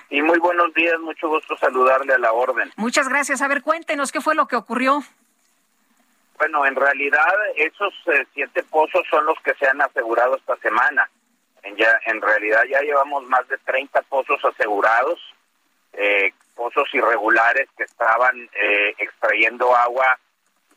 Y 0.10 0.22
muy 0.22 0.40
buenos 0.40 0.74
días, 0.74 1.00
mucho 1.00 1.28
gusto 1.28 1.58
saludarle 1.58 2.14
a 2.14 2.18
la 2.18 2.32
orden. 2.32 2.72
Muchas 2.76 3.08
gracias. 3.10 3.42
A 3.42 3.48
ver, 3.48 3.62
cuéntenos 3.62 4.12
qué 4.12 4.22
fue 4.22 4.36
lo 4.36 4.48
que 4.48 4.56
ocurrió. 4.56 5.04
Bueno, 6.38 6.66
en 6.66 6.76
realidad 6.76 7.34
esos 7.56 7.94
eh, 8.08 8.26
siete 8.34 8.64
pozos 8.64 9.04
son 9.10 9.26
los 9.26 9.40
que 9.44 9.54
se 9.56 9.68
han 9.68 9.82
asegurado 9.82 10.36
esta 10.36 10.56
semana. 10.58 11.10
En, 11.62 11.76
ya, 11.78 11.88
en 12.08 12.22
realidad 12.22 12.64
ya 12.70 12.82
llevamos 12.82 13.24
más 13.30 13.48
de 13.48 13.58
30 13.60 14.02
pozos 14.04 14.44
asegurados, 14.44 15.20
eh, 15.94 16.34
pozos 16.56 16.88
irregulares 16.94 17.68
que 17.78 17.84
estaban 17.84 18.50
eh, 18.54 18.94
extrayendo 18.98 19.76
agua, 19.76 20.18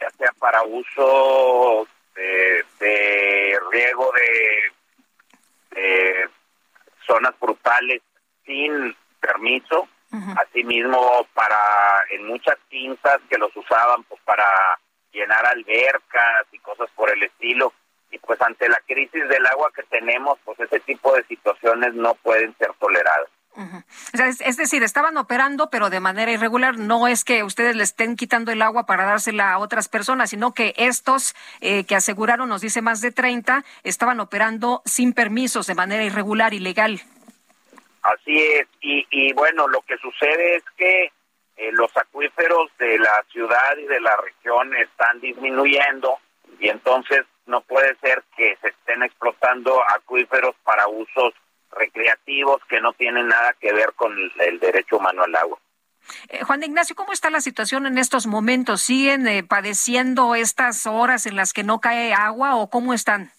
ya 0.00 0.10
sea 0.10 0.32
para 0.38 0.62
uso 0.62 1.86
de, 2.14 2.64
de 2.80 3.58
riego 3.70 4.12
de, 4.12 5.80
de 5.80 6.28
zonas 7.06 7.38
brutales 7.40 8.02
sin 8.44 8.96
permiso, 9.20 9.88
asimismo 10.38 11.26
para 11.34 11.58
en 12.10 12.26
muchas 12.26 12.56
pinzas 12.70 13.20
que 13.28 13.36
los 13.36 13.54
usaban 13.54 14.02
pues 14.04 14.20
para 14.24 14.46
llenar 15.12 15.44
albercas 15.44 16.46
y 16.52 16.58
cosas 16.60 16.88
por 16.94 17.10
el 17.10 17.22
estilo 17.22 17.72
y 18.10 18.18
pues 18.18 18.40
ante 18.40 18.68
la 18.68 18.80
crisis 18.86 19.28
del 19.28 19.44
agua 19.46 19.70
que 19.74 19.82
tenemos 19.84 20.38
pues 20.44 20.58
ese 20.60 20.80
tipo 20.80 21.14
de 21.14 21.24
situaciones 21.24 21.92
no 21.94 22.14
pueden 22.14 22.56
ser 22.56 22.72
toleradas. 22.78 23.28
O 23.56 24.16
sea, 24.16 24.28
es, 24.28 24.56
decir, 24.56 24.82
estaban 24.82 25.16
operando, 25.16 25.70
pero 25.70 25.88
de 25.88 26.00
manera 26.00 26.30
irregular. 26.30 26.78
No 26.78 27.08
es 27.08 27.24
que 27.24 27.42
ustedes 27.42 27.74
le 27.74 27.82
estén 27.82 28.16
quitando 28.16 28.52
el 28.52 28.62
agua 28.62 28.84
para 28.86 29.04
dársela 29.04 29.52
a 29.52 29.58
otras 29.58 29.88
personas, 29.88 30.30
sino 30.30 30.52
que 30.52 30.74
estos 30.76 31.34
eh, 31.60 31.84
que 31.84 31.96
aseguraron, 31.96 32.48
nos 32.48 32.60
dice 32.60 32.82
más 32.82 33.00
de 33.00 33.12
30, 33.12 33.64
estaban 33.82 34.20
operando 34.20 34.82
sin 34.84 35.12
permisos, 35.14 35.66
de 35.66 35.74
manera 35.74 36.04
irregular, 36.04 36.52
ilegal. 36.54 37.00
Así 38.02 38.38
es, 38.38 38.68
y, 38.80 39.06
y 39.10 39.32
bueno, 39.32 39.66
lo 39.66 39.80
que 39.82 39.96
sucede 39.98 40.56
es 40.56 40.64
que 40.76 41.12
eh, 41.56 41.72
los 41.72 41.96
acuíferos 41.96 42.70
de 42.78 42.98
la 42.98 43.24
ciudad 43.32 43.76
y 43.78 43.86
de 43.86 44.00
la 44.00 44.14
región 44.16 44.76
están 44.76 45.20
disminuyendo 45.20 46.18
y 46.60 46.68
entonces 46.68 47.24
no 47.46 47.62
puede 47.62 47.96
ser 47.96 48.22
que 48.36 48.56
se 48.60 48.68
estén 48.68 49.02
explotando 49.02 49.82
acuíferos 49.88 50.54
para 50.64 50.86
usos 50.86 51.32
recreativos 51.72 52.60
que 52.68 52.80
no 52.80 52.92
tienen 52.92 53.28
nada 53.28 53.54
que 53.60 53.72
ver 53.72 53.92
con 53.94 54.12
el, 54.12 54.32
el 54.40 54.58
derecho 54.60 54.96
humano 54.98 55.24
al 55.24 55.34
agua. 55.34 55.58
Eh, 56.28 56.44
Juan 56.44 56.62
Ignacio, 56.62 56.94
¿cómo 56.94 57.12
está 57.12 57.30
la 57.30 57.40
situación 57.40 57.86
en 57.86 57.98
estos 57.98 58.26
momentos? 58.26 58.82
¿Siguen 58.82 59.26
eh, 59.26 59.42
padeciendo 59.42 60.34
estas 60.34 60.86
horas 60.86 61.26
en 61.26 61.36
las 61.36 61.52
que 61.52 61.64
no 61.64 61.80
cae 61.80 62.12
agua 62.14 62.56
o 62.56 62.70
cómo 62.70 62.94
están? 62.94 63.32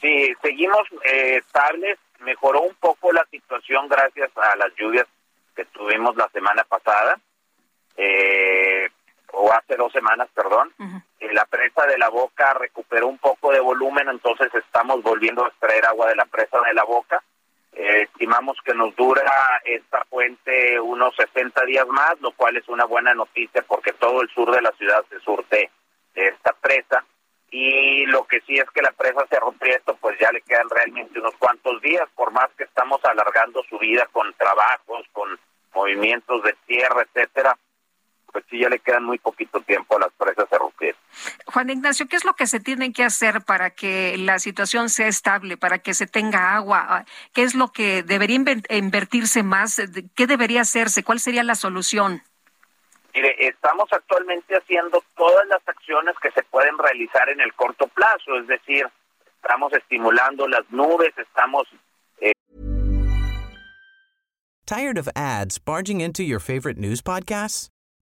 Sí, 0.00 0.34
seguimos 0.42 0.82
eh, 1.04 1.36
estables. 1.36 1.98
Mejoró 2.20 2.62
un 2.62 2.74
poco 2.74 3.12
la 3.12 3.24
situación 3.30 3.88
gracias 3.88 4.30
a 4.36 4.56
las 4.56 4.74
lluvias 4.76 5.06
que 5.54 5.64
tuvimos 5.66 6.16
la 6.16 6.28
semana 6.28 6.64
pasada, 6.64 7.18
eh, 7.96 8.88
o 9.32 9.52
hace 9.52 9.76
dos 9.76 9.92
semanas, 9.92 10.28
perdón. 10.34 10.72
Eh, 11.20 11.32
la 11.32 11.44
presa 11.46 11.86
de 11.86 11.98
la 11.98 12.08
boca 12.08 12.54
recuperó 12.54 13.08
un 13.08 13.18
poco 13.18 13.52
de 13.52 13.60
volumen, 13.60 14.08
entonces 14.08 14.54
estamos 14.54 15.02
volviendo 15.02 15.44
a 15.44 15.48
extraer 15.48 15.86
agua 15.86 16.08
de 16.08 16.16
la 16.16 16.26
presa 16.26 16.60
de 16.60 16.74
la 16.74 16.84
boca. 16.84 17.22
Eh, 17.72 18.02
estimamos 18.02 18.56
que 18.64 18.74
nos 18.74 18.94
dura 18.96 19.24
esta 19.64 20.04
fuente 20.04 20.78
unos 20.80 21.14
60 21.16 21.64
días 21.64 21.86
más, 21.88 22.20
lo 22.20 22.32
cual 22.32 22.56
es 22.56 22.68
una 22.68 22.84
buena 22.84 23.14
noticia 23.14 23.62
porque 23.66 23.92
todo 23.94 24.20
el 24.20 24.28
sur 24.30 24.50
de 24.50 24.60
la 24.60 24.72
ciudad 24.72 25.04
se 25.08 25.18
surte 25.20 25.70
de 26.14 26.28
esta 26.28 26.52
presa. 26.52 27.04
Y 27.50 28.06
lo 28.06 28.26
que 28.26 28.40
sí 28.42 28.56
es 28.56 28.68
que 28.70 28.80
la 28.80 28.92
presa 28.92 29.26
Cerro 29.28 29.52
Prieto, 29.52 29.96
pues 30.00 30.18
ya 30.18 30.32
le 30.32 30.40
quedan 30.40 30.70
realmente 30.70 31.18
unos 31.18 31.36
cuantos 31.36 31.80
días, 31.82 32.08
por 32.14 32.30
más 32.30 32.48
que 32.56 32.64
estamos 32.64 33.04
alargando 33.04 33.62
su 33.64 33.78
vida 33.78 34.08
con 34.10 34.32
trabajos, 34.34 35.06
con 35.12 35.38
movimientos 35.74 36.42
de 36.42 36.54
tierra, 36.66 37.02
etcétera, 37.02 37.56
pues 38.32 38.44
sí 38.50 38.58
ya 38.58 38.68
le 38.68 38.78
quedan 38.78 39.04
muy 39.04 39.18
poquito 39.18 39.60
tiempo 39.60 39.96
a 39.96 40.00
las 40.00 40.12
presas 40.12 40.48
Cerro 40.48 40.70
Prieto. 40.70 40.98
Juan 41.46 41.70
Ignacio, 41.70 42.08
¿qué 42.08 42.16
es 42.16 42.24
lo 42.24 42.34
que 42.34 42.46
se 42.46 42.60
tiene 42.60 42.92
que 42.92 43.04
hacer 43.04 43.42
para 43.42 43.70
que 43.70 44.16
la 44.16 44.38
situación 44.38 44.88
sea 44.88 45.06
estable, 45.06 45.56
para 45.56 45.78
que 45.78 45.94
se 45.94 46.06
tenga 46.06 46.54
agua? 46.56 47.04
¿Qué 47.34 47.42
es 47.42 47.54
lo 47.54 47.68
que 47.68 48.02
debería 48.02 48.36
invertirse 48.70 49.42
más? 49.42 49.80
¿Qué 50.14 50.26
debería 50.26 50.62
hacerse? 50.62 51.04
¿Cuál 51.04 51.20
sería 51.20 51.42
la 51.42 51.54
solución? 51.54 52.22
Mire, 53.14 53.36
estamos 53.46 53.92
actualmente 53.92 54.56
haciendo 54.56 55.04
todas 55.16 55.46
las 55.48 55.60
acciones 55.68 56.14
que 56.22 56.30
se 56.30 56.42
pueden 56.44 56.78
realizar 56.78 57.28
en 57.28 57.40
el 57.40 57.52
corto 57.52 57.86
plazo, 57.88 58.38
es 58.40 58.46
decir, 58.46 58.86
estamos 59.42 59.72
estimulando 59.74 60.48
las 60.48 60.64
nubes, 60.70 61.12
estamos... 61.18 61.68
Eh... 62.20 62.32
Tired 64.64 64.96
of 64.96 65.08
ads 65.14 65.58
barging 65.58 66.00
into 66.00 66.22
your 66.22 66.40
favorite 66.40 66.78
news 66.78 67.02
podcasts? 67.02 67.71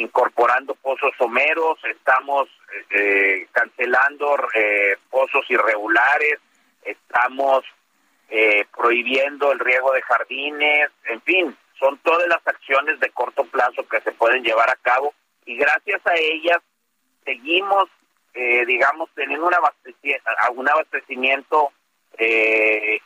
incorporando 0.00 0.74
pozos 0.74 1.12
someros, 1.18 1.78
estamos 1.84 2.48
eh, 2.90 3.46
cancelando 3.52 4.36
eh, 4.54 4.96
pozos 5.10 5.44
irregulares, 5.48 6.38
estamos 6.82 7.64
eh, 8.28 8.64
prohibiendo 8.76 9.52
el 9.52 9.58
riego 9.58 9.92
de 9.92 10.02
jardines, 10.02 10.90
en 11.04 11.20
fin, 11.22 11.56
son 11.78 11.98
todas 11.98 12.26
las 12.28 12.46
acciones 12.46 12.98
de 13.00 13.10
corto 13.10 13.44
plazo 13.44 13.86
que 13.88 14.00
se 14.00 14.12
pueden 14.12 14.42
llevar 14.42 14.70
a 14.70 14.76
cabo 14.76 15.14
y 15.46 15.56
gracias 15.56 16.00
a 16.06 16.14
ellas 16.14 16.58
seguimos 17.24 17.88
eh, 18.34 18.64
digamos, 18.66 19.10
teniendo 19.14 19.46
un 19.46 19.54
abastecimiento, 19.54 20.30
un 20.54 20.68
abastecimiento 20.68 21.72
eh, 22.16 23.00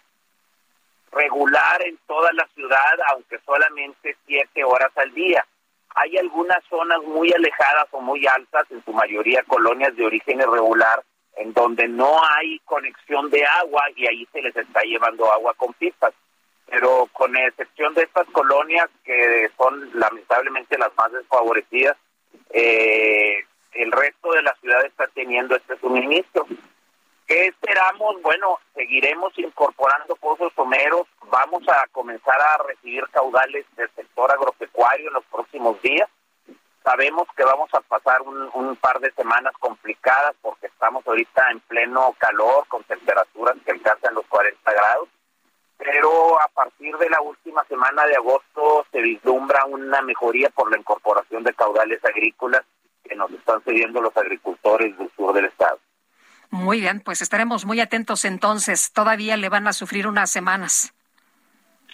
regular 1.13 1.83
en 1.87 1.97
toda 2.07 2.33
la 2.33 2.47
ciudad, 2.55 2.99
aunque 3.11 3.39
solamente 3.47 4.17
siete 4.27 4.65
horas 4.65 4.91
al 4.97 5.13
día. 5.15 5.45
Hay 5.95 6.17
algunas 6.19 6.63
zonas 6.69 7.03
muy 7.05 7.33
alejadas 7.33 7.87
o 7.93 8.01
muy 8.01 8.27
altas, 8.27 8.67
en 8.71 8.85
su 8.85 8.93
mayoría 8.93 9.43
colonias 9.45 9.95
de 9.97 10.05
origen 10.05 10.41
irregular, 10.41 11.03
en 11.37 11.53
donde 11.53 11.89
no 11.89 12.19
hay 12.37 12.59
conexión 12.61 13.31
de 13.31 13.45
agua 13.45 13.83
y 13.97 14.07
ahí 14.07 14.29
se 14.33 14.43
les 14.43 14.57
está 14.57 14.83
llevando 14.83 15.33
agua 15.33 15.55
con 15.55 15.73
pipas. 15.75 16.13
Pero 16.67 17.09
con 17.13 17.37
excepción 17.37 17.95
de 17.95 18.03
estas 18.03 18.27
colonias 18.29 18.89
que 19.05 19.51
son 19.57 19.91
lamentablemente 19.95 20.79
las 20.79 20.91
más 20.97 21.13
desfavorecidas, 21.13 21.97
eh, 22.51 23.45
el 23.75 23.93
resto 23.93 24.33
de 24.33 24.43
la 24.43 24.55
ciudad 24.61 24.85
está 24.85 25.07
teniendo 25.09 25.55
este 25.57 25.77
suministro. 25.79 26.47
¿Qué 27.27 27.47
esperamos? 27.47 28.21
Bueno, 28.21 28.59
seguiremos 28.75 29.33
incorporando 29.39 30.15
pozos 30.17 30.53
someros, 30.55 31.07
vamos 31.31 31.63
a 31.69 31.87
comenzar 31.91 32.39
a 32.39 32.63
recibir 32.65 33.03
caudales 33.13 33.65
del 33.77 33.91
sector 33.97 34.31
agropecuario 34.31 35.09
en 35.09 35.15
los 35.15 35.25
próximos 35.25 35.81
días. 35.81 36.09
Sabemos 36.83 37.27
que 37.35 37.45
vamos 37.45 37.73
a 37.73 37.81
pasar 37.81 38.21
un, 38.21 38.77
par 38.77 39.01
de 39.01 39.11
semanas 39.13 39.55
complicadas 39.59 40.35
porque 40.43 40.67
estamos 40.67 41.07
ahorita 41.07 41.51
en 41.51 41.61
pleno 41.61 42.15
calor 42.19 42.67
con 42.69 42.85
temperaturas 42.85 43.57
que 43.65 43.73
alcanzan 43.73 44.15
los 44.15 44.27
40 44.27 44.71
grados, 44.71 45.09
pero 45.79 46.39
a 46.43 46.49
partir 46.49 46.95
de 46.99 47.09
la 47.09 47.23
última 47.23 47.65
semana 47.65 48.05
de 48.05 48.17
agosto 48.17 48.87
se 48.93 49.01
vislumbra 49.01 49.65
una 49.65 50.03
mejoría 50.03 50.51
por 50.51 50.71
la 50.71 50.77
incorporación 50.77 51.43
de 51.43 51.55
caudales 51.55 52.05
agrícolas 52.05 52.65
que 53.03 53.17
nos 53.17 53.31
están 53.31 53.63
cediendo 53.63 54.03
los 54.03 54.15
agricultores 54.15 54.99
del 54.99 55.11
sur 55.17 55.33
del 55.33 55.47
estado. 55.47 55.79
Muy 56.55 56.79
bien, 56.79 57.01
pues 57.01 57.21
estaremos 57.21 57.65
muy 57.65 57.81
atentos 57.81 58.25
entonces. 58.25 58.93
Todavía 58.93 59.37
le 59.37 59.49
van 59.49 59.67
a 59.67 59.73
sufrir 59.73 60.07
unas 60.07 60.31
semanas. 60.31 60.95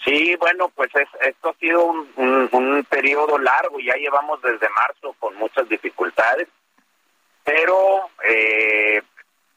Sí, 0.04 0.36
bueno, 0.36 0.68
pues 0.68 0.90
esto 1.22 1.48
ha 1.48 1.54
sido 1.54 1.86
un, 1.86 2.86
periodo 2.90 3.38
largo, 3.38 3.80
ya 3.80 3.94
llevamos 3.94 4.42
desde 4.42 4.68
marzo 4.68 5.16
con 5.18 5.34
muchas 5.36 5.66
dificultades, 5.66 6.46
pero 7.42 8.10
eh, 8.22 9.00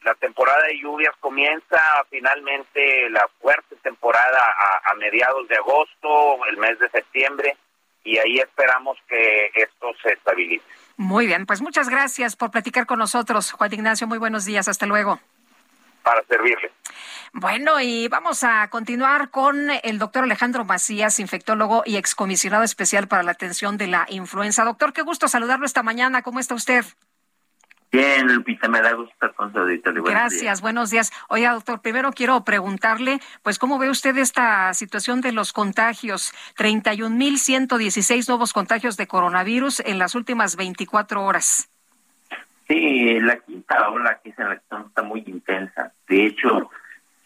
la 0.04 0.14
temporada 0.14 0.64
de 0.68 0.78
lluvias 0.80 1.14
comienza 1.20 1.78
finalmente 2.08 3.10
la 3.10 3.28
fuerte 3.42 3.76
temporada 3.82 4.40
a 4.84 4.94
mediados 4.94 5.46
de 5.48 5.56
agosto, 5.56 6.46
el 6.46 6.56
mes 6.56 6.78
de 6.78 6.88
septiembre, 6.88 7.58
y 8.04 8.16
ahí 8.16 8.38
esperamos 8.38 8.96
que 9.06 9.50
esto 9.54 9.92
se 10.02 10.14
estabilice. 10.14 10.64
Muy 10.96 11.26
bien, 11.26 11.46
pues 11.46 11.60
muchas 11.60 11.88
gracias 11.88 12.36
por 12.36 12.50
platicar 12.50 12.86
con 12.86 12.98
nosotros, 12.98 13.52
Juan 13.52 13.72
Ignacio. 13.72 14.06
Muy 14.06 14.18
buenos 14.18 14.44
días, 14.44 14.68
hasta 14.68 14.86
luego. 14.86 15.20
Para 16.02 16.22
servirle. 16.24 16.70
Bueno, 17.32 17.80
y 17.80 18.06
vamos 18.06 18.44
a 18.44 18.68
continuar 18.68 19.30
con 19.30 19.70
el 19.70 19.98
doctor 19.98 20.22
Alejandro 20.22 20.64
Macías, 20.64 21.18
infectólogo 21.18 21.82
y 21.84 21.96
excomisionado 21.96 22.62
especial 22.62 23.08
para 23.08 23.24
la 23.24 23.32
atención 23.32 23.76
de 23.76 23.88
la 23.88 24.06
influenza. 24.08 24.64
Doctor, 24.64 24.92
qué 24.92 25.02
gusto 25.02 25.26
saludarlo 25.26 25.66
esta 25.66 25.82
mañana. 25.82 26.22
¿Cómo 26.22 26.38
está 26.38 26.54
usted? 26.54 26.84
Bien, 27.94 28.26
Lupita, 28.26 28.66
me 28.66 28.82
da 28.82 28.92
gusto 28.94 29.12
estar 29.12 29.34
con 29.34 29.52
su 29.52 29.58
auditorio. 29.60 30.02
Gracias, 30.02 30.60
buenos 30.60 30.90
días. 30.90 31.12
Oiga, 31.28 31.52
doctor, 31.52 31.80
primero 31.80 32.10
quiero 32.10 32.44
preguntarle, 32.44 33.20
pues, 33.44 33.60
¿cómo 33.60 33.78
ve 33.78 33.88
usted 33.88 34.18
esta 34.18 34.74
situación 34.74 35.20
de 35.20 35.30
los 35.30 35.52
contagios? 35.52 36.34
31.116 36.58 38.28
nuevos 38.28 38.52
contagios 38.52 38.96
de 38.96 39.06
coronavirus 39.06 39.78
en 39.78 40.00
las 40.00 40.16
últimas 40.16 40.56
24 40.56 41.22
horas. 41.22 41.70
Sí, 42.66 43.20
la 43.20 43.38
quinta 43.38 43.88
ola 43.88 44.18
que 44.24 44.30
es 44.30 44.38
en 44.40 44.48
la 44.48 44.56
que 44.56 44.62
está 44.88 45.02
muy 45.04 45.22
intensa. 45.28 45.92
De 46.08 46.26
hecho, 46.26 46.70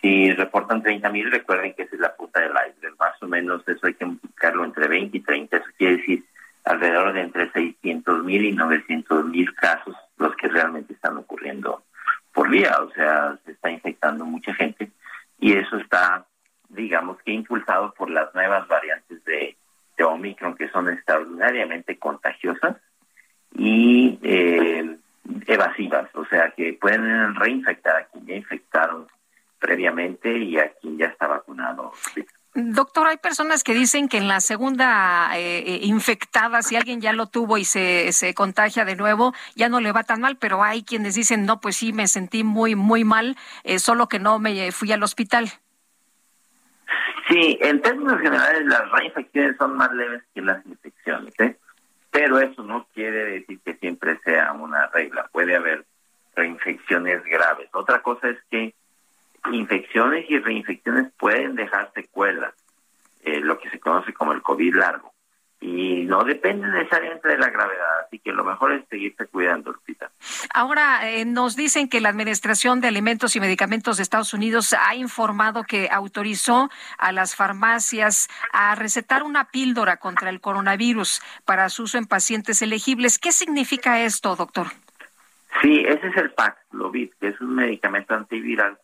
si 0.02 0.34
reportan 0.34 0.82
30.000, 0.82 1.30
recuerden 1.30 1.72
que 1.72 1.84
esa 1.84 1.94
es 1.94 2.00
la 2.02 2.14
puta 2.14 2.40
del 2.40 2.54
aire. 2.54 2.90
Más 2.98 3.14
o 3.22 3.26
menos 3.26 3.66
eso 3.66 3.86
hay 3.86 3.94
que 3.94 4.04
multiplicarlo 4.04 4.66
entre 4.66 4.86
20 4.86 5.16
y 5.16 5.20
30. 5.20 5.56
Eso 5.56 5.66
quiere 5.78 5.96
decir 5.96 6.24
alrededor 6.64 7.14
de 7.14 7.22
entre 7.22 7.50
600 7.52 8.22
mil 8.22 8.44
y 8.44 8.52
900 8.52 9.24
mil 9.24 9.54
casos 9.54 9.96
los 10.18 10.34
que 10.36 10.48
realmente 10.48 10.92
están 10.92 11.16
ocurriendo 11.16 11.82
por 12.32 12.50
día, 12.50 12.76
o 12.80 12.90
sea, 12.92 13.38
se 13.44 13.52
está 13.52 13.70
infectando 13.70 14.24
mucha 14.24 14.54
gente 14.54 14.90
y 15.40 15.54
eso 15.54 15.76
está, 15.78 16.26
digamos 16.68 17.18
que 17.22 17.32
impulsado 17.32 17.92
por 17.94 18.10
las 18.10 18.34
nuevas 18.34 18.66
variantes 18.68 19.24
de, 19.24 19.56
Omicron 20.00 20.54
que 20.54 20.68
son 20.68 20.88
extraordinariamente 20.88 21.98
contagiosas 21.98 22.76
y 23.52 24.16
eh, 24.22 24.96
evasivas, 25.48 26.08
o 26.14 26.24
sea, 26.26 26.52
que 26.52 26.74
pueden 26.74 27.34
reinfectar 27.34 27.96
a 27.96 28.04
quien 28.04 28.26
ya 28.26 28.36
infectaron 28.36 29.08
previamente 29.58 30.38
y 30.38 30.56
a 30.56 30.70
quien 30.74 30.98
ya 30.98 31.06
está 31.06 31.26
vacunado. 31.26 31.92
Doctor, 32.60 33.06
hay 33.06 33.18
personas 33.18 33.62
que 33.62 33.72
dicen 33.72 34.08
que 34.08 34.16
en 34.16 34.26
la 34.26 34.40
segunda 34.40 35.30
eh, 35.38 35.58
eh, 35.58 35.78
infectada, 35.82 36.60
si 36.62 36.74
alguien 36.74 37.00
ya 37.00 37.12
lo 37.12 37.26
tuvo 37.26 37.56
y 37.56 37.64
se, 37.64 38.10
se 38.12 38.34
contagia 38.34 38.84
de 38.84 38.96
nuevo, 38.96 39.32
ya 39.54 39.68
no 39.68 39.78
le 39.78 39.92
va 39.92 40.02
tan 40.02 40.20
mal, 40.20 40.38
pero 40.38 40.64
hay 40.64 40.82
quienes 40.82 41.14
dicen, 41.14 41.46
no, 41.46 41.60
pues 41.60 41.76
sí, 41.76 41.92
me 41.92 42.08
sentí 42.08 42.42
muy, 42.42 42.74
muy 42.74 43.04
mal, 43.04 43.36
eh, 43.62 43.78
solo 43.78 44.08
que 44.08 44.18
no 44.18 44.40
me 44.40 44.72
fui 44.72 44.90
al 44.90 45.04
hospital. 45.04 45.52
Sí, 47.28 47.56
en 47.60 47.80
términos 47.80 48.20
generales 48.20 48.64
las 48.66 48.90
reinfecciones 48.90 49.56
son 49.56 49.76
más 49.76 49.92
leves 49.92 50.24
que 50.34 50.42
las 50.42 50.66
infecciones, 50.66 51.34
pero 52.10 52.40
eso 52.40 52.64
no 52.64 52.88
quiere 52.92 53.24
decir 53.24 53.60
que 53.64 53.74
siempre 53.74 54.18
sea 54.24 54.52
una 54.52 54.88
regla, 54.88 55.28
puede 55.30 55.54
haber 55.54 55.84
reinfecciones 56.34 57.22
graves. 57.22 57.68
Otra 57.72 58.02
cosa 58.02 58.30
es 58.30 58.38
que 58.50 58.74
infecciones 59.52 60.26
y 60.28 60.38
reinfecciones 60.38 61.12
pueden 61.18 61.54
dejar 61.54 61.92
secuelas, 61.94 62.54
eh, 63.22 63.40
lo 63.40 63.58
que 63.58 63.70
se 63.70 63.80
conoce 63.80 64.12
como 64.12 64.32
el 64.32 64.42
COVID 64.42 64.74
largo. 64.76 65.12
y 65.60 66.04
no 66.04 66.22
depende 66.22 66.68
necesariamente 66.68 67.26
de 67.26 67.36
la 67.36 67.50
gravedad, 67.50 68.04
así 68.06 68.20
que 68.20 68.30
lo 68.30 68.44
mejor 68.44 68.72
es 68.72 68.84
seguirse 68.88 69.26
cuidando, 69.26 69.72
Lupita. 69.72 70.08
Ahora, 70.54 71.10
eh, 71.10 71.24
nos 71.24 71.56
dicen 71.56 71.88
que 71.88 72.00
la 72.00 72.10
Administración 72.10 72.80
de 72.80 72.86
Alimentos 72.86 73.34
y 73.34 73.40
Medicamentos 73.40 73.96
de 73.96 74.04
Estados 74.04 74.32
Unidos 74.32 74.72
ha 74.72 74.94
informado 74.94 75.64
que 75.64 75.88
autorizó 75.90 76.70
a 76.96 77.10
las 77.10 77.34
farmacias 77.34 78.28
a 78.52 78.76
recetar 78.76 79.24
una 79.24 79.50
píldora 79.50 79.96
contra 79.96 80.30
el 80.30 80.40
coronavirus 80.40 81.20
para 81.44 81.68
su 81.70 81.82
uso 81.82 81.98
en 81.98 82.06
pacientes 82.06 82.62
elegibles. 82.62 83.18
¿Qué 83.18 83.32
significa 83.32 84.00
esto, 84.00 84.36
doctor? 84.36 84.68
Sí, 85.60 85.84
ese 85.88 86.06
es 86.06 86.16
el 86.16 86.30
Paxlovid, 86.30 87.10
que 87.20 87.28
es 87.28 87.40
un 87.40 87.56
medicamento 87.56 88.14
antiviral 88.14 88.78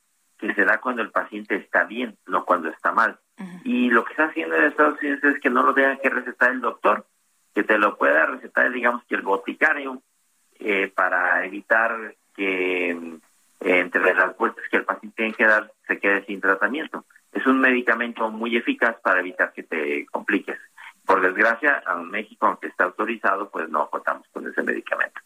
que 0.46 0.54
se 0.54 0.64
da 0.64 0.78
cuando 0.78 1.00
el 1.00 1.10
paciente 1.10 1.56
está 1.56 1.84
bien, 1.84 2.18
no 2.26 2.44
cuando 2.44 2.68
está 2.68 2.92
mal. 2.92 3.18
Y 3.64 3.88
lo 3.90 4.04
que 4.04 4.12
está 4.12 4.26
haciendo 4.26 4.54
en 4.54 4.64
Estados 4.64 5.00
Unidos 5.00 5.24
es 5.24 5.40
que 5.40 5.50
no 5.50 5.62
lo 5.62 5.72
tenga 5.72 5.96
que 5.96 6.10
recetar 6.10 6.50
el 6.50 6.60
doctor, 6.60 7.06
que 7.54 7.62
te 7.62 7.78
lo 7.78 7.96
pueda 7.96 8.26
recetar, 8.26 8.70
digamos 8.70 9.02
que 9.04 9.14
el 9.14 9.22
boticario, 9.22 10.02
eh, 10.58 10.92
para 10.94 11.44
evitar 11.46 12.14
que 12.36 12.90
eh, 12.90 13.18
entre 13.60 14.14
las 14.14 14.36
vueltas 14.36 14.64
que 14.70 14.76
el 14.76 14.84
paciente 14.84 15.16
tiene 15.16 15.34
que 15.34 15.46
dar 15.46 15.72
se 15.86 15.98
quede 15.98 16.24
sin 16.26 16.40
tratamiento. 16.40 17.06
Es 17.32 17.46
un 17.46 17.58
medicamento 17.58 18.30
muy 18.30 18.56
eficaz 18.56 18.96
para 19.02 19.20
evitar 19.20 19.52
que 19.52 19.62
te 19.62 20.06
compliques. 20.06 20.58
Por 21.06 21.20
desgracia, 21.22 21.82
en 21.90 22.10
México, 22.10 22.46
aunque 22.46 22.68
está 22.68 22.84
autorizado, 22.84 23.50
pues 23.50 23.68
no 23.68 23.88
contamos 23.88 24.26
con 24.32 24.46
ese 24.46 24.62
medicamento. 24.62 25.20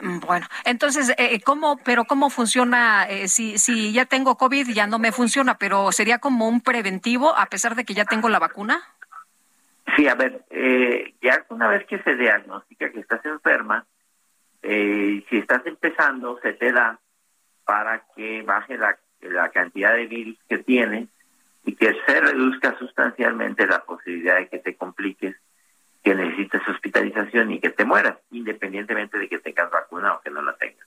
Mm, 0.00 0.20
bueno, 0.20 0.46
entonces, 0.64 1.14
eh, 1.18 1.40
¿cómo, 1.40 1.78
pero 1.84 2.04
cómo 2.04 2.30
funciona? 2.30 3.06
Eh, 3.08 3.28
si, 3.28 3.58
si 3.58 3.92
ya 3.92 4.04
tengo 4.04 4.36
COVID, 4.36 4.68
ya 4.68 4.86
no 4.86 4.98
me 4.98 5.12
funciona, 5.12 5.58
pero 5.58 5.92
¿sería 5.92 6.18
como 6.18 6.48
un 6.48 6.60
preventivo 6.60 7.36
a 7.36 7.46
pesar 7.46 7.74
de 7.74 7.84
que 7.84 7.94
ya 7.94 8.04
tengo 8.04 8.28
la 8.28 8.38
vacuna? 8.38 8.82
Sí, 9.96 10.06
a 10.06 10.14
ver, 10.14 10.44
eh, 10.50 11.14
ya 11.22 11.44
una 11.48 11.68
vez 11.68 11.86
que 11.86 11.98
se 12.02 12.14
diagnostica 12.14 12.90
que 12.90 13.00
estás 13.00 13.24
enferma, 13.24 13.86
eh, 14.62 15.24
si 15.28 15.38
estás 15.38 15.64
empezando, 15.66 16.38
se 16.42 16.52
te 16.52 16.72
da 16.72 16.98
para 17.64 18.04
que 18.14 18.42
baje 18.42 18.76
la, 18.76 18.98
la 19.20 19.50
cantidad 19.50 19.94
de 19.94 20.06
virus 20.06 20.38
que 20.48 20.58
tienes 20.58 21.08
y 21.64 21.74
que 21.74 21.94
se 22.06 22.20
reduzca 22.20 22.78
sustancialmente 22.78 23.66
la 23.66 23.84
posibilidad 23.84 24.36
de 24.36 24.48
que 24.48 24.58
te 24.58 24.76
compliques 24.76 25.36
que 26.02 26.14
necesites 26.14 26.62
hospitalización 26.68 27.52
y 27.52 27.60
que 27.60 27.70
te 27.70 27.84
mueras, 27.84 28.18
independientemente 28.30 29.18
de 29.18 29.28
que 29.28 29.38
tengas 29.38 29.70
vacuna 29.70 30.14
o 30.14 30.20
que 30.20 30.30
no 30.30 30.42
la 30.42 30.56
tengas. 30.56 30.86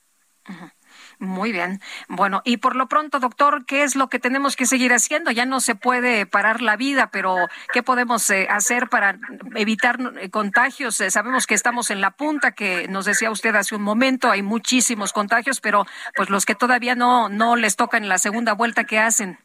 Muy 1.19 1.51
bien. 1.51 1.79
Bueno, 2.07 2.41
y 2.45 2.57
por 2.57 2.75
lo 2.75 2.88
pronto, 2.88 3.19
doctor, 3.19 3.65
¿qué 3.65 3.83
es 3.83 3.95
lo 3.95 4.07
que 4.07 4.17
tenemos 4.17 4.55
que 4.55 4.65
seguir 4.65 4.91
haciendo? 4.91 5.29
Ya 5.29 5.45
no 5.45 5.59
se 5.59 5.75
puede 5.75 6.25
parar 6.25 6.61
la 6.61 6.77
vida, 6.77 7.11
pero 7.11 7.35
¿qué 7.73 7.83
podemos 7.83 8.27
eh, 8.31 8.47
hacer 8.49 8.89
para 8.89 9.19
evitar 9.55 9.99
eh, 10.19 10.31
contagios? 10.31 10.99
Eh, 10.99 11.11
sabemos 11.11 11.45
que 11.45 11.53
estamos 11.53 11.91
en 11.91 12.01
la 12.01 12.11
punta, 12.11 12.53
que 12.53 12.88
nos 12.88 13.05
decía 13.05 13.29
usted 13.29 13.55
hace 13.55 13.75
un 13.75 13.83
momento, 13.83 14.31
hay 14.31 14.41
muchísimos 14.41 15.13
contagios, 15.13 15.61
pero 15.61 15.85
pues 16.15 16.31
los 16.31 16.45
que 16.45 16.55
todavía 16.55 16.95
no, 16.95 17.29
no 17.29 17.55
les 17.55 17.75
tocan 17.75 18.03
en 18.03 18.09
la 18.09 18.17
segunda 18.17 18.53
vuelta, 18.53 18.85
¿qué 18.85 18.97
hacen? 18.97 19.38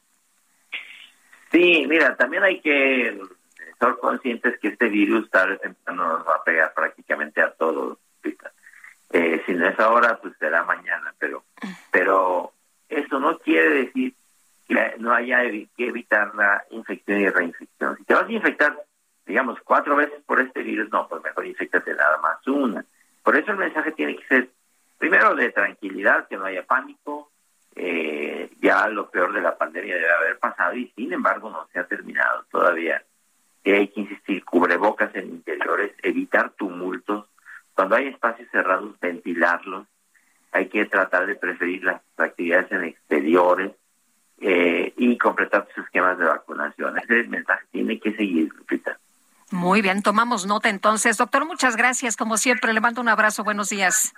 Sí, 1.53 1.85
mira, 1.87 2.17
también 2.17 2.43
hay 2.43 2.61
que 2.61 3.21
ser 3.79 3.97
conscientes 3.99 4.59
que 4.59 4.69
este 4.69 4.89
virus 4.89 5.31
tarde 5.31 5.55
o 5.55 5.59
temprano 5.59 6.09
nos 6.09 6.27
va 6.27 6.37
a 6.37 6.45
pegar 6.45 6.73
prácticamente 6.75 7.41
a 7.43 7.51
todos. 7.53 7.99
Eh, 9.11 9.43
si 9.47 9.55
no 9.55 9.69
es 9.69 9.79
ahora, 9.79 10.19
pues 10.21 10.35
será 10.39 10.65
mañana, 10.65 11.15
pero, 11.19 11.45
pero 11.91 12.53
eso 12.89 13.21
no 13.21 13.39
quiere 13.39 13.71
decir 13.71 14.15
que 14.67 14.95
no 14.99 15.13
haya 15.13 15.43
que 15.43 15.89
evitar 15.89 16.35
la 16.35 16.65
infección 16.71 17.21
y 17.21 17.29
reinfección. 17.29 17.97
Si 17.99 18.05
te 18.05 18.15
vas 18.15 18.29
a 18.29 18.33
infectar, 18.33 18.77
digamos, 19.25 19.59
cuatro 19.65 19.97
veces 19.97 20.21
por 20.27 20.41
este 20.41 20.63
virus, 20.63 20.91
no, 20.91 21.09
pues 21.09 21.23
mejor 21.23 21.47
infectate 21.47 21.95
nada 21.95 22.19
más 22.19 22.47
una. 22.49 22.85
Por 23.23 23.37
eso 23.37 23.53
el 23.53 23.59
mensaje 23.59 23.93
tiene 23.93 24.17
que 24.17 24.27
ser, 24.27 24.51
primero, 24.99 25.35
de 25.35 25.51
tranquilidad, 25.53 26.27
que 26.27 26.37
no 26.37 26.45
haya 26.45 26.65
pánico, 26.67 27.31
eh, 27.77 28.51
ya 28.61 28.89
lo 28.89 29.11
peor 29.11 29.33
de 29.33 29.43
la 29.43 29.57
pandemia 29.57 29.95
debe 29.95 30.11
haber 30.11 30.39
pasado 30.39 30.75
y 30.75 30.89
sin 30.97 31.13
embargo 31.13 31.51
no 31.51 31.69
se 31.73 31.79
ha 31.79 31.87
terminado 31.87 32.45
todavía 32.51 33.03
hay 33.75 33.89
que 33.89 34.01
insistir, 34.01 34.45
cubrebocas 34.45 35.15
en 35.15 35.27
interiores, 35.27 35.93
evitar 36.03 36.51
tumultos, 36.51 37.27
cuando 37.75 37.97
hay 37.97 38.09
espacios 38.09 38.49
cerrados, 38.51 38.99
ventilarlos, 39.01 39.87
hay 40.53 40.69
que 40.69 40.87
tratar 40.87 41.27
de 41.27 41.35
preferir 41.35 41.85
las 41.85 42.01
actividades 42.17 42.73
en 42.73 42.85
exteriores 42.85 43.73
eh, 44.41 44.93
y 44.97 45.19
completar 45.19 45.69
sus 45.75 45.85
esquemas 45.85 46.19
de 46.19 46.25
vacunación. 46.25 46.99
Ese 46.99 47.29
mensaje 47.29 47.65
tiene 47.73 47.99
que 48.01 48.15
seguir, 48.15 48.53
Lupita. 48.55 48.99
Muy 49.51 49.83
bien, 49.83 50.03
tomamos 50.03 50.47
nota 50.47 50.69
entonces. 50.69 51.17
Doctor, 51.19 51.45
muchas 51.45 51.77
gracias. 51.77 52.17
Como 52.17 52.37
siempre, 52.37 52.73
le 52.73 52.81
mando 52.81 53.01
un 53.01 53.09
abrazo. 53.09 53.45
Buenos 53.45 53.69
días. 53.69 54.13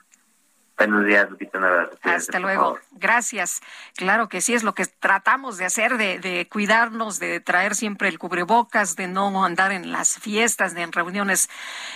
Buenos 0.79 1.05
días, 1.07 1.29
Lupita. 1.29 1.59
Abrazo. 1.59 1.99
Hasta 2.03 2.39
luego. 2.39 2.79
Gracias. 2.93 3.61
Claro 3.97 4.29
que 4.29 4.41
sí, 4.41 4.55
es 4.55 4.63
lo 4.63 4.75
que 4.75 4.87
tratamos 4.87 5.59
de 5.59 5.65
hacer, 5.65 5.99
de, 5.99 6.21
de, 6.21 6.49
cuidarnos, 6.49 7.19
de 7.19 7.41
traer 7.41 7.75
siempre 7.75 8.09
el 8.09 8.19
cubrebocas, 8.19 8.95
de 8.95 9.09
no 9.09 9.45
andar 9.45 9.73
en 9.73 9.91
las 9.91 10.19
fiestas, 10.19 10.75
de 10.75 10.83
en 10.83 10.93
reuniones 10.93 11.49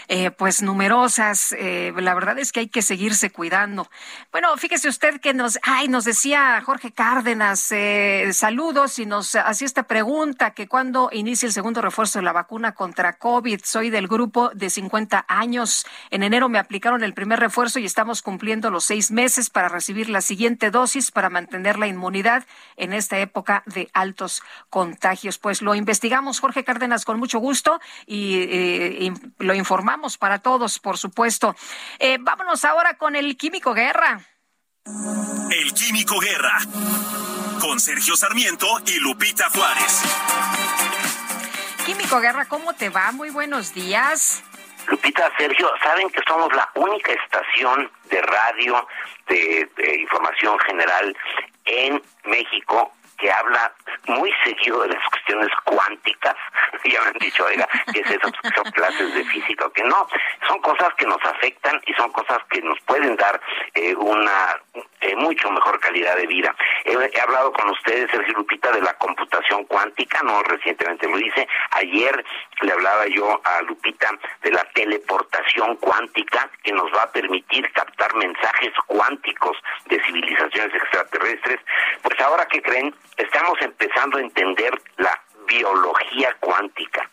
eh, 0.09 0.33
pues 0.33 0.63
numerosas. 0.63 1.53
Eh, 1.53 1.93
la 1.97 2.15
verdad 2.15 2.39
es 2.41 2.51
que 2.51 2.61
hay 2.61 2.69
que 2.69 2.83
seguirse 2.83 3.31
cuidando. 3.31 3.89
Bueno, 4.33 4.57
fíjese 4.57 4.89
usted 4.89 5.21
que 5.21 5.33
nos, 5.33 5.61
ay, 5.63 5.87
nos 5.87 6.05
decía 6.05 6.61
Jorge 6.65 6.91
Cárdenas, 6.91 7.71
eh, 7.71 8.31
saludos 8.33 8.99
y 8.99 9.07
nos 9.07 9.37
hacía 9.37 9.67
esta 9.67 9.85
pregunta, 9.85 10.51
que 10.51 10.67
cuando 10.67 11.09
inicia 11.13 11.47
el 11.47 11.53
segundo 11.53 11.83
refuerzo 11.83 12.19
de 12.19 12.25
la 12.25 12.33
vacuna 12.33 12.73
contra 12.73 13.13
COVID, 13.13 13.61
soy 13.63 13.91
del 13.91 14.09
grupo 14.09 14.51
de 14.55 14.71
50 14.71 15.25
años. 15.29 15.87
En 16.11 16.25
enero 16.25 16.49
me 16.49 16.59
aplicaron 16.59 17.05
el 17.05 17.15
primer 17.15 17.39
refuerzo 17.39 17.79
y 17.79 17.85
estamos 17.85 18.23
cumpliendo 18.23 18.72
los 18.73 18.85
seis 18.85 19.11
meses 19.11 19.51
para 19.51 19.69
recibir 19.69 20.09
la 20.09 20.21
siguiente 20.21 20.71
dosis 20.71 21.11
para 21.11 21.31
mantener 21.31 21.79
la 21.79 21.87
inmunidad 21.87 22.45
en 22.77 22.93
esta 22.93 23.19
época 23.19 23.63
de 23.67 23.91
altos 23.93 24.43
contagios. 24.71 25.39
Pues 25.39 25.63
lo 25.63 25.75
investigamos, 25.75 26.41
Jorge 26.41 26.65
Cárdenas, 26.65 27.05
con 27.05 27.19
mucho 27.19 27.39
gusto 27.39 27.81
y, 28.07 28.37
eh, 28.51 29.13
lo 29.39 29.55
informamos 29.55 30.19
para 30.19 30.41
todos, 30.41 30.79
por 30.79 30.99
supuesto. 30.99 31.55
Eh, 31.99 32.19
vámonos 32.21 32.65
ahora 32.65 32.97
con 32.97 33.15
el 33.15 33.37
Químico 33.37 33.75
Guerra. 33.75 34.21
El 34.85 35.73
Químico 35.75 36.19
Guerra, 36.19 36.59
con 37.61 37.79
Sergio 37.79 38.17
Sarmiento 38.17 38.67
y 38.87 38.99
Lupita 38.99 39.49
Juárez. 39.51 40.03
Químico 41.87 42.21
Guerra, 42.21 42.47
¿cómo 42.47 42.73
te 42.75 42.89
va? 42.89 43.13
Muy 43.13 43.31
buenos 43.31 43.75
días. 43.75 44.43
Lupita, 44.89 45.31
Sergio, 45.39 45.71
saben 45.83 46.11
que 46.11 46.21
somos 46.27 46.53
la 46.55 46.69
única 46.75 47.13
estación 47.13 47.91
de 48.11 48.23
radio 48.23 48.87
de, 49.29 49.69
información 50.01 50.59
general 50.61 51.17
en 51.65 52.03
México 52.25 52.93
que 53.23 53.31
habla 53.31 53.73
muy 54.09 54.33
seguido 54.45 54.83
de 54.83 54.89
las 54.89 55.09
cuestiones 55.09 55.49
cuánticas. 55.65 56.35
ya 56.85 57.01
me 57.03 57.07
han 57.07 57.19
dicho, 57.21 57.45
oiga, 57.45 57.69
¿qué 57.93 58.01
es 58.01 58.11
eso? 58.11 58.29
¿Son 58.57 58.73
clases 58.73 59.15
de 59.15 59.25
física 59.27 59.67
o 59.67 59.73
que 59.73 59.85
no? 59.85 60.09
Son 60.49 60.61
cosas 60.61 60.93
que 60.95 61.07
nos 61.07 61.25
afectan 61.25 61.81
y 61.87 61.95
son 61.95 62.11
cosas 62.11 62.39
que 62.51 62.61
nos 62.63 62.81
pueden 62.81 63.15
dar 63.17 63.41
eh, 63.75 63.95
una 63.95 64.61
eh, 65.01 65.15
mucho 65.17 65.51
mejor 65.53 65.79
calidad 65.79 66.17
de 66.17 66.27
vida. 66.27 66.55
He, 66.85 66.93
he, 66.93 67.21
hablado 67.21 67.53
con 67.53 67.71
ustedes, 67.71 68.11
Sergio 68.11 68.35
Lupita, 68.35 68.73
de 68.73 68.83
la 68.83 68.95
computación 68.95 69.65
cuántica, 69.67 70.21
no 70.25 70.43
recientemente 70.43 71.07
lo 71.07 71.19
hice. 71.19 71.47
Ayer 71.71 72.25
le 72.61 72.73
hablaba 72.73 73.07
yo 73.07 73.41
a 73.45 73.63
Lupita 73.63 74.11
de 74.43 74.51
la 74.51 74.65
teleportación 74.75 75.77
cuántica 75.77 76.51
que 76.65 76.73
nos 76.73 76.93
va 76.93 77.05
a 77.05 77.13
permitir 77.13 77.71
captar 77.73 78.15
mensajes 78.17 78.73
cuánticos 78.87 79.57
de 79.87 80.03
civilizaciones 80.05 80.75
extraterrestres. 80.75 81.61
Pues 82.03 82.21
ahora 82.21 82.47
que 82.47 82.63
creen, 82.63 82.95
estamos 83.17 83.61
empezando 83.61 84.19
a 84.19 84.21
entender 84.21 84.73
la 84.97 85.21
biología 85.47 86.35
cuántica. 86.41 87.09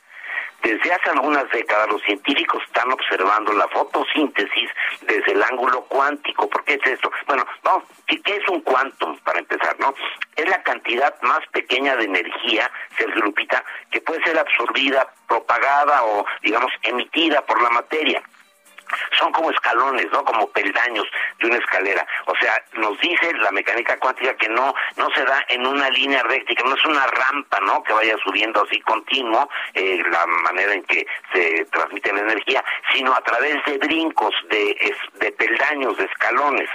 Desde 0.61 0.91
hace 0.91 1.09
algunas 1.09 1.49
décadas 1.51 1.87
los 1.89 2.01
científicos 2.01 2.61
están 2.67 2.91
observando 2.91 3.53
la 3.53 3.67
fotosíntesis 3.69 4.69
desde 5.01 5.31
el 5.31 5.41
ángulo 5.41 5.83
cuántico. 5.85 6.49
¿Por 6.49 6.65
qué 6.65 6.73
es 6.73 6.85
esto? 6.91 7.09
Bueno, 7.27 7.45
vamos, 7.63 7.83
¿qué 8.05 8.21
es 8.25 8.47
un 8.49 8.59
quantum 8.61 9.17
para 9.19 9.39
empezar, 9.39 9.79
no? 9.79 9.93
Es 10.35 10.49
la 10.49 10.61
cantidad 10.63 11.15
más 11.21 11.39
pequeña 11.53 11.95
de 11.95 12.05
energía, 12.05 12.69
Sergio 12.97 13.21
Lupita, 13.21 13.63
que 13.89 14.01
puede 14.01 14.21
ser 14.23 14.37
absorbida, 14.37 15.07
propagada 15.27 16.03
o, 16.03 16.25
digamos, 16.41 16.71
emitida 16.83 17.41
por 17.45 17.61
la 17.61 17.69
materia 17.69 18.21
son 19.17 19.31
como 19.31 19.51
escalones, 19.51 20.07
¿no? 20.11 20.23
Como 20.23 20.49
peldaños 20.49 21.05
de 21.39 21.47
una 21.47 21.57
escalera. 21.57 22.05
O 22.25 22.35
sea, 22.37 22.63
nos 22.73 22.99
dice 22.99 23.33
la 23.35 23.51
mecánica 23.51 23.97
cuántica 23.97 24.35
que 24.35 24.49
no 24.49 24.73
no 24.97 25.09
se 25.11 25.23
da 25.23 25.43
en 25.49 25.65
una 25.65 25.89
línea 25.89 26.23
recta, 26.23 26.53
que 26.55 26.63
no 26.63 26.75
es 26.75 26.85
una 26.85 27.05
rampa, 27.07 27.59
¿no? 27.61 27.83
Que 27.83 27.93
vaya 27.93 28.15
subiendo 28.23 28.63
así 28.63 28.79
continuo 28.81 29.49
eh, 29.73 30.01
la 30.11 30.25
manera 30.25 30.73
en 30.73 30.83
que 30.83 31.05
se 31.33 31.65
transmite 31.65 32.13
la 32.13 32.21
energía, 32.21 32.63
sino 32.93 33.13
a 33.13 33.21
través 33.21 33.63
de 33.65 33.77
brincos, 33.77 34.33
de, 34.49 34.95
de 35.19 35.31
peldaños, 35.33 35.97
de 35.97 36.05
escalones. 36.05 36.69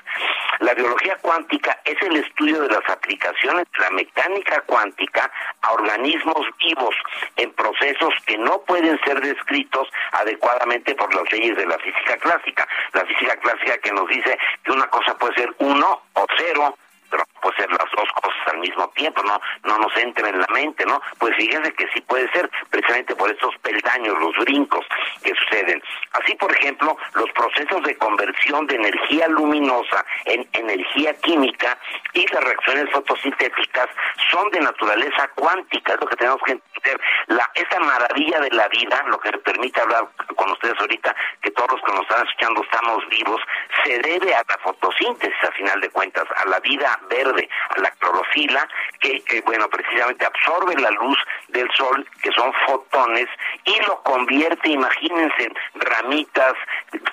La 0.61 0.75
biología 0.75 1.17
cuántica 1.21 1.79
es 1.85 2.01
el 2.03 2.17
estudio 2.17 2.63
de 2.63 2.69
las 2.69 2.89
aplicaciones 2.89 3.67
de 3.77 3.85
la 3.85 3.91
mecánica 3.91 4.61
cuántica 4.63 5.31
a 5.63 5.73
organismos 5.73 6.47
vivos 6.59 6.95
en 7.37 7.53
procesos 7.53 8.15
que 8.27 8.39
no 8.39 8.61
pueden 8.63 8.99
ser 9.05 9.21
descritos 9.21 9.89
adecuadamente 10.13 10.95
por 10.95 11.13
las 11.15 11.31
leyes 11.33 11.57
de 11.57 11.67
la 11.67 11.79
física 11.79 12.04
clásica. 12.19 12.67
La 12.93 13.05
física 13.05 13.37
clásica 13.37 13.79
que 13.79 13.93
nos 13.93 14.09
dice 14.09 14.39
que 14.63 14.73
una 14.73 14.87
cosa 14.89 15.17
puede 15.17 15.35
ser 15.35 15.55
uno 15.59 16.03
o 16.15 16.27
cero, 16.37 16.77
pero 17.11 17.25
puede 17.45 17.57
ser 17.59 17.71
las 17.71 17.91
dos 17.95 18.09
cosas 18.23 18.53
al 18.53 18.59
mismo 18.59 18.89
tiempo, 18.97 19.23
no 19.23 19.39
no 19.65 19.79
nos 19.79 19.97
entra 19.97 20.29
en 20.29 20.41
la 20.41 20.47
mente, 20.49 20.85
¿no? 20.87 21.01
Pues 21.19 21.37
fíjense 21.37 21.73
que 21.75 21.87
sí 21.93 22.01
puede 22.03 22.31
ser, 22.33 22.51
precisamente 22.71 23.15
por 23.15 23.31
estos 23.31 23.55
peldaños, 23.59 24.19
los 24.19 24.37
brincos 24.45 24.85
que 25.23 25.33
suceden. 25.35 25.83
Así, 26.13 26.35
por 26.37 26.53
ejemplo, 26.53 26.97
los 27.15 27.31
procesos 27.33 27.83
de 27.83 27.97
conversión 27.97 28.67
de 28.67 28.77
energía 28.77 29.29
luminosa 29.29 30.05
en 30.25 30.49
energía 30.53 31.15
química 31.21 31.79
y 32.13 32.27
las 32.33 32.45
reacciones 32.45 32.91
fotosintéticas 32.91 33.89
son 34.31 34.51
de 34.51 34.61
naturaleza 34.61 35.29
cuántica, 35.35 35.95
es 35.95 36.01
lo 36.01 36.07
que 36.07 36.17
tenemos 36.17 36.41
que 36.45 36.53
entender. 36.53 37.01
La, 37.27 37.51
esta 37.55 37.81
maravilla 37.81 38.41
de 38.41 38.51
la 38.51 38.69
vida, 38.69 39.03
lo 39.09 39.19
que 39.19 39.33
permite 39.39 39.81
hablar 39.81 40.09
con 40.37 40.51
ustedes 40.53 40.79
ahorita, 40.79 41.15
que 41.43 41.51
todos 41.51 41.73
los 41.73 41.81
que 41.83 41.93
nos 41.93 42.03
están 42.03 42.27
escuchando 42.27 42.63
estamos 42.63 43.09
vivos, 43.09 43.41
se 43.85 43.99
debe 43.99 44.35
a 44.35 44.45
la 44.49 44.59
fotosíntesis, 44.59 45.35
a 45.43 45.53
final 45.53 45.81
de 45.81 45.91
cuentas, 45.91 46.25
a 46.37 46.49
la 46.49 46.61
vida 46.61 46.99
verde, 47.09 47.34
a 47.37 47.81
la 47.81 47.91
clorofila, 47.93 48.69
que, 49.01 49.21
que, 49.23 49.41
bueno, 49.43 49.69
precisamente 49.69 50.27
absorbe 50.27 50.75
la 50.81 50.91
luz 50.91 51.19
del 51.49 51.69
sol, 51.77 52.07
que 52.23 52.31
son 52.33 52.53
fotones, 52.67 53.29
y 53.65 53.81
lo 53.87 54.03
convierte, 54.03 54.71
imagínense, 54.71 55.45
en 55.45 55.55
ramitas, 55.75 56.55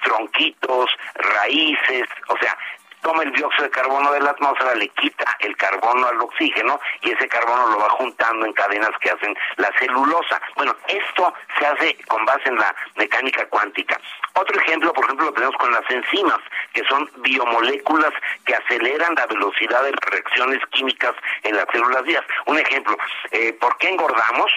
tronquitos, 0.03 0.89
raíces, 1.15 2.07
o 2.27 2.37
sea, 2.37 2.57
toma 3.01 3.23
el 3.23 3.31
dióxido 3.33 3.63
de 3.65 3.71
carbono 3.71 4.11
de 4.11 4.21
la 4.21 4.31
atmósfera, 4.31 4.75
le 4.75 4.87
quita 4.89 5.25
el 5.39 5.55
carbono 5.57 6.07
al 6.07 6.21
oxígeno 6.21 6.79
y 7.01 7.11
ese 7.11 7.27
carbono 7.27 7.67
lo 7.69 7.79
va 7.79 7.89
juntando 7.89 8.45
en 8.45 8.53
cadenas 8.53 8.91
que 8.99 9.11
hacen 9.11 9.35
la 9.57 9.71
celulosa. 9.79 10.41
Bueno, 10.55 10.75
esto 10.87 11.33
se 11.59 11.65
hace 11.65 11.97
con 12.07 12.25
base 12.25 12.49
en 12.49 12.57
la 12.57 12.73
mecánica 12.95 13.45
cuántica. 13.47 13.99
Otro 14.33 14.59
ejemplo, 14.61 14.93
por 14.93 15.05
ejemplo, 15.05 15.25
lo 15.25 15.33
tenemos 15.33 15.55
con 15.57 15.71
las 15.71 15.89
enzimas, 15.89 16.39
que 16.73 16.83
son 16.85 17.09
biomoléculas 17.17 18.13
que 18.45 18.55
aceleran 18.55 19.15
la 19.15 19.25
velocidad 19.25 19.83
de 19.83 19.91
reacciones 19.91 20.59
químicas 20.71 21.13
en 21.43 21.55
las 21.55 21.65
células 21.71 22.03
vivas. 22.03 22.23
Un 22.45 22.59
ejemplo, 22.59 22.97
eh, 23.31 23.53
¿por 23.53 23.77
qué 23.77 23.89
engordamos? 23.89 24.51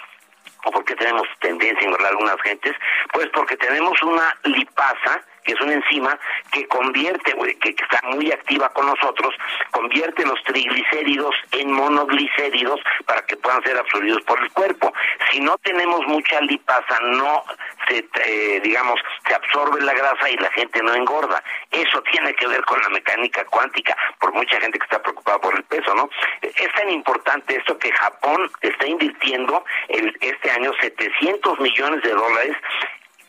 o 0.66 0.70
por 0.70 0.84
qué 0.84 0.96
tenemos 0.96 1.28
tendencia 1.40 1.78
a 1.78 1.84
engordar 1.84 2.12
algunas 2.12 2.40
gentes, 2.40 2.74
pues 3.12 3.28
porque 3.34 3.54
tenemos 3.56 4.02
una 4.02 4.34
lipasa 4.44 5.22
que 5.44 5.52
es 5.52 5.60
una 5.60 5.74
enzima 5.74 6.18
que 6.50 6.66
convierte, 6.68 7.34
que, 7.60 7.70
está 7.70 8.00
muy 8.08 8.32
activa 8.32 8.68
con 8.70 8.86
nosotros, 8.86 9.34
convierte 9.70 10.24
los 10.24 10.42
triglicéridos 10.44 11.34
en 11.52 11.70
monoglicéridos 11.70 12.80
para 13.06 13.22
que 13.26 13.36
puedan 13.36 13.62
ser 13.62 13.76
absorbidos 13.76 14.22
por 14.22 14.40
el 14.40 14.50
cuerpo. 14.52 14.92
Si 15.30 15.40
no 15.40 15.56
tenemos 15.58 16.06
mucha 16.06 16.40
lipasa, 16.40 16.98
no 17.00 17.44
se, 17.88 18.08
eh, 18.24 18.60
digamos, 18.62 18.98
se 19.26 19.34
absorbe 19.34 19.80
la 19.82 19.92
grasa 19.92 20.30
y 20.30 20.36
la 20.36 20.50
gente 20.52 20.82
no 20.82 20.94
engorda. 20.94 21.42
Eso 21.70 22.02
tiene 22.10 22.34
que 22.34 22.46
ver 22.46 22.64
con 22.64 22.80
la 22.80 22.88
mecánica 22.88 23.44
cuántica, 23.44 23.96
por 24.18 24.32
mucha 24.32 24.60
gente 24.60 24.78
que 24.78 24.84
está 24.84 25.02
preocupada 25.02 25.40
por 25.40 25.54
el 25.54 25.64
peso, 25.64 25.94
¿no? 25.94 26.08
Es 26.42 26.72
tan 26.74 26.90
importante 26.90 27.56
esto 27.56 27.78
que 27.78 27.92
Japón 27.92 28.50
está 28.60 28.86
invirtiendo 28.86 29.64
el, 29.88 30.16
este 30.20 30.50
año 30.50 30.72
700 30.80 31.60
millones 31.60 32.02
de 32.02 32.10
dólares 32.10 32.56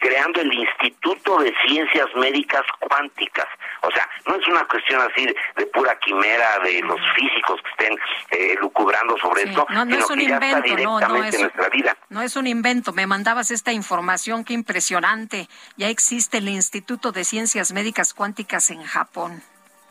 creando 0.06 0.40
el 0.42 0.54
Instituto 0.54 1.40
de 1.40 1.52
Ciencias 1.68 2.06
Médicas 2.16 2.62
Cuánticas. 2.80 3.48
O 3.82 3.90
sea, 3.92 4.08
no 4.28 4.36
es 4.36 4.48
una 4.48 4.66
cuestión 4.68 5.02
así 5.02 5.26
de, 5.26 5.66
pura 5.68 5.98
quimera 6.00 6.60
de 6.60 6.82
los 6.82 7.00
físicos 7.16 7.60
que 7.62 7.70
estén 7.72 8.00
eh, 8.32 8.56
lucubrando 8.62 9.18
sobre 9.18 9.44
esto, 9.44 9.66
no, 9.70 9.84
sino 9.84 9.98
es 9.98 10.10
un 10.10 10.20
que 10.20 10.28
ya 10.28 10.36
invento, 10.36 10.58
está 10.58 10.76
directamente 10.76 11.36
en 11.36 11.42
nuestra 11.42 11.70
vida. 11.70 11.98
No 12.10 12.22
es 12.22 12.36
un 12.36 12.48
invento, 12.48 12.94
me 12.94 13.08
mandabas 13.08 13.50
esta 13.50 13.72
información, 13.72 14.44
qué 14.46 14.54
impresionante. 14.54 15.50
Ya 15.76 15.90
existe 15.90 16.38
el 16.38 16.50
Instituto 16.50 17.12
de 17.12 17.24
Ciencias 17.24 17.74
Médicas 17.74 18.14
Cuánticas 18.14 18.70
en 18.70 18.84
Japón. 18.84 19.42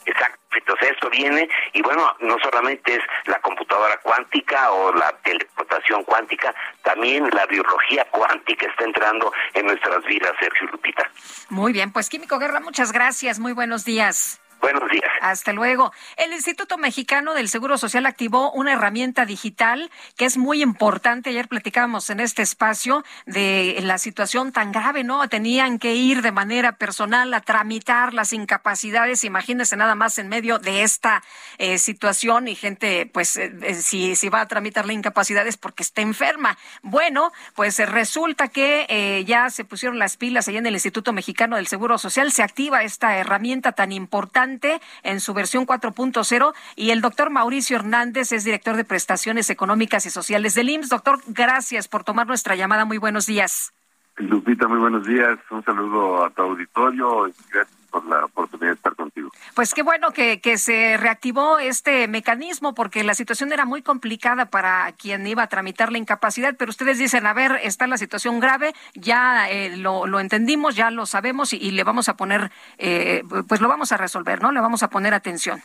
Exacto. 0.07 0.39
Entonces 0.57 0.93
esto 0.93 1.11
viene 1.11 1.49
y 1.73 1.83
bueno, 1.83 2.15
no 2.21 2.37
solamente 2.43 2.95
es 2.95 3.01
la 3.27 3.41
computadora 3.41 3.99
cuántica 4.03 4.71
o 4.71 4.95
la 4.95 5.13
teleportación 5.25 6.05
cuántica, 6.05 6.55
también 6.83 7.29
la 7.33 7.45
biología 7.47 8.05
cuántica 8.11 8.67
está 8.67 8.85
entrando 8.85 9.33
en 9.55 9.67
nuestras 9.67 10.05
vidas, 10.05 10.33
Sergio 10.39 10.69
Lupita. 10.71 11.11
Muy 11.51 11.73
bien, 11.73 11.93
pues 11.93 12.09
Químico 12.09 12.39
Guerra, 12.39 12.61
muchas 12.61 12.93
gracias, 12.93 13.39
muy 13.41 13.53
buenos 13.53 13.85
días. 13.85 14.41
Buenos 14.65 14.91
días. 14.91 15.05
Hasta 15.21 15.53
luego. 15.53 15.93
El 16.17 16.33
Instituto 16.33 16.79
Mexicano 16.79 17.35
del 17.35 17.51
Seguro 17.51 17.77
Social 17.77 18.07
activó 18.07 18.51
una 18.53 18.73
herramienta 18.73 19.27
digital 19.27 19.91
que 20.17 20.25
es 20.25 20.39
muy 20.39 20.63
importante. 20.63 21.29
Ayer 21.29 21.49
platicábamos 21.49 22.09
en 22.09 22.19
este 22.19 22.41
espacio 22.41 23.05
de 23.27 23.79
la 23.83 23.99
situación 23.99 24.53
tan 24.53 24.73
grave, 24.73 25.05
¿no? 25.05 25.29
Tenían 25.29 25.79
que 25.79 25.97
ir 25.97 26.23
de 26.23 26.33
manera 26.33 26.79
personal 26.79 27.35
a 27.35 27.43
tramitar 27.43 28.15
las 28.15 28.33
incapacidades. 28.33 29.25
Imagínense 29.25 29.77
nada 29.77 29.95
más 29.95 30.17
en 30.19 30.31
medio 30.31 30.59
de 30.59 30.83
esta 30.83 31.23
eh, 31.59 31.77
situación 31.77 32.49
y 32.49 32.55
gente, 32.55 33.05
pues, 33.13 33.37
eh, 33.37 33.55
eh, 33.61 33.75
si, 33.75 34.17
si 34.17 34.31
va 34.31 34.41
a 34.41 34.49
tramitar 34.49 34.87
la 34.87 34.95
incapacidad 34.95 35.47
es 35.47 35.59
porque 35.59 35.83
está 35.83 36.01
enferma. 36.01 36.57
Bueno, 36.81 37.33
pues 37.55 37.79
resulta 37.91 38.49
que 38.49 39.25
ya 39.27 39.51
se 39.51 39.67
pusieron 39.67 39.99
las 39.99 40.17
pilas 40.17 40.49
allá 40.49 40.59
en 40.59 40.67
el 40.67 40.73
Instituto 40.73 41.13
Mexicano 41.13 41.57
del 41.57 41.67
Seguro 41.67 41.99
Social. 41.99 42.33
Se 42.33 42.43
activa 42.43 42.83
esta 42.83 43.19
herramienta 43.19 43.73
tan 43.73 43.93
importante 43.93 44.54
en 45.03 45.21
su 45.21 45.35
versión 45.35 45.67
4.0 45.67 46.55
y 46.77 46.91
el 46.91 47.01
doctor 47.01 47.31
Mauricio 47.31 47.77
Hernández 47.77 48.33
es 48.33 48.45
director 48.45 48.77
de 48.77 48.85
prestaciones 48.85 49.51
económicas 49.51 50.07
y 50.07 50.11
sociales 50.11 50.55
del 50.55 50.71
IMSS. 50.71 50.89
Doctor, 50.89 51.21
gracias 51.27 51.89
por 51.89 52.05
tomar 52.05 52.27
nuestra 52.27 52.55
llamada. 52.55 52.85
Muy 52.85 52.99
buenos 52.99 53.27
días. 53.27 53.73
Lupita, 54.17 54.69
muy 54.69 54.79
buenos 54.79 55.07
días. 55.07 55.39
Un 55.51 55.65
saludo 55.65 56.25
a 56.25 56.31
tu 56.31 56.43
auditorio 56.43 57.29
gracias 57.29 57.84
por 57.95 58.05
la 58.07 58.25
oportunidad 58.25 58.71
de 58.71 58.75
estar 58.75 58.97
contigo. 58.97 59.31
Pues 59.55 59.73
qué 59.73 59.85
bueno 59.85 60.11
que, 60.11 60.41
que 60.41 60.59
se 60.59 60.97
reactivó 60.97 61.61
este 61.61 62.09
mecanismo 62.09 62.75
porque 62.75 63.05
la 63.05 63.15
situación 63.15 63.53
era 63.53 63.67
muy 63.67 63.83
complicada 63.83 64.47
para 64.47 64.91
quien 64.99 65.25
iba 65.29 65.45
a 65.45 65.47
tramitar 65.47 65.93
la 65.93 65.99
incapacidad, 65.99 66.57
pero 66.59 66.71
ustedes 66.71 66.99
dicen, 66.99 67.25
a 67.25 67.33
ver, 67.33 67.61
está 67.63 67.87
la 67.87 67.97
situación 67.97 68.41
grave, 68.41 68.75
ya 68.95 69.49
eh, 69.49 69.77
lo, 69.77 70.09
lo, 70.09 70.19
entendimos, 70.19 70.75
ya 70.75 70.91
lo 70.91 71.07
sabemos 71.07 71.53
y, 71.53 71.59
y 71.59 71.71
le 71.71 71.85
vamos 71.85 72.09
a 72.09 72.17
poner, 72.17 72.51
eh, 72.79 73.23
pues 73.47 73.61
lo 73.61 73.69
vamos 73.69 73.93
a 73.93 73.97
resolver, 73.97 74.43
¿no? 74.43 74.51
Le 74.51 74.61
vamos 74.61 74.83
a 74.83 74.91
poner 74.91 75.15
atención. 75.15 75.63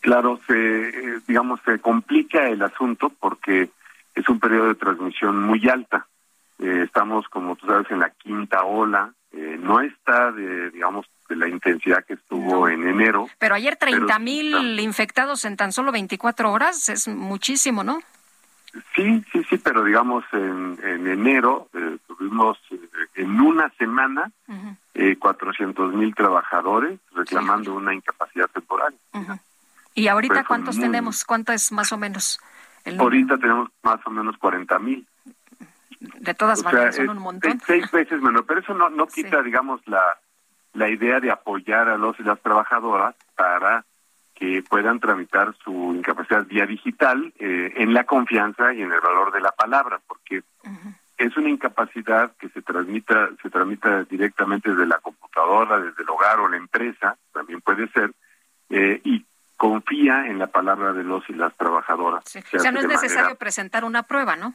Claro, 0.00 0.40
se, 0.46 0.88
eh, 0.88 1.20
digamos, 1.26 1.60
se 1.64 1.78
complica 1.78 2.48
el 2.48 2.60
asunto 2.60 3.10
porque 3.18 3.70
es 4.14 4.28
un 4.28 4.38
periodo 4.38 4.68
de 4.68 4.74
transmisión 4.74 5.42
muy 5.42 5.66
alta. 5.70 6.06
Eh, 6.58 6.82
estamos, 6.84 7.26
como 7.28 7.56
tú 7.56 7.66
sabes, 7.66 7.90
en 7.90 8.00
la 8.00 8.10
quinta 8.10 8.64
ola 8.64 9.14
eh, 9.32 9.56
no 9.60 9.80
está 9.80 10.30
de, 10.32 10.70
digamos, 10.70 11.06
de 11.28 11.36
la 11.36 11.48
intensidad 11.48 12.04
que 12.04 12.14
estuvo 12.14 12.68
en 12.68 12.86
enero. 12.86 13.28
Pero 13.38 13.54
ayer 13.54 13.76
30 13.76 14.18
mil 14.18 14.78
infectados 14.80 15.44
en 15.44 15.56
tan 15.56 15.72
solo 15.72 15.92
24 15.92 16.50
horas 16.52 16.88
es 16.88 17.08
muchísimo, 17.08 17.82
¿no? 17.82 18.00
Sí, 18.94 19.22
sí, 19.30 19.42
sí, 19.50 19.58
pero 19.58 19.84
digamos 19.84 20.24
en, 20.32 20.78
en 20.82 21.06
enero 21.06 21.68
eh, 21.74 21.98
tuvimos 22.06 22.58
eh, 22.70 22.78
en 23.16 23.40
una 23.40 23.70
semana 23.78 24.30
uh 24.48 24.76
400 25.18 25.94
mil 25.94 26.14
trabajadores 26.14 27.00
reclamando 27.12 27.74
una 27.74 27.94
incapacidad 27.94 28.46
temporal. 28.48 28.94
¿Y 29.94 30.06
ahorita 30.06 30.44
cuántos 30.44 30.78
tenemos? 30.78 31.24
¿Cuánto 31.24 31.52
es 31.52 31.72
más 31.72 31.92
o 31.92 31.98
menos? 31.98 32.38
El 32.84 33.00
ahorita 33.00 33.38
tenemos 33.38 33.70
más 33.82 34.00
o 34.06 34.10
menos 34.10 34.36
40 34.36 34.78
mil 34.78 35.06
de 36.20 36.34
todas 36.34 36.62
maneras 36.62 36.96
son 36.96 37.10
un 37.10 37.18
montón. 37.18 37.60
Seis 37.66 37.90
veces 37.90 38.20
menos, 38.20 38.44
pero 38.46 38.60
eso 38.60 38.74
no, 38.74 38.90
no 38.90 39.06
quita, 39.06 39.42
digamos, 39.42 39.80
la, 39.86 40.02
la 40.74 40.88
idea 40.88 41.20
de 41.20 41.30
apoyar 41.30 41.88
a 41.88 41.96
los 41.96 42.18
y 42.18 42.22
las 42.22 42.40
trabajadoras 42.40 43.14
para 43.36 43.84
que 44.34 44.62
puedan 44.68 44.98
tramitar 44.98 45.54
su 45.62 45.94
incapacidad 45.94 46.44
vía 46.46 46.66
digital 46.66 47.32
eh, 47.38 47.74
en 47.76 47.94
la 47.94 48.04
confianza 48.04 48.72
y 48.72 48.82
en 48.82 48.92
el 48.92 49.00
valor 49.00 49.32
de 49.32 49.40
la 49.40 49.52
palabra, 49.52 50.00
porque 50.06 50.42
es 51.16 51.36
una 51.36 51.50
incapacidad 51.50 52.32
que 52.38 52.48
se 52.48 52.62
transmita, 52.62 53.30
se 53.40 53.50
tramita 53.50 54.02
directamente 54.04 54.70
desde 54.70 54.86
la 54.86 54.98
computadora, 54.98 55.78
desde 55.78 56.02
el 56.02 56.10
hogar 56.10 56.40
o 56.40 56.48
la 56.48 56.56
empresa, 56.56 57.16
también 57.32 57.60
puede 57.60 57.88
ser, 57.88 58.12
eh, 58.70 59.00
y 59.04 59.24
confía 59.56 60.26
en 60.26 60.40
la 60.40 60.48
palabra 60.48 60.92
de 60.92 61.04
los 61.04 61.22
y 61.30 61.34
las 61.34 61.56
trabajadoras. 61.56 62.24
O 62.24 62.58
sea, 62.58 62.72
no 62.72 62.80
es 62.80 62.88
necesario 62.88 63.36
presentar 63.36 63.84
una 63.84 64.02
prueba, 64.02 64.34
¿no? 64.34 64.54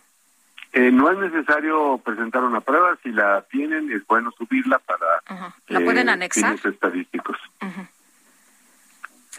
Eh, 0.74 0.92
no 0.92 1.10
es 1.10 1.18
necesario 1.18 1.98
presentar 2.04 2.44
una 2.44 2.62
prueba, 2.62 2.98
si 3.02 3.10
la 3.12 3.42
tienen 3.50 3.92
es 3.92 4.06
bueno 4.06 4.32
subirla 4.38 4.80
para 4.80 5.50
¿La 5.68 5.80
pueden 5.80 6.10
anexar? 6.10 6.58
fines 6.58 6.74
estadísticos. 6.74 7.38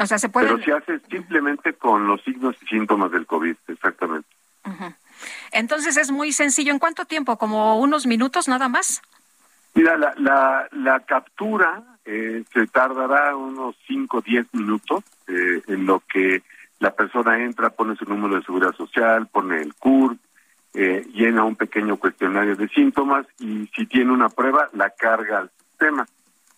O 0.01 0.07
sea, 0.07 0.19
se 0.19 0.29
puede... 0.29 0.47
Pero 0.49 0.63
se 0.63 0.73
hace 0.73 1.01
simplemente 1.11 1.75
con 1.75 2.07
los 2.07 2.23
signos 2.23 2.57
y 2.63 2.67
síntomas 2.67 3.11
del 3.11 3.27
COVID, 3.27 3.57
exactamente. 3.67 4.29
Entonces 5.53 5.97
es 5.97 6.11
muy 6.11 6.33
sencillo. 6.33 6.73
¿En 6.73 6.79
cuánto 6.79 7.05
tiempo? 7.05 7.37
¿Como 7.37 7.79
unos 7.79 8.07
minutos 8.07 8.49
nada 8.49 8.69
más? 8.69 9.03
Mira, 9.75 9.97
la, 9.97 10.15
la, 10.17 10.69
la 10.73 11.01
captura 11.01 11.83
eh, 12.05 12.45
se 12.53 12.67
tardará 12.67 13.37
unos 13.37 13.77
5 13.87 14.19
o 14.19 14.21
10 14.23 14.47
minutos 14.55 15.05
eh, 15.27 15.63
en 15.67 15.87
lo 15.87 16.01
que 16.01 16.43
la 16.81 16.95
persona 16.95 17.43
entra, 17.43 17.71
pone 17.71 17.97
su 17.97 18.05
número 18.05 18.37
de 18.37 18.43
seguridad 18.43 18.75
social, 18.75 19.27
pone 19.27 19.61
el 19.61 19.75
CURP, 19.75 20.19
eh, 20.75 21.07
llena 21.13 21.45
un 21.45 21.57
pequeño 21.57 21.97
cuestionario 21.97 22.57
de 22.57 22.69
síntomas 22.69 23.27
y 23.39 23.67
si 23.75 23.87
tiene 23.87 24.13
una 24.13 24.29
prueba 24.29 24.69
la 24.73 24.91
carga 24.91 25.39
al 25.39 25.51
sistema. 25.51 26.07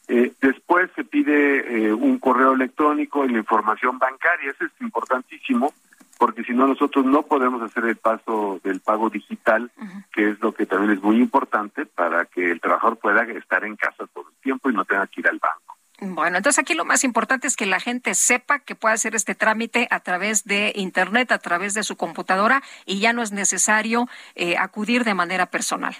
Eh, 0.09 0.33
después 0.41 0.91
se 0.97 1.05
pide 1.05 1.87
eh, 1.87 1.93
un 1.93 2.19
correo 2.19 2.53
electrónico 2.53 3.25
y 3.25 3.29
la 3.29 3.39
información 3.39 3.99
bancaria, 3.99 4.51
eso 4.51 4.65
es 4.65 4.73
importantísimo 4.81 5.73
porque 6.21 6.45
si 6.45 6.53
no 6.53 6.67
nosotros 6.67 7.07
no 7.07 7.23
podemos 7.23 7.63
hacer 7.63 7.87
el 7.87 7.97
paso 7.97 8.61
del 8.63 8.81
pago 8.81 9.09
digital, 9.09 9.71
que 10.13 10.29
es 10.29 10.41
lo 10.43 10.53
que 10.53 10.67
también 10.67 10.93
es 10.93 11.03
muy 11.03 11.17
importante 11.17 11.87
para 11.87 12.27
que 12.27 12.51
el 12.51 12.61
trabajador 12.61 12.99
pueda 12.99 13.23
estar 13.23 13.65
en 13.65 13.75
casa 13.77 14.07
todo 14.13 14.29
el 14.29 14.43
tiempo 14.43 14.69
y 14.69 14.75
no 14.75 14.85
tenga 14.85 15.07
que 15.07 15.23
ir 15.23 15.29
al 15.29 15.39
banco. 15.39 15.79
Bueno, 16.01 16.39
entonces 16.39 16.59
aquí 16.59 16.75
lo 16.75 16.85
más 16.85 17.05
importante 17.05 17.47
es 17.47 17.57
que 17.57 17.67
la 17.67 17.79
gente 17.79 18.15
sepa 18.15 18.61
que 18.61 18.75
puede 18.75 18.95
hacer 18.95 19.15
este 19.15 19.35
trámite 19.35 19.87
a 19.91 20.01
través 20.01 20.45
de 20.45 20.73
Internet, 20.75 21.31
a 21.31 21.39
través 21.39 21.75
de 21.75 21.83
su 21.83 21.97
computadora 21.97 22.63
y 22.87 23.01
ya 23.01 23.13
no 23.13 23.23
es 23.23 23.33
necesario 23.33 24.09
eh, 24.35 24.57
acudir 24.57 25.05
de 25.05 25.15
manera 25.15 25.47
personal. 25.47 25.95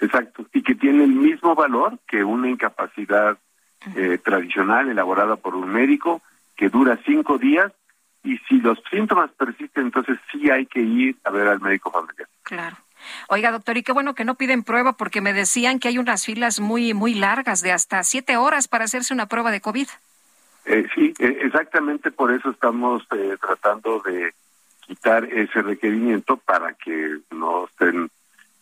Exacto, 0.00 0.46
y 0.52 0.62
que 0.62 0.74
tiene 0.74 1.04
el 1.04 1.12
mismo 1.12 1.54
valor 1.54 1.98
que 2.06 2.22
una 2.24 2.48
incapacidad 2.48 3.38
eh, 3.96 4.18
tradicional 4.18 4.88
elaborada 4.88 5.36
por 5.36 5.54
un 5.54 5.70
médico 5.70 6.22
que 6.56 6.68
dura 6.68 6.98
cinco 7.06 7.38
días 7.38 7.72
y 8.22 8.36
si 8.48 8.58
los 8.60 8.78
síntomas 8.90 9.30
persisten, 9.32 9.84
entonces 9.84 10.18
sí 10.30 10.50
hay 10.50 10.66
que 10.66 10.80
ir 10.80 11.16
a 11.24 11.30
ver 11.30 11.48
al 11.48 11.60
médico 11.60 11.90
familiar. 11.90 12.28
Claro. 12.42 12.76
Oiga, 13.28 13.50
doctor, 13.50 13.76
y 13.76 13.82
qué 13.82 13.92
bueno 13.92 14.14
que 14.14 14.24
no 14.24 14.34
piden 14.34 14.62
prueba 14.62 14.92
porque 14.94 15.20
me 15.20 15.32
decían 15.32 15.78
que 15.78 15.88
hay 15.88 15.98
unas 15.98 16.24
filas 16.24 16.60
muy, 16.60 16.94
muy 16.94 17.14
largas 17.14 17.62
de 17.62 17.72
hasta 17.72 18.02
siete 18.02 18.36
horas 18.36 18.68
para 18.68 18.84
hacerse 18.84 19.14
una 19.14 19.26
prueba 19.26 19.50
de 19.50 19.60
COVID. 19.60 19.88
Eh, 20.66 20.86
sí, 20.94 21.14
eh, 21.18 21.38
exactamente 21.42 22.10
por 22.10 22.32
eso 22.32 22.50
estamos 22.50 23.02
eh, 23.16 23.36
tratando 23.40 24.00
de 24.00 24.32
quitar 24.86 25.24
ese 25.24 25.62
requerimiento 25.62 26.36
para 26.36 26.74
que 26.74 27.18
no 27.30 27.66
estén 27.66 28.10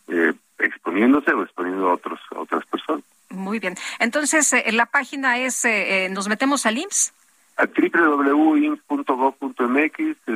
eh, 0.07 0.33
exponiéndose 0.59 1.33
o 1.33 1.43
exponiendo 1.43 1.89
a, 1.89 1.93
otros, 1.93 2.19
a 2.35 2.39
otras 2.39 2.65
personas. 2.65 3.03
Muy 3.29 3.59
bien. 3.59 3.75
Entonces, 3.99 4.51
eh, 4.53 4.71
la 4.71 4.87
página 4.87 5.37
es, 5.37 5.63
eh, 5.65 6.05
eh, 6.05 6.09
nos 6.09 6.27
metemos 6.27 6.65
al 6.65 6.79
IMSS. 6.79 7.13
A 7.57 7.65
www.ins.gov.mx 7.67 8.77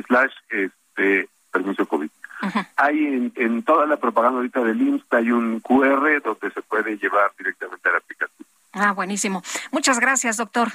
slash 0.06 0.32
este, 0.50 1.28
permiso 1.50 1.86
COVID. 1.86 2.10
Hay 2.76 2.98
en, 2.98 3.32
en 3.36 3.62
toda 3.62 3.86
la 3.86 3.96
propaganda 3.96 4.38
ahorita 4.38 4.62
del 4.62 4.80
IMSS 4.80 5.04
hay 5.10 5.30
un 5.30 5.60
QR 5.60 6.22
donde 6.22 6.50
se 6.52 6.62
puede 6.62 6.96
llevar 6.96 7.32
directamente 7.38 7.88
a 7.88 7.92
la 7.92 7.98
aplicación. 7.98 8.46
Ah, 8.72 8.92
buenísimo. 8.92 9.42
Muchas 9.70 10.00
gracias, 10.00 10.36
doctor. 10.36 10.68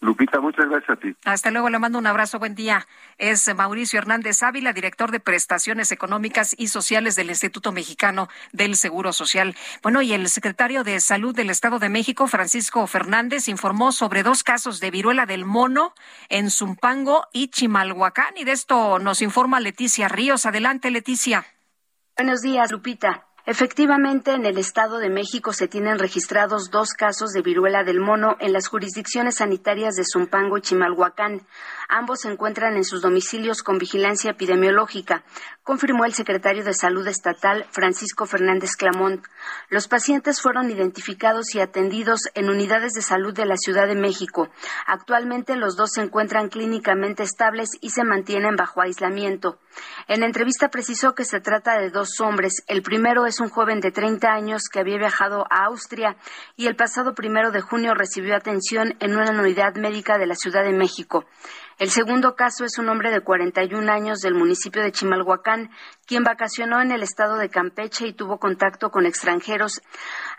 Lupita, 0.00 0.40
muchas 0.40 0.66
gracias 0.66 0.96
a 0.96 1.00
ti. 1.00 1.14
Hasta 1.24 1.50
luego, 1.50 1.68
le 1.68 1.78
mando 1.78 1.98
un 1.98 2.06
abrazo, 2.06 2.38
buen 2.38 2.54
día. 2.54 2.86
Es 3.18 3.54
Mauricio 3.54 3.98
Hernández 3.98 4.42
Ávila, 4.42 4.72
director 4.72 5.10
de 5.10 5.20
prestaciones 5.20 5.92
económicas 5.92 6.54
y 6.56 6.68
sociales 6.68 7.16
del 7.16 7.28
Instituto 7.28 7.70
Mexicano 7.70 8.28
del 8.52 8.76
Seguro 8.76 9.12
Social. 9.12 9.54
Bueno, 9.82 10.00
y 10.00 10.14
el 10.14 10.28
secretario 10.28 10.84
de 10.84 11.00
Salud 11.00 11.34
del 11.34 11.50
Estado 11.50 11.78
de 11.78 11.90
México, 11.90 12.26
Francisco 12.28 12.86
Fernández, 12.86 13.46
informó 13.48 13.92
sobre 13.92 14.22
dos 14.22 14.42
casos 14.42 14.80
de 14.80 14.90
viruela 14.90 15.26
del 15.26 15.44
mono 15.44 15.92
en 16.30 16.50
Zumpango 16.50 17.26
y 17.34 17.48
Chimalhuacán. 17.48 18.38
Y 18.38 18.44
de 18.44 18.52
esto 18.52 18.98
nos 19.00 19.20
informa 19.20 19.60
Leticia 19.60 20.08
Ríos. 20.08 20.46
Adelante, 20.46 20.90
Leticia. 20.90 21.44
Buenos 22.16 22.40
días, 22.40 22.70
Lupita. 22.72 23.26
Efectivamente, 23.46 24.32
en 24.32 24.44
el 24.44 24.58
Estado 24.58 24.98
de 24.98 25.08
México 25.08 25.52
se 25.52 25.66
tienen 25.66 25.98
registrados 25.98 26.70
dos 26.70 26.92
casos 26.92 27.30
de 27.30 27.40
viruela 27.40 27.84
del 27.84 27.98
mono 27.98 28.36
en 28.38 28.52
las 28.52 28.68
jurisdicciones 28.68 29.36
sanitarias 29.36 29.94
de 29.94 30.04
Zumpango 30.04 30.58
y 30.58 30.60
Chimalhuacán. 30.60 31.42
Ambos 31.92 32.20
se 32.20 32.30
encuentran 32.30 32.76
en 32.76 32.84
sus 32.84 33.02
domicilios 33.02 33.64
con 33.64 33.78
vigilancia 33.78 34.30
epidemiológica, 34.30 35.24
confirmó 35.64 36.04
el 36.04 36.14
secretario 36.14 36.62
de 36.62 36.72
Salud 36.72 37.04
Estatal, 37.08 37.66
Francisco 37.72 38.26
Fernández 38.26 38.76
Clamont. 38.76 39.26
Los 39.70 39.88
pacientes 39.88 40.40
fueron 40.40 40.70
identificados 40.70 41.52
y 41.52 41.60
atendidos 41.60 42.20
en 42.34 42.48
unidades 42.48 42.92
de 42.92 43.02
salud 43.02 43.34
de 43.34 43.44
la 43.44 43.56
Ciudad 43.56 43.88
de 43.88 43.96
México. 43.96 44.50
Actualmente 44.86 45.56
los 45.56 45.76
dos 45.76 45.90
se 45.94 46.02
encuentran 46.02 46.48
clínicamente 46.48 47.24
estables 47.24 47.70
y 47.80 47.90
se 47.90 48.04
mantienen 48.04 48.54
bajo 48.54 48.82
aislamiento. 48.82 49.58
En 50.06 50.22
entrevista 50.22 50.68
precisó 50.68 51.16
que 51.16 51.24
se 51.24 51.40
trata 51.40 51.76
de 51.80 51.90
dos 51.90 52.20
hombres. 52.20 52.62
El 52.68 52.82
primero 52.82 53.26
es 53.26 53.40
un 53.40 53.48
joven 53.48 53.80
de 53.80 53.90
30 53.90 54.28
años 54.28 54.68
que 54.72 54.78
había 54.78 54.98
viajado 54.98 55.44
a 55.50 55.64
Austria 55.66 56.16
y 56.54 56.68
el 56.68 56.76
pasado 56.76 57.16
primero 57.16 57.50
de 57.50 57.62
junio 57.62 57.94
recibió 57.94 58.36
atención 58.36 58.94
en 59.00 59.16
una 59.16 59.30
unidad 59.30 59.74
médica 59.74 60.18
de 60.18 60.26
la 60.26 60.36
Ciudad 60.36 60.62
de 60.62 60.72
México. 60.72 61.24
El 61.80 61.88
segundo 61.88 62.34
caso 62.34 62.66
es 62.66 62.76
un 62.76 62.90
hombre 62.90 63.10
de 63.10 63.22
41 63.22 63.90
años 63.90 64.18
del 64.18 64.34
municipio 64.34 64.82
de 64.82 64.92
Chimalhuacán, 64.92 65.70
quien 66.10 66.24
vacacionó 66.24 66.82
en 66.82 66.90
el 66.90 67.04
estado 67.04 67.36
de 67.36 67.50
Campeche 67.50 68.08
y 68.08 68.12
tuvo 68.12 68.38
contacto 68.38 68.90
con 68.90 69.06
extranjeros. 69.06 69.80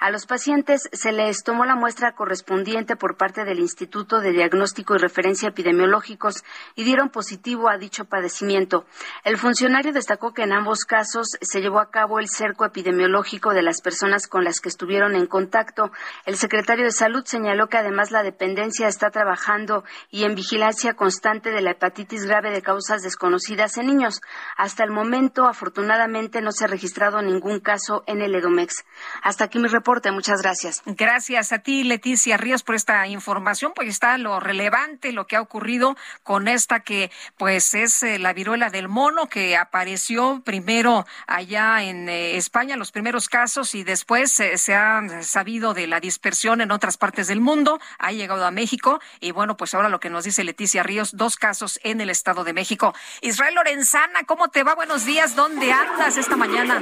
A 0.01 0.11
los 0.11 0.25
pacientes 0.25 0.89
se 0.91 1.13
les 1.13 1.45
tomó 1.45 1.63
la 1.63 1.77
muestra 1.77 2.11
correspondiente 2.11 2.97
por 2.97 3.15
parte 3.15 3.45
del 3.45 3.59
Instituto 3.59 4.19
de 4.19 4.33
Diagnóstico 4.33 4.95
y 4.95 4.97
Referencia 4.97 5.47
Epidemiológicos 5.47 6.43
y 6.75 6.83
dieron 6.83 7.07
positivo 7.07 7.69
a 7.69 7.77
dicho 7.77 8.03
padecimiento. 8.03 8.83
El 9.23 9.37
funcionario 9.37 9.93
destacó 9.93 10.33
que 10.33 10.43
en 10.43 10.51
ambos 10.51 10.83
casos 10.83 11.37
se 11.39 11.61
llevó 11.61 11.79
a 11.79 11.89
cabo 11.89 12.19
el 12.19 12.27
cerco 12.27 12.65
epidemiológico 12.65 13.53
de 13.53 13.61
las 13.61 13.81
personas 13.81 14.27
con 14.27 14.43
las 14.43 14.59
que 14.59 14.67
estuvieron 14.67 15.15
en 15.15 15.25
contacto. 15.25 15.93
El 16.25 16.35
secretario 16.35 16.83
de 16.83 16.91
Salud 16.91 17.23
señaló 17.23 17.67
que 17.67 17.77
además 17.77 18.11
la 18.11 18.23
dependencia 18.23 18.89
está 18.89 19.09
trabajando 19.09 19.85
y 20.09 20.25
en 20.25 20.35
vigilancia 20.35 20.95
constante 20.95 21.49
de 21.49 21.61
la 21.61 21.71
hepatitis 21.71 22.25
grave 22.25 22.51
de 22.51 22.61
causas 22.61 23.03
desconocidas 23.03 23.77
en 23.77 23.87
niños. 23.87 24.19
Hasta 24.57 24.83
el 24.83 24.91
momento, 24.91 25.45
afortunadamente, 25.61 26.41
no 26.41 26.51
se 26.51 26.63
ha 26.63 26.67
registrado 26.67 27.21
ningún 27.21 27.59
caso 27.59 28.03
en 28.07 28.23
el 28.23 28.33
Edomex. 28.33 28.83
Hasta 29.21 29.43
aquí 29.43 29.59
mi 29.59 29.67
reporte. 29.67 30.11
Muchas 30.11 30.41
gracias. 30.41 30.81
Gracias 30.87 31.51
a 31.51 31.59
ti, 31.59 31.83
Leticia 31.83 32.35
Ríos, 32.35 32.63
por 32.63 32.73
esta 32.73 33.05
información. 33.05 33.71
Pues 33.75 33.87
está 33.87 34.17
lo 34.17 34.39
relevante, 34.39 35.11
lo 35.11 35.27
que 35.27 35.35
ha 35.35 35.41
ocurrido 35.41 35.95
con 36.23 36.47
esta 36.47 36.79
que, 36.79 37.11
pues, 37.37 37.75
es 37.75 38.01
eh, 38.01 38.17
la 38.17 38.33
viruela 38.33 38.71
del 38.71 38.87
mono 38.87 39.27
que 39.27 39.55
apareció 39.55 40.41
primero 40.43 41.05
allá 41.27 41.83
en 41.83 42.09
eh, 42.09 42.37
España, 42.37 42.75
los 42.75 42.91
primeros 42.91 43.29
casos, 43.29 43.75
y 43.75 43.83
después 43.83 44.39
eh, 44.39 44.57
se 44.57 44.73
ha 44.73 44.99
sabido 45.21 45.75
de 45.75 45.85
la 45.85 45.99
dispersión 45.99 46.61
en 46.61 46.71
otras 46.71 46.97
partes 46.97 47.27
del 47.27 47.39
mundo. 47.39 47.79
Ha 47.99 48.11
llegado 48.11 48.47
a 48.47 48.51
México 48.51 48.99
y 49.19 49.29
bueno, 49.29 49.57
pues 49.57 49.75
ahora 49.75 49.89
lo 49.89 49.99
que 49.99 50.09
nos 50.09 50.23
dice 50.23 50.43
Leticia 50.43 50.81
Ríos, 50.81 51.11
dos 51.15 51.35
casos 51.35 51.79
en 51.83 52.01
el 52.01 52.09
Estado 52.09 52.43
de 52.43 52.53
México. 52.53 52.95
Israel 53.21 53.53
Lorenzana, 53.53 54.23
¿cómo 54.25 54.47
te 54.47 54.63
va? 54.63 54.73
Buenos 54.73 55.05
días. 55.05 55.35
¿Dónde 55.35 55.50
andas 55.59 56.17
esta 56.17 56.35
mañana? 56.35 56.81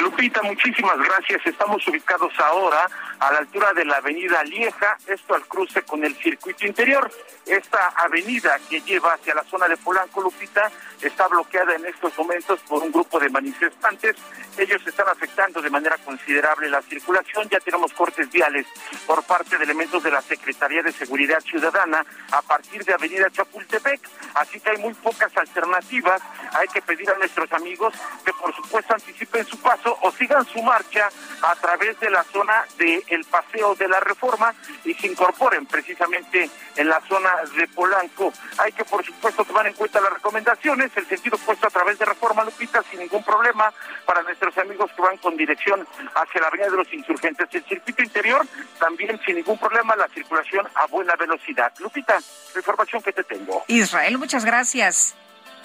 Lupita, 0.00 0.42
muchísimas 0.42 0.96
gracias. 0.98 1.40
Estamos 1.44 1.86
ubicados 1.86 2.32
ahora 2.38 2.88
a 3.18 3.32
la 3.32 3.38
altura 3.38 3.72
de 3.72 3.84
la 3.84 3.96
avenida 3.96 4.42
Lieja, 4.44 4.96
esto 5.06 5.34
al 5.34 5.46
cruce 5.46 5.82
con 5.82 6.04
el 6.04 6.14
circuito 6.16 6.66
interior. 6.66 7.10
Esta 7.46 7.88
avenida 7.96 8.58
que 8.68 8.80
lleva 8.80 9.14
hacia 9.14 9.34
la 9.34 9.44
zona 9.44 9.68
de 9.68 9.76
Polanco, 9.76 10.22
Lupita, 10.22 10.70
está 11.06 11.28
bloqueada 11.28 11.74
en 11.74 11.86
estos 11.86 12.16
momentos 12.16 12.60
por 12.60 12.82
un 12.82 12.90
grupo 12.90 13.18
de 13.18 13.28
manifestantes. 13.28 14.16
Ellos 14.56 14.80
están 14.86 15.08
afectando 15.08 15.60
de 15.60 15.70
manera 15.70 15.96
considerable 15.98 16.68
la 16.70 16.82
circulación. 16.82 17.48
Ya 17.50 17.60
tenemos 17.60 17.92
cortes 17.92 18.30
viales 18.30 18.66
por 19.06 19.22
parte 19.24 19.58
de 19.58 19.64
elementos 19.64 20.02
de 20.02 20.10
la 20.10 20.22
Secretaría 20.22 20.82
de 20.82 20.92
Seguridad 20.92 21.40
Ciudadana 21.40 22.04
a 22.32 22.42
partir 22.42 22.84
de 22.84 22.94
Avenida 22.94 23.30
Chapultepec. 23.30 24.00
Así 24.34 24.60
que 24.60 24.70
hay 24.70 24.78
muy 24.78 24.94
pocas 24.94 25.36
alternativas. 25.36 26.22
Hay 26.52 26.68
que 26.68 26.82
pedir 26.82 27.10
a 27.10 27.18
nuestros 27.18 27.52
amigos 27.52 27.94
que 28.24 28.32
por 28.32 28.54
supuesto 28.54 28.94
anticipen 28.94 29.44
su 29.46 29.58
paso 29.60 29.98
o 30.02 30.12
sigan 30.12 30.44
su 30.46 30.62
marcha 30.62 31.08
a 31.42 31.54
través 31.56 31.98
de 32.00 32.10
la 32.10 32.24
zona 32.24 32.64
del 32.78 33.24
Paseo 33.24 33.74
de 33.74 33.88
la 33.88 34.00
Reforma 34.00 34.54
y 34.84 34.94
se 34.94 35.08
incorporen 35.08 35.66
precisamente 35.66 36.48
en 36.76 36.88
la 36.88 37.00
zona 37.02 37.30
de 37.56 37.66
Polanco. 37.68 38.32
Hay 38.58 38.72
que 38.72 38.84
por 38.84 39.04
supuesto 39.04 39.44
tomar 39.44 39.66
en 39.66 39.74
cuenta 39.74 40.00
las 40.00 40.14
recomendaciones 40.14 40.93
el 40.96 41.06
sentido 41.06 41.38
puesto 41.38 41.66
a 41.66 41.70
través 41.70 41.98
de 41.98 42.04
Reforma 42.04 42.44
Lupita 42.44 42.82
sin 42.90 43.00
ningún 43.00 43.22
problema 43.22 43.72
para 44.04 44.22
nuestros 44.22 44.56
amigos 44.58 44.90
que 44.94 45.02
van 45.02 45.16
con 45.18 45.36
dirección 45.36 45.86
hacia 46.14 46.40
la 46.40 46.48
Avenida 46.48 46.70
de 46.70 46.76
los 46.76 46.92
Insurgentes. 46.92 47.48
El 47.52 47.64
circuito 47.64 48.02
interior 48.02 48.46
también 48.78 49.20
sin 49.24 49.36
ningún 49.36 49.58
problema 49.58 49.96
la 49.96 50.08
circulación 50.08 50.66
a 50.74 50.86
buena 50.86 51.14
velocidad. 51.16 51.72
Lupita, 51.78 52.14
la 52.54 52.60
información 52.60 53.02
que 53.02 53.12
te 53.12 53.24
tengo. 53.24 53.64
Israel, 53.68 54.18
muchas 54.18 54.44
gracias. 54.44 55.14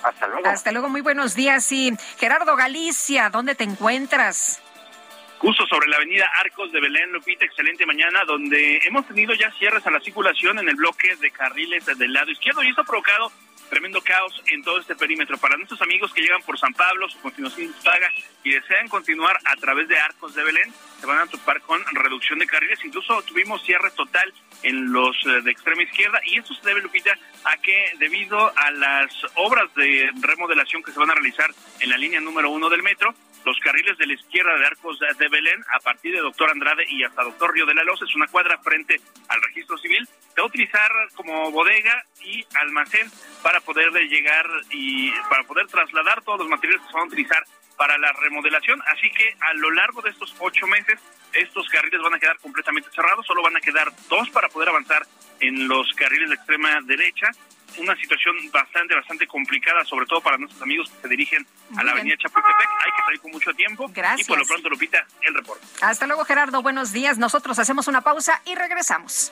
Hasta 0.04 0.28
luego. 0.28 0.48
Hasta 0.48 0.72
luego, 0.72 0.90
muy 0.90 1.02
buenos 1.02 1.36
días. 1.36 1.72
Y 1.72 1.94
Gerardo 2.18 2.56
Galicia, 2.56 3.30
¿dónde 3.30 3.56
te 3.56 3.66
encuentras? 3.66 4.62
Justo 5.40 5.66
sobre 5.68 5.88
la 5.88 5.96
avenida 5.96 6.30
Arcos 6.38 6.70
de 6.74 6.82
Belén, 6.82 7.14
Lupita, 7.14 7.46
excelente 7.46 7.86
mañana, 7.86 8.26
donde 8.26 8.78
hemos 8.84 9.08
tenido 9.08 9.34
ya 9.34 9.50
cierres 9.58 9.86
a 9.88 9.92
la 9.92 10.02
circulación 10.02 10.60
en 10.60 10.68
el 10.68 10.76
bloque 10.76 11.16
de 11.16 11.32
carriles 11.32 11.86
del 11.86 12.12
lado 12.12 12.30
izquierdo 12.30 12.62
y 12.62 12.70
esto 12.70 12.82
ha 12.82 12.86
provocado 12.86 13.32
tremendo 13.70 14.02
caos 14.02 14.42
en 14.48 14.64
todo 14.64 14.80
este 14.80 14.96
perímetro. 14.96 15.38
Para 15.38 15.58
nuestros 15.58 15.82
amigos 15.82 16.14
que 16.14 16.22
llegan 16.22 16.42
por 16.42 16.58
San 16.60 16.74
Pablo, 16.74 17.08
su 17.10 17.20
continuación 17.20 17.74
paga 17.84 18.12
y 18.44 18.52
desean 18.52 18.88
continuar 18.88 19.38
a 19.46 19.56
través 19.56 19.88
de 19.88 19.98
Arcos 20.00 20.36
de 20.36 20.44
Belén, 20.44 20.74
se 21.00 21.06
van 21.06 21.20
a 21.20 21.28
topar 21.28 21.62
con 21.62 21.82
reducción 21.94 22.40
de 22.40 22.48
carriles. 22.48 22.84
Incluso 22.84 23.22
tuvimos 23.24 23.64
cierre 23.64 23.92
total 23.92 24.34
en 24.64 24.92
los 24.92 25.16
eh, 25.26 25.42
de 25.42 25.52
extrema 25.52 25.84
izquierda 25.84 26.20
y 26.26 26.40
esto 26.40 26.54
se 26.54 26.68
debe, 26.68 26.82
Lupita, 26.82 27.18
a 27.46 27.58
que 27.58 27.92
debido 28.00 28.52
a 28.58 28.72
las 28.72 29.14
obras 29.36 29.74
de 29.76 30.12
remodelación 30.22 30.84
que 30.84 30.92
se 30.92 31.00
van 31.00 31.12
a 31.12 31.16
realizar 31.16 31.50
en 31.80 31.90
la 31.90 31.98
línea 31.98 32.20
número 32.20 32.50
uno 32.50 32.70
del 32.70 32.84
metro, 32.84 33.14
los 33.46 33.60
carriles 33.60 33.98
de 33.98 34.08
la 34.08 34.14
izquierda 34.14 34.58
de 34.58 34.66
Arcos 34.66 35.00
de 35.00 35.28
Belén, 35.28 35.64
a 35.76 35.80
partir 35.80 36.14
de 36.14 36.22
Doctor 36.22 36.50
Andrade 36.50 36.86
y 36.90 37.04
hasta 37.04 37.24
Doctor 37.24 37.54
Río 37.54 37.66
de 37.66 37.74
la 37.74 37.84
Loza, 37.84 38.06
es 38.06 38.16
una 38.16 38.28
cuadra 38.28 38.58
frente 38.60 39.00
al 39.28 39.42
registro 39.42 39.78
civil, 39.78 40.08
se 40.08 40.42
va 40.42 40.44
a 40.44 40.48
utilizar 40.48 40.92
como 41.16 41.52
bodega 41.52 42.04
y 42.22 42.46
almacén 42.56 43.10
para 43.42 43.62
poder 43.62 43.92
llegar 43.92 44.46
y 44.72 45.12
para 45.30 45.44
poder 45.44 45.68
trasladar 45.68 46.22
todos 46.24 46.40
los 46.40 46.50
materiales 46.50 46.82
que 46.82 46.88
se 46.88 46.94
van 46.94 47.04
a 47.04 47.08
utilizar 47.08 47.44
para 47.78 47.98
la 47.98 48.12
remodelación. 48.12 48.82
Así 48.88 49.10
que 49.12 49.36
a 49.40 49.54
lo 49.54 49.72
largo 49.72 50.02
de 50.02 50.10
estos 50.10 50.36
ocho 50.40 50.68
meses, 50.68 51.00
estos 51.34 51.68
carriles 51.70 52.02
van 52.02 52.14
a 52.14 52.20
quedar 52.20 52.38
completamente 52.40 52.90
cerrados, 52.92 53.26
solo 53.26 53.42
van 53.42 53.56
a 53.56 53.62
quedar 53.62 53.90
dos 54.10 54.30
para 54.32 54.50
poder 54.50 54.70
avanzar 54.70 55.04
en 55.40 55.68
los 55.68 55.94
carriles 55.94 56.30
de 56.30 56.36
extrema 56.36 56.80
derecha 56.82 57.32
una 57.80 57.96
situación 57.96 58.36
bastante, 58.52 58.96
bastante 58.96 59.28
complicada, 59.28 59.84
sobre 59.86 60.06
todo 60.06 60.22
para 60.22 60.38
nuestros 60.38 60.62
amigos 60.62 60.90
que 60.90 61.02
se 61.02 61.08
dirigen 61.08 61.46
a 61.76 61.84
la 61.84 61.92
avenida 61.92 62.16
Chapultepec. 62.18 62.68
Hay 62.86 62.92
que 62.92 63.04
salir 63.06 63.20
con 63.22 63.32
mucho 63.32 63.54
tiempo. 63.54 63.90
Gracias. 63.94 64.28
Y 64.28 64.30
por 64.30 64.38
lo 64.40 64.46
pronto, 64.46 64.70
Lupita, 64.70 65.06
el 65.22 65.34
reporte. 65.34 65.66
Hasta 65.82 66.08
luego, 66.08 66.24
Gerardo. 66.26 66.62
Buenos 66.62 66.92
días. 66.92 67.18
Nosotros 67.18 67.60
hacemos 67.60 67.88
una 67.88 68.02
pausa 68.02 68.42
y 68.46 68.56
regresamos. 68.56 69.32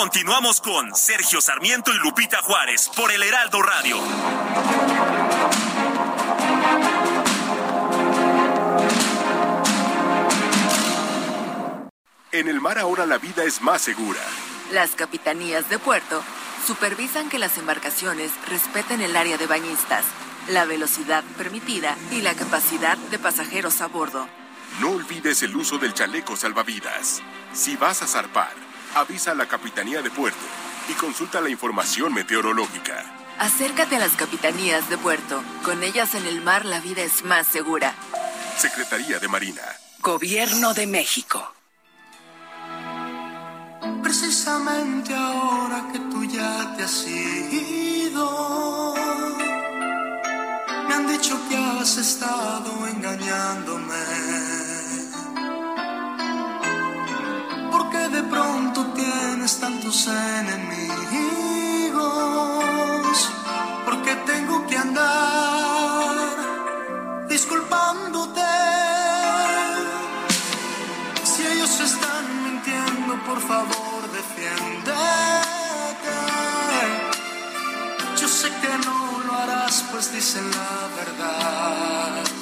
Continuamos 0.00 0.62
con 0.62 0.96
Sergio 0.96 1.42
Sarmiento 1.42 1.92
y 1.92 1.98
Lupita 1.98 2.38
Juárez 2.40 2.90
por 2.96 3.12
el 3.12 3.22
Heraldo 3.22 3.60
Radio. 3.60 3.98
En 12.32 12.48
el 12.48 12.62
mar 12.62 12.78
ahora 12.78 13.04
la 13.04 13.18
vida 13.18 13.44
es 13.44 13.60
más 13.60 13.82
segura. 13.82 14.20
Las 14.72 14.92
capitanías 14.92 15.68
de 15.68 15.78
puerto 15.78 16.22
supervisan 16.66 17.28
que 17.28 17.38
las 17.38 17.58
embarcaciones 17.58 18.32
respeten 18.48 19.02
el 19.02 19.14
área 19.14 19.36
de 19.36 19.46
bañistas, 19.46 20.06
la 20.48 20.64
velocidad 20.64 21.22
permitida 21.36 21.94
y 22.10 22.22
la 22.22 22.32
capacidad 22.32 22.96
de 22.96 23.18
pasajeros 23.18 23.82
a 23.82 23.88
bordo. 23.88 24.26
No 24.80 24.92
olvides 24.92 25.42
el 25.42 25.54
uso 25.54 25.76
del 25.76 25.92
chaleco 25.92 26.36
salvavidas. 26.36 27.20
Si 27.52 27.76
vas 27.76 28.00
a 28.00 28.06
zarpar, 28.06 28.69
avisa 28.94 29.32
a 29.32 29.34
la 29.34 29.46
Capitanía 29.46 30.02
de 30.02 30.10
Puerto 30.10 30.44
y 30.88 30.94
consulta 30.94 31.40
la 31.40 31.48
información 31.48 32.12
meteorológica. 32.12 33.04
Acércate 33.38 33.96
a 33.96 34.00
las 34.00 34.16
capitanías 34.16 34.90
de 34.90 34.98
puerto. 34.98 35.42
Con 35.64 35.82
ellas 35.82 36.14
en 36.14 36.26
el 36.26 36.42
mar 36.42 36.66
la 36.66 36.78
vida 36.78 37.02
es 37.02 37.24
más 37.24 37.46
segura. 37.46 37.94
Secretaría 38.58 39.18
de 39.18 39.28
Marina. 39.28 39.62
Gobierno 40.00 40.74
de 40.74 40.86
México. 40.86 41.54
Precisamente 44.02 45.14
ahora 45.14 45.88
que 45.90 45.98
tú 46.10 46.24
ya 46.24 46.74
te 46.76 46.82
has 46.82 47.06
ido, 47.06 48.94
me 50.86 50.94
han 50.94 51.06
dicho 51.06 51.38
que 51.48 51.56
has 51.56 51.96
estado 51.96 52.86
engañándome. 52.88 54.39
De 58.10 58.22
pronto 58.24 58.86
tienes 58.94 59.60
tantos 59.60 60.06
enemigos, 60.06 60.80
porque 63.84 64.14
tengo 64.26 64.66
que 64.66 64.76
andar 64.76 66.36
disculpándote. 67.28 68.40
Si 71.24 71.46
ellos 71.46 71.80
están 71.80 72.44
mintiendo, 72.44 73.14
por 73.24 73.40
favor, 73.40 74.00
defiéndete. 74.12 75.00
Yo 78.20 78.28
sé 78.28 78.48
que 78.60 78.78
no 78.86 79.20
lo 79.26 79.32
harás, 79.34 79.84
pues 79.90 80.12
dicen 80.12 80.50
la 80.50 80.88
verdad. 80.96 82.39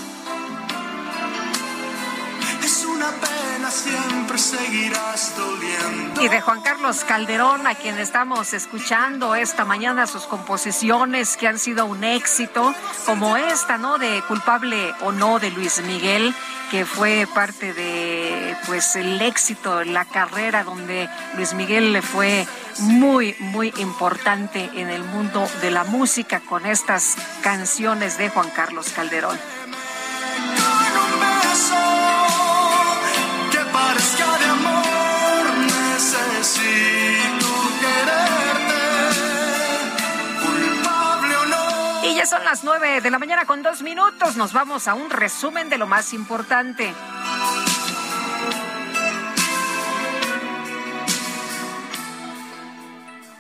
Y 6.21 6.29
de 6.29 6.41
Juan 6.41 6.63
Carlos 6.63 7.05
Calderón, 7.05 7.67
a 7.67 7.75
quien 7.75 7.99
estamos 7.99 8.53
escuchando 8.53 9.35
esta 9.35 9.65
mañana 9.65 10.07
sus 10.07 10.25
composiciones 10.25 11.37
que 11.37 11.49
han 11.49 11.59
sido 11.59 11.87
un 11.87 12.03
éxito, 12.05 12.75
como 13.07 13.37
esta, 13.37 13.79
¿no? 13.79 13.99
De 13.99 14.23
culpable 14.27 14.95
o 15.03 15.13
no 15.13 15.39
de 15.39 15.51
Luis 15.51 15.83
Miguel, 15.83 16.35
que 16.71 16.85
fue 16.85 17.27
parte 17.35 17.73
de, 17.73 18.57
pues, 18.67 18.97
el 18.97 19.21
éxito, 19.21 19.85
la 19.85 20.05
carrera 20.05 20.65
donde 20.65 21.09
Luis 21.37 21.55
Miguel 21.55 21.93
le 21.93 22.03
fue 22.03 22.47
muy, 22.81 23.35
muy 23.39 23.73
importante 23.79 24.71
en 24.75 24.91
el 24.91 25.05
mundo 25.05 25.49
de 25.61 25.71
la 25.71 25.85
música 25.85 26.41
con 26.41 26.67
estas 26.67 27.17
canciones 27.43 28.19
de 28.19 28.29
Juan 28.29 28.51
Carlos 28.51 28.91
Calderón. 28.91 29.39
Son 42.29 42.45
las 42.45 42.63
nueve 42.63 43.01
de 43.01 43.11
la 43.11 43.19
mañana 43.19 43.47
con 43.47 43.63
dos 43.63 43.81
minutos. 43.81 44.37
Nos 44.37 44.53
vamos 44.53 44.87
a 44.87 44.95
un 44.95 45.09
resumen 45.09 45.71
de 45.71 45.79
lo 45.79 45.87
más 45.87 46.13
importante. 46.13 46.93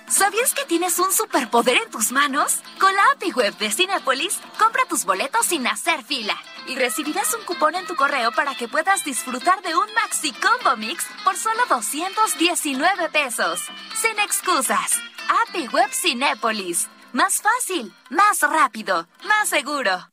¿Sabías 0.08 0.54
que 0.54 0.64
tienes 0.64 0.98
un 0.98 1.12
superpoder 1.12 1.76
en 1.76 1.90
tus 1.90 2.12
manos? 2.12 2.60
Con 2.80 2.94
la 2.94 3.02
API 3.14 3.32
Web 3.32 3.58
de 3.58 3.70
Cinepolis, 3.70 4.38
compra 4.58 4.82
tus 4.88 5.04
boletos 5.04 5.44
sin 5.44 5.66
hacer 5.66 6.02
fila 6.02 6.36
y 6.66 6.74
recibirás 6.76 7.34
un 7.34 7.44
cupón 7.44 7.74
en 7.74 7.86
tu 7.86 7.94
correo 7.94 8.32
para 8.32 8.54
que 8.54 8.68
puedas 8.68 9.04
disfrutar 9.04 9.60
de 9.60 9.76
un 9.76 9.92
Maxi 9.94 10.32
Combo 10.32 10.76
Mix 10.78 11.04
por 11.24 11.36
solo 11.36 11.60
219 11.68 13.10
pesos. 13.10 13.60
Sin 13.94 14.18
excusas. 14.20 14.98
API 15.46 15.68
Web 15.68 15.90
Cinépolis. 15.92 16.88
Más 17.12 17.40
fácil, 17.40 17.94
más 18.10 18.42
rápido, 18.42 19.06
más 19.24 19.48
seguro. 19.48 20.08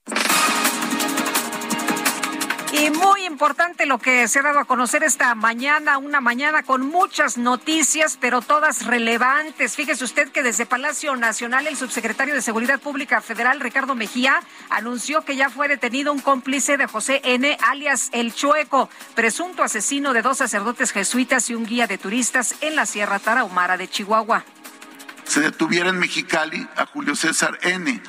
Y 2.72 2.90
muy 2.90 3.24
importante 3.24 3.86
lo 3.86 4.00
que 4.00 4.28
se 4.28 4.40
ha 4.40 4.42
dado 4.42 4.60
a 4.60 4.66
conocer 4.66 5.04
esta 5.04 5.34
mañana, 5.34 5.98
una 5.98 6.20
mañana 6.20 6.64
con 6.64 6.86
muchas 6.88 7.38
noticias, 7.38 8.18
pero 8.20 8.42
todas 8.42 8.86
relevantes. 8.86 9.76
Fíjese 9.76 10.04
usted 10.04 10.30
que 10.30 10.44
desde 10.44 10.66
Palacio 10.66 11.16
Nacional 11.16 11.68
el 11.68 11.78
subsecretario 11.78 12.34
de 12.34 12.42
Seguridad 12.42 12.80
Pública 12.80 13.22
Federal, 13.22 13.62
Ricardo 13.62 13.96
Mejía, 13.96 14.42
anunció 14.70 15.24
que 15.24 15.38
ya 15.38 15.50
fue 15.50 15.70
detenido 15.70 16.12
un 16.12 16.20
cómplice 16.20 16.76
de 16.76 16.88
José 16.88 17.22
N., 17.24 17.58
alias 17.62 18.10
El 18.12 18.34
Chueco, 18.34 18.90
presunto 19.16 19.64
asesino 19.64 20.12
de 20.12 20.22
dos 20.22 20.38
sacerdotes 20.40 20.92
jesuitas 20.92 21.50
y 21.50 21.56
un 21.56 21.66
guía 21.66 21.88
de 21.88 21.98
turistas 21.98 22.56
en 22.60 22.76
la 22.76 22.86
Sierra 22.86 23.20
Tarahumara 23.20 23.78
de 23.78 23.88
Chihuahua. 23.88 24.44
Se 25.28 25.42
detuviera 25.42 25.90
en 25.90 26.00
Mexicali 26.00 26.68
a 26.76 26.86
Julio 26.86 27.16
César 27.16 27.58
N., 27.62 28.02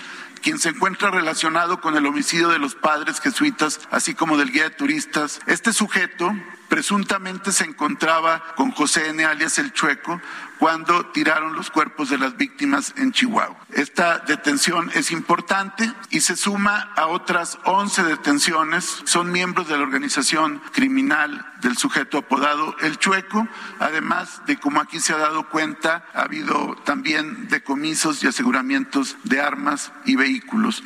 quien 0.43 0.59
se 0.59 0.69
encuentra 0.69 1.11
relacionado 1.11 1.81
con 1.81 1.97
el 1.97 2.07
homicidio 2.07 2.49
de 2.49 2.59
los 2.59 2.75
padres 2.77 3.21
jesuitas, 3.21 3.81
así 3.91 4.15
como 4.15 4.37
del 4.37 4.53
guía 4.53 4.65
de 4.65 4.71
turistas. 4.71 5.41
Este 5.47 5.73
sujeto 5.73 6.33
presuntamente 6.69 7.51
se 7.53 7.65
encontraba 7.65 8.55
con 8.55 8.71
José 8.71 9.09
N. 9.09 9.25
alias 9.25 9.59
El 9.59 9.73
Chueco 9.73 10.21
cuando 10.59 11.07
tiraron 11.07 11.55
los 11.55 11.71
cuerpos 11.71 12.11
de 12.11 12.19
las 12.19 12.37
víctimas 12.37 12.95
en 12.97 13.13
Chihuahua. 13.13 13.57
Esta 13.73 14.19
detención 14.19 14.91
es 14.95 15.11
importante 15.11 15.93
y 16.11 16.21
se 16.21 16.37
suma 16.37 16.93
a 16.97 17.07
otras 17.07 17.59
11 17.65 18.05
detenciones. 18.05 19.03
Son 19.05 19.33
miembros 19.33 19.69
de 19.69 19.77
la 19.77 19.83
organización 19.83 20.63
criminal 20.73 21.47
del 21.61 21.77
sujeto 21.77 22.19
apodado 22.19 22.77
El 22.81 22.99
Chueco, 22.99 23.49
además 23.79 24.43
de, 24.47 24.59
como 24.59 24.81
aquí 24.81 25.01
se 25.01 25.13
ha 25.13 25.19
dado 25.19 25.49
cuenta, 25.49 26.05
ha 26.15 26.23
habido 26.23 26.77
también 26.85 27.49
decomisos 27.49 28.23
y 28.23 28.27
aseguramientos 28.27 29.17
de 29.25 29.41
armas 29.41 29.93
y 30.05 30.17
vehículos. 30.17 30.83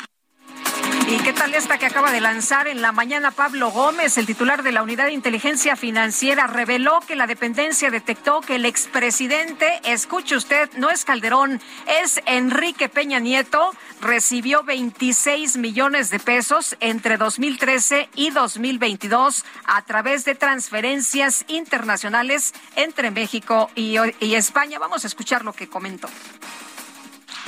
¿Y 1.11 1.19
qué 1.19 1.32
tal 1.32 1.53
esta 1.57 1.77
que 1.77 1.87
acaba 1.87 2.12
de 2.12 2.20
lanzar 2.20 2.69
en 2.69 2.82
la 2.82 2.93
mañana 2.93 3.32
Pablo 3.32 3.73
Gómez, 3.73 4.16
el 4.16 4.27
titular 4.27 4.62
de 4.62 4.70
la 4.70 4.85
Unidad 4.85 5.07
de 5.07 5.12
Inteligencia 5.12 5.74
Financiera, 5.74 6.47
reveló 6.47 7.01
que 7.01 7.16
la 7.16 7.27
dependencia 7.27 7.91
detectó 7.91 8.41
que 8.43 8.55
el 8.55 8.65
expresidente, 8.65 9.81
escuche 9.82 10.37
usted, 10.37 10.70
no 10.77 10.89
es 10.89 11.05
Calderón, 11.05 11.61
es 11.89 12.20
Enrique 12.27 12.89
Peña 12.89 13.19
Nieto, 13.19 13.73
recibió 14.01 14.62
26 14.62 15.57
millones 15.57 16.11
de 16.11 16.20
pesos 16.20 16.77
entre 16.78 17.16
2013 17.16 18.09
y 18.15 18.31
2022 18.31 19.45
a 19.65 19.82
través 19.82 20.24
de 20.24 20.37
transferencias 20.37 21.45
internacionales 21.49 22.55
entre 22.77 23.11
México 23.11 23.69
y, 23.74 23.97
y 24.20 24.35
España. 24.37 24.78
Vamos 24.78 25.03
a 25.03 25.09
escuchar 25.09 25.45
lo 25.45 25.55
que 25.55 25.69
comentó. 25.69 26.09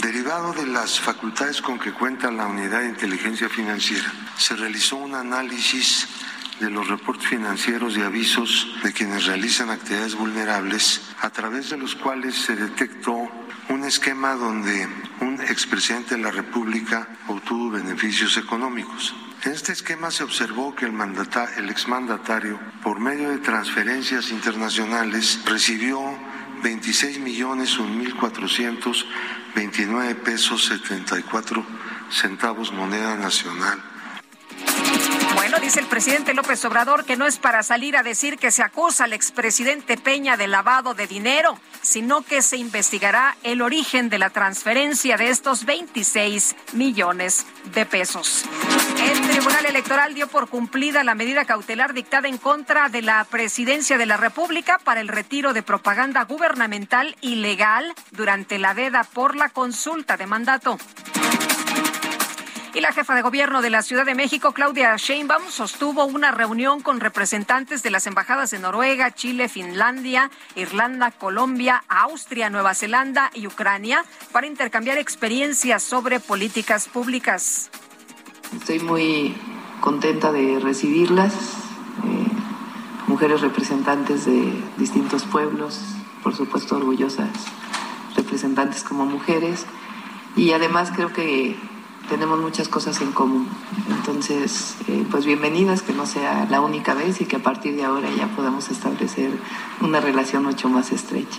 Derivado 0.02 0.52
de 0.52 0.66
las 0.66 0.98
facultades 0.98 1.62
con 1.62 1.78
que 1.78 1.92
cuenta 1.92 2.28
la 2.32 2.48
Unidad 2.48 2.80
de 2.80 2.88
Inteligencia 2.88 3.48
Financiera, 3.48 4.12
se 4.36 4.56
realizó 4.56 4.96
un 4.96 5.14
análisis 5.14 6.08
de 6.58 6.70
los 6.70 6.88
reportes 6.88 7.28
financieros 7.28 7.96
y 7.96 8.02
avisos 8.02 8.66
de 8.82 8.92
quienes 8.92 9.26
realizan 9.26 9.70
actividades 9.70 10.16
vulnerables, 10.16 11.02
a 11.20 11.30
través 11.30 11.70
de 11.70 11.76
los 11.76 11.94
cuales 11.94 12.34
se 12.34 12.56
detectó 12.56 13.30
un 13.68 13.84
esquema 13.84 14.34
donde 14.34 14.88
un 15.20 15.40
expresidente 15.40 16.16
de 16.16 16.22
la 16.22 16.32
República 16.32 17.06
obtuvo 17.28 17.70
beneficios 17.70 18.36
económicos. 18.36 19.14
En 19.44 19.52
este 19.52 19.70
esquema 19.70 20.10
se 20.10 20.24
observó 20.24 20.74
que 20.74 20.84
el, 20.84 20.92
mandata, 20.92 21.48
el 21.56 21.70
exmandatario, 21.70 22.58
por 22.82 22.98
medio 22.98 23.30
de 23.30 23.38
transferencias 23.38 24.32
internacionales, 24.32 25.38
recibió 25.46 26.00
26 26.62 27.18
millones 27.18 27.78
mil 27.96 28.14
cuatrocientos 28.16 29.06
29 29.54 30.14
pesos 30.16 30.66
74 30.66 31.64
centavos 32.10 32.72
moneda 32.72 33.16
nacional. 33.16 33.91
Bueno, 35.34 35.58
dice 35.58 35.80
el 35.80 35.86
presidente 35.86 36.34
López 36.34 36.64
Obrador 36.64 37.04
que 37.04 37.16
no 37.16 37.26
es 37.26 37.38
para 37.38 37.62
salir 37.62 37.96
a 37.96 38.02
decir 38.02 38.38
que 38.38 38.50
se 38.50 38.62
acusa 38.62 39.04
al 39.04 39.12
expresidente 39.12 39.96
Peña 39.96 40.36
de 40.36 40.46
lavado 40.46 40.94
de 40.94 41.06
dinero, 41.06 41.58
sino 41.82 42.22
que 42.22 42.42
se 42.42 42.56
investigará 42.56 43.36
el 43.42 43.60
origen 43.60 44.08
de 44.08 44.18
la 44.18 44.30
transferencia 44.30 45.16
de 45.16 45.30
estos 45.30 45.64
26 45.64 46.54
millones 46.74 47.44
de 47.74 47.84
pesos. 47.86 48.44
El 48.98 49.20
Tribunal 49.28 49.66
Electoral 49.66 50.14
dio 50.14 50.28
por 50.28 50.48
cumplida 50.48 51.02
la 51.02 51.14
medida 51.14 51.44
cautelar 51.44 51.92
dictada 51.92 52.28
en 52.28 52.38
contra 52.38 52.88
de 52.88 53.02
la 53.02 53.24
Presidencia 53.24 53.98
de 53.98 54.06
la 54.06 54.16
República 54.16 54.78
para 54.78 55.00
el 55.00 55.08
retiro 55.08 55.52
de 55.52 55.62
propaganda 55.62 56.24
gubernamental 56.24 57.16
ilegal 57.20 57.92
durante 58.10 58.58
la 58.58 58.74
veda 58.74 59.04
por 59.04 59.36
la 59.36 59.48
consulta 59.48 60.16
de 60.16 60.26
mandato. 60.26 60.78
Y 62.74 62.80
la 62.80 62.92
jefa 62.92 63.14
de 63.14 63.20
gobierno 63.20 63.60
de 63.60 63.68
la 63.68 63.82
Ciudad 63.82 64.06
de 64.06 64.14
México, 64.14 64.52
Claudia 64.52 64.96
Sheinbaum, 64.96 65.42
sostuvo 65.50 66.06
una 66.06 66.30
reunión 66.30 66.80
con 66.80 67.00
representantes 67.00 67.82
de 67.82 67.90
las 67.90 68.06
embajadas 68.06 68.50
de 68.50 68.60
Noruega, 68.60 69.10
Chile, 69.10 69.50
Finlandia, 69.50 70.30
Irlanda, 70.56 71.10
Colombia, 71.10 71.84
Austria, 71.88 72.48
Nueva 72.48 72.74
Zelanda 72.74 73.30
y 73.34 73.46
Ucrania 73.46 74.06
para 74.32 74.46
intercambiar 74.46 74.96
experiencias 74.96 75.82
sobre 75.82 76.18
políticas 76.18 76.88
públicas. 76.88 77.70
Estoy 78.56 78.80
muy 78.80 79.36
contenta 79.82 80.32
de 80.32 80.58
recibirlas, 80.58 81.34
eh, 81.34 82.26
mujeres 83.06 83.42
representantes 83.42 84.24
de 84.24 84.50
distintos 84.78 85.24
pueblos, 85.24 85.78
por 86.22 86.34
supuesto 86.34 86.76
orgullosas 86.76 87.28
representantes 88.16 88.82
como 88.82 89.04
mujeres 89.04 89.66
y 90.36 90.52
además 90.52 90.90
creo 90.94 91.12
que 91.12 91.56
tenemos 92.12 92.38
muchas 92.40 92.68
cosas 92.68 93.00
en 93.00 93.10
común. 93.12 93.48
Entonces, 93.88 94.76
eh, 94.86 95.06
pues 95.10 95.24
bienvenidas, 95.24 95.80
que 95.80 95.94
no 95.94 96.04
sea 96.04 96.46
la 96.50 96.60
única 96.60 96.92
vez 96.92 97.22
y 97.22 97.24
que 97.24 97.36
a 97.36 97.42
partir 97.42 97.74
de 97.74 97.84
ahora 97.84 98.10
ya 98.14 98.26
podamos 98.36 98.68
establecer 98.68 99.30
una 99.80 99.98
relación 99.98 100.44
mucho 100.44 100.68
más 100.68 100.92
estrecha. 100.92 101.38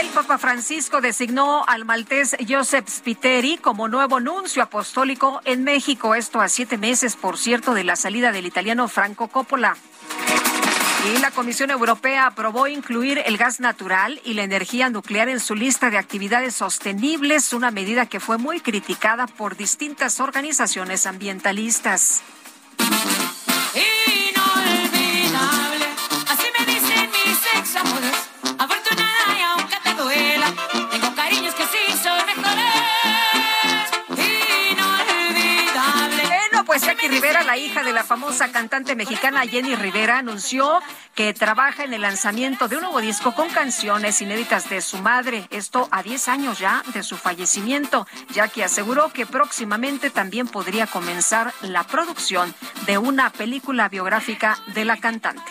El 0.00 0.08
Papa 0.08 0.38
Francisco 0.38 1.02
designó 1.02 1.66
al 1.66 1.84
maltés 1.84 2.34
Joseph 2.48 2.88
Spiteri 2.88 3.58
como 3.58 3.88
nuevo 3.88 4.20
nuncio 4.20 4.62
apostólico 4.62 5.42
en 5.44 5.62
México, 5.62 6.14
esto 6.14 6.40
a 6.40 6.48
siete 6.48 6.78
meses, 6.78 7.16
por 7.16 7.36
cierto, 7.36 7.74
de 7.74 7.84
la 7.84 7.94
salida 7.94 8.32
del 8.32 8.46
italiano 8.46 8.88
Franco 8.88 9.28
Coppola. 9.28 9.76
Y 11.04 11.18
la 11.18 11.30
Comisión 11.30 11.70
Europea 11.70 12.26
aprobó 12.26 12.66
incluir 12.66 13.20
el 13.26 13.36
gas 13.36 13.60
natural 13.60 14.20
y 14.24 14.32
la 14.32 14.42
energía 14.42 14.88
nuclear 14.88 15.28
en 15.28 15.38
su 15.38 15.54
lista 15.54 15.90
de 15.90 15.98
actividades 15.98 16.54
sostenibles, 16.54 17.52
una 17.52 17.70
medida 17.70 18.06
que 18.06 18.20
fue 18.20 18.38
muy 18.38 18.60
criticada 18.60 19.26
por 19.26 19.54
distintas 19.54 20.18
organizaciones 20.18 21.04
ambientalistas. 21.04 22.22
Rivera, 37.24 37.42
la 37.42 37.56
hija 37.56 37.82
de 37.82 37.94
la 37.94 38.04
famosa 38.04 38.52
cantante 38.52 38.94
mexicana 38.94 39.46
Jenny 39.46 39.74
Rivera, 39.76 40.18
anunció 40.18 40.78
que 41.14 41.32
trabaja 41.32 41.82
en 41.82 41.94
el 41.94 42.02
lanzamiento 42.02 42.68
de 42.68 42.76
un 42.76 42.82
nuevo 42.82 43.00
disco 43.00 43.34
con 43.34 43.48
canciones 43.48 44.20
inéditas 44.20 44.68
de 44.68 44.82
su 44.82 44.98
madre. 44.98 45.46
Esto 45.48 45.88
a 45.90 46.02
10 46.02 46.28
años 46.28 46.58
ya 46.58 46.82
de 46.92 47.02
su 47.02 47.16
fallecimiento. 47.16 48.06
Jackie 48.34 48.60
aseguró 48.60 49.10
que 49.10 49.24
próximamente 49.24 50.10
también 50.10 50.48
podría 50.48 50.86
comenzar 50.86 51.54
la 51.62 51.84
producción 51.84 52.54
de 52.84 52.98
una 52.98 53.30
película 53.30 53.88
biográfica 53.88 54.58
de 54.74 54.84
la 54.84 54.98
cantante. 54.98 55.50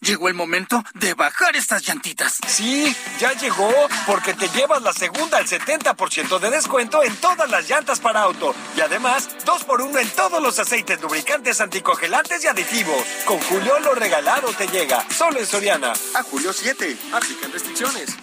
Llegó 0.00 0.28
el 0.28 0.34
momento 0.34 0.82
de 0.94 1.14
bajar 1.14 1.56
estas 1.56 1.82
llantitas. 1.82 2.38
Sí, 2.46 2.94
ya 3.18 3.32
llegó, 3.32 3.72
porque 4.06 4.34
te 4.34 4.48
llevas 4.48 4.82
la 4.82 4.92
segunda 4.92 5.38
al 5.38 5.46
70% 5.46 6.38
de 6.38 6.50
descuento 6.50 7.02
en 7.02 7.16
todas 7.16 7.50
las 7.50 7.68
llantas 7.68 8.00
para 8.00 8.22
auto. 8.22 8.54
Y 8.76 8.80
además, 8.80 9.28
dos 9.44 9.64
por 9.64 9.80
uno 9.80 9.98
en 9.98 10.08
todos 10.10 10.42
los 10.42 10.58
aceites 10.58 11.00
lubricantes, 11.00 11.60
anticongelantes 11.60 12.44
y 12.44 12.48
aditivos. 12.48 13.02
Con 13.24 13.38
Julio 13.40 13.78
lo 13.80 13.94
regalado 13.94 14.52
te 14.52 14.66
llega, 14.68 15.04
solo 15.10 15.38
en 15.38 15.46
Soriana. 15.46 15.92
A 16.14 16.22
julio 16.22 16.52
7, 16.52 16.96
aplican 17.12 17.52
restricciones. 17.52 18.16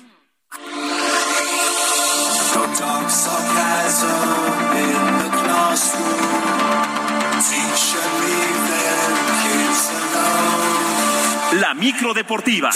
La 11.60 11.74
micro 11.74 12.14
deportiva. 12.14 12.70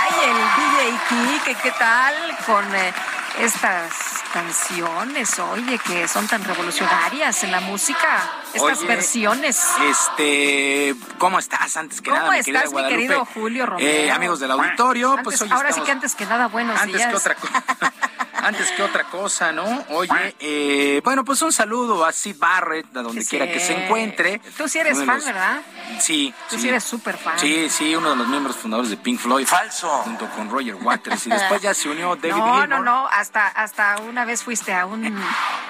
Ay, 0.00 0.14
el 0.22 0.36
DJ 0.56 0.98
Kike, 1.08 1.56
¿qué 1.60 1.72
tal 1.72 2.14
con 2.46 2.72
eh, 2.76 2.94
estas 3.40 3.92
canciones, 4.32 5.38
oye, 5.40 5.76
que 5.80 6.06
son 6.06 6.28
tan 6.28 6.44
revolucionarias 6.44 7.42
en 7.42 7.50
la 7.50 7.60
música? 7.60 8.42
Estas 8.56 8.78
Oye, 8.78 8.86
versiones. 8.88 9.64
Este, 9.88 10.94
¿cómo 11.18 11.38
estás? 11.38 11.76
Antes 11.76 12.00
que 12.00 12.10
¿Cómo 12.10 12.22
nada, 12.22 12.32
mi 12.32 12.38
estás, 12.38 12.46
querida 12.46 12.64
mi 12.66 12.72
Guadalupe? 12.72 12.96
querido 13.02 13.24
Julio 13.26 13.66
Romero? 13.66 13.88
Eh, 13.88 14.10
amigos 14.10 14.40
del 14.40 14.50
auditorio, 14.50 15.10
Antes- 15.10 15.24
pues 15.24 15.42
hoy 15.42 15.48
ahora 15.52 15.72
sí 15.72 15.80
que 15.82 15.92
antes 15.92 16.14
que 16.14 16.26
nada, 16.26 16.48
buenos 16.48 16.78
Antes 16.80 16.96
días. 16.96 17.10
que 17.10 17.16
otra 17.16 17.34
cosa. 17.34 17.64
Antes 18.38 18.70
que 18.72 18.82
otra 18.82 19.04
cosa, 19.04 19.50
¿no? 19.50 19.64
Oye, 19.88 20.36
eh, 20.38 21.00
bueno, 21.02 21.24
pues 21.24 21.42
un 21.42 21.52
saludo 21.52 22.04
a 22.04 22.12
Sid 22.12 22.36
Barrett, 22.38 22.96
a 22.96 23.02
donde 23.02 23.24
quiera 23.24 23.46
que 23.50 23.58
se 23.58 23.72
encuentre. 23.84 24.40
Tú 24.56 24.68
sí 24.68 24.78
eres 24.78 25.02
fan, 25.04 25.20
¿verdad? 25.24 25.62
Sí. 26.00 26.32
Tú 26.48 26.56
sí, 26.58 26.68
eres 26.68 26.84
súper 26.84 27.16
fan. 27.16 27.36
Sí, 27.40 27.68
sí, 27.70 27.96
uno 27.96 28.10
de 28.10 28.16
los 28.16 28.28
miembros 28.28 28.54
fundadores 28.56 28.90
de 28.90 28.98
Pink 28.98 29.18
Floyd. 29.18 29.46
Falso. 29.46 29.88
Junto 30.04 30.28
con 30.30 30.48
Roger 30.50 30.74
Waters. 30.76 31.26
Y 31.26 31.30
después 31.30 31.60
ya 31.62 31.74
se 31.74 31.88
unió 31.88 32.14
David 32.22 32.36
No, 32.36 32.44
Gilmour. 32.60 32.68
no, 32.68 32.78
no. 32.82 33.08
Hasta, 33.08 33.48
hasta 33.48 33.96
una 34.02 34.24
vez 34.24 34.44
fuiste 34.44 34.72
a 34.72 34.86
un, 34.86 35.18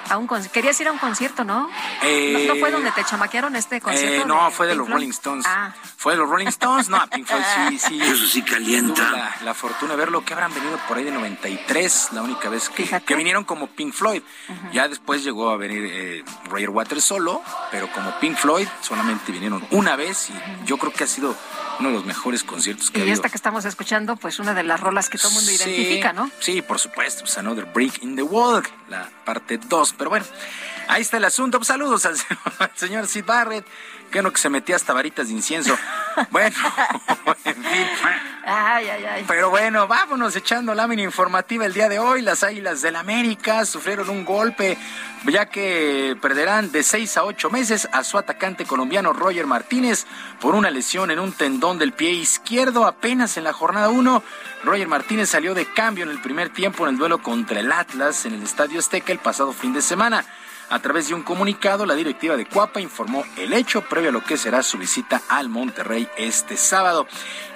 a 0.09 0.17
un 0.17 0.27
concierto. 0.27 0.53
Querías 0.53 0.79
ir 0.79 0.87
a 0.87 0.91
un 0.91 0.97
concierto, 0.97 1.43
¿no? 1.43 1.69
Eh, 2.03 2.45
¿No, 2.47 2.53
no 2.53 2.59
fue 2.59 2.71
donde 2.71 2.91
te 2.91 3.03
chamaquearon 3.03 3.55
este 3.55 3.81
concierto? 3.81 4.23
Eh, 4.23 4.25
no, 4.25 4.51
fue 4.51 4.67
de 4.67 4.73
Pink 4.73 4.79
los 4.79 4.87
Floyd? 4.87 4.95
Rolling 4.95 5.11
Stones. 5.11 5.45
Ah. 5.47 5.73
Fue 5.97 6.13
de 6.13 6.19
los 6.19 6.29
Rolling 6.29 6.47
Stones. 6.47 6.89
No, 6.89 6.99
Pink 7.09 7.27
Floyd 7.27 7.43
sí, 7.69 7.79
sí. 7.87 8.01
Eso 8.01 8.27
sí 8.27 8.41
calienta. 8.41 9.11
La, 9.11 9.35
la 9.43 9.53
fortuna 9.53 9.93
de 9.93 9.97
verlo, 9.97 10.23
que 10.23 10.33
habrán 10.33 10.53
venido 10.53 10.77
por 10.87 10.97
ahí 10.97 11.03
de 11.03 11.11
93, 11.11 12.09
la 12.13 12.21
única 12.21 12.49
vez 12.49 12.69
que, 12.69 13.15
vinieron 13.15 13.43
como 13.43 13.67
Pink 13.67 13.93
Floyd. 13.93 14.21
Ya 14.71 14.87
después 14.87 15.23
llegó 15.23 15.49
a 15.49 15.57
venir 15.57 15.89
eh, 15.91 16.23
Roger 16.49 16.69
Waters 16.69 17.03
solo, 17.03 17.41
pero 17.71 17.91
como 17.91 18.17
Pink 18.19 18.37
Floyd 18.37 18.67
solamente 18.81 19.31
vinieron 19.31 19.65
una 19.71 19.95
vez 19.95 20.29
y 20.29 20.65
yo 20.65 20.77
creo 20.77 20.93
que 20.93 21.03
ha 21.03 21.07
sido 21.07 21.35
uno 21.79 21.89
de 21.89 21.95
los 21.95 22.05
mejores 22.05 22.43
conciertos 22.43 22.91
que 22.91 23.01
ha 23.01 23.05
Y 23.05 23.11
esta 23.11 23.29
que 23.29 23.35
estamos 23.35 23.65
escuchando, 23.65 24.15
pues 24.15 24.39
una 24.39 24.53
de 24.53 24.63
las 24.63 24.79
rolas 24.79 25.09
que 25.09 25.17
todo 25.17 25.29
el 25.29 25.35
mundo 25.35 25.51
Sí, 25.51 25.69
identifica, 25.69 26.13
¿no? 26.13 26.29
Sí, 26.39 26.61
por 26.61 26.79
supuesto. 26.79 27.21
Pues 27.21 27.37
Another 27.37 27.65
Break 27.65 28.03
in 28.03 28.15
the 28.15 28.23
Wall, 28.23 28.63
la 28.89 29.09
parte 29.25 29.57
2. 29.57 29.96
Pero 29.97 30.09
bueno, 30.09 30.25
ahí 30.87 31.01
está 31.01 31.17
el 31.17 31.25
asunto. 31.25 31.57
Pues 31.59 31.67
saludos 31.67 32.05
al, 32.05 32.17
señor 32.75 33.07
Sid 33.07 33.25
Barrett, 33.25 33.65
que 34.11 34.21
no 34.21 34.31
que 34.31 34.39
se 34.39 34.49
metía 34.49 34.75
hasta 34.75 34.93
varitas 34.93 35.27
de 35.27 35.33
incienso. 35.33 35.77
Bueno, 36.29 36.55
en 37.45 37.55
fin. 37.55 37.87
Ay, 38.49 38.87
ay, 38.87 39.03
ay. 39.03 39.25
Pero 39.27 39.49
bueno, 39.49 39.89
vámonos 39.89 40.33
echando 40.37 40.73
lámina 40.73 41.01
informativa 41.01 41.65
el 41.65 41.73
día 41.73 41.89
de 41.89 41.99
hoy. 41.99 42.21
Las 42.21 42.43
Águilas 42.43 42.81
del 42.81 42.95
América 42.95 43.65
sufrieron 43.65 44.09
un 44.09 44.23
golpe, 44.23 44.77
ya 45.25 45.47
que 45.47 46.15
perderán 46.21 46.71
de 46.71 46.81
seis 46.83 47.17
a 47.17 47.25
ocho 47.25 47.49
meses 47.49 47.89
a 47.91 48.05
su 48.05 48.17
atacante 48.17 48.63
colombiano 48.63 49.11
Roger 49.11 49.45
Martínez 49.47 50.05
por 50.39 50.55
una 50.55 50.71
lesión 50.71 51.11
en 51.11 51.19
un 51.19 51.33
tendón 51.33 51.77
del 51.77 51.91
pie 51.91 52.11
izquierdo 52.11 52.87
apenas 52.87 53.35
en 53.35 53.43
la 53.43 53.51
jornada 53.51 53.89
1. 53.89 54.23
Roger 54.63 54.87
Martínez 54.87 55.27
salió 55.27 55.53
de 55.53 55.65
cambio 55.65 56.05
en 56.05 56.11
el 56.11 56.21
primer 56.21 56.47
tiempo 56.47 56.85
en 56.85 56.93
el 56.93 56.97
duelo 56.97 57.21
contra 57.21 57.59
el 57.59 57.69
Atlas 57.69 58.25
en 58.25 58.33
el 58.33 58.43
Estadio 58.43 58.79
Azteca 58.79 59.11
el 59.11 59.19
pasado 59.19 59.51
fin 59.51 59.73
de 59.73 59.81
semana. 59.81 60.23
A 60.69 60.79
través 60.79 61.07
de 61.07 61.13
un 61.13 61.23
comunicado, 61.23 61.85
la 61.85 61.95
directiva 61.95 62.35
de 62.35 62.45
Cuapa 62.45 62.81
informó 62.81 63.23
el 63.37 63.53
hecho 63.53 63.83
previo 63.83 64.09
a 64.09 64.11
lo 64.11 64.23
que 64.23 64.37
será 64.37 64.63
su 64.63 64.77
visita 64.77 65.21
al 65.29 65.47
Monterrey 65.47 66.09
este 66.17 66.57
sábado. 66.57 67.07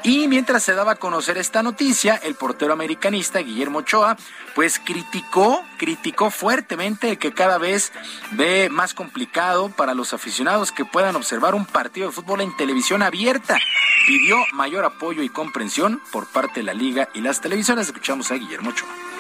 Y 0.04 0.30
mientras 0.30 0.64
se 0.64 0.74
daba 0.74 0.94
a 0.94 0.96
conocer 0.96 1.38
esta 1.38 1.62
noticia, 1.62 2.16
el 2.16 2.36
portero 2.36 2.72
americanista 2.72 3.40
Guillermo 3.40 3.80
Ochoa, 3.80 4.16
pues 4.56 4.80
criticó, 4.80 5.62
criticó 5.78 6.32
fuertemente 6.32 7.18
que 7.18 7.34
cada 7.34 7.58
vez 7.58 7.92
ve 8.32 8.70
más 8.72 8.94
complicado 8.94 9.70
para 9.70 9.94
los 9.94 10.14
aficionados 10.14 10.72
que 10.72 10.86
puedan 10.86 11.18
observar 11.18 11.54
un 11.54 11.66
partido 11.66 12.08
de 12.08 12.14
fútbol 12.14 12.40
en 12.40 12.56
televisión 12.56 13.04
abierta. 13.04 13.60
Pidió 14.08 14.38
mayor 14.54 14.86
apoyo 14.86 15.22
y 15.22 15.28
comprensión 15.28 16.02
por 16.14 16.28
parte 16.28 16.62
de 16.62 16.66
la 16.66 16.74
liga 16.74 17.10
y 17.14 17.20
las 17.20 17.42
televisoras. 17.42 17.88
Escuchamos 17.88 18.32
a 18.32 18.36
Guillermo 18.36 18.70
Ochoa. 18.70 19.11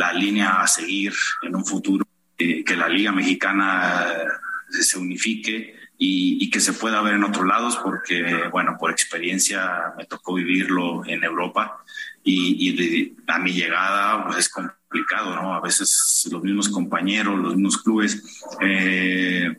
La 0.00 0.12
línea 0.14 0.62
a 0.62 0.66
seguir 0.66 1.12
en 1.42 1.54
un 1.54 1.64
futuro, 1.64 2.06
eh, 2.38 2.64
que 2.64 2.74
la 2.74 2.88
Liga 2.88 3.12
Mexicana 3.12 4.06
eh, 4.08 4.82
se 4.82 4.98
unifique 4.98 5.76
y, 5.98 6.42
y, 6.42 6.48
que 6.48 6.60
se 6.60 6.72
pueda 6.72 7.02
ver 7.02 7.14
en 7.16 7.24
otros 7.24 7.46
lados, 7.46 7.78
porque, 7.84 8.48
bueno, 8.50 8.78
por 8.80 8.90
experiencia 8.90 9.92
me 9.98 10.06
tocó 10.06 10.32
vivirlo 10.34 11.04
en 11.04 11.22
Europa 11.22 11.84
y, 12.24 12.68
y 12.68 12.76
de, 12.76 13.12
a 13.26 13.38
mi 13.38 13.52
llegada 13.52 14.24
pues, 14.24 14.38
es 14.38 14.48
complicado, 14.48 15.36
¿no? 15.36 15.54
A 15.54 15.60
veces 15.60 16.26
los 16.32 16.42
mismos 16.42 16.70
compañeros, 16.70 17.38
los 17.38 17.54
mismos 17.54 17.82
clubes 17.82 18.22
eh, 18.62 19.54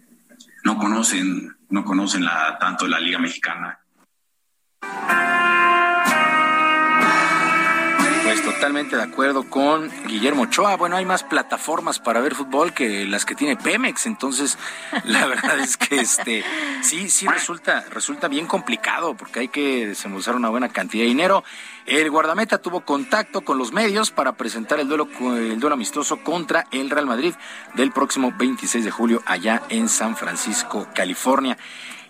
no 0.64 0.78
conocen, 0.80 1.56
no 1.70 1.86
conocen 1.86 2.26
la, 2.26 2.58
tanto 2.60 2.88
la 2.88 3.00
Liga 3.00 3.20
Mexicana. 3.20 3.78
Pues 8.32 8.46
totalmente 8.46 8.96
de 8.96 9.04
acuerdo 9.04 9.44
con 9.50 9.92
Guillermo 10.08 10.44
Ochoa. 10.44 10.78
Bueno, 10.78 10.96
hay 10.96 11.04
más 11.04 11.22
plataformas 11.22 12.00
para 12.00 12.22
ver 12.22 12.34
fútbol 12.34 12.74
que 12.74 13.06
las 13.06 13.26
que 13.26 13.36
tiene 13.36 13.58
Pemex, 13.58 14.06
entonces 14.06 14.58
la 15.04 15.26
verdad 15.28 15.60
es 15.60 15.76
que 15.76 16.00
este 16.00 16.42
sí, 16.82 17.10
sí 17.10 17.28
resulta, 17.28 17.84
resulta 17.90 18.30
bien 18.30 18.48
complicado 18.48 19.16
porque 19.16 19.42
hay 19.42 19.48
que 19.50 19.88
desembolsar 19.88 20.38
una 20.38 20.48
buena 20.48 20.70
cantidad 20.70 21.04
de 21.04 21.10
dinero. 21.10 21.44
El 21.86 22.10
guardameta 22.10 22.60
tuvo 22.60 22.86
contacto 22.86 23.42
con 23.42 23.58
los 23.58 23.74
medios 23.74 24.12
para 24.12 24.38
presentar 24.38 24.80
el 24.80 24.88
duelo, 24.88 25.10
el 25.36 25.60
duelo 25.60 25.74
amistoso 25.74 26.24
contra 26.24 26.68
el 26.72 26.90
Real 26.90 27.08
Madrid 27.08 27.34
del 27.74 27.92
próximo 27.92 28.34
26 28.38 28.86
de 28.86 28.92
julio 28.92 29.22
allá 29.26 29.64
en 29.68 29.90
San 29.90 30.16
Francisco, 30.16 30.88
California. 30.96 31.58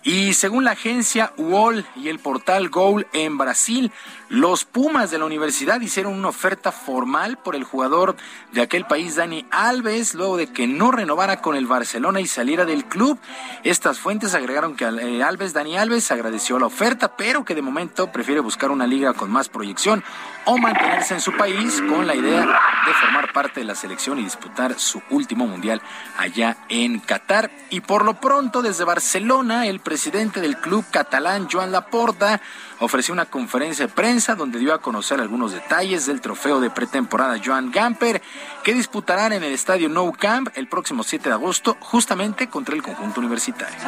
Y 0.04 0.34
según 0.34 0.64
la 0.64 0.72
agencia 0.72 1.32
UOL 1.36 1.86
y 1.94 2.08
el 2.08 2.18
portal 2.18 2.70
Goal 2.70 3.06
en 3.12 3.38
Brasil, 3.38 3.92
los 4.32 4.64
Pumas 4.64 5.10
de 5.10 5.18
la 5.18 5.26
universidad 5.26 5.78
hicieron 5.82 6.14
una 6.14 6.28
oferta 6.28 6.72
formal 6.72 7.36
por 7.36 7.54
el 7.54 7.64
jugador 7.64 8.16
de 8.52 8.62
aquel 8.62 8.86
país, 8.86 9.16
Dani 9.16 9.44
Alves, 9.50 10.14
luego 10.14 10.38
de 10.38 10.46
que 10.46 10.66
no 10.66 10.90
renovara 10.90 11.42
con 11.42 11.54
el 11.54 11.66
Barcelona 11.66 12.18
y 12.18 12.26
saliera 12.26 12.64
del 12.64 12.86
club. 12.86 13.18
Estas 13.62 13.98
fuentes 13.98 14.34
agregaron 14.34 14.74
que 14.74 14.86
eh, 14.86 15.22
Alves, 15.22 15.52
Dani 15.52 15.76
Alves, 15.76 16.10
agradeció 16.10 16.58
la 16.58 16.64
oferta, 16.64 17.14
pero 17.14 17.44
que 17.44 17.54
de 17.54 17.60
momento 17.60 18.10
prefiere 18.10 18.40
buscar 18.40 18.70
una 18.70 18.86
liga 18.86 19.12
con 19.12 19.30
más 19.30 19.50
proyección 19.50 20.02
o 20.46 20.56
mantenerse 20.56 21.12
en 21.12 21.20
su 21.20 21.36
país 21.36 21.82
con 21.86 22.06
la 22.06 22.14
idea 22.14 22.40
de 22.40 22.94
formar 22.94 23.34
parte 23.34 23.60
de 23.60 23.66
la 23.66 23.74
selección 23.74 24.18
y 24.18 24.24
disputar 24.24 24.78
su 24.78 25.02
último 25.10 25.46
mundial 25.46 25.82
allá 26.16 26.56
en 26.70 27.00
Qatar. 27.00 27.50
Y 27.68 27.80
por 27.80 28.06
lo 28.06 28.14
pronto, 28.14 28.62
desde 28.62 28.84
Barcelona, 28.84 29.66
el 29.66 29.80
presidente 29.80 30.40
del 30.40 30.56
club 30.56 30.86
catalán, 30.90 31.48
Joan 31.52 31.70
Laporta, 31.70 32.40
ofreció 32.82 33.14
una 33.14 33.26
conferencia 33.26 33.86
de 33.86 33.92
prensa 33.92 34.34
donde 34.34 34.58
dio 34.58 34.74
a 34.74 34.82
conocer 34.82 35.20
algunos 35.20 35.52
detalles 35.52 36.06
del 36.06 36.20
trofeo 36.20 36.60
de 36.60 36.68
pretemporada 36.68 37.40
Joan 37.42 37.70
Gamper, 37.70 38.20
que 38.64 38.74
disputarán 38.74 39.32
en 39.32 39.44
el 39.44 39.52
estadio 39.52 39.88
Nou 39.88 40.12
Camp 40.12 40.48
el 40.56 40.66
próximo 40.66 41.04
7 41.04 41.28
de 41.28 41.34
agosto, 41.34 41.76
justamente 41.78 42.48
contra 42.48 42.74
el 42.74 42.82
conjunto 42.82 43.20
universitario. 43.20 43.78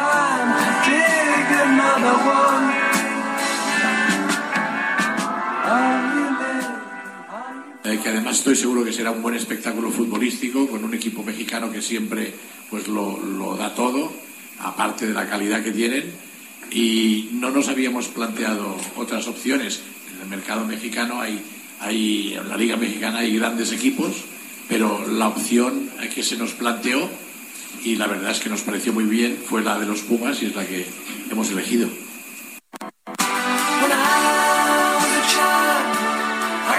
Eh, 7.85 8.01
que 8.01 8.09
además 8.09 8.39
estoy 8.39 8.57
seguro 8.57 8.85
que 8.85 8.93
será 8.93 9.11
un 9.11 9.23
buen 9.23 9.35
espectáculo 9.35 9.91
futbolístico 9.91 10.69
con 10.69 10.85
un 10.85 10.95
equipo 10.95 11.23
mexicano 11.23 11.71
que 11.71 11.83
siempre 11.83 12.33
pues 12.71 12.87
lo, 12.87 13.19
lo 13.19 13.57
da 13.57 13.75
todo, 13.75 14.13
aparte 14.61 15.07
de 15.07 15.13
la 15.13 15.29
calidad 15.29 15.63
que 15.63 15.73
tienen 15.73 16.34
y 16.71 17.31
no 17.33 17.51
nos 17.51 17.69
habíamos 17.69 18.09
planteado 18.09 18.77
otras 18.97 19.27
opciones. 19.27 19.83
En 20.15 20.23
el 20.23 20.29
mercado 20.29 20.65
mexicano 20.65 21.21
hay, 21.21 21.41
hay 21.81 22.35
en 22.35 22.49
la 22.49 22.57
Liga 22.57 22.77
Mexicana 22.77 23.19
hay 23.19 23.37
grandes 23.37 23.73
equipos, 23.73 24.13
pero 24.69 25.07
la 25.07 25.29
opción 25.29 25.91
que 26.15 26.23
se 26.23 26.37
nos 26.37 26.53
planteó 26.53 27.09
y 27.85 27.97
la 27.97 28.07
verdad 28.07 28.31
es 28.31 28.41
que 28.41 28.49
nos 28.49 28.63
pareció 28.63 28.93
muy 28.93 29.05
bien 29.05 29.39
fue 29.45 29.63
la 29.63 29.79
de 29.79 29.87
los 29.87 30.01
Pumas 30.01 30.43
y 30.43 30.47
es 30.47 30.55
la 30.55 30.67
que 30.67 30.87
hemos 31.31 31.51
elegido. 31.51 31.89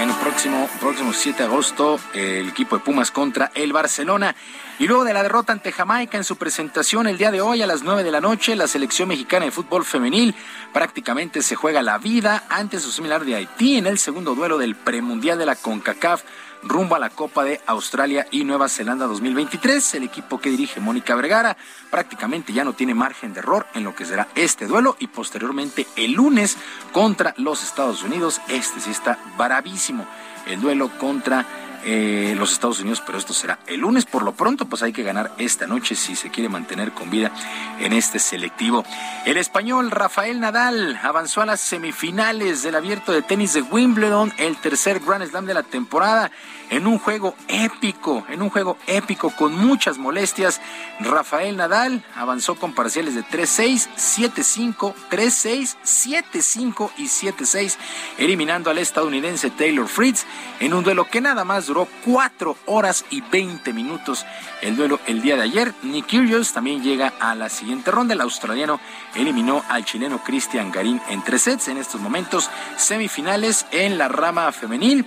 En 0.02 0.10
el 0.10 0.16
próximo, 0.18 0.70
próximo 0.82 1.14
7 1.14 1.38
de 1.38 1.44
agosto, 1.46 2.00
el 2.14 2.50
equipo 2.50 2.78
de 2.78 2.84
Pumas 2.84 3.12
contra 3.12 3.52
el 3.56 3.72
Barcelona. 3.72 4.36
Y 4.78 4.88
luego 4.88 5.06
de 5.06 5.14
la 5.14 5.24
derrota 5.24 5.54
ante 5.54 5.72
Jamaica 5.72 6.18
en 6.18 6.26
su 6.26 6.36
presentación 6.36 7.08
el 7.08 7.18
día 7.18 7.32
de 7.32 7.40
hoy 7.40 7.62
a 7.62 7.68
las 7.68 7.82
9 7.82 8.04
de 8.04 8.12
la 8.12 8.20
noche, 8.20 8.58
la 8.58 8.68
selección 8.68 9.08
mexicana 9.08 9.46
de 9.46 9.52
fútbol 9.52 9.86
femenil 9.86 10.36
prácticamente 10.74 11.42
se 11.42 11.56
juega 11.56 11.82
la 11.82 11.98
vida 11.98 12.44
ante 12.50 12.80
su 12.80 12.92
similar 12.92 13.24
de 13.24 13.36
Haití 13.36 13.78
en 13.78 13.88
el 13.88 13.98
segundo 13.98 14.36
duelo 14.36 14.58
del 14.58 14.76
premundial 14.76 15.38
de 15.38 15.46
la 15.46 15.56
CONCACAF 15.56 16.24
rumbo 16.66 16.96
a 16.96 17.00
la 17.00 17.10
Copa 17.10 17.44
de 17.44 17.62
Australia 17.68 18.28
y 18.32 18.44
Nueva 18.44 18.68
Zelanda 18.68 19.06
2023. 19.06 19.96
El 19.96 20.04
equipo 20.04 20.40
que 20.40 20.50
dirige 20.50 20.82
Mónica 20.82 21.16
Vergara 21.16 21.56
prácticamente 21.90 22.52
ya 22.52 22.64
no 22.64 22.74
tiene 22.74 22.94
margen 22.94 23.34
de 23.34 23.40
error 23.40 23.66
en 23.74 23.84
lo 23.84 23.96
que 23.96 24.06
será 24.06 24.28
este 24.36 24.68
duelo 24.68 24.98
y 25.00 25.08
posteriormente 25.08 25.88
el 25.96 26.14
lunes 26.14 26.58
contra 26.92 27.34
los 27.38 27.64
Estados 27.64 28.04
Unidos. 28.04 28.42
Este 28.50 28.82
sí 28.82 28.92
está 28.92 29.18
bravísimo. 29.38 30.06
El 30.48 30.60
duelo 30.62 30.90
contra 30.98 31.46
eh, 31.86 32.34
los 32.38 32.52
Estados 32.52 32.80
Unidos, 32.80 33.04
pero 33.06 33.18
esto 33.18 33.34
será 33.34 33.60
el 33.68 33.82
lunes. 33.82 34.06
Por 34.06 34.24
lo 34.24 34.34
pronto, 34.34 34.66
pues 34.66 34.82
hay 34.82 34.92
que 34.92 35.04
ganar 35.04 35.32
esta 35.38 35.68
noche 35.68 35.96
si 35.96 36.16
se 36.16 36.32
quiere 36.32 36.50
mantener 36.50 36.92
con 36.92 37.10
vida 37.10 37.32
en 37.80 37.94
este 37.94 38.20
selectivo. 38.20 38.84
El 39.26 39.38
español 39.38 39.92
Rafael 39.92 40.40
Nadal 40.40 41.00
avanzó 41.04 41.42
a 41.42 41.46
las 41.46 41.62
semifinales 41.62 42.64
del 42.64 42.76
abierto 42.76 43.12
de 43.12 43.22
tenis 43.22 43.54
de 43.54 43.62
Wimbledon, 43.62 44.34
el 44.38 44.58
tercer 44.58 45.00
Grand 45.00 45.26
Slam 45.26 45.46
de 45.46 45.54
la 45.54 45.64
temporada 45.64 46.32
en 46.70 46.88
un 46.88 47.00
juego 47.00 47.36
épico, 47.48 48.26
en 48.30 48.42
un 48.42 48.50
juego 48.50 48.78
épico 48.88 49.30
con 49.32 49.54
muchas 49.54 49.98
molestias. 49.98 50.62
Rafael 51.00 51.58
Nadal 51.58 52.04
avanzó 52.16 52.56
con 52.56 52.74
parciales 52.74 53.16
de 53.16 53.24
3-6, 53.24 53.88
7-5, 53.98 54.94
3-6, 55.10 55.76
7-5 55.84 56.92
y 56.98 57.06
7-6, 57.06 57.78
eliminando 58.18 58.70
al 58.70 58.78
estadounidense 58.78 59.50
Taylor 59.52 59.88
Fritz 59.88 60.26
en 60.60 60.74
un 60.74 60.84
duelo 60.84 61.06
que 61.06 61.22
nada 61.22 61.44
más 61.44 61.68
duró 61.68 61.88
4 62.06 62.58
horas 62.66 63.06
y 63.10 63.22
20 63.22 63.74
minutos. 63.74 64.26
El 64.62 64.76
duelo 64.76 65.00
el 65.08 65.22
día 65.22 65.36
de 65.36 65.44
ayer, 65.44 65.74
Nick 65.84 66.08
Kyrgios 66.08 66.54
también 66.54 66.82
llega 66.82 67.14
a 67.20 67.36
la 67.36 67.50
siguiente 67.50 67.92
ronda. 67.92 68.14
El 68.14 68.22
australiano 68.22 68.80
eliminó 69.16 69.64
al 69.70 69.86
chileno 69.86 70.24
Cristian 70.24 70.72
Garín 70.72 71.02
en 71.10 71.24
tres 71.24 71.44
sets. 71.44 71.68
En 71.68 71.78
estos 71.78 72.02
momentos, 72.02 72.50
semifinales 72.78 73.66
en 73.72 73.98
la 73.98 74.08
rama 74.08 74.52
femenil. 74.52 75.06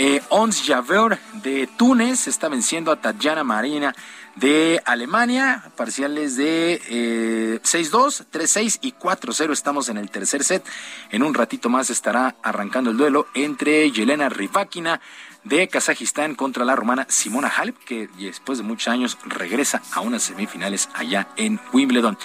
Eh, 0.00 0.22
Ons 0.28 0.62
Javeur 0.64 1.18
de 1.42 1.66
Túnez 1.76 2.28
está 2.28 2.48
venciendo 2.48 2.92
a 2.92 3.00
Tatjana 3.00 3.42
Marina 3.42 3.96
de 4.36 4.80
Alemania, 4.84 5.72
parciales 5.76 6.36
de 6.36 6.80
eh, 6.88 7.60
6-2, 7.64 8.26
3-6 8.30 8.78
y 8.80 8.92
4-0. 8.92 9.50
Estamos 9.50 9.88
en 9.88 9.96
el 9.96 10.08
tercer 10.08 10.44
set. 10.44 10.64
En 11.10 11.24
un 11.24 11.34
ratito 11.34 11.68
más 11.68 11.90
estará 11.90 12.36
arrancando 12.44 12.90
el 12.90 12.96
duelo 12.96 13.26
entre 13.34 13.90
Yelena 13.90 14.28
Rybakina 14.28 15.00
de 15.42 15.66
Kazajistán 15.66 16.36
contra 16.36 16.64
la 16.64 16.76
romana 16.76 17.04
Simona 17.08 17.48
Halep, 17.48 17.76
que 17.78 18.08
después 18.18 18.58
de 18.58 18.64
muchos 18.64 18.86
años 18.86 19.18
regresa 19.24 19.82
a 19.92 20.00
unas 20.00 20.22
semifinales 20.22 20.88
allá 20.94 21.26
en 21.36 21.58
Wimbledon. 21.72 22.16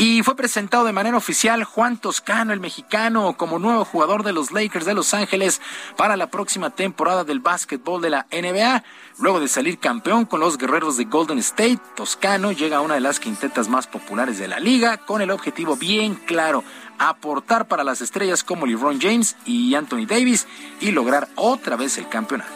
Y 0.00 0.22
fue 0.22 0.36
presentado 0.36 0.84
de 0.84 0.92
manera 0.92 1.16
oficial 1.16 1.64
Juan 1.64 1.96
Toscano, 1.96 2.52
el 2.52 2.60
mexicano, 2.60 3.36
como 3.36 3.58
nuevo 3.58 3.84
jugador 3.84 4.22
de 4.22 4.32
los 4.32 4.52
Lakers 4.52 4.86
de 4.86 4.94
Los 4.94 5.12
Ángeles 5.12 5.60
para 5.96 6.16
la 6.16 6.28
próxima 6.28 6.70
temporada 6.70 7.24
del 7.24 7.40
básquetbol 7.40 8.00
de 8.00 8.10
la 8.10 8.26
NBA. 8.30 8.84
Luego 9.18 9.40
de 9.40 9.48
salir 9.48 9.80
campeón 9.80 10.24
con 10.24 10.38
los 10.38 10.56
guerreros 10.56 10.96
de 10.96 11.06
Golden 11.06 11.38
State, 11.38 11.80
Toscano 11.96 12.52
llega 12.52 12.76
a 12.76 12.80
una 12.80 12.94
de 12.94 13.00
las 13.00 13.18
quintetas 13.18 13.68
más 13.68 13.88
populares 13.88 14.38
de 14.38 14.46
la 14.46 14.60
liga 14.60 14.98
con 14.98 15.20
el 15.20 15.32
objetivo 15.32 15.76
bien 15.76 16.14
claro, 16.14 16.62
aportar 17.00 17.66
para 17.66 17.82
las 17.82 18.00
estrellas 18.00 18.44
como 18.44 18.66
LeBron 18.66 19.00
James 19.00 19.34
y 19.46 19.74
Anthony 19.74 20.06
Davis 20.06 20.46
y 20.80 20.92
lograr 20.92 21.28
otra 21.34 21.74
vez 21.74 21.98
el 21.98 22.08
campeonato. 22.08 22.54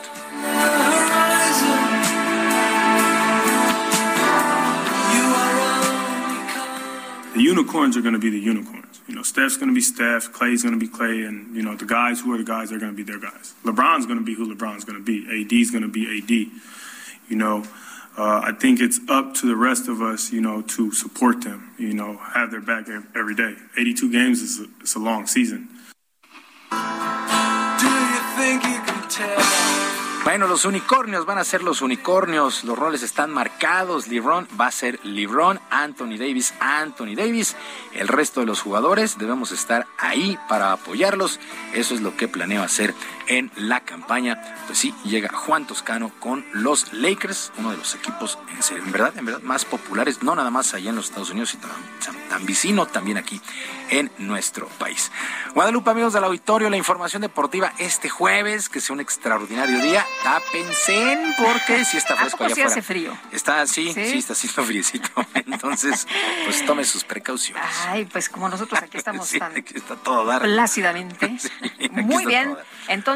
Unicorns 7.42 7.96
are 7.96 8.02
going 8.02 8.14
to 8.14 8.20
be 8.20 8.30
the 8.30 8.38
unicorns. 8.38 9.00
You 9.06 9.14
know, 9.14 9.22
Steph's 9.22 9.56
going 9.56 9.68
to 9.68 9.74
be 9.74 9.80
Steph, 9.80 10.32
Clay's 10.32 10.62
going 10.62 10.78
to 10.78 10.80
be 10.80 10.88
Clay, 10.88 11.22
and 11.22 11.54
you 11.54 11.62
know 11.62 11.74
the 11.74 11.84
guys 11.84 12.20
who 12.20 12.32
are 12.32 12.38
the 12.38 12.44
guys 12.44 12.72
are 12.72 12.78
going 12.78 12.92
to 12.92 12.96
be 12.96 13.02
their 13.02 13.18
guys. 13.18 13.54
LeBron's 13.64 14.06
going 14.06 14.18
to 14.18 14.24
be 14.24 14.34
who 14.34 14.54
LeBron's 14.54 14.84
going 14.84 14.98
to 14.98 15.04
be. 15.04 15.26
AD's 15.28 15.70
going 15.70 15.82
to 15.82 15.88
be 15.88 16.18
AD. 16.18 16.30
You 17.28 17.36
know, 17.36 17.64
uh, 18.16 18.42
I 18.44 18.52
think 18.52 18.80
it's 18.80 19.00
up 19.08 19.34
to 19.34 19.46
the 19.46 19.56
rest 19.56 19.88
of 19.88 20.02
us, 20.02 20.32
you 20.32 20.40
know, 20.40 20.62
to 20.62 20.92
support 20.92 21.42
them. 21.42 21.72
You 21.78 21.94
know, 21.94 22.16
have 22.16 22.50
their 22.50 22.60
back 22.60 22.88
every 23.14 23.34
day. 23.34 23.54
82 23.78 24.12
games 24.12 24.40
is 24.40 24.60
a, 24.60 24.66
it's 24.80 24.94
a 24.94 24.98
long 24.98 25.26
season. 25.26 25.68
Do 26.70 27.88
you 27.88 28.20
think 28.36 28.64
you 28.64 28.80
can 28.82 29.08
tell? 29.08 29.91
Bueno, 30.24 30.46
los 30.46 30.64
unicornios 30.64 31.26
van 31.26 31.38
a 31.38 31.44
ser 31.44 31.64
los 31.64 31.82
unicornios, 31.82 32.62
los 32.62 32.78
roles 32.78 33.02
están 33.02 33.32
marcados, 33.32 34.06
LeBron 34.06 34.46
va 34.58 34.68
a 34.68 34.70
ser 34.70 35.00
LeBron, 35.02 35.58
Anthony 35.68 36.16
Davis, 36.16 36.54
Anthony 36.60 37.16
Davis, 37.16 37.56
el 37.92 38.06
resto 38.06 38.38
de 38.38 38.46
los 38.46 38.60
jugadores 38.60 39.18
debemos 39.18 39.50
estar 39.50 39.88
ahí 39.98 40.38
para 40.48 40.70
apoyarlos, 40.70 41.40
eso 41.74 41.94
es 41.94 42.02
lo 42.02 42.16
que 42.16 42.28
planeo 42.28 42.62
hacer 42.62 42.94
en 43.26 43.50
la 43.56 43.80
campaña. 43.80 44.40
Pues 44.66 44.78
sí, 44.78 44.94
llega 45.04 45.30
Juan 45.32 45.66
Toscano 45.66 46.12
con 46.20 46.44
los 46.52 46.92
Lakers, 46.92 47.52
uno 47.58 47.70
de 47.70 47.76
los 47.76 47.94
equipos 47.94 48.38
en, 48.70 48.92
verdad, 48.92 49.16
en 49.16 49.24
verdad 49.24 49.42
más 49.42 49.64
populares, 49.64 50.22
no 50.22 50.34
nada 50.34 50.50
más 50.50 50.74
allá 50.74 50.90
en 50.90 50.96
los 50.96 51.06
Estados 51.06 51.30
Unidos, 51.30 51.50
sino 51.50 51.68
tan, 52.04 52.28
tan 52.28 52.46
vecino 52.46 52.86
también 52.86 53.18
aquí 53.18 53.40
en 53.90 54.10
nuestro 54.18 54.66
país. 54.78 55.10
Guadalupe, 55.54 55.90
amigos 55.90 56.12
del 56.12 56.24
auditorio, 56.24 56.70
la 56.70 56.76
información 56.76 57.22
deportiva 57.22 57.72
este 57.78 58.08
jueves, 58.08 58.68
que 58.68 58.80
sea 58.80 58.94
un 58.94 59.00
extraordinario 59.00 59.80
día 59.80 60.06
tápense 60.22 61.34
porque 61.38 61.84
si 61.84 61.96
está 61.96 62.16
fresco 62.22 62.44
allá 62.44 62.54
sí 62.54 62.62
hace 62.62 62.82
frío? 62.82 63.16
Está, 63.32 63.66
sí, 63.66 63.92
sí, 63.92 64.18
está 64.18 64.32
haciendo 64.32 64.64
friecito. 64.64 65.08
Entonces, 65.34 66.06
pues 66.44 66.64
tome 66.64 66.84
sus 66.84 67.04
precauciones. 67.04 67.64
Ay, 67.86 68.04
pues 68.04 68.28
como 68.28 68.48
nosotros 68.48 68.80
aquí 68.82 68.96
estamos 69.02 69.30
tan 69.30 69.56
aquí 69.56 69.74
está 69.76 69.96
todo 69.96 70.24
dar. 70.24 70.42
plácidamente. 70.42 71.36
Muy 71.90 72.26
bien. 72.26 72.56
Entonces, 72.88 73.11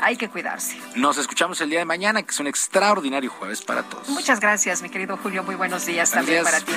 hay 0.00 0.16
que 0.16 0.28
cuidarse. 0.28 0.76
Nos 0.96 1.16
escuchamos 1.18 1.60
el 1.60 1.70
día 1.70 1.78
de 1.78 1.84
mañana, 1.84 2.22
que 2.22 2.30
es 2.30 2.40
un 2.40 2.46
extraordinario 2.48 3.30
jueves 3.30 3.62
para 3.62 3.82
todos. 3.84 4.08
Muchas 4.08 4.40
gracias, 4.40 4.82
mi 4.82 4.90
querido 4.90 5.16
Julio. 5.16 5.42
Muy 5.44 5.54
buenos 5.54 5.86
días 5.86 6.10
también 6.10 6.44
para 6.44 6.60
ti. 6.60 6.72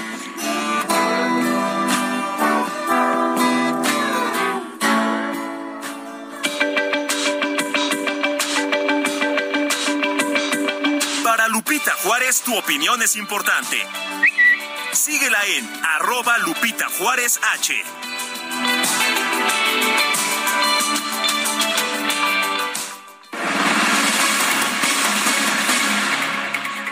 Para 11.24 11.48
Lupita 11.48 11.92
Juárez, 12.04 12.42
tu 12.42 12.56
opinión 12.56 13.02
es 13.02 13.16
importante. 13.16 13.78
Síguela 14.94 15.40
en 15.48 15.70
arroba 15.84 16.38
Lupita 16.38 16.88
Juárez 16.98 17.40
H. 17.54 17.74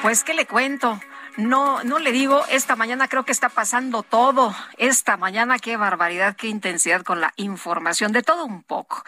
Pues, 0.03 0.25
¿qué 0.25 0.33
le 0.33 0.45
cuento? 0.45 0.99
No, 1.37 1.81
no 1.85 1.97
le 1.97 2.11
digo, 2.11 2.43
esta 2.49 2.75
mañana 2.75 3.07
creo 3.07 3.23
que 3.23 3.31
está 3.31 3.47
pasando 3.47 4.03
todo. 4.03 4.53
Esta 4.77 5.15
mañana, 5.15 5.59
qué 5.59 5.77
barbaridad, 5.77 6.35
qué 6.35 6.47
intensidad 6.47 7.03
con 7.03 7.21
la 7.21 7.31
información, 7.37 8.11
de 8.11 8.21
todo 8.21 8.43
un 8.43 8.63
poco. 8.63 9.01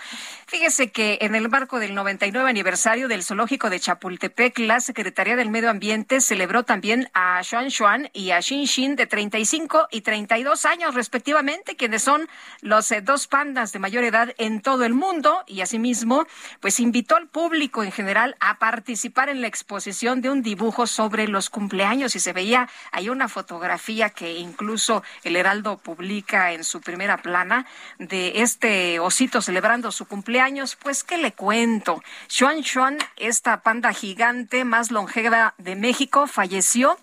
Fíjese 0.48 0.92
que 0.92 1.18
en 1.22 1.34
el 1.34 1.50
marco 1.50 1.80
del 1.80 1.96
99 1.96 2.48
aniversario 2.48 3.08
del 3.08 3.24
zoológico 3.24 3.72
de 3.72 3.80
Chapultepec, 3.80 4.60
la 4.60 4.80
Secretaría 4.80 5.36
del 5.36 5.50
Medio 5.50 5.72
Ambiente 5.72 6.22
celebró 6.22 6.62
también 6.62 7.10
a 7.16 7.42
Xuan 7.42 7.72
Xuan 7.72 8.12
y 8.14 8.30
a 8.30 8.42
Xin 8.42 8.68
Xin 8.68 8.96
de 8.96 9.08
35 9.08 9.88
y 9.90 10.02
32 10.02 10.66
años 10.66 10.94
respectivamente, 10.94 11.76
quienes 11.76 12.04
son 12.04 12.30
los 12.62 12.92
eh, 12.92 13.02
dos 13.02 13.26
pandas 13.26 13.72
de 13.72 13.80
mayor 13.80 14.04
edad 14.04 14.36
en 14.38 14.62
todo 14.62 14.86
el 14.86 14.94
mundo 14.94 15.44
y 15.48 15.62
asimismo, 15.62 16.28
pues 16.60 16.80
invitó 16.80 17.16
al 17.16 17.28
público 17.28 17.84
en 17.84 17.92
general 17.92 18.38
a 18.40 18.60
participar 18.60 19.30
en 19.30 19.42
la 19.42 19.48
exposición 19.48 20.22
de 20.22 20.30
un 20.30 20.44
dibujo 20.44 20.86
sobre 20.86 21.28
los 21.28 21.50
cumpleaños 21.50 22.16
y 22.16 22.20
se 22.20 22.34
veía 22.34 22.70
ahí 22.92 23.10
una 23.10 23.30
fotografía 23.30 24.12
que 24.12 24.34
incluso 24.38 25.02
el 25.24 25.38
Heraldo 25.38 25.80
publica 25.80 26.52
en 26.52 26.64
su 26.64 26.82
primera 26.82 27.18
plana 27.18 27.66
de 27.98 28.44
este 28.44 29.00
osito 29.00 29.42
celebrando 29.42 29.92
su 29.92 30.06
cumpleaños. 30.06 30.36
Pues, 30.84 31.04
¿qué 31.04 31.18
le 31.18 31.32
cuento? 31.32 32.04
Xuan 32.30 32.64
Xuan, 32.64 33.00
esta 33.18 33.62
panda 33.62 33.94
gigante 33.94 34.64
más 34.64 34.92
longeva 34.92 35.56
de 35.58 35.76
México, 35.76 36.28
falleció 36.28 37.00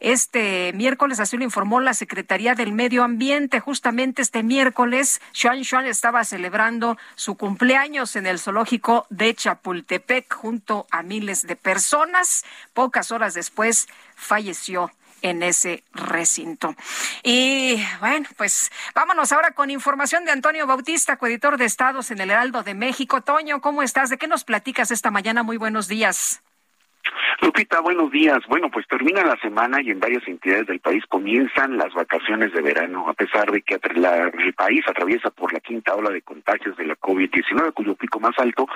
este 0.00 0.72
miércoles, 0.72 1.20
así 1.20 1.36
lo 1.36 1.44
informó 1.44 1.80
la 1.80 1.92
Secretaría 1.92 2.54
del 2.54 2.72
Medio 2.72 3.04
Ambiente. 3.04 3.60
Justamente 3.60 4.22
este 4.22 4.42
miércoles, 4.42 5.20
Xuan 5.34 5.62
Xuan 5.62 5.84
estaba 5.84 6.24
celebrando 6.24 6.96
su 7.16 7.36
cumpleaños 7.36 8.16
en 8.16 8.26
el 8.26 8.38
zoológico 8.38 9.06
de 9.10 9.34
Chapultepec 9.34 10.32
junto 10.32 10.86
a 10.90 11.02
miles 11.02 11.46
de 11.46 11.56
personas. 11.56 12.46
Pocas 12.72 13.12
horas 13.12 13.34
después 13.34 13.88
falleció 14.16 14.90
en 15.24 15.42
ese 15.42 15.82
recinto. 15.92 16.76
Y 17.22 17.82
bueno, 17.98 18.28
pues 18.36 18.70
vámonos 18.94 19.32
ahora 19.32 19.52
con 19.52 19.70
información 19.70 20.24
de 20.24 20.32
Antonio 20.32 20.66
Bautista, 20.66 21.16
coeditor 21.16 21.56
de 21.56 21.64
Estados 21.64 22.10
en 22.10 22.20
el 22.20 22.30
Heraldo 22.30 22.62
de 22.62 22.74
México. 22.74 23.22
Toño, 23.22 23.60
¿cómo 23.62 23.82
estás? 23.82 24.10
¿De 24.10 24.18
qué 24.18 24.28
nos 24.28 24.44
platicas 24.44 24.90
esta 24.90 25.10
mañana? 25.10 25.42
Muy 25.42 25.56
buenos 25.56 25.88
días. 25.88 26.42
Lupita, 27.40 27.80
buenos 27.80 28.10
días. 28.10 28.38
Bueno, 28.48 28.70
pues 28.70 28.86
termina 28.86 29.24
la 29.24 29.36
semana 29.36 29.82
y 29.82 29.90
en 29.90 30.00
varias 30.00 30.26
entidades 30.26 30.66
del 30.66 30.80
país 30.80 31.04
comienzan 31.08 31.76
las 31.76 31.92
vacaciones 31.92 32.52
de 32.52 32.62
verano, 32.62 33.08
a 33.08 33.12
pesar 33.12 33.50
de 33.50 33.62
que 33.62 33.74
el 33.74 34.54
país 34.54 34.84
atraviesa 34.88 35.30
por 35.30 35.52
la 35.52 35.60
quinta 35.60 35.94
ola 35.94 36.10
de 36.10 36.22
contagios 36.22 36.76
de 36.76 36.86
la 36.86 36.96
COVID-19, 36.96 37.72
cuyo 37.74 37.94
pico 37.96 38.20
más 38.20 38.38
alto 38.38 38.66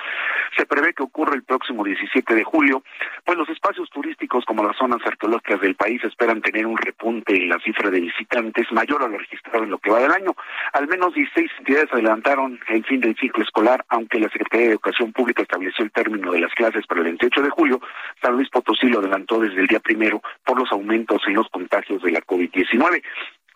se 0.55 0.65
prevé 0.65 0.93
que 0.93 1.03
ocurra 1.03 1.35
el 1.35 1.43
próximo 1.43 1.83
17 1.83 2.35
de 2.35 2.43
julio, 2.43 2.83
pues 3.23 3.37
los 3.37 3.49
espacios 3.49 3.89
turísticos 3.89 4.45
como 4.45 4.63
las 4.63 4.77
zonas 4.77 4.99
arqueológicas 5.05 5.61
del 5.61 5.75
país 5.75 6.03
esperan 6.03 6.41
tener 6.41 6.65
un 6.65 6.77
repunte 6.77 7.35
en 7.35 7.49
la 7.49 7.59
cifra 7.59 7.89
de 7.89 8.01
visitantes 8.01 8.71
mayor 8.71 9.03
a 9.03 9.07
lo 9.07 9.17
registrado 9.17 9.63
en 9.63 9.71
lo 9.71 9.77
que 9.77 9.89
va 9.89 9.99
del 9.99 10.11
año. 10.11 10.35
Al 10.73 10.87
menos 10.87 11.13
16 11.13 11.49
entidades 11.59 11.91
adelantaron 11.91 12.59
el 12.67 12.83
fin 12.85 12.99
del 12.99 13.15
ciclo 13.15 13.43
escolar, 13.43 13.85
aunque 13.89 14.19
la 14.19 14.29
Secretaría 14.29 14.67
de 14.67 14.73
Educación 14.73 15.11
Pública 15.13 15.41
estableció 15.41 15.83
el 15.83 15.91
término 15.91 16.31
de 16.31 16.41
las 16.41 16.53
clases 16.53 16.85
para 16.85 17.01
el 17.01 17.05
28 17.05 17.41
de 17.41 17.49
julio. 17.49 17.81
San 18.21 18.33
Luis 18.33 18.49
Potosí 18.49 18.87
lo 18.87 18.99
adelantó 18.99 19.39
desde 19.39 19.61
el 19.61 19.67
día 19.67 19.79
primero 19.79 20.21
por 20.45 20.59
los 20.59 20.71
aumentos 20.71 21.21
en 21.27 21.35
los 21.35 21.47
contagios 21.49 22.01
de 22.01 22.11
la 22.11 22.21
COVID-19. 22.21 23.01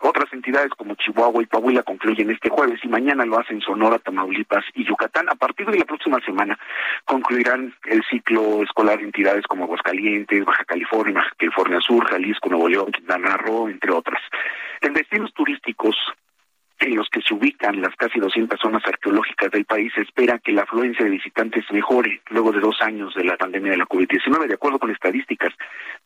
Otras 0.00 0.30
entidades 0.32 0.70
como 0.76 0.96
Chihuahua 0.96 1.42
y 1.42 1.46
Coahuila 1.46 1.82
concluyen 1.82 2.30
este 2.30 2.50
jueves 2.50 2.78
y 2.82 2.88
mañana 2.88 3.24
lo 3.24 3.38
hacen 3.38 3.60
Sonora, 3.60 3.98
Tamaulipas 3.98 4.64
y 4.74 4.84
Yucatán. 4.84 5.28
A 5.30 5.34
partir 5.34 5.66
de 5.66 5.78
la 5.78 5.84
próxima 5.86 6.20
semana 6.20 6.58
concluirán 7.06 7.74
el 7.86 8.02
ciclo 8.10 8.62
escolar 8.62 8.98
de 8.98 9.04
entidades 9.04 9.46
como 9.46 9.64
Aguascalientes, 9.64 10.44
Baja 10.44 10.64
California, 10.64 11.14
Baja 11.14 11.32
California 11.38 11.80
Sur, 11.80 12.04
Jalisco, 12.06 12.50
Nuevo 12.50 12.68
León, 12.68 12.92
Quintana 12.92 13.36
Roo, 13.38 13.68
entre 13.68 13.92
otras. 13.92 14.20
En 14.82 14.92
destinos 14.92 15.32
turísticos, 15.32 15.96
en 16.80 16.96
los 16.96 17.08
que 17.08 17.22
se 17.22 17.34
ubican 17.34 17.80
las 17.80 17.94
casi 17.96 18.18
200 18.18 18.58
zonas 18.60 18.82
arqueológicas 18.86 19.50
del 19.50 19.64
país, 19.64 19.92
se 19.94 20.02
espera 20.02 20.38
que 20.38 20.52
la 20.52 20.62
afluencia 20.62 21.04
de 21.04 21.10
visitantes 21.10 21.64
mejore 21.70 22.20
luego 22.30 22.52
de 22.52 22.60
dos 22.60 22.80
años 22.80 23.14
de 23.14 23.24
la 23.24 23.36
pandemia 23.36 23.72
de 23.72 23.78
la 23.78 23.86
COVID-19. 23.86 24.46
De 24.46 24.54
acuerdo 24.54 24.78
con 24.78 24.90
estadísticas 24.90 25.52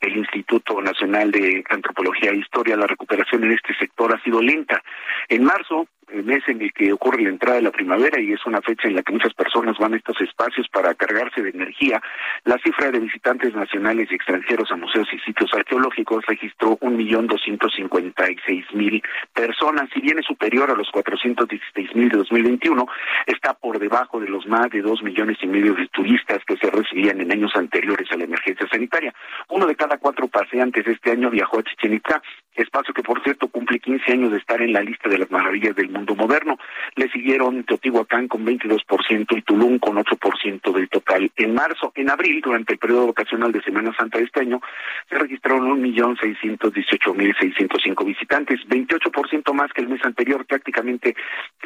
del 0.01 0.17
Instituto 0.17 0.81
Nacional 0.81 1.31
de 1.31 1.65
Antropología 1.71 2.31
e 2.31 2.37
Historia, 2.37 2.77
la 2.77 2.87
recuperación 2.87 3.45
en 3.45 3.53
este 3.53 3.75
sector 3.75 4.15
ha 4.15 4.23
sido 4.23 4.41
lenta. 4.41 4.83
En 5.29 5.45
marzo, 5.45 5.89
el 6.11 6.25
mes 6.25 6.43
en 6.47 6.63
el 6.63 6.73
que 6.73 6.93
ocurre 6.93 7.23
la 7.23 7.29
entrada 7.29 7.57
de 7.57 7.63
la 7.63 7.71
primavera 7.71 8.21
y 8.21 8.33
es 8.33 8.45
una 8.47 8.63
fecha 8.63 8.89
en 8.89 8.95
la 8.95 9.03
que 9.03 9.13
muchas 9.13 9.35
personas 9.35 9.77
van 9.79 9.95
a 9.95 9.97
estos 9.97 10.21
espacios 10.21 10.67
para 10.69 10.95
cargarse 10.95 11.43
de 11.43 11.51
energía, 11.51 12.01
la 12.45 12.59
cifra 12.59 12.91
de 12.91 13.01
visitantes 13.01 13.55
nacionales 13.55 14.09
y 14.11 14.15
extranjeros 14.15 14.71
a 14.71 14.77
museos 14.77 15.09
y 15.13 15.19
sitios 15.19 15.51
arqueológicos 15.53 16.25
registró 16.27 16.79
un 16.81 16.97
millón 16.97 17.27
doscientos 17.27 17.73
cincuenta 17.75 18.31
y 18.31 18.37
seis 18.47 18.65
mil 18.73 19.03
personas. 19.35 19.91
Si 19.93 20.01
bien 20.01 20.19
es 20.19 20.27
superior 20.27 20.58
a 20.65 20.75
los 20.75 20.91
cuatrocientos 20.91 21.47
dieciséis 21.49 21.95
mil 21.95 22.09
de 22.09 22.19
2021, 22.19 22.87
está 23.27 23.55
por 23.55 23.79
debajo 23.79 24.19
de 24.19 24.29
los 24.29 24.47
más 24.47 24.69
de 24.71 24.83
dos 24.83 25.03
millones 25.03 25.39
y 25.41 25.47
medio 25.47 25.75
de 25.75 25.87
turistas 25.89 26.39
que 26.47 26.57
se 26.57 26.71
recibían 26.71 27.21
en 27.21 27.31
años 27.31 27.53
anteriores 27.55 28.11
a 28.11 28.17
la 28.17 28.25
emergencia 28.25 28.67
sanitaria. 28.69 29.15
Uno 29.49 29.67
de 29.67 29.77
cada 29.77 29.99
cuatro 29.99 30.27
paseantes 30.27 30.87
este 30.87 31.13
año 31.13 31.31
viajó 31.31 31.61
a 31.61 31.63
Chichen 31.63 31.95
Itza, 31.95 32.21
espacio 32.63 32.95
que 32.95 33.03
por 33.03 33.23
cierto 33.23 33.49
cumple 33.49 33.79
15 33.79 34.13
años 34.13 34.33
de 34.33 34.39
estar 34.39 34.61
en 34.63 34.73
la 34.73 34.83
lista 34.83 35.09
de 35.09 35.19
las 35.19 35.31
maravillas 35.31 35.77
del 35.77 35.91
mundo 35.91 36.15
moderno. 36.15 36.59
Le 36.97 37.11
siguieron 37.11 37.65
Teotihuacán 37.65 38.29
con 38.29 38.45
22% 38.45 39.37
y 39.37 39.43
Tulum 39.43 39.79
con 39.79 39.97
8% 39.97 40.73
del 40.73 40.89
total. 40.89 41.31
En 41.37 41.53
marzo, 41.55 41.93
en 41.95 42.11
abril, 42.11 42.41
durante 42.43 42.73
el 42.73 42.79
periodo 42.79 43.09
vacacional 43.09 43.53
de 43.53 43.63
Semana 43.63 43.95
Santa 43.97 44.19
de 44.19 44.25
este 44.25 44.41
año, 44.41 44.61
se 45.09 45.17
registraron 45.17 45.81
1.618.605 45.83 48.05
visitantes, 48.05 48.59
28% 48.69 49.53
más 49.53 49.73
que 49.73 49.83
el 49.83 49.89
mes 49.89 50.05
anterior. 50.05 50.45
Prácticamente 50.47 51.15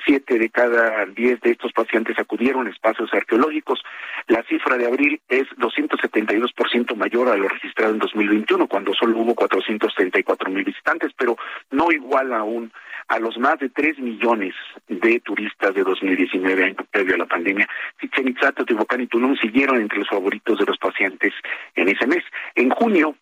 7 0.04 0.38
de 0.38 0.50
cada 0.50 1.06
10 1.06 1.40
de 1.40 1.50
estos 1.50 1.72
pacientes 1.72 2.18
acudieron 2.18 2.66
a 2.66 2.70
espacios 2.70 3.12
arqueológicos. 3.14 3.82
La 4.28 4.42
cifra 4.44 4.76
de 4.76 4.86
abril 4.86 5.20
es 5.28 5.48
272% 5.58 6.96
mayor 6.96 7.28
a 7.28 7.36
lo 7.36 7.48
registrado 7.48 7.92
en 7.92 7.98
2021, 7.98 8.66
cuando 8.66 8.94
solo 8.94 9.18
hubo 9.18 9.34
434.000 9.34 10.64
visitantes, 10.64 10.81
pero 11.16 11.36
no 11.70 11.90
igual 11.90 12.32
aún 12.32 12.72
a 13.08 13.18
los 13.18 13.36
más 13.38 13.58
de 13.58 13.68
3 13.68 13.98
millones 13.98 14.54
de 14.88 15.20
turistas 15.20 15.74
de 15.74 15.82
2019, 15.82 16.64
año 16.64 16.76
previo 16.90 17.14
a 17.14 17.18
la 17.18 17.26
pandemia. 17.26 17.68
Chichen 18.00 18.28
Itza, 18.28 18.52
Teotihuacán 18.52 19.02
y 19.02 19.06
Tulum 19.06 19.36
siguieron 19.36 19.80
entre 19.80 19.98
los 19.98 20.08
favoritos 20.08 20.58
de 20.58 20.66
los 20.66 20.78
pacientes 20.78 21.32
en 21.74 21.88
ese 21.88 22.06
mes. 22.06 22.24
En 22.54 22.70
junio, 22.70 23.16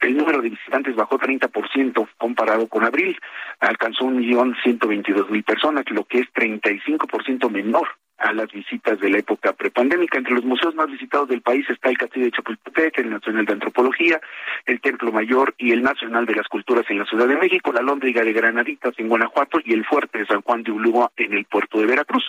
el 0.00 0.16
número 0.16 0.40
de 0.40 0.50
visitantes 0.50 0.94
bajó 0.94 1.18
30% 1.18 2.08
comparado 2.16 2.68
con 2.68 2.84
abril, 2.84 3.18
alcanzó 3.60 4.04
un 4.04 4.18
millón 4.18 4.56
mil 4.64 5.44
personas, 5.44 5.84
lo 5.90 6.04
que 6.04 6.20
es 6.20 6.26
35% 6.32 7.50
menor 7.50 7.88
a 8.18 8.32
las 8.32 8.50
visitas 8.52 8.98
de 9.00 9.10
la 9.10 9.18
época 9.18 9.52
prepandémica. 9.52 10.18
Entre 10.18 10.34
los 10.34 10.44
museos 10.44 10.74
más 10.74 10.90
visitados 10.90 11.28
del 11.28 11.40
país 11.40 11.68
está 11.70 11.88
el 11.88 11.98
Castillo 11.98 12.26
de 12.26 12.32
Chapultepec, 12.32 12.98
el 12.98 13.10
Nacional 13.10 13.46
de 13.46 13.52
Antropología, 13.52 14.20
el 14.66 14.80
Templo 14.80 15.12
Mayor 15.12 15.54
y 15.56 15.72
el 15.72 15.82
Nacional 15.82 16.26
de 16.26 16.34
las 16.34 16.48
Culturas 16.48 16.84
en 16.88 16.98
la 16.98 17.04
Ciudad 17.06 17.28
de 17.28 17.36
México, 17.36 17.72
la 17.72 17.82
Lóndriga 17.82 18.22
de 18.22 18.32
Granaditas 18.32 18.94
en 18.98 19.08
Guanajuato 19.08 19.58
y 19.64 19.72
el 19.72 19.84
Fuerte 19.84 20.18
de 20.18 20.26
San 20.26 20.42
Juan 20.42 20.62
de 20.62 20.72
Ulúa 20.72 21.10
en 21.16 21.32
el 21.32 21.44
puerto 21.44 21.78
de 21.78 21.86
Veracruz. 21.86 22.28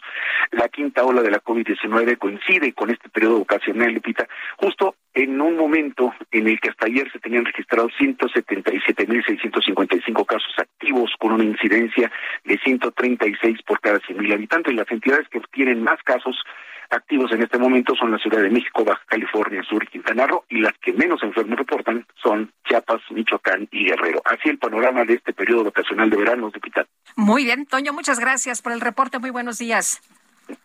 La 0.51 0.69
quinta 0.69 1.03
ola 1.03 1.21
de 1.21 1.31
la 1.31 1.41
COVID-19 1.41 2.17
coincide 2.17 2.73
con 2.73 2.89
este 2.89 3.09
periodo 3.09 3.37
ocasional, 3.37 3.91
Lupita, 3.93 4.27
justo 4.57 4.95
en 5.23 5.41
un 5.41 5.57
momento 5.57 6.13
en 6.31 6.47
el 6.47 6.61
que 6.61 6.69
hasta 6.69 6.85
ayer 6.85 7.11
se 7.11 7.19
tenían 7.19 7.43
registrados 7.43 7.91
177.655 7.99 10.25
casos 10.25 10.53
activos 10.57 11.11
con 11.19 11.33
una 11.33 11.43
incidencia 11.43 12.09
de 12.45 12.57
136 12.57 13.61
por 13.63 13.81
cada 13.81 13.99
100.000 13.99 14.33
habitantes. 14.33 14.73
Las 14.73 14.89
entidades 14.89 15.27
que 15.29 15.41
tienen 15.51 15.83
más 15.83 16.01
casos 16.03 16.41
activos 16.89 17.33
en 17.33 17.43
este 17.43 17.57
momento 17.57 17.95
son 17.95 18.11
la 18.11 18.17
Ciudad 18.17 18.41
de 18.41 18.49
México, 18.49 18.85
Baja 18.85 19.03
California 19.07 19.61
Sur 19.63 19.83
y 19.83 19.87
Quintana 19.87 20.25
Roo, 20.25 20.45
y 20.49 20.61
las 20.61 20.73
que 20.79 20.93
menos 20.93 21.21
enfermos 21.21 21.59
reportan 21.59 22.07
son 22.23 22.53
Chiapas, 22.67 23.01
Michoacán 23.11 23.67
y 23.71 23.83
Guerrero. 23.85 24.21
Así 24.25 24.49
el 24.49 24.57
panorama 24.57 25.03
de 25.03 25.15
este 25.15 25.33
periodo 25.33 25.65
vacacional 25.65 26.09
de 26.09 26.15
verano, 26.17 26.49
Lupita. 26.53 26.85
Muy 27.17 27.43
bien, 27.43 27.65
Toño, 27.65 27.91
muchas 27.93 28.19
gracias 28.19 28.61
por 28.61 28.71
el 28.71 28.79
reporte. 28.81 29.19
Muy 29.19 29.31
buenos 29.31 29.57
días. 29.57 30.01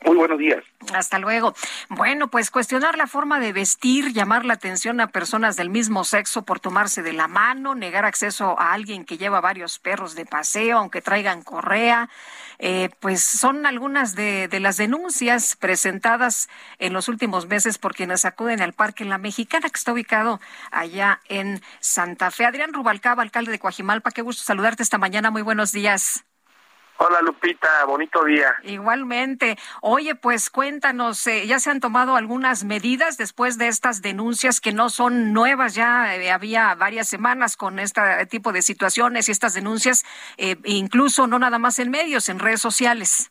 Muy 0.04 0.16
buenos 0.16 0.38
días. 0.38 0.62
Hasta 0.92 1.18
luego. 1.18 1.54
Bueno, 1.88 2.28
pues 2.28 2.50
cuestionar 2.50 2.96
la 2.96 3.06
forma 3.06 3.40
de 3.40 3.52
vestir, 3.52 4.12
llamar 4.12 4.44
la 4.44 4.54
atención 4.54 5.00
a 5.00 5.08
personas 5.08 5.56
del 5.56 5.70
mismo 5.70 6.04
sexo 6.04 6.42
por 6.42 6.60
tomarse 6.60 7.02
de 7.02 7.12
la 7.12 7.26
mano, 7.26 7.74
negar 7.74 8.04
acceso 8.04 8.58
a 8.60 8.72
alguien 8.72 9.04
que 9.04 9.16
lleva 9.16 9.40
varios 9.40 9.78
perros 9.78 10.14
de 10.14 10.26
paseo, 10.26 10.78
aunque 10.78 11.00
traigan 11.00 11.42
correa, 11.42 12.10
eh, 12.58 12.90
pues 13.00 13.24
son 13.24 13.66
algunas 13.66 14.14
de, 14.14 14.48
de, 14.48 14.60
las 14.60 14.76
denuncias 14.76 15.56
presentadas 15.56 16.48
en 16.78 16.92
los 16.92 17.08
últimos 17.08 17.46
meses 17.46 17.78
por 17.78 17.94
quienes 17.94 18.24
acuden 18.24 18.60
al 18.60 18.74
Parque 18.74 19.04
La 19.04 19.18
Mexicana, 19.18 19.68
que 19.68 19.76
está 19.76 19.92
ubicado 19.92 20.40
allá 20.70 21.20
en 21.28 21.62
Santa 21.80 22.30
Fe. 22.30 22.44
Adrián 22.44 22.72
Rubalcaba, 22.72 23.22
alcalde 23.22 23.52
de 23.52 23.58
Coajimalpa, 23.58 24.10
qué 24.10 24.22
gusto 24.22 24.42
saludarte 24.42 24.82
esta 24.82 24.98
mañana. 24.98 25.30
Muy 25.30 25.42
buenos 25.42 25.72
días. 25.72 26.24
Hola 26.96 27.20
Lupita, 27.22 27.84
bonito 27.86 28.24
día. 28.24 28.54
Igualmente. 28.62 29.56
Oye, 29.80 30.14
pues 30.14 30.48
cuéntanos, 30.48 31.26
eh, 31.26 31.46
¿ya 31.46 31.58
se 31.58 31.70
han 31.70 31.80
tomado 31.80 32.14
algunas 32.14 32.62
medidas 32.64 33.18
después 33.18 33.58
de 33.58 33.66
estas 33.66 34.00
denuncias 34.00 34.60
que 34.60 34.72
no 34.72 34.88
son 34.88 35.32
nuevas? 35.32 35.74
Ya 35.74 36.14
eh, 36.14 36.30
había 36.30 36.74
varias 36.76 37.08
semanas 37.08 37.56
con 37.56 37.80
este 37.80 38.00
tipo 38.26 38.52
de 38.52 38.62
situaciones 38.62 39.28
y 39.28 39.32
estas 39.32 39.54
denuncias, 39.54 40.04
eh, 40.36 40.56
incluso 40.64 41.26
no 41.26 41.38
nada 41.40 41.58
más 41.58 41.80
en 41.80 41.90
medios, 41.90 42.28
en 42.28 42.38
redes 42.38 42.60
sociales. 42.60 43.30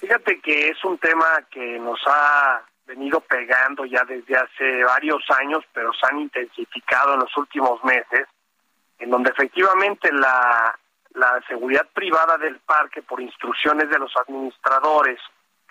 Fíjate 0.00 0.40
que 0.40 0.68
es 0.70 0.82
un 0.84 0.96
tema 0.98 1.26
que 1.50 1.78
nos 1.78 2.00
ha 2.06 2.62
venido 2.86 3.20
pegando 3.20 3.84
ya 3.84 4.02
desde 4.04 4.34
hace 4.34 4.82
varios 4.84 5.22
años, 5.40 5.62
pero 5.74 5.92
se 5.92 6.06
han 6.06 6.20
intensificado 6.20 7.14
en 7.14 7.20
los 7.20 7.36
últimos 7.36 7.82
meses, 7.84 8.26
en 8.98 9.10
donde 9.10 9.30
efectivamente 9.30 10.10
la 10.12 10.78
la 11.16 11.40
seguridad 11.48 11.86
privada 11.92 12.36
del 12.36 12.58
parque 12.60 13.02
por 13.02 13.20
instrucciones 13.20 13.88
de 13.88 13.98
los 13.98 14.12
administradores, 14.16 15.18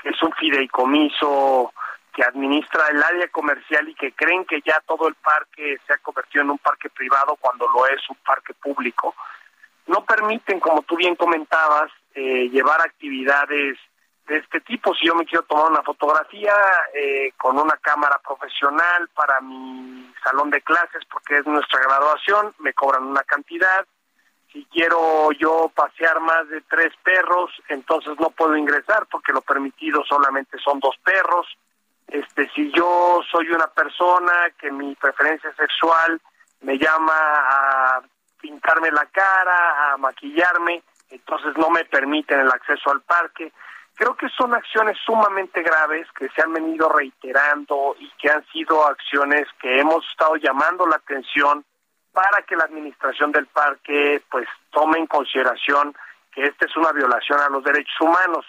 que 0.01 0.09
es 0.09 0.21
un 0.21 0.31
fideicomiso 0.33 1.71
que 2.13 2.23
administra 2.23 2.87
el 2.87 3.03
área 3.03 3.27
comercial 3.27 3.87
y 3.89 3.95
que 3.95 4.13
creen 4.13 4.45
que 4.45 4.61
ya 4.65 4.81
todo 4.87 5.07
el 5.07 5.15
parque 5.15 5.77
se 5.85 5.93
ha 5.93 5.97
convertido 5.97 6.43
en 6.43 6.51
un 6.51 6.57
parque 6.57 6.89
privado 6.89 7.35
cuando 7.35 7.67
lo 7.67 7.85
es 7.87 8.01
un 8.09 8.15
parque 8.25 8.53
público, 8.53 9.13
no 9.87 10.03
permiten, 10.03 10.59
como 10.59 10.81
tú 10.81 10.95
bien 10.95 11.15
comentabas, 11.15 11.91
eh, 12.15 12.49
llevar 12.49 12.81
actividades 12.81 13.77
de 14.27 14.37
este 14.37 14.61
tipo. 14.61 14.95
Si 14.95 15.05
yo 15.05 15.13
me 15.13 15.25
quiero 15.25 15.43
tomar 15.43 15.69
una 15.69 15.83
fotografía 15.83 16.55
eh, 16.93 17.33
con 17.37 17.59
una 17.59 17.77
cámara 17.77 18.19
profesional 18.25 19.09
para 19.13 19.41
mi 19.41 20.11
salón 20.23 20.49
de 20.49 20.61
clases, 20.61 21.03
porque 21.11 21.37
es 21.37 21.45
nuestra 21.45 21.81
graduación, 21.81 22.53
me 22.59 22.73
cobran 22.73 23.03
una 23.03 23.21
cantidad 23.23 23.85
si 24.55 24.63
quiero 24.71 25.33
yo 25.33 25.69
pasear 25.75 26.21
más 26.21 26.47
de 26.47 26.61
tres 26.61 26.93
perros, 27.03 27.51
entonces 27.67 28.17
no 28.17 28.29
puedo 28.29 28.55
ingresar 28.55 29.05
porque 29.11 29.33
lo 29.33 29.41
permitido 29.41 30.01
solamente 30.05 30.57
son 30.59 30.79
dos 30.79 30.95
perros. 31.03 31.45
Este, 32.07 32.49
si 32.55 32.71
yo 32.71 33.19
soy 33.29 33.49
una 33.49 33.67
persona 33.67 34.31
que 34.57 34.71
mi 34.71 34.95
preferencia 34.95 35.53
sexual 35.55 36.21
me 36.61 36.77
llama 36.77 37.13
a 37.13 38.01
pintarme 38.39 38.91
la 38.91 39.05
cara, 39.07 39.91
a 39.91 39.97
maquillarme, 39.97 40.83
entonces 41.09 41.57
no 41.57 41.69
me 41.69 41.83
permiten 41.83 42.39
el 42.39 42.47
acceso 42.47 42.91
al 42.91 43.01
parque. 43.01 43.51
Creo 43.95 44.15
que 44.15 44.29
son 44.29 44.53
acciones 44.53 44.97
sumamente 45.05 45.63
graves 45.63 46.07
que 46.17 46.29
se 46.29 46.41
han 46.41 46.53
venido 46.53 46.87
reiterando 46.87 47.97
y 47.99 48.09
que 48.21 48.29
han 48.29 48.45
sido 48.53 48.87
acciones 48.87 49.47
que 49.59 49.81
hemos 49.81 50.07
estado 50.09 50.37
llamando 50.37 50.87
la 50.87 50.95
atención 50.95 51.65
para 52.15 52.43
que 52.43 52.55
la 52.55 52.63
administración 52.63 53.33
del 53.33 53.45
parque 53.47 54.23
pues 54.31 54.47
tome 54.71 54.97
en 54.97 55.05
consideración 55.05 55.93
que 56.31 56.45
esta 56.45 56.65
es 56.65 56.75
una 56.77 56.93
violación 56.93 57.39
a 57.41 57.49
los 57.49 57.61
derechos 57.63 57.99
humanos. 57.99 58.45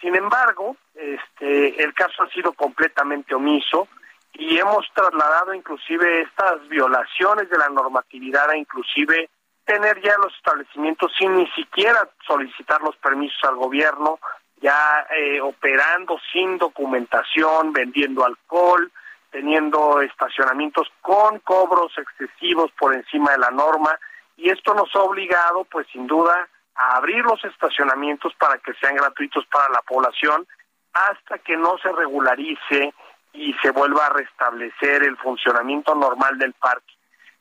Sin 0.00 0.14
embargo, 0.14 0.76
este 0.94 1.82
el 1.82 1.92
caso 1.92 2.22
ha 2.22 2.30
sido 2.30 2.52
completamente 2.52 3.34
omiso 3.34 3.88
y 4.32 4.58
hemos 4.58 4.86
trasladado 4.94 5.52
inclusive 5.54 6.22
estas 6.22 6.66
violaciones 6.68 7.50
de 7.50 7.58
la 7.58 7.68
normatividad 7.68 8.50
a 8.50 8.56
inclusive 8.56 9.28
tener 9.64 10.00
ya 10.00 10.14
los 10.22 10.32
establecimientos 10.36 11.12
sin 11.18 11.36
ni 11.36 11.48
siquiera 11.50 12.08
solicitar 12.26 12.80
los 12.80 12.96
permisos 12.96 13.42
al 13.42 13.56
gobierno, 13.56 14.20
ya 14.60 15.06
eh, 15.16 15.40
operando 15.40 16.16
sin 16.32 16.58
documentación, 16.58 17.72
vendiendo 17.72 18.24
alcohol, 18.24 18.92
teniendo 19.34 20.00
estacionamientos 20.00 20.86
con 21.02 21.40
cobros 21.40 21.90
excesivos 21.98 22.70
por 22.78 22.94
encima 22.94 23.32
de 23.32 23.38
la 23.38 23.50
norma 23.50 23.98
y 24.36 24.48
esto 24.48 24.74
nos 24.74 24.94
ha 24.94 25.00
obligado 25.00 25.64
pues 25.64 25.88
sin 25.92 26.06
duda 26.06 26.48
a 26.76 26.96
abrir 26.98 27.24
los 27.24 27.44
estacionamientos 27.44 28.32
para 28.36 28.58
que 28.58 28.72
sean 28.74 28.94
gratuitos 28.94 29.44
para 29.46 29.68
la 29.70 29.82
población 29.82 30.46
hasta 30.92 31.38
que 31.38 31.56
no 31.56 31.76
se 31.78 31.90
regularice 31.90 32.94
y 33.32 33.52
se 33.54 33.72
vuelva 33.72 34.06
a 34.06 34.10
restablecer 34.10 35.02
el 35.02 35.16
funcionamiento 35.16 35.96
normal 35.96 36.38
del 36.38 36.52
parque. 36.52 36.94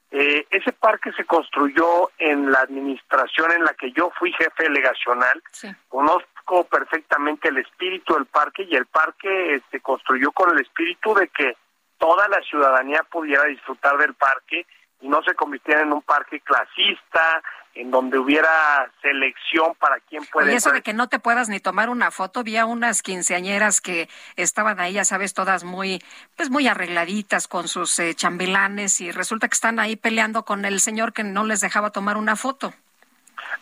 Eh, 0.09 0.47
ese 0.49 0.71
parque 0.71 1.11
se 1.11 1.25
construyó 1.25 2.09
en 2.17 2.51
la 2.51 2.61
administración 2.61 3.51
en 3.51 3.65
la 3.65 3.75
que 3.75 3.91
yo 3.91 4.11
fui 4.17 4.33
jefe 4.33 4.63
delegacional. 4.63 5.43
Conozco 5.89 6.63
perfectamente 6.63 7.49
el 7.49 7.59
espíritu 7.59 8.15
del 8.15 8.25
parque 8.25 8.63
y 8.63 8.75
el 8.75 8.87
parque 8.87 9.61
se 9.69 9.79
construyó 9.79 10.31
con 10.31 10.49
el 10.55 10.61
espíritu 10.61 11.13
de 11.13 11.27
que 11.27 11.55
toda 12.03 12.27
la 12.27 12.41
ciudadanía 12.41 13.01
pudiera 13.09 13.45
disfrutar 13.45 13.97
del 13.97 14.13
parque 14.13 14.67
y 14.99 15.07
no 15.07 15.23
se 15.23 15.35
convirtiera 15.35 15.83
en 15.83 15.93
un 15.93 16.01
parque 16.01 16.41
clasista, 16.41 17.41
en 17.75 17.91
donde 17.91 18.19
hubiera 18.19 18.91
selección 19.01 19.73
para 19.75 20.01
quién 20.01 20.25
puede. 20.25 20.51
Y 20.51 20.55
eso 20.55 20.73
de 20.73 20.81
que 20.81 20.91
no 20.91 21.07
te 21.07 21.19
puedas 21.19 21.47
ni 21.47 21.61
tomar 21.61 21.89
una 21.89 22.11
foto, 22.11 22.41
había 22.41 22.65
unas 22.65 23.01
quinceañeras 23.01 23.79
que 23.79 24.09
estaban 24.35 24.81
ahí, 24.81 24.93
ya 24.93 25.05
sabes, 25.05 25.33
todas 25.33 25.63
muy, 25.63 26.03
pues 26.35 26.49
muy 26.49 26.67
arregladitas 26.67 27.47
con 27.47 27.69
sus 27.69 27.97
eh, 27.99 28.13
chambelanes 28.15 28.99
y 28.99 29.11
resulta 29.11 29.47
que 29.47 29.55
están 29.55 29.79
ahí 29.79 29.95
peleando 29.95 30.43
con 30.43 30.65
el 30.65 30.81
señor 30.81 31.13
que 31.13 31.23
no 31.23 31.45
les 31.45 31.61
dejaba 31.61 31.91
tomar 31.91 32.17
una 32.17 32.35
foto. 32.35 32.73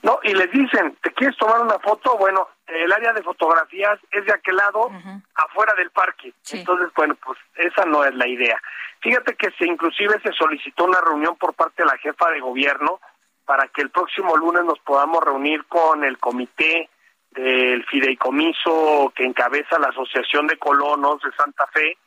No, 0.04 0.20
y 0.24 0.34
les 0.34 0.52
dicen, 0.52 0.98
¿te 1.02 1.12
quieres 1.14 1.38
tomar 1.38 1.62
una 1.62 1.80
foto? 1.80 2.18
Bueno, 2.18 2.48
el 2.68 2.92
área 2.92 3.14
de 3.14 3.24
fotografías 3.24 4.00
es 4.12 4.26
de 4.26 4.34
aquel 4.34 4.56
lado, 4.56 4.92
afuera 5.36 5.74
del 5.78 5.92
parque. 5.92 6.34
Entonces, 6.52 6.90
bueno, 6.96 7.16
pues 7.24 7.38
esa 7.56 7.86
no 7.86 8.04
es 8.04 8.14
la 8.16 8.28
idea. 8.28 8.62
Fíjate 9.02 9.36
que 9.36 9.52
se 9.58 9.66
inclusive 9.66 10.20
se 10.22 10.32
solicitó 10.34 10.86
una 10.86 11.02
reunión 11.02 11.36
por 11.36 11.54
parte 11.54 11.84
de 11.84 11.90
la 11.90 11.98
jefa 11.98 12.30
de 12.30 12.40
gobierno 12.40 13.00
para 13.46 13.68
que 13.68 13.82
el 13.82 13.90
próximo 13.90 14.38
lunes 14.38 14.64
nos 14.64 14.80
podamos 14.80 15.24
reunir 15.24 15.66
con 15.66 16.04
el 16.04 16.18
comité 16.20 16.90
del 17.32 17.86
fideicomiso 17.86 19.12
que 19.16 19.26
encabeza 19.26 19.80
la 19.80 19.88
Asociación 19.88 20.48
de 20.48 20.58
Colonos 20.58 21.22
de 21.22 21.32
Santa 21.34 21.66
Fe. 21.68 21.98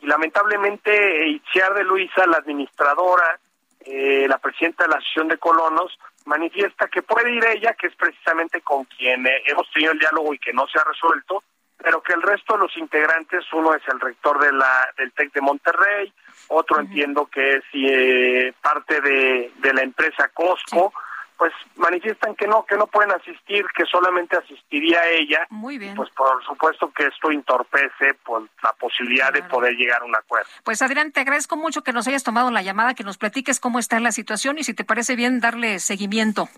Y 0.00 0.06
lamentablemente 0.06 1.28
Itziar 1.28 1.74
de 1.74 1.84
Luisa, 1.84 2.26
la 2.26 2.36
administradora, 2.36 3.38
eh, 3.80 4.26
la 4.28 4.38
presidenta 4.38 4.84
de 4.84 4.90
la 4.90 4.96
Asociación 4.96 5.28
de 5.28 5.38
Colonos, 5.38 5.98
manifiesta 6.24 6.88
que 6.88 7.02
puede 7.02 7.32
ir 7.32 7.44
ella, 7.44 7.74
que 7.74 7.88
es 7.88 7.96
precisamente 7.96 8.60
con 8.62 8.84
quien 8.84 9.26
eh, 9.26 9.42
hemos 9.46 9.70
tenido 9.72 9.92
el 9.92 9.98
diálogo 9.98 10.34
y 10.34 10.38
que 10.38 10.52
no 10.52 10.66
se 10.66 10.78
ha 10.78 10.84
resuelto, 10.84 11.42
pero 11.76 12.02
que 12.02 12.14
el 12.14 12.22
resto 12.22 12.54
de 12.54 12.60
los 12.60 12.76
integrantes, 12.76 13.44
uno 13.52 13.74
es 13.74 13.82
el 13.88 14.00
rector 14.00 14.42
de 14.42 14.52
la, 14.52 14.88
del 14.96 15.12
TEC 15.12 15.32
de 15.32 15.40
Monterrey, 15.40 16.12
otro 16.48 16.80
entiendo 16.80 17.26
que 17.26 17.56
es 17.56 17.64
eh, 17.74 18.52
parte 18.62 19.00
de, 19.00 19.52
de, 19.56 19.74
la 19.74 19.82
empresa 19.82 20.28
Costco, 20.32 20.92
pues 21.36 21.52
manifiestan 21.76 22.34
que 22.34 22.46
no, 22.46 22.64
que 22.64 22.76
no 22.76 22.86
pueden 22.86 23.12
asistir, 23.12 23.64
que 23.76 23.84
solamente 23.86 24.36
asistiría 24.36 25.06
ella. 25.08 25.46
Muy 25.50 25.78
bien. 25.78 25.94
Pues 25.94 26.10
por 26.10 26.44
supuesto 26.44 26.90
que 26.92 27.06
esto 27.06 27.30
entorpece 27.30 28.14
pues, 28.24 28.44
la 28.62 28.72
posibilidad 28.72 29.32
de 29.32 29.42
poder 29.42 29.74
llegar 29.74 30.02
a 30.02 30.04
un 30.04 30.14
acuerdo. 30.14 30.48
Pues 30.62 30.82
Adrián, 30.82 31.12
te 31.12 31.20
agradezco 31.20 31.56
mucho 31.56 31.82
que 31.82 31.92
nos 31.92 32.06
hayas 32.06 32.22
tomado 32.22 32.50
la 32.50 32.62
llamada, 32.62 32.94
que 32.94 33.04
nos 33.04 33.18
platiques 33.18 33.60
cómo 33.60 33.78
está 33.78 33.98
la 34.00 34.12
situación 34.12 34.58
y 34.58 34.64
si 34.64 34.74
te 34.74 34.84
parece 34.84 35.16
bien 35.16 35.40
darle 35.40 35.78
seguimiento. 35.80 36.48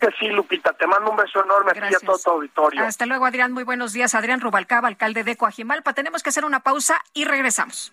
Que 0.00 0.08
sí, 0.18 0.26
Lupita, 0.28 0.72
te 0.72 0.86
mando 0.86 1.12
un 1.12 1.16
beso 1.16 1.44
enorme 1.44 1.70
aquí 1.70 1.94
a 1.94 2.00
todo 2.00 2.18
tu 2.18 2.30
auditorio. 2.30 2.84
Hasta 2.84 3.06
luego, 3.06 3.24
Adrián, 3.24 3.52
muy 3.52 3.62
buenos 3.62 3.92
días. 3.92 4.16
Adrián 4.16 4.40
Rubalcaba, 4.40 4.88
alcalde 4.88 5.22
de 5.22 5.36
Coajimalpa. 5.36 5.94
Tenemos 5.94 6.24
que 6.24 6.30
hacer 6.30 6.44
una 6.44 6.60
pausa 6.60 7.00
y 7.14 7.24
regresamos. 7.24 7.92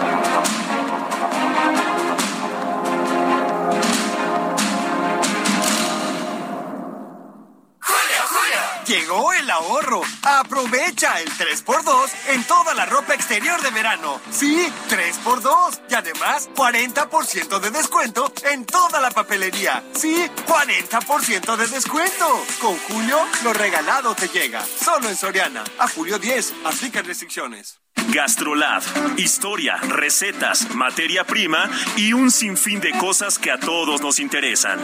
Llegó 8.91 9.31
el 9.31 9.49
ahorro. 9.49 10.01
Aprovecha 10.21 11.21
el 11.21 11.29
3x2 11.29 12.11
en 12.27 12.43
toda 12.43 12.73
la 12.73 12.85
ropa 12.85 13.13
exterior 13.13 13.61
de 13.61 13.69
verano. 13.69 14.19
Sí, 14.31 14.67
3x2. 14.89 15.83
Y 15.89 15.93
además, 15.93 16.49
40% 16.53 17.59
de 17.61 17.69
descuento 17.71 18.33
en 18.51 18.65
toda 18.65 18.99
la 18.99 19.09
papelería. 19.11 19.81
Sí, 19.93 20.29
40% 20.45 21.55
de 21.55 21.67
descuento. 21.67 22.45
Con 22.59 22.77
Julio, 22.79 23.17
lo 23.45 23.53
regalado 23.53 24.13
te 24.13 24.27
llega. 24.27 24.61
Solo 24.61 25.07
en 25.07 25.15
Soriana. 25.15 25.63
A 25.79 25.87
julio 25.87 26.19
10. 26.19 26.53
Aplica 26.65 27.01
restricciones. 27.01 27.79
Gastrolab, 28.09 28.83
historia, 29.17 29.77
recetas, 29.77 30.75
materia 30.75 31.23
prima 31.23 31.69
y 31.95 32.11
un 32.11 32.29
sinfín 32.29 32.81
de 32.81 32.91
cosas 32.97 33.39
que 33.39 33.51
a 33.51 33.57
todos 33.57 34.01
nos 34.01 34.19
interesan. 34.19 34.79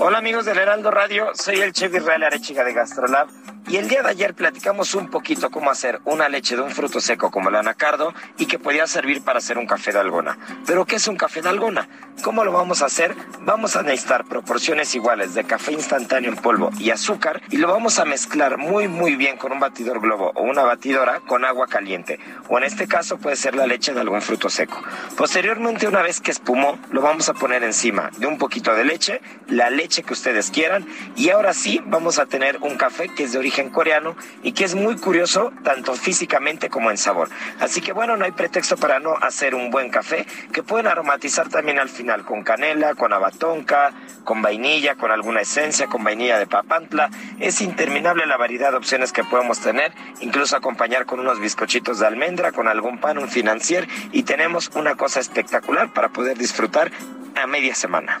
Hola 0.00 0.18
amigos 0.18 0.44
del 0.44 0.58
Heraldo 0.58 0.92
Radio, 0.92 1.32
soy 1.34 1.56
el 1.56 1.72
chef 1.72 1.92
Israel 1.92 2.22
Arechiga 2.22 2.62
de 2.62 2.72
Gastrolab 2.72 3.26
y 3.68 3.76
el 3.76 3.88
día 3.88 4.02
de 4.02 4.08
ayer 4.08 4.32
platicamos 4.32 4.94
un 4.94 5.10
poquito 5.10 5.50
cómo 5.50 5.70
hacer 5.70 6.00
una 6.06 6.28
leche 6.28 6.56
de 6.56 6.62
un 6.62 6.70
fruto 6.70 7.00
seco 7.00 7.30
como 7.30 7.50
el 7.50 7.56
anacardo 7.56 8.14
y 8.38 8.46
que 8.46 8.58
podía 8.58 8.86
servir 8.86 9.22
para 9.22 9.38
hacer 9.38 9.58
un 9.58 9.66
café 9.66 9.92
de 9.92 9.98
algona. 9.98 10.38
Pero 10.66 10.86
¿qué 10.86 10.96
es 10.96 11.06
un 11.06 11.16
café 11.16 11.42
de 11.42 11.50
algona? 11.50 11.86
¿Cómo 12.22 12.44
lo 12.44 12.52
vamos 12.52 12.80
a 12.80 12.86
hacer? 12.86 13.14
Vamos 13.40 13.76
a 13.76 13.82
necesitar 13.82 14.24
proporciones 14.24 14.94
iguales 14.94 15.34
de 15.34 15.44
café 15.44 15.72
instantáneo 15.72 16.30
en 16.30 16.36
polvo 16.36 16.70
y 16.78 16.90
azúcar 16.90 17.42
y 17.50 17.58
lo 17.58 17.68
vamos 17.68 17.98
a 17.98 18.06
mezclar 18.06 18.56
muy 18.56 18.88
muy 18.88 19.16
bien 19.16 19.36
con 19.36 19.52
un 19.52 19.60
batidor 19.60 20.00
globo 20.00 20.32
o 20.34 20.44
una 20.44 20.62
batidora 20.62 21.20
con 21.20 21.44
agua 21.44 21.66
caliente 21.66 22.18
o 22.48 22.56
en 22.56 22.64
este 22.64 22.88
caso 22.88 23.18
puede 23.18 23.36
ser 23.36 23.54
la 23.54 23.66
leche 23.66 23.92
de 23.92 24.00
algún 24.00 24.22
fruto 24.22 24.48
seco. 24.48 24.82
Posteriormente 25.16 25.86
una 25.86 26.00
vez 26.00 26.20
que 26.20 26.30
espumó 26.30 26.78
lo 26.90 27.02
vamos 27.02 27.28
a 27.28 27.34
poner 27.34 27.62
encima 27.64 28.10
de 28.16 28.26
un 28.26 28.38
poquito 28.38 28.74
de 28.74 28.84
leche, 28.84 29.20
la 29.48 29.68
leche 29.68 29.87
que 29.88 30.12
ustedes 30.12 30.50
quieran 30.50 30.86
y 31.16 31.30
ahora 31.30 31.54
sí 31.54 31.80
vamos 31.86 32.18
a 32.18 32.26
tener 32.26 32.58
un 32.58 32.76
café 32.76 33.08
que 33.08 33.24
es 33.24 33.32
de 33.32 33.38
origen 33.38 33.70
coreano 33.70 34.16
y 34.42 34.52
que 34.52 34.64
es 34.64 34.74
muy 34.74 34.96
curioso 34.96 35.50
tanto 35.64 35.94
físicamente 35.94 36.68
como 36.68 36.90
en 36.90 36.98
sabor. 36.98 37.30
Así 37.58 37.80
que 37.80 37.92
bueno, 37.92 38.16
no 38.16 38.26
hay 38.26 38.32
pretexto 38.32 38.76
para 38.76 39.00
no 39.00 39.14
hacer 39.16 39.54
un 39.54 39.70
buen 39.70 39.90
café 39.90 40.26
que 40.52 40.62
pueden 40.62 40.86
aromatizar 40.86 41.48
también 41.48 41.78
al 41.78 41.88
final 41.88 42.24
con 42.24 42.44
canela, 42.44 42.94
con 42.94 43.12
abatonca, 43.12 43.92
con 44.24 44.42
vainilla, 44.42 44.96
con 44.96 45.10
alguna 45.10 45.40
esencia, 45.40 45.86
con 45.86 46.04
vainilla 46.04 46.38
de 46.38 46.46
papantla. 46.46 47.10
Es 47.40 47.62
interminable 47.62 48.26
la 48.26 48.36
variedad 48.36 48.70
de 48.70 48.76
opciones 48.76 49.12
que 49.12 49.24
podemos 49.24 49.60
tener, 49.60 49.92
incluso 50.20 50.56
acompañar 50.56 51.06
con 51.06 51.20
unos 51.20 51.40
bizcochitos 51.40 51.98
de 51.98 52.06
almendra, 52.06 52.52
con 52.52 52.68
algún 52.68 52.98
pan, 52.98 53.18
un 53.18 53.28
financier 53.28 53.88
y 54.12 54.24
tenemos 54.24 54.70
una 54.74 54.96
cosa 54.96 55.20
espectacular 55.20 55.92
para 55.94 56.10
poder 56.10 56.36
disfrutar 56.36 56.90
a 57.34 57.46
media 57.46 57.74
semana. 57.74 58.20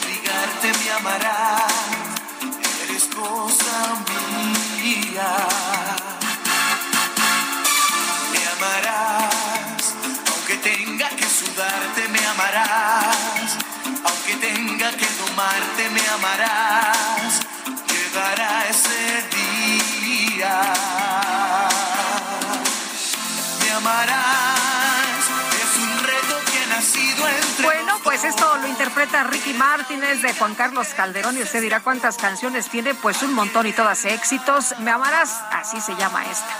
obligarte, 0.00 0.72
me 0.78 0.90
amarás. 0.92 1.72
Eres 2.84 3.04
cosa 3.14 3.76
mía. 4.76 5.32
Me 8.32 8.42
amarás, 8.54 9.94
aunque 10.32 10.56
tenga 10.56 11.08
que 11.10 11.24
sudarte, 11.24 12.08
me 12.08 12.26
amarás. 12.26 13.56
Aunque 14.04 14.34
tenga 14.36 14.90
que 14.92 15.08
domarte, 15.22 15.90
me 15.90 16.04
amarás. 16.16 17.40
Llegará 17.88 18.66
ese 18.68 19.24
día. 19.36 20.62
Me 23.60 23.70
amarás, 23.72 24.59
pues 28.20 28.34
esto 28.34 28.54
lo 28.58 28.66
interpreta 28.66 29.24
Ricky 29.24 29.54
Martínez 29.54 30.20
de 30.20 30.34
Juan 30.34 30.54
Carlos 30.54 30.88
Calderón 30.88 31.38
y 31.38 31.42
usted 31.42 31.62
dirá 31.62 31.80
cuántas 31.80 32.18
canciones 32.18 32.68
tiene, 32.68 32.92
pues 32.92 33.22
un 33.22 33.32
montón 33.32 33.66
y 33.66 33.72
todas 33.72 34.04
éxitos. 34.04 34.74
Me 34.80 34.90
amarás, 34.90 35.40
así 35.50 35.80
se 35.80 35.94
llama 35.94 36.22
esta. 36.26 36.54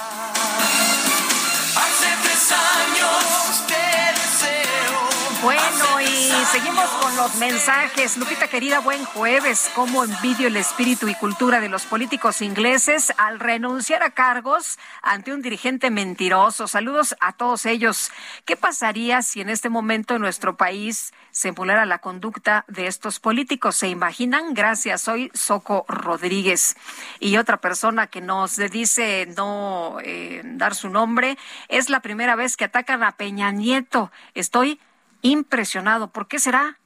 Hace 1.76 2.08
tres 2.22 2.52
años 2.52 3.66
te 3.66 3.74
deseo. 4.20 5.08
Bueno, 5.42 5.89
y 6.30 6.44
seguimos 6.44 6.88
con 7.02 7.16
los 7.16 7.34
mensajes. 7.36 8.16
Lupita 8.16 8.46
querida, 8.46 8.78
buen 8.80 9.04
jueves. 9.04 9.70
¿Cómo 9.74 10.04
envidio 10.04 10.46
el 10.46 10.56
espíritu 10.56 11.08
y 11.08 11.14
cultura 11.14 11.60
de 11.60 11.68
los 11.68 11.84
políticos 11.86 12.40
ingleses 12.42 13.12
al 13.16 13.40
renunciar 13.40 14.02
a 14.02 14.10
cargos 14.10 14.78
ante 15.02 15.32
un 15.32 15.42
dirigente 15.42 15.90
mentiroso? 15.90 16.68
Saludos 16.68 17.16
a 17.20 17.32
todos 17.32 17.66
ellos. 17.66 18.12
¿Qué 18.44 18.56
pasaría 18.56 19.22
si 19.22 19.40
en 19.40 19.48
este 19.48 19.70
momento 19.70 20.14
en 20.14 20.22
nuestro 20.22 20.56
país 20.56 21.12
se 21.32 21.48
empulara 21.48 21.84
la 21.84 21.98
conducta 21.98 22.64
de 22.68 22.86
estos 22.86 23.18
políticos? 23.18 23.76
¿Se 23.76 23.88
imaginan? 23.88 24.54
Gracias. 24.54 25.02
Soy 25.02 25.30
Soco 25.34 25.84
Rodríguez. 25.88 26.76
Y 27.18 27.38
otra 27.38 27.56
persona 27.56 28.06
que 28.06 28.20
nos 28.20 28.56
dice 28.56 29.26
no 29.36 29.96
eh, 30.04 30.42
dar 30.44 30.74
su 30.74 30.90
nombre, 30.90 31.36
es 31.68 31.90
la 31.90 32.00
primera 32.00 32.36
vez 32.36 32.56
que 32.56 32.66
atacan 32.66 33.02
a 33.02 33.12
Peña 33.12 33.50
Nieto. 33.50 34.12
Estoy 34.34 34.78
impresionado. 35.22 36.08
¿Por 36.08 36.28
qué 36.28 36.38
será? 36.38 36.78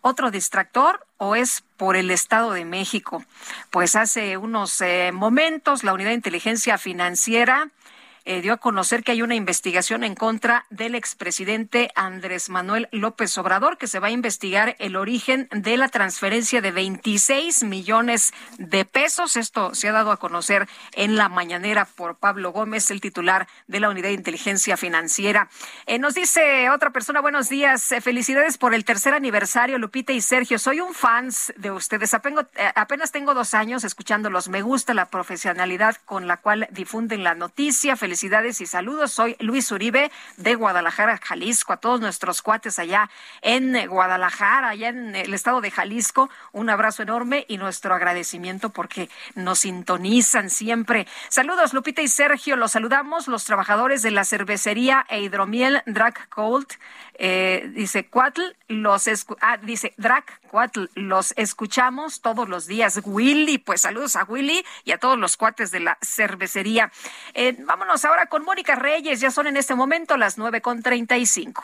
¿Otro 0.00 0.30
distractor 0.30 1.06
o 1.16 1.36
es 1.36 1.62
por 1.76 1.96
el 1.96 2.10
Estado 2.10 2.52
de 2.52 2.64
México? 2.64 3.24
Pues 3.70 3.94
hace 3.94 4.36
unos 4.36 4.80
eh, 4.80 5.10
momentos 5.12 5.84
la 5.84 5.92
Unidad 5.92 6.10
de 6.10 6.16
Inteligencia 6.16 6.76
Financiera 6.76 7.70
eh, 8.24 8.40
dio 8.40 8.52
a 8.52 8.58
conocer 8.58 9.02
que 9.02 9.12
hay 9.12 9.22
una 9.22 9.34
investigación 9.34 10.04
en 10.04 10.14
contra 10.14 10.64
del 10.70 10.94
expresidente 10.94 11.90
Andrés 11.96 12.50
Manuel 12.50 12.88
López 12.92 13.36
Obrador, 13.36 13.78
que 13.78 13.88
se 13.88 13.98
va 13.98 14.06
a 14.06 14.12
investigar 14.12 14.76
el 14.78 14.94
origen 14.94 15.48
de 15.50 15.76
la 15.76 15.88
transferencia 15.88 16.60
de 16.60 16.70
26 16.70 17.64
millones 17.64 18.32
de 18.58 18.84
pesos. 18.84 19.36
Esto 19.36 19.74
se 19.74 19.88
ha 19.88 19.92
dado 19.92 20.12
a 20.12 20.18
conocer 20.18 20.68
en 20.92 21.16
la 21.16 21.28
mañanera 21.28 21.84
por 21.84 22.16
Pablo 22.16 22.52
Gómez, 22.52 22.92
el 22.92 23.00
titular 23.00 23.48
de 23.66 23.80
la 23.80 23.88
Unidad 23.88 24.08
de 24.08 24.14
Inteligencia 24.14 24.76
Financiera. 24.76 25.48
Eh, 25.86 25.98
nos 25.98 26.14
dice 26.14 26.70
otra 26.70 26.90
persona, 26.90 27.20
buenos 27.20 27.48
días, 27.48 27.90
eh, 27.90 28.00
felicidades 28.00 28.56
por 28.56 28.72
el 28.72 28.84
tercer 28.84 29.14
aniversario, 29.14 29.78
Lupita 29.78 30.12
y 30.12 30.20
Sergio. 30.20 30.60
Soy 30.60 30.78
un 30.78 30.94
fans 30.94 31.52
de 31.56 31.72
ustedes. 31.72 32.14
Apenas 32.14 33.10
tengo 33.10 33.34
dos 33.34 33.52
años 33.54 33.82
escuchándolos. 33.82 34.48
Me 34.48 34.62
gusta 34.62 34.94
la 34.94 35.06
profesionalidad 35.06 35.96
con 36.04 36.28
la 36.28 36.36
cual 36.36 36.68
difunden 36.70 37.24
la 37.24 37.34
noticia. 37.34 37.96
Felicidades 37.96 38.11
y 38.12 38.66
saludos. 38.66 39.10
Soy 39.10 39.36
Luis 39.38 39.72
Uribe 39.72 40.12
de 40.36 40.54
Guadalajara, 40.54 41.16
Jalisco. 41.16 41.72
A 41.72 41.78
todos 41.78 41.98
nuestros 41.98 42.42
cuates 42.42 42.78
allá 42.78 43.08
en 43.40 43.88
Guadalajara, 43.88 44.68
allá 44.68 44.90
en 44.90 45.16
el 45.16 45.32
estado 45.32 45.62
de 45.62 45.70
Jalisco. 45.70 46.28
Un 46.52 46.68
abrazo 46.68 47.02
enorme 47.02 47.46
y 47.48 47.56
nuestro 47.56 47.94
agradecimiento 47.94 48.68
porque 48.68 49.08
nos 49.34 49.60
sintonizan 49.60 50.50
siempre. 50.50 51.06
Saludos, 51.30 51.72
Lupita 51.72 52.02
y 52.02 52.08
Sergio. 52.08 52.56
Los 52.56 52.72
saludamos, 52.72 53.28
los 53.28 53.44
trabajadores 53.44 54.02
de 54.02 54.10
la 54.10 54.24
cervecería 54.26 55.06
e 55.08 55.22
hidromiel 55.22 55.82
Drac 55.86 56.28
Cold. 56.28 56.66
Eh, 57.14 57.70
dice 57.74 58.08
Cuatl, 58.08 58.42
los 58.68 59.06
ah, 59.40 59.58
dice 59.58 59.94
Drac 59.96 60.40
Cuatl, 60.50 60.86
los 60.94 61.32
escuchamos 61.36 62.20
todos 62.20 62.48
los 62.48 62.66
días. 62.66 63.00
Willy, 63.04 63.58
pues 63.58 63.82
saludos 63.82 64.16
a 64.16 64.24
Willy 64.24 64.64
y 64.84 64.92
a 64.92 64.98
todos 64.98 65.18
los 65.18 65.36
cuates 65.36 65.70
de 65.70 65.80
la 65.80 65.98
cervecería. 66.02 66.90
Eh, 67.34 67.56
vámonos 67.60 68.01
ahora 68.04 68.26
con 68.26 68.44
Mónica 68.44 68.74
Reyes, 68.74 69.20
ya 69.20 69.30
son 69.30 69.46
en 69.46 69.56
este 69.56 69.74
momento 69.74 70.16
las 70.16 70.38
nueve 70.38 70.60
con 70.60 70.82
treinta 70.82 71.16
y 71.16 71.26
cinco. 71.26 71.62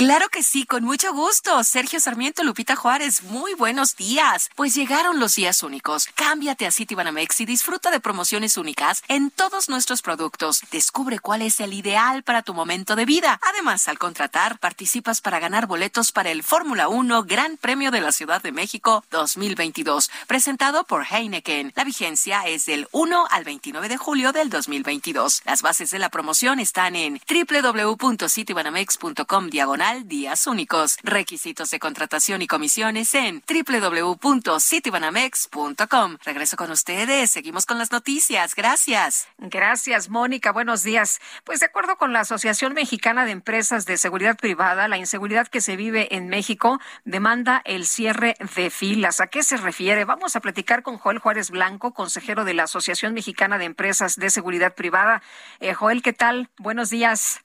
Claro 0.00 0.30
que 0.30 0.42
sí, 0.42 0.64
con 0.64 0.82
mucho 0.82 1.12
gusto. 1.12 1.62
Sergio 1.62 2.00
Sarmiento, 2.00 2.42
Lupita 2.42 2.74
Juárez, 2.74 3.22
muy 3.24 3.52
buenos 3.52 3.96
días. 3.96 4.48
Pues 4.56 4.74
llegaron 4.74 5.20
los 5.20 5.34
días 5.34 5.62
únicos. 5.62 6.08
Cámbiate 6.14 6.66
a 6.66 6.70
Citibanamex 6.70 7.42
y 7.42 7.44
disfruta 7.44 7.90
de 7.90 8.00
promociones 8.00 8.56
únicas 8.56 9.02
en 9.08 9.30
todos 9.30 9.68
nuestros 9.68 10.00
productos. 10.00 10.62
Descubre 10.70 11.18
cuál 11.18 11.42
es 11.42 11.60
el 11.60 11.74
ideal 11.74 12.22
para 12.22 12.40
tu 12.40 12.54
momento 12.54 12.96
de 12.96 13.04
vida. 13.04 13.38
Además, 13.42 13.88
al 13.88 13.98
contratar, 13.98 14.58
participas 14.58 15.20
para 15.20 15.38
ganar 15.38 15.66
boletos 15.66 16.12
para 16.12 16.30
el 16.30 16.44
Fórmula 16.44 16.88
1 16.88 17.24
Gran 17.24 17.58
Premio 17.58 17.90
de 17.90 18.00
la 18.00 18.12
Ciudad 18.12 18.40
de 18.40 18.52
México 18.52 19.04
2022, 19.10 20.10
presentado 20.26 20.84
por 20.84 21.04
Heineken. 21.04 21.74
La 21.76 21.84
vigencia 21.84 22.40
es 22.46 22.64
del 22.64 22.88
1 22.92 23.26
al 23.30 23.44
29 23.44 23.90
de 23.90 23.98
julio 23.98 24.32
del 24.32 24.48
2022. 24.48 25.42
Las 25.44 25.60
bases 25.60 25.90
de 25.90 25.98
la 25.98 26.08
promoción 26.08 26.58
están 26.58 26.96
en 26.96 27.20
www.citibanamex.com 27.28 29.50
diagonal 29.50 29.89
días 29.98 30.46
únicos. 30.46 30.96
Requisitos 31.02 31.70
de 31.70 31.78
contratación 31.78 32.42
y 32.42 32.46
comisiones 32.46 33.14
en 33.14 33.42
www.citibanamex.com. 33.46 36.16
Regreso 36.24 36.56
con 36.56 36.70
ustedes. 36.70 37.30
Seguimos 37.30 37.66
con 37.66 37.78
las 37.78 37.92
noticias. 37.92 38.54
Gracias. 38.54 39.28
Gracias, 39.38 40.08
Mónica. 40.08 40.52
Buenos 40.52 40.82
días. 40.82 41.20
Pues 41.44 41.60
de 41.60 41.66
acuerdo 41.66 41.96
con 41.96 42.12
la 42.12 42.20
Asociación 42.20 42.74
Mexicana 42.74 43.24
de 43.24 43.32
Empresas 43.32 43.86
de 43.86 43.96
Seguridad 43.96 44.36
Privada, 44.36 44.88
la 44.88 44.98
inseguridad 44.98 45.48
que 45.48 45.60
se 45.60 45.76
vive 45.76 46.14
en 46.14 46.28
México 46.28 46.80
demanda 47.04 47.62
el 47.64 47.86
cierre 47.86 48.36
de 48.56 48.70
filas. 48.70 49.20
¿A 49.20 49.26
qué 49.26 49.42
se 49.42 49.56
refiere? 49.56 50.04
Vamos 50.04 50.36
a 50.36 50.40
platicar 50.40 50.82
con 50.82 50.98
Joel 50.98 51.18
Juárez 51.18 51.50
Blanco, 51.50 51.92
consejero 51.92 52.44
de 52.44 52.54
la 52.54 52.64
Asociación 52.64 53.14
Mexicana 53.14 53.58
de 53.58 53.64
Empresas 53.64 54.16
de 54.16 54.30
Seguridad 54.30 54.74
Privada. 54.74 55.22
Eh, 55.58 55.74
Joel, 55.74 56.02
¿qué 56.02 56.12
tal? 56.12 56.50
Buenos 56.58 56.90
días. 56.90 57.40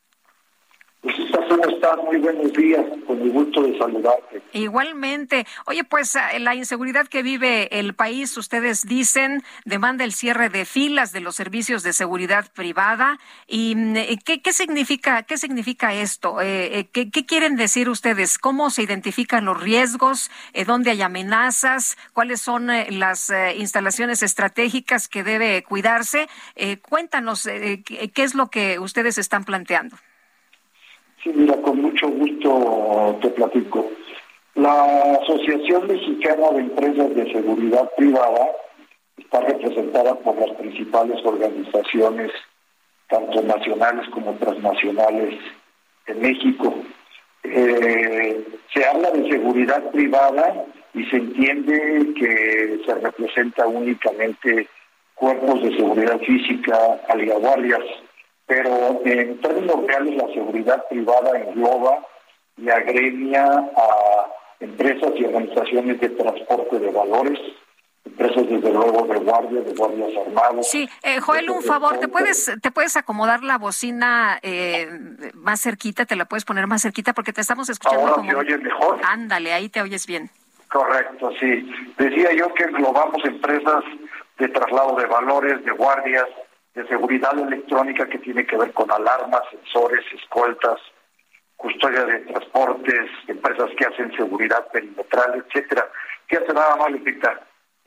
Muy 2.06 2.18
buenos 2.18 2.54
días. 2.54 2.86
Con 3.06 3.30
gusto 3.30 3.64
de 3.64 3.78
saludarte. 3.78 4.42
Igualmente. 4.54 5.46
Oye, 5.66 5.84
pues 5.84 6.16
eh, 6.16 6.40
la 6.40 6.56
inseguridad 6.56 7.08
que 7.08 7.24
vive 7.24 7.80
el 7.80 7.94
país, 7.94 8.36
ustedes 8.38 8.84
dicen, 8.84 9.44
demanda 9.66 10.04
el 10.04 10.14
cierre 10.14 10.50
de 10.50 10.66
filas 10.66 11.12
de 11.12 11.22
los 11.22 11.36
servicios 11.36 11.84
de 11.84 11.94
seguridad 11.94 12.52
privada. 12.54 13.20
¿Y 13.48 13.76
mm, 13.76 13.96
eh, 13.98 14.20
qué, 14.24 14.54
significa 14.54 15.24
qué 15.24 15.38
significa 15.38 15.94
esto? 15.94 16.42
Eh, 16.42 16.80
eh, 16.80 16.86
¿qué, 16.92 17.26
quieren 17.26 17.56
decir 17.56 17.90
ustedes? 17.90 18.38
¿Cómo 18.38 18.70
se 18.70 18.84
identifican 18.84 19.46
los 19.46 19.62
riesgos? 19.62 20.32
¿Dónde 20.66 20.92
hay 20.92 21.02
amenazas? 21.02 21.98
¿Cuáles 22.14 22.42
son 22.42 22.68
las 22.68 23.32
instalaciones 23.58 24.24
estratégicas 24.24 25.08
que 25.08 25.24
debe 25.24 25.64
cuidarse? 25.64 26.28
Cuéntanos 26.88 27.44
qué 27.44 28.12
es 28.16 28.36
lo 28.36 28.48
que 28.48 28.80
ustedes 28.80 29.18
están 29.18 29.44
planteando. 29.44 29.98
Sí, 31.26 31.32
mira, 31.34 31.60
con 31.64 31.82
mucho 31.82 32.08
gusto 32.08 33.18
te 33.20 33.30
platico. 33.30 33.90
La 34.54 35.18
Asociación 35.24 35.88
Mexicana 35.88 36.52
de 36.52 36.60
Empresas 36.60 37.16
de 37.16 37.34
Seguridad 37.34 37.90
Privada 37.98 38.52
está 39.18 39.42
representada 39.42 40.14
por 40.20 40.38
las 40.38 40.56
principales 40.56 41.26
organizaciones, 41.26 42.32
tanto 43.10 43.42
nacionales 43.42 44.08
como 44.10 44.34
transnacionales 44.34 45.40
en 46.06 46.22
México. 46.22 46.76
Eh, 47.44 48.46
se 48.72 48.86
habla 48.86 49.10
de 49.10 49.28
seguridad 49.28 49.82
privada 49.90 50.64
y 50.94 51.06
se 51.06 51.18
entiende 51.18 52.14
que 52.20 52.82
se 52.86 52.94
representa 52.94 53.66
únicamente 53.66 54.68
cuerpos 55.16 55.64
de 55.64 55.76
seguridad 55.76 56.20
física, 56.20 57.02
aliaguardias, 57.10 57.82
pero 58.46 59.02
en 59.04 59.42
términos 59.42 59.88
reales 59.88 60.16
la 60.16 60.28
seguridad 60.34 60.88
privada 60.88 61.38
engloba 61.40 62.06
y 62.58 62.70
agremia 62.70 63.46
a 63.46 64.28
empresas 64.60 65.12
y 65.16 65.26
organizaciones 65.26 66.00
de 66.00 66.10
transporte 66.10 66.80
de 66.80 66.92
valores, 66.92 67.40
empresas 68.06 68.48
desde 68.48 68.72
luego 68.72 69.06
de 69.08 69.20
guardia, 69.20 69.62
de 69.62 69.74
guardias 69.74 70.12
armados. 70.26 70.70
Sí, 70.70 70.88
eh, 71.04 71.20
Joel, 71.20 71.50
un 71.50 71.64
favor, 71.64 71.98
¿te 72.00 72.08
puedes, 72.08 72.52
te 72.62 72.72
puedes 72.72 72.96
acomodar 72.96 73.44
la 73.44 73.58
bocina 73.58 74.40
eh, 74.42 74.88
más 75.34 75.62
cerquita, 75.62 76.06
te 76.06 76.16
la 76.16 76.26
puedes 76.26 76.46
poner 76.46 76.68
más 76.68 76.84
cerquita 76.84 77.14
porque 77.14 77.34
te 77.34 77.42
estamos 77.42 77.70
escuchando 77.70 78.02
Ahora 78.02 78.16
como... 78.16 78.28
me 78.28 78.36
oyes 78.36 78.62
mejor. 78.62 79.00
Ándale, 79.04 79.54
ahí 79.54 79.70
te 79.70 79.82
oyes 79.82 80.06
bien. 80.06 80.30
Correcto, 80.70 81.32
sí. 81.40 81.72
Decía 81.98 82.34
yo 82.34 82.54
que 82.54 82.66
englobamos 82.66 83.24
empresas 83.24 83.84
de 84.38 84.48
traslado 84.50 84.96
de 84.96 85.06
valores, 85.06 85.64
de 85.64 85.72
guardias, 85.72 86.26
de 86.76 86.88
seguridad 86.88 87.38
electrónica 87.40 88.06
que 88.08 88.20
tiene 88.20 88.46
que 88.46 88.58
ver 88.58 88.72
con 88.74 88.92
alarmas, 88.92 89.42
sensores, 89.50 90.06
escoltas, 90.14 90.80
custodia 91.56 92.04
de 92.04 92.20
transportes, 92.20 93.10
empresas 93.28 93.70
que 93.78 93.86
hacen 93.86 94.16
seguridad 94.16 94.68
perimetral, 94.72 95.44
etcétera. 95.46 95.90
¿Qué 96.28 96.38
hace 96.38 96.54
nada 96.54 96.76
más? 96.76 96.92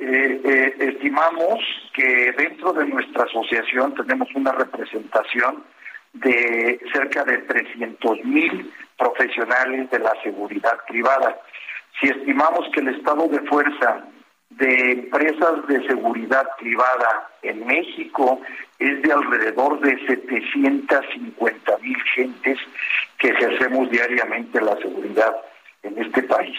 Eh, 0.00 0.40
eh, 0.44 0.74
estimamos 0.78 1.58
que 1.92 2.32
dentro 2.32 2.72
de 2.72 2.86
nuestra 2.86 3.24
asociación 3.24 3.94
tenemos 3.94 4.28
una 4.34 4.52
representación 4.52 5.64
de 6.14 6.80
cerca 6.92 7.24
de 7.24 7.38
300 7.38 8.24
mil 8.24 8.72
profesionales 8.96 9.90
de 9.90 9.98
la 9.98 10.14
seguridad 10.22 10.78
privada. 10.86 11.38
Si 12.00 12.08
estimamos 12.08 12.68
que 12.72 12.80
el 12.80 12.88
estado 12.88 13.28
de 13.28 13.40
fuerza 13.40 14.04
de 14.58 14.92
empresas 14.92 15.66
de 15.68 15.86
seguridad 15.86 16.46
privada 16.58 17.30
en 17.42 17.64
México 17.64 18.40
es 18.78 19.00
de 19.02 19.12
alrededor 19.12 19.80
de 19.80 19.96
750 20.06 21.78
mil 21.78 22.02
gentes 22.14 22.58
que 23.18 23.28
ejercemos 23.28 23.88
diariamente 23.90 24.60
la 24.60 24.76
seguridad 24.76 25.36
en 25.82 25.98
este 25.98 26.22
país. 26.24 26.58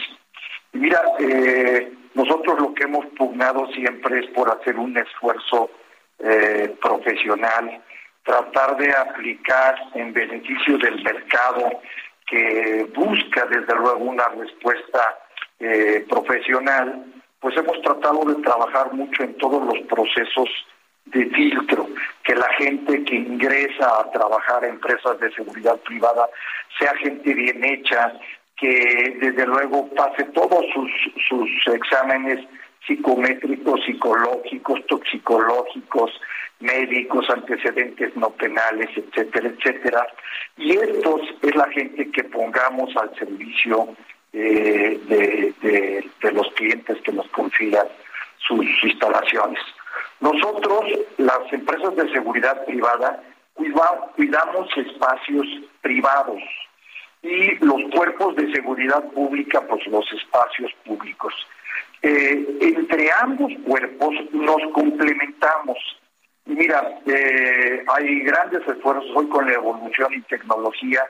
Y 0.73 0.77
mira, 0.77 1.01
eh, 1.19 1.91
nosotros 2.13 2.59
lo 2.59 2.73
que 2.73 2.83
hemos 2.85 3.05
pugnado 3.17 3.67
siempre 3.73 4.19
es 4.19 4.27
por 4.27 4.49
hacer 4.49 4.77
un 4.77 4.97
esfuerzo 4.97 5.69
eh, 6.19 6.73
profesional, 6.81 7.81
tratar 8.23 8.77
de 8.77 8.91
aplicar 8.91 9.75
en 9.93 10.13
beneficio 10.13 10.77
del 10.77 11.03
mercado 11.03 11.81
que 12.25 12.87
busca 12.95 13.45
desde 13.45 13.75
luego 13.75 14.05
una 14.05 14.27
respuesta 14.29 15.19
eh, 15.59 16.05
profesional, 16.07 17.03
pues 17.39 17.55
hemos 17.57 17.81
tratado 17.81 18.25
de 18.25 18.41
trabajar 18.41 18.93
mucho 18.93 19.23
en 19.23 19.35
todos 19.37 19.63
los 19.65 19.79
procesos 19.87 20.49
de 21.05 21.25
filtro, 21.27 21.87
que 22.23 22.35
la 22.35 22.51
gente 22.53 23.03
que 23.03 23.15
ingresa 23.15 24.01
a 24.01 24.11
trabajar 24.11 24.63
a 24.63 24.67
empresas 24.67 25.19
de 25.19 25.31
seguridad 25.31 25.77
privada 25.79 26.29
sea 26.77 26.93
gente 26.97 27.33
bien 27.33 27.63
hecha, 27.63 28.13
que 28.57 29.17
desde 29.21 29.45
luego 29.47 29.89
pase 29.95 30.25
todos 30.25 30.65
sus, 30.73 30.91
sus 31.27 31.73
exámenes 31.73 32.45
psicométricos, 32.85 33.83
psicológicos, 33.85 34.85
toxicológicos, 34.87 36.11
médicos, 36.59 37.29
antecedentes 37.29 38.15
no 38.15 38.29
penales, 38.31 38.89
etcétera, 38.95 39.49
etcétera. 39.49 40.07
Y 40.57 40.71
estos 40.71 41.21
es 41.41 41.55
la 41.55 41.69
gente 41.69 42.11
que 42.11 42.23
pongamos 42.25 42.95
al 42.97 43.15
servicio 43.17 43.95
de, 44.31 46.09
los 46.31 46.47
clientes 46.53 46.97
que 47.01 47.11
nos 47.11 47.27
confían 47.29 47.87
sus 48.37 48.65
instalaciones. 48.83 49.59
Nosotros, 50.19 50.85
las 51.17 51.51
empresas 51.51 51.95
de 51.95 52.11
seguridad 52.11 52.65
privada, 52.65 53.23
cuida, 53.53 54.11
cuidamos 54.15 54.69
espacios 54.77 55.47
privados 55.81 56.41
y 57.21 57.55
los 57.65 57.81
cuerpos 57.93 58.35
de 58.35 58.51
seguridad 58.53 59.03
pública, 59.11 59.61
pues 59.67 59.85
los 59.87 60.05
espacios 60.13 60.71
públicos. 60.85 61.33
Eh, 62.01 62.57
entre 62.61 63.09
ambos 63.21 63.51
cuerpos 63.65 64.15
nos 64.31 64.61
complementamos. 64.73 65.77
Mira, 66.45 66.99
eh, 67.05 67.83
hay 67.87 68.21
grandes 68.21 68.65
esfuerzos 68.67 69.09
hoy 69.15 69.27
con 69.27 69.45
la 69.45 69.53
evolución 69.53 70.13
y 70.13 70.21
tecnología 70.21 71.03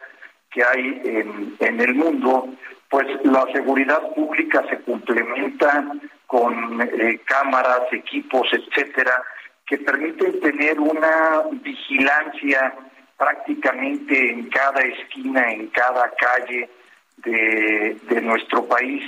que 0.51 0.63
hay 0.63 1.01
en, 1.05 1.55
en 1.59 1.79
el 1.79 1.93
mundo, 1.93 2.49
pues 2.89 3.07
la 3.23 3.45
seguridad 3.53 4.01
pública 4.13 4.63
se 4.69 4.81
complementa 4.81 5.85
con 6.25 6.81
eh, 6.81 7.19
cámaras, 7.25 7.81
equipos, 7.91 8.47
etcétera, 8.51 9.23
que 9.65 9.77
permiten 9.77 10.39
tener 10.39 10.79
una 10.79 11.43
vigilancia 11.51 12.73
prácticamente 13.17 14.31
en 14.31 14.49
cada 14.49 14.81
esquina, 14.81 15.51
en 15.51 15.67
cada 15.67 16.11
calle 16.15 16.69
de, 17.17 17.97
de 18.09 18.21
nuestro 18.21 18.65
país. 18.65 19.03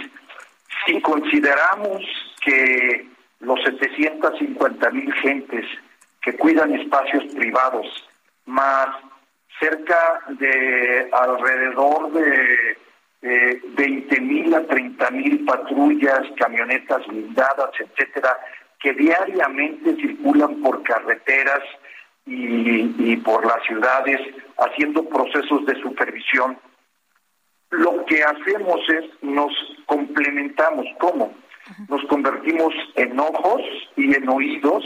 Si 0.86 1.02
consideramos 1.02 2.04
que 2.44 3.08
los 3.40 3.60
750 3.64 4.90
mil 4.92 5.14
gentes 5.14 5.66
que 6.22 6.36
cuidan 6.36 6.74
espacios 6.76 7.24
privados, 7.34 7.88
más 8.46 8.90
cerca 9.60 10.22
de 10.30 11.10
alrededor 11.12 12.12
de 12.12 12.78
eh, 13.22 13.62
20 13.76 14.22
mil 14.22 14.54
a 14.54 14.66
30 14.66 15.12
mil 15.12 15.46
patrullas, 15.46 16.22
camionetas 16.38 17.06
blindadas, 17.08 17.72
etcétera, 17.80 18.38
que 18.80 18.94
diariamente 18.94 19.96
circulan 19.96 20.62
por 20.62 20.82
carreteras 20.84 21.62
y, 22.26 23.12
y 23.12 23.18
por 23.18 23.46
las 23.46 23.64
ciudades 23.66 24.20
haciendo 24.58 25.08
procesos 25.08 25.66
de 25.66 25.80
supervisión. 25.82 26.58
Lo 27.70 28.06
que 28.06 28.24
hacemos 28.24 28.80
es 28.90 29.06
nos 29.22 29.54
complementamos. 29.86 30.86
¿Cómo? 31.00 31.34
Nos 31.88 32.04
convertimos 32.06 32.74
en 32.96 33.20
ojos 33.20 33.62
y 33.96 34.16
en 34.16 34.28
oídos 34.28 34.84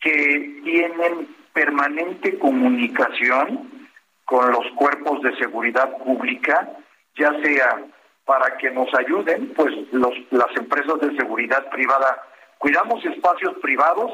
que 0.00 0.60
tienen 0.64 1.28
permanente 1.52 2.38
comunicación 2.38 3.88
con 4.24 4.50
los 4.52 4.66
cuerpos 4.76 5.22
de 5.22 5.36
seguridad 5.36 5.96
pública, 5.98 6.70
ya 7.18 7.32
sea 7.42 7.84
para 8.24 8.56
que 8.58 8.70
nos 8.70 8.88
ayuden, 8.94 9.52
pues 9.56 9.74
los, 9.90 10.12
las 10.30 10.54
empresas 10.56 11.00
de 11.00 11.16
seguridad 11.16 11.68
privada, 11.70 12.22
cuidamos 12.58 13.04
espacios 13.04 13.54
privados, 13.62 14.12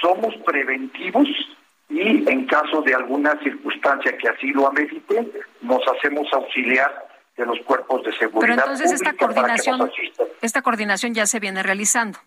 somos 0.00 0.34
preventivos 0.44 1.26
y 1.88 2.28
en 2.28 2.46
caso 2.46 2.82
de 2.82 2.94
alguna 2.94 3.38
circunstancia 3.42 4.16
que 4.18 4.28
así 4.28 4.48
lo 4.48 4.68
amerite, 4.68 5.26
nos 5.62 5.80
hacemos 5.88 6.30
auxiliar 6.32 7.06
de 7.36 7.46
los 7.46 7.58
cuerpos 7.60 8.02
de 8.04 8.12
seguridad. 8.18 8.40
Pero 8.40 8.54
entonces 8.54 8.92
esta 8.92 9.12
coordinación, 9.14 9.90
esta 10.42 10.62
coordinación 10.62 11.14
ya 11.14 11.26
se 11.26 11.40
viene 11.40 11.62
realizando. 11.62 12.18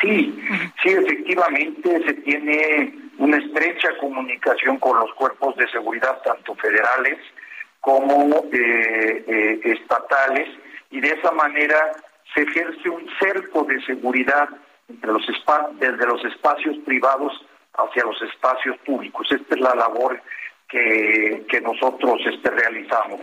Sí, 0.00 0.40
sí, 0.82 0.88
efectivamente 0.88 2.02
se 2.04 2.14
tiene 2.14 2.94
una 3.18 3.38
estrecha 3.38 3.88
comunicación 4.00 4.78
con 4.78 4.98
los 4.98 5.12
cuerpos 5.14 5.56
de 5.56 5.68
seguridad, 5.70 6.20
tanto 6.22 6.54
federales 6.56 7.18
como 7.82 8.44
eh, 8.52 9.24
eh, 9.26 9.60
estatales, 9.64 10.48
y 10.90 11.00
de 11.00 11.08
esa 11.08 11.32
manera 11.32 11.92
se 12.32 12.42
ejerce 12.42 12.88
un 12.88 13.06
cerco 13.20 13.64
de 13.64 13.82
seguridad 13.82 14.48
entre 14.88 15.12
los 15.12 15.26
desde 15.78 16.06
los 16.06 16.24
espacios 16.24 16.76
privados 16.86 17.32
hacia 17.74 18.04
los 18.04 18.22
espacios 18.22 18.76
públicos. 18.86 19.26
Esta 19.30 19.54
es 19.54 19.60
la 19.60 19.74
labor 19.74 20.20
que, 20.72 21.44
que 21.50 21.60
nosotros 21.60 22.18
este, 22.24 22.48
realizamos. 22.48 23.20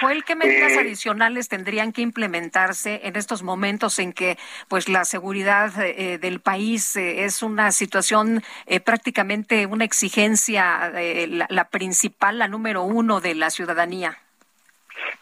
Joel, 0.00 0.24
¿qué 0.24 0.34
medidas 0.34 0.72
Eh, 0.72 0.80
adicionales 0.80 1.48
tendrían 1.48 1.92
que 1.92 2.02
implementarse 2.02 3.02
en 3.04 3.14
estos 3.14 3.44
momentos 3.44 4.00
en 4.00 4.12
que 4.12 4.36
pues 4.68 4.88
la 4.88 5.04
seguridad 5.04 5.70
eh, 5.80 6.18
del 6.18 6.40
país 6.40 6.96
eh, 6.96 7.24
es 7.24 7.44
una 7.44 7.70
situación 7.70 8.42
eh, 8.66 8.80
prácticamente 8.80 9.66
una 9.66 9.84
exigencia, 9.84 10.90
la, 11.28 11.46
la 11.48 11.64
principal, 11.68 12.38
la 12.38 12.48
número 12.48 12.82
uno 12.82 13.20
de 13.20 13.36
la 13.36 13.50
ciudadanía? 13.50 14.18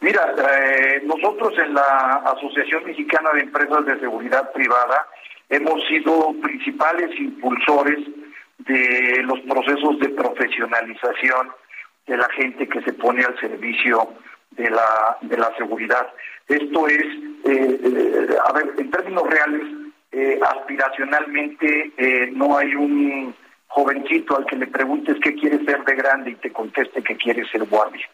Mira, 0.01 0.35
nosotros 1.05 1.53
en 1.59 1.75
la 1.75 2.23
Asociación 2.35 2.85
Mexicana 2.85 3.31
de 3.35 3.41
Empresas 3.41 3.85
de 3.85 4.01
Seguridad 4.01 4.51
Privada 4.53 5.07
hemos 5.51 5.85
sido 5.87 6.33
principales 6.41 7.11
impulsores 7.19 7.99
de 8.59 9.23
los 9.23 9.41
procesos 9.41 9.99
de 10.01 10.09
profesionalización 10.11 11.51
de 12.07 12.17
la 12.17 12.29
gente 12.31 12.69
que 12.69 12.83
se 12.83 12.93
pone 12.93 13.25
al 13.25 13.39
servicio 13.39 14.09
de 14.53 14.71
la, 14.71 15.19
de 15.21 15.37
la 15.37 15.55
seguridad. 15.57 16.09
Esto 16.49 16.89
es, 16.89 17.05
a 18.45 18.53
ver, 18.53 18.73
en 18.79 18.91
términos 18.91 19.25
reales, 19.29 19.63
aspiracionalmente 20.43 21.93
no 22.33 22.57
hay 22.57 22.75
un 22.75 23.35
jovencito 23.69 24.37
al 24.37 24.47
que 24.47 24.57
le 24.57 24.67
preguntes 24.67 25.17
qué 25.23 25.35
quiere 25.35 25.65
ser 25.65 25.85
de 25.85 25.95
grande 25.95 26.31
y 26.31 26.35
te 26.37 26.51
conteste 26.51 27.03
que 27.03 27.17
quiere 27.17 27.47
ser 27.49 27.65
guardia. 27.65 28.09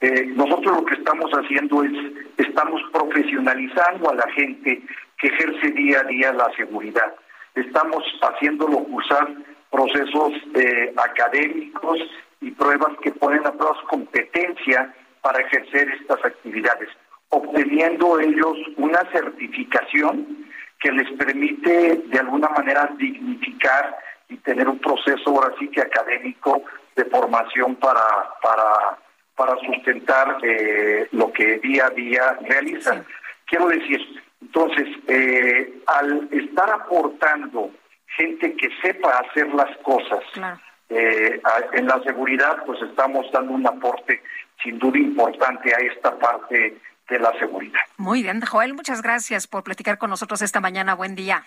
Eh, 0.00 0.26
nosotros 0.26 0.76
lo 0.76 0.84
que 0.84 0.94
estamos 0.94 1.30
haciendo 1.32 1.82
es, 1.82 1.92
estamos 2.36 2.82
profesionalizando 2.92 4.10
a 4.10 4.14
la 4.14 4.30
gente 4.32 4.82
que 5.18 5.26
ejerce 5.28 5.70
día 5.70 6.00
a 6.00 6.04
día 6.04 6.32
la 6.32 6.50
seguridad. 6.54 7.14
Estamos 7.54 8.04
haciéndolo 8.20 8.78
usar 8.90 9.28
procesos 9.76 10.32
eh, 10.54 10.94
académicos 10.96 11.98
y 12.40 12.50
pruebas 12.52 12.96
que 13.02 13.12
ponen 13.12 13.46
a 13.46 13.52
prueba 13.52 13.76
su 13.78 13.86
competencia 13.88 14.94
para 15.20 15.40
ejercer 15.42 15.88
estas 16.00 16.24
actividades, 16.24 16.88
obteniendo 17.28 18.18
ellos 18.18 18.56
una 18.78 19.00
certificación 19.12 20.46
que 20.80 20.92
les 20.92 21.10
permite 21.18 22.02
de 22.06 22.18
alguna 22.18 22.48
manera 22.48 22.90
dignificar 22.96 23.96
y 24.30 24.36
tener 24.38 24.66
un 24.66 24.78
proceso 24.78 25.28
ahora 25.28 25.54
sí 25.58 25.68
que 25.68 25.82
académico 25.82 26.62
de 26.96 27.04
formación 27.04 27.76
para, 27.76 28.00
para, 28.42 28.98
para 29.36 29.56
sustentar 29.66 30.38
eh, 30.42 31.06
lo 31.12 31.30
que 31.32 31.58
día 31.58 31.86
a 31.86 31.90
día 31.90 32.38
realizan. 32.48 33.04
Quiero 33.44 33.68
decir, 33.68 34.00
entonces, 34.40 34.88
eh, 35.06 35.82
al 35.86 36.28
estar 36.32 36.70
aportando 36.70 37.70
gente 38.06 38.54
que 38.56 38.68
sepa 38.82 39.18
hacer 39.18 39.48
las 39.54 39.76
cosas 39.78 40.22
eh, 40.88 41.40
en 41.72 41.86
la 41.86 42.02
seguridad, 42.02 42.64
pues 42.64 42.80
estamos 42.82 43.26
dando 43.32 43.52
un 43.52 43.66
aporte 43.66 44.22
sin 44.62 44.78
duda 44.78 44.98
importante 44.98 45.74
a 45.74 45.78
esta 45.78 46.16
parte 46.18 46.78
de 47.08 47.18
la 47.18 47.32
seguridad. 47.38 47.80
Muy 47.98 48.22
bien, 48.22 48.40
Joel, 48.40 48.74
muchas 48.74 49.02
gracias 49.02 49.46
por 49.46 49.62
platicar 49.62 49.98
con 49.98 50.10
nosotros 50.10 50.42
esta 50.42 50.60
mañana. 50.60 50.94
Buen 50.94 51.14
día. 51.14 51.44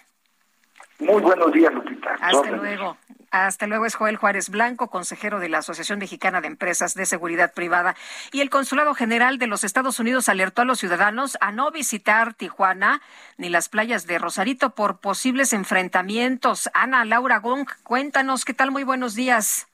Muy 0.99 1.21
buenos 1.21 1.51
días, 1.51 1.73
Lupita. 1.73 2.15
Hasta 2.21 2.51
luego. 2.51 2.97
Hasta 3.31 3.67
luego 3.67 3.85
es 3.85 3.95
Joel 3.95 4.17
Juárez 4.17 4.49
Blanco, 4.49 4.89
consejero 4.89 5.39
de 5.39 5.49
la 5.49 5.59
Asociación 5.59 5.99
Mexicana 5.99 6.41
de 6.41 6.47
Empresas 6.47 6.95
de 6.95 7.05
Seguridad 7.05 7.53
Privada. 7.53 7.95
Y 8.31 8.41
el 8.41 8.49
Consulado 8.49 8.93
General 8.95 9.37
de 9.37 9.47
los 9.47 9.63
Estados 9.63 9.99
Unidos 9.99 10.29
alertó 10.29 10.61
a 10.63 10.65
los 10.65 10.79
ciudadanos 10.79 11.37
a 11.41 11.51
no 11.51 11.71
visitar 11.71 12.33
Tijuana 12.33 13.01
ni 13.37 13.49
las 13.49 13.69
playas 13.69 14.07
de 14.07 14.17
Rosarito 14.17 14.71
por 14.71 14.97
posibles 14.97 15.53
enfrentamientos. 15.53 16.69
Ana 16.73 17.05
Laura 17.05 17.39
Gong, 17.39 17.67
cuéntanos 17.83 18.45
qué 18.45 18.53
tal. 18.53 18.71
Muy 18.71 18.83
buenos 18.83 19.15
días. 19.15 19.67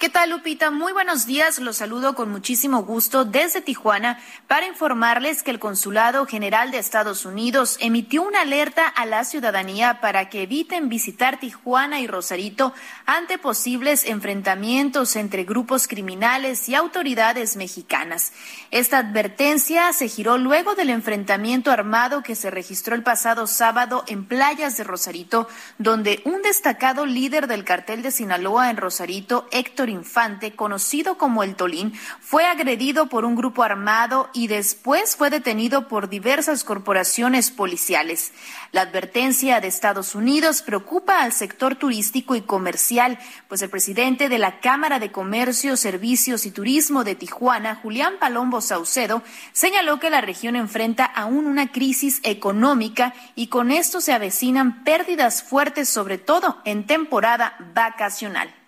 ¿Qué 0.00 0.08
tal, 0.08 0.30
Lupita? 0.30 0.70
Muy 0.70 0.94
buenos 0.94 1.26
días. 1.26 1.58
Los 1.58 1.76
saludo 1.76 2.14
con 2.14 2.30
muchísimo 2.30 2.84
gusto 2.84 3.26
desde 3.26 3.60
Tijuana 3.60 4.18
para 4.46 4.66
informarles 4.66 5.42
que 5.42 5.50
el 5.50 5.58
Consulado 5.58 6.24
General 6.24 6.70
de 6.70 6.78
Estados 6.78 7.26
Unidos 7.26 7.76
emitió 7.80 8.22
una 8.22 8.40
alerta 8.40 8.88
a 8.88 9.04
la 9.04 9.24
ciudadanía 9.24 10.00
para 10.00 10.30
que 10.30 10.44
eviten 10.44 10.88
visitar 10.88 11.38
Tijuana 11.38 12.00
y 12.00 12.06
Rosarito 12.06 12.72
ante 13.04 13.36
posibles 13.36 14.06
enfrentamientos 14.06 15.16
entre 15.16 15.44
grupos 15.44 15.86
criminales 15.86 16.66
y 16.70 16.74
autoridades 16.74 17.56
mexicanas. 17.56 18.32
Esta 18.70 18.96
advertencia 18.96 19.92
se 19.92 20.08
giró 20.08 20.38
luego 20.38 20.76
del 20.76 20.88
enfrentamiento 20.88 21.70
armado 21.70 22.22
que 22.22 22.36
se 22.36 22.50
registró 22.50 22.94
el 22.94 23.02
pasado 23.02 23.46
sábado 23.46 24.04
en 24.06 24.24
playas 24.24 24.78
de 24.78 24.84
Rosarito, 24.84 25.46
donde 25.76 26.22
un 26.24 26.40
destacado 26.40 27.04
líder 27.04 27.48
del 27.48 27.64
cartel 27.64 28.00
de 28.00 28.10
Sinaloa 28.10 28.70
en 28.70 28.78
Rosarito, 28.78 29.46
Héctor 29.50 29.89
Infante, 29.90 30.56
conocido 30.56 31.18
como 31.18 31.42
el 31.42 31.56
Tolín, 31.56 31.92
fue 32.20 32.46
agredido 32.46 33.06
por 33.06 33.24
un 33.24 33.36
grupo 33.36 33.62
armado 33.62 34.30
y 34.32 34.46
después 34.46 35.16
fue 35.16 35.30
detenido 35.30 35.88
por 35.88 36.08
diversas 36.08 36.64
corporaciones 36.64 37.50
policiales. 37.50 38.32
La 38.72 38.82
advertencia 38.82 39.60
de 39.60 39.68
Estados 39.68 40.14
Unidos 40.14 40.62
preocupa 40.62 41.22
al 41.22 41.32
sector 41.32 41.76
turístico 41.76 42.34
y 42.34 42.42
comercial, 42.42 43.18
pues 43.48 43.62
el 43.62 43.70
presidente 43.70 44.28
de 44.28 44.38
la 44.38 44.60
Cámara 44.60 44.98
de 44.98 45.12
Comercio, 45.12 45.76
Servicios 45.76 46.46
y 46.46 46.50
Turismo 46.50 47.04
de 47.04 47.14
Tijuana, 47.14 47.76
Julián 47.76 48.14
Palombo 48.18 48.60
Saucedo, 48.60 49.22
señaló 49.52 49.98
que 49.98 50.10
la 50.10 50.20
región 50.20 50.56
enfrenta 50.56 51.04
aún 51.04 51.46
una 51.46 51.72
crisis 51.72 52.20
económica 52.22 53.14
y 53.34 53.48
con 53.48 53.70
esto 53.70 54.00
se 54.00 54.12
avecinan 54.12 54.84
pérdidas 54.84 55.42
fuertes, 55.42 55.88
sobre 55.88 56.18
todo 56.18 56.58
en 56.64 56.86
temporada 56.86 57.56
vacacional. 57.74 58.59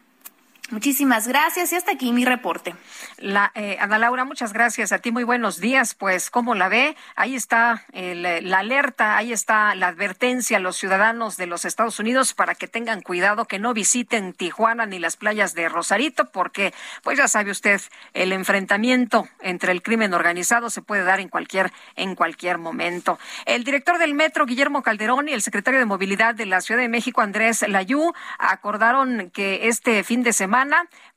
Muchísimas 0.73 1.29
gracias 1.29 1.71
y 1.71 1.77
hasta 1.77 1.93
aquí 1.93 2.13
mi 2.13 2.25
reporte. 2.25 2.75
La, 3.19 3.53
eh, 3.55 3.77
Ana 3.79 3.99
Laura, 3.99 4.25
muchas 4.25 4.55
gracias 4.55 4.91
a 4.91 5.01
ti. 5.01 5.13
Muy 5.13 5.23
buenos 5.23 5.61
días. 5.61 5.95
Pues, 5.95 6.31
¿cómo 6.31 6.55
la 6.55 6.71
ve? 6.71 6.97
Ahí 7.15 7.35
está 7.35 7.85
la 7.93 8.59
alerta, 8.59 9.19
ahí 9.19 9.35
está 9.35 9.75
la 9.75 9.89
advertencia 9.89 10.57
a 10.57 10.61
los 10.61 10.79
ciudadanos 10.79 11.37
de 11.37 11.47
los 11.47 11.67
Estados 11.67 12.01
Unidos 12.01 12.33
para 12.33 12.55
que 12.55 12.69
tengan 12.69 13.03
cuidado, 13.03 13.45
que 13.45 13.59
no 13.59 13.75
visiten 13.75 14.33
Tijuana 14.33 14.87
ni 14.87 14.99
las 14.99 15.19
playas 15.19 15.53
de 15.53 15.69
Rosarito, 15.69 16.31
porque, 16.31 16.73
pues 17.03 17.19
ya 17.19 17.29
sabe 17.29 17.51
usted, 17.51 17.83
el 18.15 18.33
enfrentamiento 18.33 19.29
entre 19.43 19.73
el 19.73 19.83
crimen 19.83 20.15
organizado 20.15 20.71
se 20.71 20.81
puede 20.81 21.05
dar 21.05 21.21
en 21.21 21.29
cualquier, 21.29 21.71
en 21.97 22.15
cualquier 22.15 22.57
momento. 22.57 23.19
El 23.45 23.65
director 23.65 23.99
del 23.99 24.15
metro, 24.15 24.47
Guillermo 24.47 24.83
Calderón, 24.83 25.29
y 25.29 25.33
el 25.33 25.43
secretario 25.43 25.81
de 25.81 25.87
Movilidad 25.87 26.35
de 26.35 26.47
la 26.47 26.63
Ciudad 26.63 26.81
de 26.81 26.89
México, 26.89 27.21
Andrés 27.21 27.63
Layú, 27.69 28.15
acordaron 28.39 29.31
que 29.35 29.69
este 29.69 30.03
fin 30.03 30.23
de 30.23 30.33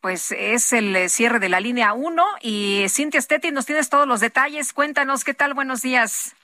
pues 0.02 0.32
es 0.32 0.74
el 0.74 0.96
eh, 0.96 1.10
cierre 1.10 1.40
de 1.40 1.50
la 1.50 1.60
línea 1.60 1.94
1 1.94 2.26
y 2.42 2.86
Cintia 2.90 3.22
Stetti 3.22 3.52
nos 3.52 3.66
tienes 3.66 3.90
todos 3.90 4.08
los 4.08 4.20
detalles. 4.20 4.74
Cuéntanos, 4.74 5.24
¿qué 5.24 5.34
tal? 5.34 5.54
Buenos 5.54 5.82
días. 5.82 6.36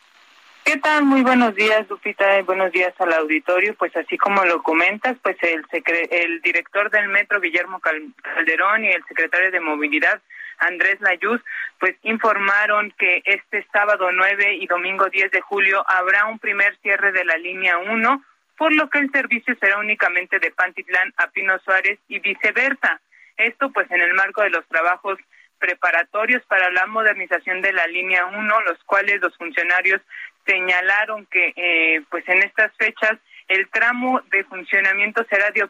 ¿Qué 0.63 0.77
tal? 0.77 1.03
Muy 1.03 1.23
buenos 1.23 1.55
días, 1.55 1.89
Lupita, 1.89 2.39
buenos 2.43 2.71
días 2.71 2.93
al 2.99 3.13
auditorio. 3.13 3.73
Pues 3.75 3.95
así 3.95 4.17
como 4.17 4.45
lo 4.45 4.61
comentas, 4.61 5.17
pues 5.23 5.35
el, 5.41 5.65
el 6.11 6.41
director 6.41 6.91
del 6.91 7.07
metro, 7.07 7.41
Guillermo 7.41 7.79
Calderón, 7.79 8.85
y 8.85 8.89
el 8.89 9.03
secretario 9.05 9.49
de 9.51 9.59
Movilidad, 9.59 10.21
Andrés 10.59 11.01
Layuz, 11.01 11.41
pues 11.79 11.95
informaron 12.03 12.93
que 12.99 13.23
este 13.25 13.65
sábado 13.73 14.11
9 14.11 14.57
y 14.57 14.67
domingo 14.67 15.09
10 15.09 15.31
de 15.31 15.41
julio 15.41 15.83
habrá 15.87 16.27
un 16.27 16.37
primer 16.37 16.77
cierre 16.83 17.11
de 17.11 17.25
la 17.25 17.37
línea 17.37 17.79
1 17.79 18.23
por 18.57 18.73
lo 18.73 18.89
que 18.89 18.99
el 18.99 19.11
servicio 19.11 19.55
será 19.59 19.77
únicamente 19.79 20.39
de 20.39 20.51
Pantitlán 20.51 21.13
a 21.17 21.27
Pino 21.27 21.57
Suárez 21.59 21.99
y 22.07 22.19
viceversa. 22.19 23.01
Esto 23.37 23.71
pues 23.71 23.89
en 23.91 24.01
el 24.01 24.13
marco 24.13 24.41
de 24.41 24.49
los 24.49 24.67
trabajos 24.67 25.17
preparatorios 25.59 26.43
para 26.47 26.69
la 26.71 26.87
modernización 26.87 27.61
de 27.61 27.71
la 27.71 27.87
línea 27.87 28.25
1, 28.25 28.61
los 28.61 28.83
cuales 28.83 29.21
los 29.21 29.35
funcionarios 29.37 30.01
señalaron 30.45 31.25
que 31.27 31.53
eh, 31.55 32.01
pues 32.09 32.27
en 32.27 32.43
estas 32.43 32.75
fechas 32.77 33.17
el 33.47 33.69
tramo 33.69 34.21
de 34.31 34.43
funcionamiento 34.45 35.25
será 35.29 35.51
de 35.51 35.67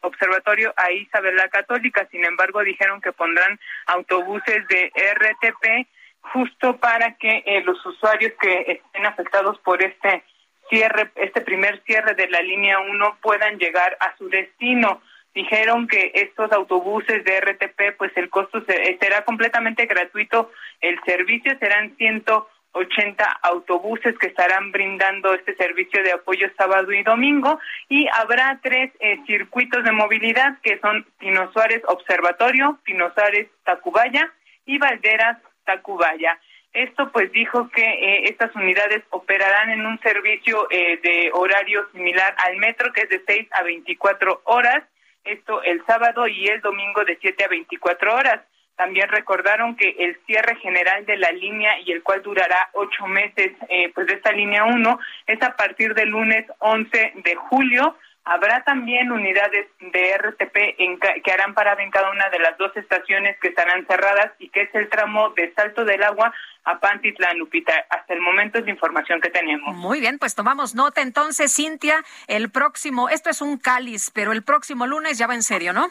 observatorio 0.00 0.74
a 0.76 0.90
Isabel 0.92 1.36
la 1.36 1.48
Católica, 1.48 2.06
sin 2.10 2.24
embargo 2.24 2.62
dijeron 2.62 3.00
que 3.00 3.12
pondrán 3.12 3.58
autobuses 3.86 4.66
de 4.68 4.92
RTP 4.94 5.88
justo 6.32 6.76
para 6.78 7.14
que 7.14 7.42
eh, 7.46 7.62
los 7.64 7.84
usuarios 7.86 8.32
que 8.40 8.80
estén 8.84 9.06
afectados 9.06 9.58
por 9.60 9.82
este 9.82 10.24
cierre, 10.68 11.10
este 11.16 11.40
primer 11.40 11.82
cierre 11.84 12.14
de 12.14 12.28
la 12.28 12.40
línea 12.40 12.78
1 12.80 13.18
puedan 13.20 13.58
llegar 13.58 13.96
a 14.00 14.16
su 14.16 14.28
destino. 14.28 15.00
Dijeron 15.34 15.88
que 15.88 16.12
estos 16.14 16.52
autobuses 16.52 17.24
de 17.24 17.40
RTP, 17.40 17.96
pues 17.98 18.12
el 18.16 18.30
costo 18.30 18.62
será 18.64 19.24
completamente 19.24 19.86
gratuito. 19.86 20.52
El 20.80 21.00
servicio 21.04 21.58
serán 21.58 21.96
180 21.96 23.24
autobuses 23.42 24.16
que 24.18 24.28
estarán 24.28 24.70
brindando 24.70 25.34
este 25.34 25.56
servicio 25.56 26.04
de 26.04 26.12
apoyo 26.12 26.48
sábado 26.56 26.92
y 26.92 27.02
domingo 27.02 27.58
y 27.88 28.06
habrá 28.12 28.60
tres 28.62 28.92
eh, 29.00 29.18
circuitos 29.26 29.82
de 29.82 29.90
movilidad 29.90 30.58
que 30.62 30.78
son 30.78 31.04
Pino 31.18 31.50
Suárez 31.52 31.82
Observatorio, 31.88 32.78
Pino 32.84 33.12
Suárez 33.12 33.48
Tacubaya 33.64 34.32
y 34.66 34.78
Valderas 34.78 35.38
Tacubaya. 35.64 36.38
Esto 36.74 37.12
pues 37.12 37.30
dijo 37.30 37.68
que 37.70 37.84
eh, 37.84 38.24
estas 38.24 38.52
unidades 38.56 39.04
operarán 39.10 39.70
en 39.70 39.86
un 39.86 39.98
servicio 40.00 40.66
eh, 40.70 40.98
de 41.04 41.30
horario 41.32 41.86
similar 41.92 42.34
al 42.44 42.56
metro, 42.56 42.92
que 42.92 43.02
es 43.02 43.08
de 43.08 43.22
6 43.24 43.48
a 43.52 43.62
24 43.62 44.42
horas, 44.44 44.82
esto 45.22 45.62
el 45.62 45.86
sábado 45.86 46.26
y 46.26 46.48
el 46.48 46.60
domingo 46.60 47.04
de 47.04 47.16
7 47.20 47.44
a 47.44 47.48
24 47.48 48.14
horas. 48.14 48.40
También 48.74 49.08
recordaron 49.08 49.76
que 49.76 49.90
el 50.00 50.18
cierre 50.26 50.56
general 50.56 51.06
de 51.06 51.16
la 51.16 51.30
línea 51.30 51.78
y 51.78 51.92
el 51.92 52.02
cual 52.02 52.22
durará 52.22 52.70
ocho 52.72 53.06
meses, 53.06 53.52
eh, 53.68 53.92
pues 53.94 54.08
de 54.08 54.14
esta 54.14 54.32
línea 54.32 54.64
1, 54.64 54.98
es 55.28 55.40
a 55.42 55.54
partir 55.54 55.94
del 55.94 56.08
lunes 56.08 56.44
11 56.58 57.12
de 57.14 57.34
julio 57.36 57.96
Habrá 58.26 58.64
también 58.64 59.12
unidades 59.12 59.66
de 59.80 60.16
RTP 60.16 60.56
en, 60.78 60.98
que 60.98 61.30
harán 61.30 61.52
parada 61.52 61.82
en 61.82 61.90
cada 61.90 62.10
una 62.10 62.30
de 62.30 62.38
las 62.38 62.56
dos 62.56 62.74
estaciones 62.74 63.38
que 63.38 63.48
estarán 63.48 63.86
cerradas 63.86 64.32
y 64.38 64.48
que 64.48 64.62
es 64.62 64.74
el 64.74 64.88
tramo 64.88 65.28
de 65.30 65.52
Salto 65.52 65.84
del 65.84 66.02
Agua 66.02 66.32
a 66.64 66.80
Pantitlán, 66.80 67.38
Lupita. 67.38 67.74
Hasta 67.90 68.14
el 68.14 68.22
momento 68.22 68.58
es 68.58 68.64
la 68.64 68.70
información 68.70 69.20
que 69.20 69.28
tenemos. 69.28 69.76
Muy 69.76 70.00
bien, 70.00 70.18
pues 70.18 70.34
tomamos 70.34 70.74
nota 70.74 71.02
entonces, 71.02 71.54
Cintia. 71.54 72.02
El 72.26 72.50
próximo, 72.50 73.10
esto 73.10 73.28
es 73.28 73.42
un 73.42 73.58
cáliz, 73.58 74.10
pero 74.10 74.32
el 74.32 74.42
próximo 74.42 74.86
lunes 74.86 75.18
ya 75.18 75.26
va 75.26 75.34
en 75.34 75.42
serio, 75.42 75.74
¿no? 75.74 75.90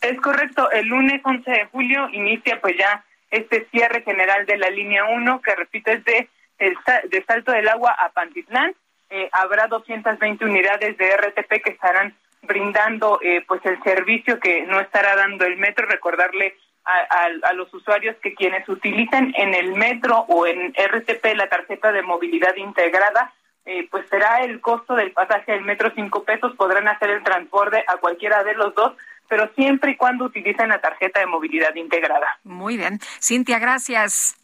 Es 0.00 0.18
correcto, 0.22 0.70
el 0.70 0.86
lunes 0.86 1.20
11 1.22 1.50
de 1.50 1.66
julio 1.66 2.08
inicia 2.12 2.58
pues 2.62 2.78
ya 2.78 3.04
este 3.30 3.66
cierre 3.70 4.02
general 4.02 4.46
de 4.46 4.56
la 4.56 4.70
línea 4.70 5.04
1, 5.04 5.42
que 5.42 5.54
repito 5.54 5.90
es 5.90 6.02
de, 6.04 6.30
de 6.58 7.24
Salto 7.24 7.52
del 7.52 7.68
Agua 7.68 7.94
a 7.98 8.08
Pantitlán. 8.08 8.74
Eh, 9.10 9.28
habrá 9.32 9.66
220 9.66 10.44
unidades 10.44 10.96
de 10.96 11.16
RTP 11.16 11.62
que 11.62 11.70
estarán 11.70 12.14
brindando 12.42 13.18
eh, 13.22 13.44
pues 13.46 13.60
el 13.66 13.82
servicio 13.82 14.38
que 14.38 14.62
no 14.62 14.80
estará 14.80 15.16
dando 15.16 15.44
el 15.44 15.56
metro. 15.56 15.86
Recordarle 15.86 16.56
a, 16.84 17.48
a, 17.48 17.52
los 17.52 17.72
usuarios 17.74 18.16
que 18.22 18.34
quienes 18.34 18.68
utilizan 18.68 19.32
en 19.36 19.54
el 19.54 19.72
metro 19.72 20.24
o 20.28 20.46
en 20.46 20.72
RTP 20.72 21.34
la 21.36 21.48
tarjeta 21.48 21.92
de 21.92 22.02
movilidad 22.02 22.56
integrada, 22.56 23.32
eh, 23.66 23.86
pues 23.90 24.08
será 24.08 24.42
el 24.42 24.60
costo 24.60 24.94
del 24.94 25.12
pasaje 25.12 25.52
del 25.52 25.62
metro 25.62 25.92
cinco 25.94 26.24
pesos, 26.24 26.54
podrán 26.56 26.88
hacer 26.88 27.10
el 27.10 27.22
transporte 27.22 27.84
a 27.86 27.98
cualquiera 27.98 28.42
de 28.42 28.54
los 28.54 28.74
dos, 28.74 28.94
pero 29.28 29.48
siempre 29.54 29.92
y 29.92 29.96
cuando 29.96 30.24
utilicen 30.24 30.70
la 30.70 30.80
tarjeta 30.80 31.20
de 31.20 31.26
movilidad 31.26 31.74
integrada. 31.74 32.38
Muy 32.44 32.76
bien. 32.76 32.98
Cintia, 33.20 33.58
gracias. 33.58 34.39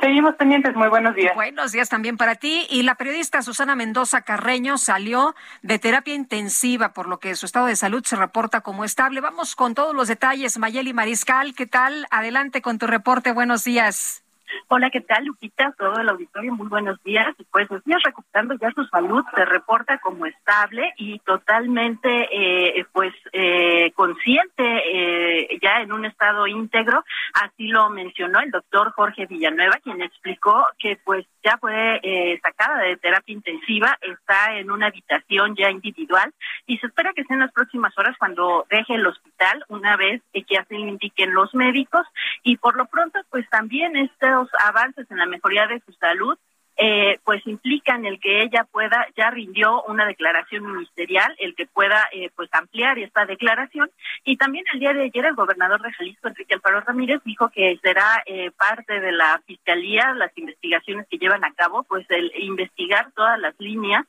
Seguimos 0.00 0.34
pendientes, 0.36 0.74
muy 0.74 0.88
buenos 0.88 1.14
días. 1.14 1.34
Buenos 1.34 1.72
días 1.72 1.90
también 1.90 2.16
para 2.16 2.34
ti. 2.34 2.66
Y 2.70 2.84
la 2.84 2.94
periodista 2.94 3.42
Susana 3.42 3.76
Mendoza 3.76 4.22
Carreño 4.22 4.78
salió 4.78 5.34
de 5.62 5.78
terapia 5.78 6.14
intensiva, 6.14 6.94
por 6.94 7.06
lo 7.06 7.18
que 7.18 7.34
su 7.34 7.44
estado 7.44 7.66
de 7.66 7.76
salud 7.76 8.02
se 8.04 8.16
reporta 8.16 8.62
como 8.62 8.84
estable. 8.84 9.20
Vamos 9.20 9.54
con 9.54 9.74
todos 9.74 9.94
los 9.94 10.08
detalles. 10.08 10.58
Mayeli 10.58 10.94
Mariscal, 10.94 11.54
¿qué 11.54 11.66
tal? 11.66 12.06
Adelante 12.10 12.62
con 12.62 12.78
tu 12.78 12.86
reporte. 12.86 13.32
Buenos 13.32 13.64
días. 13.64 14.24
Hola, 14.68 14.90
¿qué 14.90 15.00
tal, 15.00 15.24
Lupita? 15.24 15.74
Todo 15.76 16.00
el 16.00 16.08
auditorio, 16.08 16.52
muy 16.54 16.68
buenos 16.68 17.02
días. 17.02 17.34
Pues 17.50 17.68
días 17.84 18.02
recuperando 18.04 18.54
ya 18.60 18.70
su 18.72 18.84
salud, 18.86 19.24
se 19.34 19.44
reporta 19.44 19.98
como 19.98 20.26
estable 20.26 20.92
y 20.96 21.18
totalmente, 21.20 22.28
eh, 22.32 22.84
pues, 22.92 23.12
eh, 23.32 23.92
consciente, 23.94 24.62
eh, 24.62 25.58
ya 25.62 25.80
en 25.80 25.92
un 25.92 26.04
estado 26.04 26.46
íntegro. 26.46 27.04
Así 27.34 27.68
lo 27.68 27.90
mencionó 27.90 28.40
el 28.40 28.50
doctor 28.50 28.92
Jorge 28.92 29.26
Villanueva, 29.26 29.78
quien 29.82 30.02
explicó 30.02 30.66
que, 30.78 30.98
pues, 31.04 31.26
ya 31.42 31.56
fue 31.58 32.00
sacada 32.42 32.82
de 32.82 32.96
terapia 32.96 33.34
intensiva, 33.34 33.96
está 34.02 34.58
en 34.58 34.70
una 34.70 34.86
habitación 34.86 35.56
ya 35.56 35.70
individual 35.70 36.32
y 36.66 36.76
se 36.78 36.86
espera 36.86 37.12
que 37.14 37.24
sea 37.24 37.34
en 37.34 37.40
las 37.40 37.52
próximas 37.52 37.96
horas 37.96 38.16
cuando 38.18 38.66
deje 38.68 38.94
el 38.94 39.06
hospital, 39.06 39.64
una 39.68 39.96
vez 39.96 40.22
que 40.32 40.58
así 40.58 40.74
indiquen 40.74 41.32
los 41.32 41.54
médicos. 41.54 42.06
Y 42.42 42.56
por 42.56 42.76
lo 42.76 42.86
pronto, 42.86 43.20
pues, 43.30 43.48
también 43.48 43.96
este 43.96 44.34
avances 44.64 45.10
en 45.10 45.18
la 45.18 45.26
mejoría 45.26 45.66
de 45.66 45.80
su 45.80 45.92
salud 45.92 46.38
eh, 46.82 47.20
pues 47.24 47.46
implican 47.46 48.06
el 48.06 48.18
que 48.20 48.42
ella 48.42 48.64
pueda, 48.64 49.06
ya 49.14 49.30
rindió 49.30 49.82
una 49.82 50.06
declaración 50.06 50.64
ministerial, 50.64 51.36
el 51.38 51.54
que 51.54 51.66
pueda 51.66 52.08
eh, 52.10 52.30
pues 52.34 52.48
ampliar 52.52 52.98
esta 52.98 53.26
declaración. 53.26 53.90
Y 54.24 54.38
también 54.38 54.64
el 54.72 54.80
día 54.80 54.94
de 54.94 55.02
ayer 55.02 55.26
el 55.26 55.34
gobernador 55.34 55.82
de 55.82 55.92
Jalisco, 55.92 56.28
Enrique 56.28 56.54
Alfaro 56.54 56.80
Ramírez, 56.80 57.20
dijo 57.22 57.50
que 57.50 57.78
será 57.82 58.22
eh, 58.24 58.50
parte 58.52 58.98
de 58.98 59.12
la 59.12 59.42
fiscalía, 59.46 60.14
las 60.14 60.32
investigaciones 60.38 61.06
que 61.10 61.18
llevan 61.18 61.44
a 61.44 61.52
cabo, 61.52 61.82
pues 61.82 62.06
el 62.08 62.32
investigar 62.36 63.12
todas 63.12 63.38
las 63.38 63.54
líneas, 63.58 64.06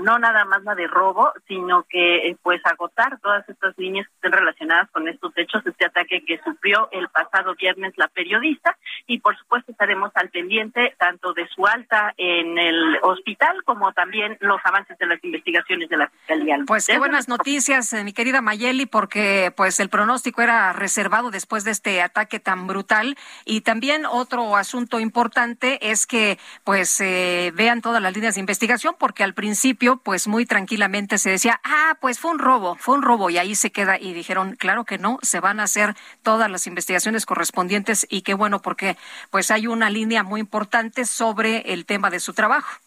no 0.00 0.18
nada 0.20 0.44
más 0.44 0.62
la 0.62 0.76
de 0.76 0.86
robo, 0.86 1.32
sino 1.48 1.82
que 1.88 2.36
pues 2.42 2.60
agotar 2.64 3.18
todas 3.20 3.46
estas 3.48 3.76
líneas 3.78 4.06
que 4.06 4.14
estén 4.14 4.32
relacionadas 4.32 4.88
con 4.92 5.08
estos 5.08 5.32
hechos, 5.36 5.66
este 5.66 5.86
ataque 5.86 6.24
que 6.24 6.38
sufrió 6.44 6.88
el 6.92 7.08
pasado 7.08 7.54
viernes 7.56 7.94
la 7.96 8.06
periodista. 8.08 8.76
Y 9.06 9.18
por 9.18 9.36
supuesto 9.36 9.72
estaremos 9.72 10.12
al 10.14 10.30
pendiente 10.30 10.94
tanto 10.98 11.32
de 11.34 11.48
su 11.48 11.66
alta 11.66 11.95
en 12.16 12.58
el 12.58 12.98
hospital, 13.02 13.62
como 13.64 13.92
también 13.92 14.36
los 14.40 14.60
avances 14.64 14.98
de 14.98 15.06
las 15.06 15.22
investigaciones 15.22 15.88
de 15.88 15.96
la 15.96 16.08
Fiscalía. 16.08 16.58
Pues 16.66 16.86
qué 16.86 16.98
buenas 16.98 17.28
noticias, 17.28 17.92
eh, 17.92 18.04
mi 18.04 18.12
querida 18.12 18.40
Mayeli, 18.40 18.86
porque 18.86 19.52
pues 19.56 19.80
el 19.80 19.88
pronóstico 19.88 20.42
era 20.42 20.72
reservado 20.72 21.30
después 21.30 21.64
de 21.64 21.70
este 21.70 22.02
ataque 22.02 22.40
tan 22.40 22.66
brutal. 22.66 23.16
Y 23.44 23.62
también 23.62 24.06
otro 24.06 24.56
asunto 24.56 25.00
importante 25.00 25.90
es 25.90 26.06
que 26.06 26.38
pues 26.64 27.00
eh, 27.00 27.52
vean 27.54 27.80
todas 27.80 28.02
las 28.02 28.14
líneas 28.14 28.34
de 28.34 28.40
investigación, 28.40 28.96
porque 28.98 29.24
al 29.24 29.34
principio 29.34 29.98
pues 29.98 30.28
muy 30.28 30.46
tranquilamente 30.46 31.18
se 31.18 31.30
decía, 31.30 31.60
ah, 31.64 31.96
pues 32.00 32.18
fue 32.18 32.30
un 32.30 32.38
robo, 32.38 32.76
fue 32.76 32.96
un 32.96 33.02
robo, 33.02 33.30
y 33.30 33.38
ahí 33.38 33.54
se 33.54 33.70
queda. 33.70 33.98
Y 33.98 34.12
dijeron, 34.12 34.56
claro 34.56 34.84
que 34.84 34.98
no, 34.98 35.18
se 35.22 35.40
van 35.40 35.60
a 35.60 35.64
hacer 35.64 35.94
todas 36.22 36.50
las 36.50 36.66
investigaciones 36.66 37.26
correspondientes 37.26 38.06
y 38.10 38.22
qué 38.22 38.34
bueno, 38.34 38.60
porque 38.60 38.96
pues 39.30 39.50
hay 39.50 39.66
una 39.66 39.90
línea 39.90 40.22
muy 40.22 40.40
importante 40.40 41.04
sobre 41.04 41.72
el 41.72 41.85
tema 41.86 42.10
de 42.10 42.20
su 42.20 42.34
trabajo. 42.34 42.78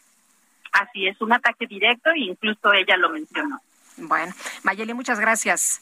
Así 0.72 1.08
es, 1.08 1.20
un 1.22 1.34
ataque 1.34 1.66
directo 1.66 2.12
e 2.12 2.20
incluso 2.20 2.72
ella 2.74 2.96
lo 2.98 3.10
mencionó. 3.10 3.60
Bueno, 3.98 4.34
Mayeli, 4.64 4.94
muchas 4.94 5.20
gracias. 5.20 5.82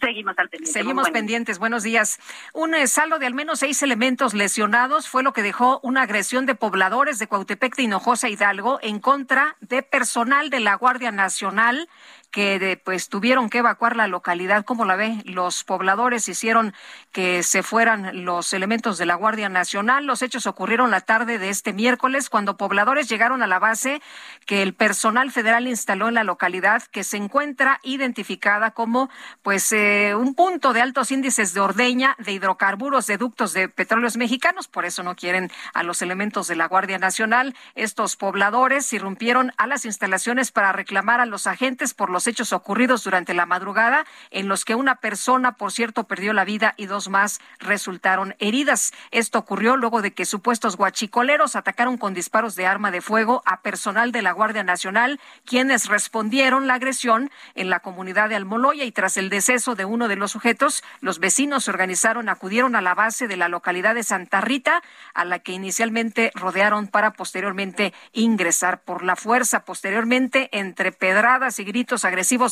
Seguimos 0.00 0.38
al 0.38 0.48
pendiente. 0.50 0.72
Seguimos 0.72 1.10
pendientes. 1.10 1.58
Buenos 1.58 1.82
días. 1.82 2.18
Un 2.52 2.74
eh, 2.74 2.86
saldo 2.88 3.18
de 3.18 3.26
al 3.26 3.32
menos 3.32 3.60
seis 3.60 3.82
elementos 3.82 4.34
lesionados 4.34 5.08
fue 5.08 5.22
lo 5.22 5.32
que 5.32 5.42
dejó 5.42 5.80
una 5.82 6.02
agresión 6.02 6.44
de 6.44 6.54
pobladores 6.54 7.18
de 7.18 7.26
Cuautepec 7.26 7.74
de 7.76 7.84
Hinojosa 7.84 8.28
Hidalgo 8.28 8.78
en 8.82 8.98
contra 8.98 9.56
de 9.60 9.82
personal 9.82 10.50
de 10.50 10.60
la 10.60 10.74
Guardia 10.74 11.10
Nacional 11.10 11.88
que 12.34 12.80
pues 12.82 13.08
tuvieron 13.08 13.48
que 13.48 13.58
evacuar 13.58 13.94
la 13.94 14.08
localidad. 14.08 14.64
¿Cómo 14.64 14.84
la 14.84 14.96
ve? 14.96 15.22
Los 15.24 15.62
pobladores 15.62 16.28
hicieron 16.28 16.74
que 17.12 17.44
se 17.44 17.62
fueran 17.62 18.24
los 18.24 18.52
elementos 18.52 18.98
de 18.98 19.06
la 19.06 19.14
Guardia 19.14 19.48
Nacional. 19.48 20.04
Los 20.04 20.20
hechos 20.20 20.48
ocurrieron 20.48 20.90
la 20.90 21.00
tarde 21.00 21.38
de 21.38 21.48
este 21.48 21.72
miércoles 21.72 22.28
cuando 22.28 22.56
pobladores 22.56 23.08
llegaron 23.08 23.44
a 23.44 23.46
la 23.46 23.60
base 23.60 24.02
que 24.46 24.62
el 24.62 24.74
personal 24.74 25.30
federal 25.30 25.68
instaló 25.68 26.08
en 26.08 26.14
la 26.14 26.24
localidad 26.24 26.82
que 26.82 27.04
se 27.04 27.18
encuentra 27.18 27.78
identificada 27.84 28.72
como 28.72 29.10
pues 29.42 29.70
eh, 29.70 30.16
un 30.16 30.34
punto 30.34 30.72
de 30.72 30.80
altos 30.80 31.12
índices 31.12 31.54
de 31.54 31.60
ordeña 31.60 32.16
de 32.18 32.32
hidrocarburos 32.32 33.06
de 33.06 33.16
ductos 33.16 33.52
de 33.52 33.68
petróleos 33.68 34.16
mexicanos. 34.16 34.66
Por 34.66 34.86
eso 34.86 35.04
no 35.04 35.14
quieren 35.14 35.52
a 35.72 35.84
los 35.84 36.02
elementos 36.02 36.48
de 36.48 36.56
la 36.56 36.66
Guardia 36.66 36.98
Nacional. 36.98 37.54
Estos 37.76 38.16
pobladores 38.16 38.92
irrumpieron 38.92 39.52
a 39.56 39.68
las 39.68 39.84
instalaciones 39.84 40.50
para 40.50 40.72
reclamar 40.72 41.20
a 41.20 41.26
los 41.26 41.46
agentes 41.46 41.94
por 41.94 42.10
los 42.10 42.23
hechos 42.26 42.52
ocurridos 42.52 43.04
durante 43.04 43.34
la 43.34 43.46
madrugada, 43.46 44.06
en 44.30 44.48
los 44.48 44.64
que 44.64 44.74
una 44.74 44.96
persona, 44.96 45.52
por 45.52 45.72
cierto, 45.72 46.04
perdió 46.04 46.32
la 46.32 46.44
vida 46.44 46.74
y 46.76 46.86
dos 46.86 47.08
más 47.08 47.40
resultaron 47.58 48.34
heridas. 48.38 48.92
Esto 49.10 49.38
ocurrió 49.38 49.76
luego 49.76 50.02
de 50.02 50.12
que 50.12 50.24
supuestos 50.24 50.76
guachicoleros 50.76 51.56
atacaron 51.56 51.96
con 51.98 52.14
disparos 52.14 52.54
de 52.56 52.66
arma 52.66 52.90
de 52.90 53.00
fuego 53.00 53.42
a 53.46 53.62
personal 53.62 54.12
de 54.12 54.22
la 54.22 54.32
Guardia 54.32 54.64
Nacional, 54.64 55.20
quienes 55.44 55.86
respondieron 55.86 56.66
la 56.66 56.74
agresión 56.74 57.30
en 57.54 57.70
la 57.70 57.80
comunidad 57.80 58.28
de 58.28 58.36
Almoloya 58.36 58.84
y 58.84 58.92
tras 58.92 59.16
el 59.16 59.30
deceso 59.30 59.74
de 59.74 59.84
uno 59.84 60.08
de 60.08 60.16
los 60.16 60.32
sujetos, 60.32 60.82
los 61.00 61.18
vecinos 61.18 61.64
se 61.64 61.70
organizaron, 61.70 62.28
acudieron 62.28 62.76
a 62.76 62.80
la 62.80 62.94
base 62.94 63.28
de 63.28 63.36
la 63.36 63.48
localidad 63.48 63.94
de 63.94 64.02
Santa 64.02 64.40
Rita, 64.40 64.82
a 65.14 65.24
la 65.24 65.38
que 65.38 65.52
inicialmente 65.52 66.32
rodearon 66.34 66.88
para 66.88 67.12
posteriormente 67.12 67.92
ingresar 68.12 68.82
por 68.82 69.02
la 69.02 69.16
fuerza. 69.16 69.64
Posteriormente, 69.64 70.48
entre 70.52 70.92
pedradas 70.92 71.58
y 71.58 71.64
gritos 71.64 72.04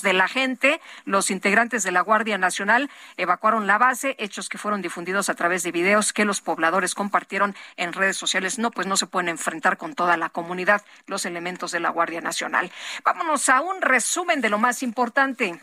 de 0.03 0.13
la 0.13 0.29
gente, 0.29 0.81
los 1.05 1.31
integrantes 1.31 1.83
de 1.83 1.93
la 1.93 2.01
Guardia 2.01 2.39
Nacional 2.39 2.91
evacuaron 3.17 3.67
la 3.67 3.79
base, 3.79 4.17
hechos 4.19 4.49
que 4.49 4.59
fueron 4.59 4.83
difundidos 4.83 5.29
a 5.29 5.35
través 5.35 5.63
de 5.63 5.73
videos 5.73 6.13
que 6.13 6.25
los 6.25 6.41
pobladores 6.41 6.95
compartieron 6.95 7.55
en 7.77 7.93
redes 7.93 8.17
sociales. 8.17 8.59
No, 8.59 8.71
pues 8.71 8.87
no 8.87 8.97
se 8.97 9.07
pueden 9.07 9.29
enfrentar 9.29 9.77
con 9.77 9.95
toda 9.95 10.17
la 10.17 10.31
comunidad 10.31 10.83
los 11.07 11.25
elementos 11.27 11.71
de 11.73 11.81
la 11.81 11.91
Guardia 11.91 12.21
Nacional. 12.21 12.71
Vámonos 13.05 13.49
a 13.49 13.61
un 13.61 13.81
resumen 13.81 14.41
de 14.41 14.51
lo 14.51 14.59
más 14.59 14.83
importante. 14.83 15.61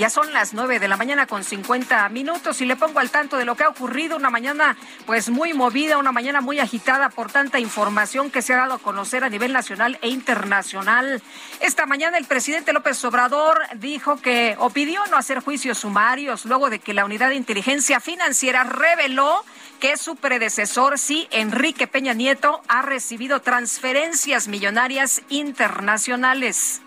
Ya 0.00 0.08
son 0.08 0.32
las 0.32 0.54
nueve 0.54 0.78
de 0.78 0.88
la 0.88 0.96
mañana 0.96 1.26
con 1.26 1.44
cincuenta 1.44 2.08
minutos 2.08 2.62
y 2.62 2.64
le 2.64 2.74
pongo 2.74 3.00
al 3.00 3.10
tanto 3.10 3.36
de 3.36 3.44
lo 3.44 3.54
que 3.54 3.64
ha 3.64 3.68
ocurrido. 3.68 4.16
Una 4.16 4.30
mañana 4.30 4.74
pues 5.04 5.28
muy 5.28 5.52
movida, 5.52 5.98
una 5.98 6.10
mañana 6.10 6.40
muy 6.40 6.58
agitada 6.58 7.10
por 7.10 7.30
tanta 7.30 7.58
información 7.58 8.30
que 8.30 8.40
se 8.40 8.54
ha 8.54 8.56
dado 8.56 8.72
a 8.72 8.78
conocer 8.78 9.24
a 9.24 9.28
nivel 9.28 9.52
nacional 9.52 9.98
e 10.00 10.08
internacional. 10.08 11.22
Esta 11.60 11.84
mañana 11.84 12.16
el 12.16 12.24
presidente 12.24 12.72
López 12.72 13.04
Obrador 13.04 13.60
dijo 13.74 14.16
que 14.16 14.56
o 14.58 14.70
pidió 14.70 15.04
no 15.10 15.18
hacer 15.18 15.40
juicios 15.40 15.76
sumarios 15.76 16.46
luego 16.46 16.70
de 16.70 16.78
que 16.78 16.94
la 16.94 17.04
unidad 17.04 17.28
de 17.28 17.34
inteligencia 17.34 18.00
financiera 18.00 18.64
reveló 18.64 19.44
que 19.80 19.98
su 19.98 20.16
predecesor, 20.16 20.98
sí, 20.98 21.28
Enrique 21.30 21.86
Peña 21.86 22.14
Nieto, 22.14 22.62
ha 22.68 22.80
recibido 22.80 23.42
transferencias 23.42 24.48
millonarias 24.48 25.20
internacionales. 25.28 26.80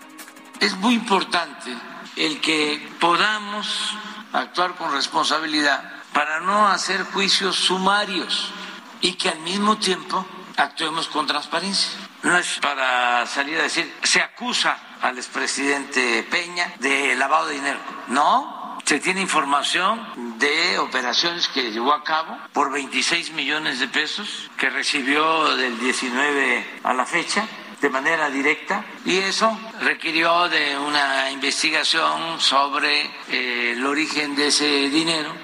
Es 0.58 0.74
muy 0.78 0.94
importante 0.94 1.93
el 2.16 2.40
que 2.40 2.90
podamos 3.00 3.94
actuar 4.32 4.74
con 4.74 4.92
responsabilidad 4.92 5.92
para 6.12 6.40
no 6.40 6.68
hacer 6.68 7.04
juicios 7.04 7.56
sumarios 7.56 8.52
y 9.00 9.14
que 9.14 9.28
al 9.28 9.40
mismo 9.40 9.76
tiempo 9.78 10.24
actuemos 10.56 11.08
con 11.08 11.26
transparencia. 11.26 11.90
No 12.22 12.38
es 12.38 12.58
para 12.60 13.26
salir 13.26 13.58
a 13.58 13.64
decir, 13.64 13.92
se 14.02 14.20
acusa 14.20 14.78
al 15.02 15.18
expresidente 15.18 16.22
Peña 16.30 16.72
de 16.78 17.14
lavado 17.16 17.48
de 17.48 17.54
dinero. 17.54 17.78
No, 18.08 18.78
se 18.84 19.00
tiene 19.00 19.20
información 19.20 20.38
de 20.38 20.78
operaciones 20.78 21.48
que 21.48 21.70
llevó 21.70 21.92
a 21.92 22.04
cabo 22.04 22.38
por 22.52 22.70
26 22.72 23.32
millones 23.32 23.80
de 23.80 23.88
pesos 23.88 24.50
que 24.56 24.70
recibió 24.70 25.54
del 25.56 25.78
19 25.78 26.80
a 26.84 26.94
la 26.94 27.04
fecha 27.04 27.46
de 27.80 27.88
manera 27.90 28.30
directa 28.30 28.84
y 29.04 29.18
eso 29.18 29.56
requirió 29.80 30.48
de 30.48 30.76
una 30.78 31.30
investigación 31.30 32.40
sobre 32.40 33.02
eh, 33.28 33.72
el 33.72 33.86
origen 33.86 34.34
de 34.34 34.48
ese 34.48 34.88
dinero 34.88 35.43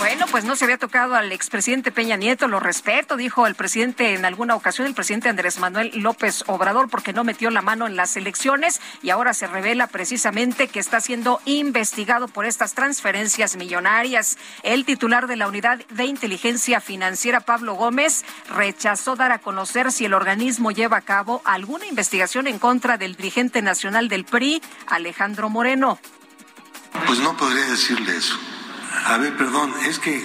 bueno, 0.00 0.24
pues 0.30 0.44
no 0.44 0.56
se 0.56 0.64
había 0.64 0.78
tocado 0.78 1.14
al 1.14 1.30
expresidente 1.30 1.92
Peña 1.92 2.16
Nieto, 2.16 2.48
lo 2.48 2.58
respeto, 2.58 3.18
dijo 3.18 3.46
el 3.46 3.54
presidente 3.54 4.14
en 4.14 4.24
alguna 4.24 4.56
ocasión, 4.56 4.86
el 4.86 4.94
presidente 4.94 5.28
Andrés 5.28 5.58
Manuel 5.58 5.90
López 5.94 6.42
Obrador, 6.46 6.88
porque 6.88 7.12
no 7.12 7.22
metió 7.22 7.50
la 7.50 7.60
mano 7.60 7.86
en 7.86 7.96
las 7.96 8.16
elecciones 8.16 8.80
y 9.02 9.10
ahora 9.10 9.34
se 9.34 9.46
revela 9.46 9.88
precisamente 9.88 10.68
que 10.68 10.80
está 10.80 11.02
siendo 11.02 11.42
investigado 11.44 12.28
por 12.28 12.46
estas 12.46 12.72
transferencias 12.72 13.56
millonarias. 13.56 14.38
El 14.62 14.86
titular 14.86 15.26
de 15.26 15.36
la 15.36 15.48
Unidad 15.48 15.84
de 15.90 16.04
Inteligencia 16.06 16.80
Financiera, 16.80 17.40
Pablo 17.40 17.74
Gómez, 17.74 18.24
rechazó 18.48 19.16
dar 19.16 19.32
a 19.32 19.38
conocer 19.38 19.92
si 19.92 20.06
el 20.06 20.14
organismo 20.14 20.70
lleva 20.70 20.96
a 20.96 21.02
cabo 21.02 21.42
alguna 21.44 21.84
investigación 21.84 22.46
en 22.46 22.58
contra 22.58 22.96
del 22.96 23.16
dirigente 23.16 23.60
nacional 23.60 24.08
del 24.08 24.24
PRI, 24.24 24.62
Alejandro 24.86 25.50
Moreno. 25.50 25.98
Pues 27.06 27.18
no 27.18 27.36
podría 27.36 27.66
decirle 27.66 28.16
eso. 28.16 28.38
A 29.06 29.16
ver, 29.18 29.36
perdón, 29.36 29.72
es 29.86 29.98
que 29.98 30.22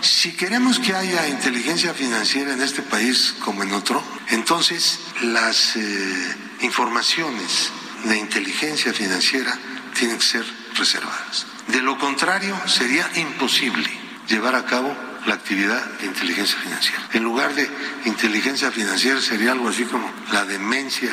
si 0.00 0.32
queremos 0.32 0.78
que 0.78 0.94
haya 0.94 1.28
inteligencia 1.28 1.94
financiera 1.94 2.52
en 2.52 2.62
este 2.62 2.82
país 2.82 3.34
como 3.44 3.62
en 3.62 3.72
otro, 3.72 4.02
entonces 4.30 5.00
las 5.22 5.76
eh, 5.76 6.36
informaciones 6.60 7.70
de 8.04 8.18
inteligencia 8.18 8.92
financiera 8.92 9.58
tienen 9.98 10.18
que 10.18 10.24
ser 10.24 10.44
reservadas. 10.74 11.46
De 11.68 11.80
lo 11.80 11.98
contrario, 11.98 12.54
sería 12.66 13.08
imposible 13.16 13.88
llevar 14.28 14.54
a 14.54 14.66
cabo 14.66 14.94
la 15.26 15.34
actividad 15.34 15.82
de 15.98 16.06
inteligencia 16.06 16.58
financiera. 16.58 17.08
En 17.12 17.22
lugar 17.22 17.54
de 17.54 17.68
inteligencia 18.04 18.70
financiera 18.70 19.20
sería 19.20 19.52
algo 19.52 19.68
así 19.68 19.84
como 19.84 20.10
la 20.32 20.44
demencia 20.44 21.12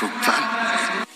total. 0.00 1.06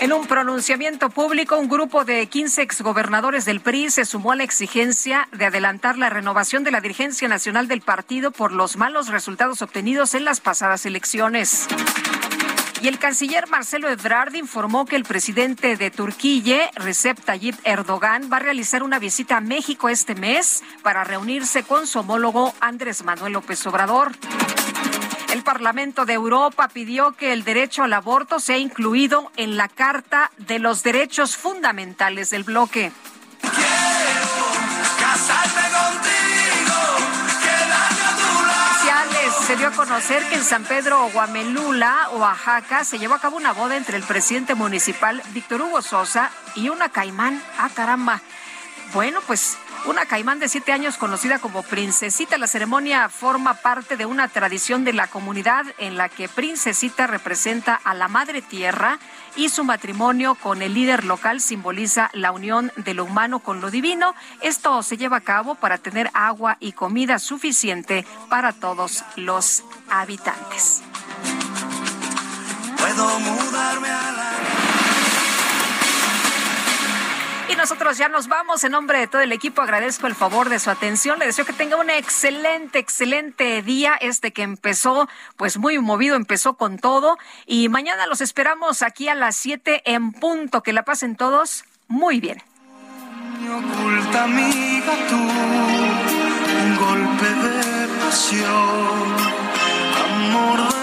En 0.00 0.14
un 0.14 0.26
pronunciamiento 0.26 1.10
público, 1.10 1.58
un 1.58 1.68
grupo 1.68 2.06
de 2.06 2.26
15 2.26 2.62
exgobernadores 2.62 3.44
del 3.44 3.60
PRI 3.60 3.90
se 3.90 4.06
sumó 4.06 4.32
a 4.32 4.36
la 4.36 4.44
exigencia 4.44 5.28
de 5.30 5.44
adelantar 5.44 5.98
la 5.98 6.08
renovación 6.08 6.64
de 6.64 6.70
la 6.70 6.80
dirigencia 6.80 7.28
nacional 7.28 7.68
del 7.68 7.82
partido 7.82 8.30
por 8.30 8.50
los 8.50 8.78
malos 8.78 9.08
resultados 9.08 9.60
obtenidos 9.60 10.14
en 10.14 10.24
las 10.24 10.40
pasadas 10.40 10.86
elecciones. 10.86 11.68
Y 12.80 12.88
el 12.88 12.98
canciller 12.98 13.46
Marcelo 13.48 13.90
Ebrard 13.90 14.34
informó 14.36 14.86
que 14.86 14.96
el 14.96 15.04
presidente 15.04 15.76
de 15.76 15.90
Turquía, 15.90 16.70
Recep 16.76 17.20
Tayyip 17.20 17.56
Erdogan, 17.64 18.30
va 18.32 18.38
a 18.38 18.40
realizar 18.40 18.82
una 18.82 18.98
visita 18.98 19.36
a 19.36 19.42
México 19.42 19.90
este 19.90 20.14
mes 20.14 20.64
para 20.82 21.04
reunirse 21.04 21.62
con 21.62 21.86
su 21.86 21.98
homólogo 21.98 22.54
Andrés 22.60 23.04
Manuel 23.04 23.34
López 23.34 23.66
Obrador. 23.66 24.12
El 25.32 25.44
Parlamento 25.44 26.06
de 26.06 26.14
Europa 26.14 26.68
pidió 26.68 27.12
que 27.12 27.32
el 27.32 27.44
derecho 27.44 27.84
al 27.84 27.92
aborto 27.92 28.40
sea 28.40 28.58
incluido 28.58 29.30
en 29.36 29.56
la 29.56 29.68
Carta 29.68 30.32
de 30.38 30.58
los 30.58 30.82
Derechos 30.82 31.36
Fundamentales 31.36 32.30
del 32.30 32.44
bloque. 32.44 32.92
Se 39.46 39.56
dio 39.56 39.66
a 39.66 39.72
conocer 39.72 40.22
que 40.28 40.36
en 40.36 40.44
San 40.44 40.62
Pedro 40.62 41.10
Guamelula, 41.12 42.10
Oaxaca, 42.12 42.84
se 42.84 43.00
llevó 43.00 43.14
a 43.14 43.20
cabo 43.20 43.36
una 43.36 43.52
boda 43.52 43.76
entre 43.76 43.96
el 43.96 44.04
presidente 44.04 44.54
municipal 44.54 45.20
Víctor 45.30 45.62
Hugo 45.62 45.82
Sosa 45.82 46.30
y 46.54 46.68
una 46.68 46.90
caimán. 46.90 47.42
Ah, 47.58 47.68
caramba. 47.74 48.20
Bueno, 48.94 49.20
pues 49.26 49.58
una 49.86 50.06
caimán 50.06 50.38
de 50.38 50.48
siete 50.48 50.72
años 50.72 50.96
conocida 50.96 51.38
como 51.38 51.62
Princesita. 51.62 52.38
La 52.38 52.46
ceremonia 52.46 53.08
forma 53.08 53.54
parte 53.54 53.96
de 53.96 54.06
una 54.06 54.28
tradición 54.28 54.84
de 54.84 54.92
la 54.92 55.06
comunidad 55.06 55.64
en 55.78 55.96
la 55.96 56.08
que 56.08 56.28
Princesita 56.28 57.06
representa 57.06 57.74
a 57.74 57.94
la 57.94 58.08
Madre 58.08 58.42
Tierra 58.42 58.98
y 59.36 59.48
su 59.48 59.64
matrimonio 59.64 60.34
con 60.34 60.62
el 60.62 60.74
líder 60.74 61.04
local 61.04 61.40
simboliza 61.40 62.10
la 62.12 62.32
unión 62.32 62.72
de 62.76 62.94
lo 62.94 63.04
humano 63.04 63.40
con 63.40 63.60
lo 63.60 63.70
divino. 63.70 64.14
Esto 64.40 64.82
se 64.82 64.96
lleva 64.96 65.18
a 65.18 65.22
cabo 65.22 65.54
para 65.54 65.78
tener 65.78 66.10
agua 66.14 66.56
y 66.60 66.72
comida 66.72 67.18
suficiente 67.18 68.04
para 68.28 68.52
todos 68.52 69.04
los 69.16 69.64
habitantes. 69.88 70.82
Puedo 72.76 73.20
mudarme 73.20 73.88
a 73.88 74.12
la 74.12 74.30
y 77.50 77.56
nosotros 77.56 77.98
ya 77.98 78.08
nos 78.08 78.28
vamos. 78.28 78.62
En 78.64 78.72
nombre 78.72 78.98
de 78.98 79.06
todo 79.06 79.22
el 79.22 79.32
equipo 79.32 79.62
agradezco 79.62 80.06
el 80.06 80.14
favor 80.14 80.48
de 80.48 80.58
su 80.58 80.70
atención. 80.70 81.18
Le 81.18 81.26
deseo 81.26 81.44
que 81.44 81.52
tenga 81.52 81.76
un 81.76 81.90
excelente, 81.90 82.78
excelente 82.78 83.62
día. 83.62 83.94
Este 84.00 84.32
que 84.32 84.42
empezó, 84.42 85.08
pues 85.36 85.58
muy 85.58 85.78
movido, 85.78 86.16
empezó 86.16 86.54
con 86.54 86.78
todo. 86.78 87.18
Y 87.46 87.68
mañana 87.68 88.06
los 88.06 88.20
esperamos 88.20 88.82
aquí 88.82 89.08
a 89.08 89.14
las 89.14 89.36
7 89.36 89.82
en 89.84 90.12
punto. 90.12 90.62
Que 90.62 90.72
la 90.72 90.84
pasen 90.84 91.16
todos 91.16 91.64
muy 91.88 92.20
bien. 92.20 92.42
oculta 93.48 94.24
amiga 94.24 94.92
tú, 95.08 95.16
un 95.16 96.76
golpe 96.76 97.26
de 97.26 97.88
pasión, 97.98 99.16
amor 100.04 100.80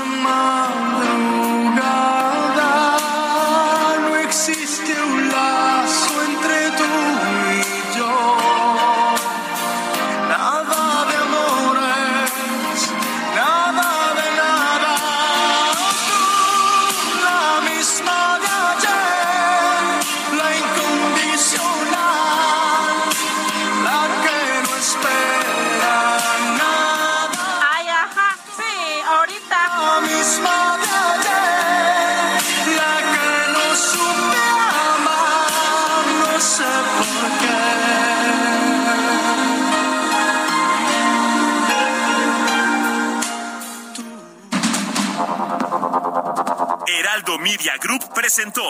Media 47.35 47.73
Group 47.81 48.13
presentó 48.15 48.63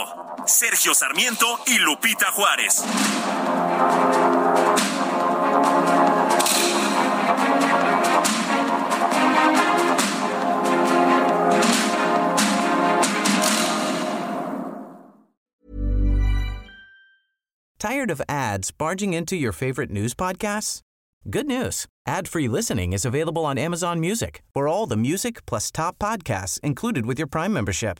Sergio 0.47 0.95
Sarmiento 0.95 1.45
y 1.67 1.77
Lupita 1.77 2.31
Juárez. 2.31 2.83
Tired 17.77 18.09
of 18.09 18.21
ads 18.27 18.71
barging 18.71 19.13
into 19.13 19.35
your 19.35 19.51
favorite 19.51 19.91
news 19.91 20.15
podcasts? 20.15 20.81
Good 21.29 21.45
news. 21.45 21.85
Ad-free 22.07 22.47
listening 22.47 22.93
is 22.93 23.05
available 23.05 23.45
on 23.45 23.59
Amazon 23.59 23.99
Music. 23.99 24.41
For 24.53 24.67
all 24.67 24.87
the 24.87 24.97
music 24.97 25.45
plus 25.45 25.69
top 25.69 25.99
podcasts 25.99 26.59
included 26.61 27.05
with 27.05 27.19
your 27.19 27.27
Prime 27.27 27.53
membership. 27.53 27.99